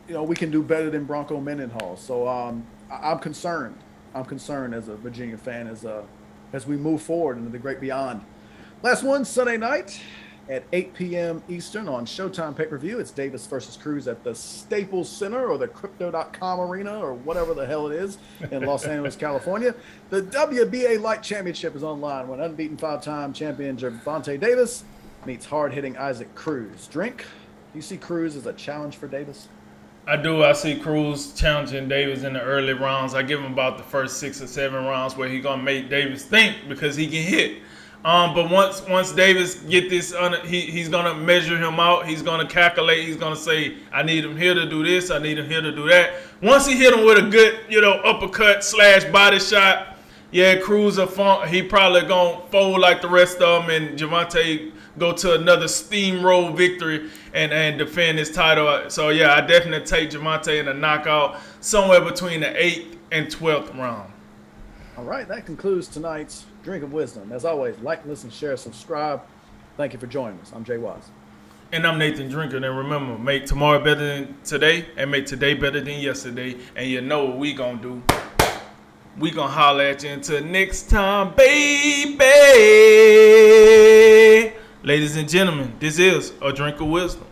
you 0.07 0.15
know 0.15 0.23
we 0.23 0.35
can 0.35 0.49
do 0.49 0.63
better 0.63 0.89
than 0.89 1.05
Bronco 1.05 1.39
Mendenhall. 1.39 1.97
So 1.97 2.27
um, 2.27 2.65
I, 2.89 3.11
I'm 3.11 3.19
concerned. 3.19 3.77
I'm 4.15 4.25
concerned 4.25 4.73
as 4.73 4.87
a 4.87 4.95
Virginia 4.95 5.37
fan 5.37 5.67
as 5.67 5.85
uh, 5.85 6.03
as 6.51 6.65
we 6.65 6.77
move 6.77 7.01
forward 7.01 7.37
into 7.37 7.49
the 7.49 7.59
great 7.59 7.79
beyond. 7.79 8.21
Last 8.81 9.03
one 9.03 9.23
Sunday 9.23 9.57
night 9.57 10.01
at 10.49 10.63
8 10.73 10.93
p.m. 10.93 11.43
Eastern 11.47 11.87
on 11.87 12.05
Showtime 12.05 12.55
pay 12.55 12.65
per 12.65 12.77
view. 12.77 12.99
It's 12.99 13.11
Davis 13.11 13.45
versus 13.47 13.77
Cruz 13.77 14.07
at 14.07 14.23
the 14.23 14.35
Staples 14.35 15.09
Center 15.09 15.47
or 15.47 15.57
the 15.57 15.67
Crypto.com 15.67 16.59
Arena 16.59 16.99
or 16.99 17.13
whatever 17.13 17.53
the 17.53 17.65
hell 17.65 17.87
it 17.87 17.95
is 17.95 18.17
in 18.51 18.65
Los 18.65 18.85
Angeles, 18.85 19.15
California. 19.15 19.73
The 20.09 20.23
WBA 20.23 21.01
Light 21.01 21.23
Championship 21.23 21.75
is 21.75 21.83
online 21.83 22.27
when 22.27 22.39
unbeaten 22.39 22.77
five 22.77 23.01
time 23.01 23.33
champion 23.33 23.77
Gervonta 23.77 24.39
Davis 24.39 24.83
meets 25.25 25.45
hard 25.45 25.73
hitting 25.73 25.97
Isaac 25.97 26.33
Cruz. 26.35 26.87
Drink, 26.87 27.25
you 27.73 27.81
see 27.81 27.97
Cruz 27.97 28.35
as 28.35 28.45
a 28.45 28.53
challenge 28.53 28.97
for 28.97 29.07
Davis? 29.07 29.47
I 30.05 30.17
do. 30.17 30.43
I 30.43 30.51
see 30.51 30.77
Cruz 30.77 31.31
challenging 31.33 31.87
Davis 31.87 32.23
in 32.23 32.33
the 32.33 32.41
early 32.41 32.73
rounds. 32.73 33.13
I 33.13 33.23
give 33.23 33.39
him 33.39 33.53
about 33.53 33.77
the 33.77 33.85
first 33.85 34.17
six 34.17 34.41
or 34.41 34.47
seven 34.47 34.83
rounds 34.83 35.15
where 35.15 35.29
he 35.29 35.39
gonna 35.39 35.63
make 35.63 35.89
Davis 35.89 36.25
think 36.25 36.67
because 36.67 36.97
he 36.97 37.07
can 37.07 37.23
hit. 37.23 37.61
Um, 38.05 38.33
but 38.33 38.49
once 38.49 38.81
once 38.87 39.13
Davis 39.13 39.55
get 39.55 39.89
this, 39.89 40.11
on, 40.11 40.33
he 40.45 40.59
he's 40.61 40.89
gonna 40.89 41.13
measure 41.13 41.57
him 41.57 41.79
out. 41.79 42.05
He's 42.05 42.21
gonna 42.21 42.45
calculate. 42.45 43.07
He's 43.07 43.15
gonna 43.15 43.35
say, 43.35 43.77
I 43.93 44.03
need 44.03 44.25
him 44.25 44.35
here 44.35 44.53
to 44.53 44.69
do 44.69 44.83
this. 44.83 45.09
I 45.09 45.19
need 45.19 45.39
him 45.39 45.47
here 45.47 45.61
to 45.61 45.71
do 45.71 45.87
that. 45.87 46.15
Once 46.41 46.67
he 46.67 46.75
hit 46.75 46.93
him 46.93 47.05
with 47.05 47.17
a 47.17 47.29
good, 47.29 47.59
you 47.69 47.79
know, 47.79 47.93
uppercut 47.93 48.61
slash 48.61 49.05
body 49.05 49.39
shot, 49.39 49.97
yeah, 50.31 50.57
Cruz 50.57 50.97
a 50.97 51.07
fun, 51.07 51.47
he 51.47 51.63
probably 51.63 52.01
gonna 52.01 52.41
fold 52.51 52.81
like 52.81 53.01
the 53.01 53.07
rest 53.07 53.39
of 53.39 53.65
them, 53.65 53.69
and 53.69 53.97
Gervonta 53.97 54.73
go 54.97 55.13
to 55.13 55.35
another 55.35 55.67
steamroll 55.67 56.53
victory 56.53 57.09
and 57.33 57.53
and 57.53 57.77
defend 57.77 58.17
his 58.19 58.31
title. 58.31 58.89
So 58.89 59.09
yeah, 59.09 59.33
I 59.33 59.39
definitely 59.39 59.85
take 59.85 60.09
Gervonta 60.09 60.59
in 60.59 60.67
a 60.67 60.73
knockout 60.73 61.39
somewhere 61.61 62.01
between 62.01 62.41
the 62.41 62.61
eighth 62.61 62.97
and 63.13 63.31
twelfth 63.31 63.73
round. 63.75 64.11
All 64.97 65.05
right, 65.05 65.25
that 65.29 65.45
concludes 65.45 65.87
tonight's 65.87 66.45
Drink 66.63 66.83
of 66.83 66.93
Wisdom. 66.93 67.31
As 67.33 67.43
always, 67.43 67.77
like, 67.79 68.05
listen, 68.05 68.29
share, 68.29 68.55
subscribe. 68.55 69.21
Thank 69.75 69.91
you 69.91 69.99
for 69.99 70.07
joining 70.07 70.39
us. 70.39 70.53
I'm 70.55 70.63
Jay 70.63 70.77
Wise. 70.77 71.11
And 71.73 71.85
I'm 71.85 71.99
Nathan 71.99 72.29
Drinker. 72.29 72.55
And 72.55 72.65
remember, 72.65 73.17
make 73.17 73.45
tomorrow 73.45 73.83
better 73.83 74.19
than 74.19 74.37
today, 74.45 74.85
and 74.95 75.11
make 75.11 75.25
today 75.25 75.55
better 75.55 75.81
than 75.81 75.99
yesterday. 75.99 76.55
And 76.75 76.89
you 76.89 77.01
know 77.01 77.25
what 77.25 77.37
we 77.37 77.53
gonna 77.53 77.81
do? 77.81 78.01
We 79.17 79.31
gonna 79.31 79.51
holler 79.51 79.83
at 79.83 80.03
you 80.03 80.11
until 80.11 80.41
next 80.43 80.89
time, 80.89 81.33
baby. 81.35 82.23
Ladies 84.83 85.17
and 85.17 85.27
gentlemen, 85.27 85.73
this 85.79 85.99
is 85.99 86.31
a 86.41 86.53
drink 86.53 86.79
of 86.79 86.87
wisdom. 86.87 87.27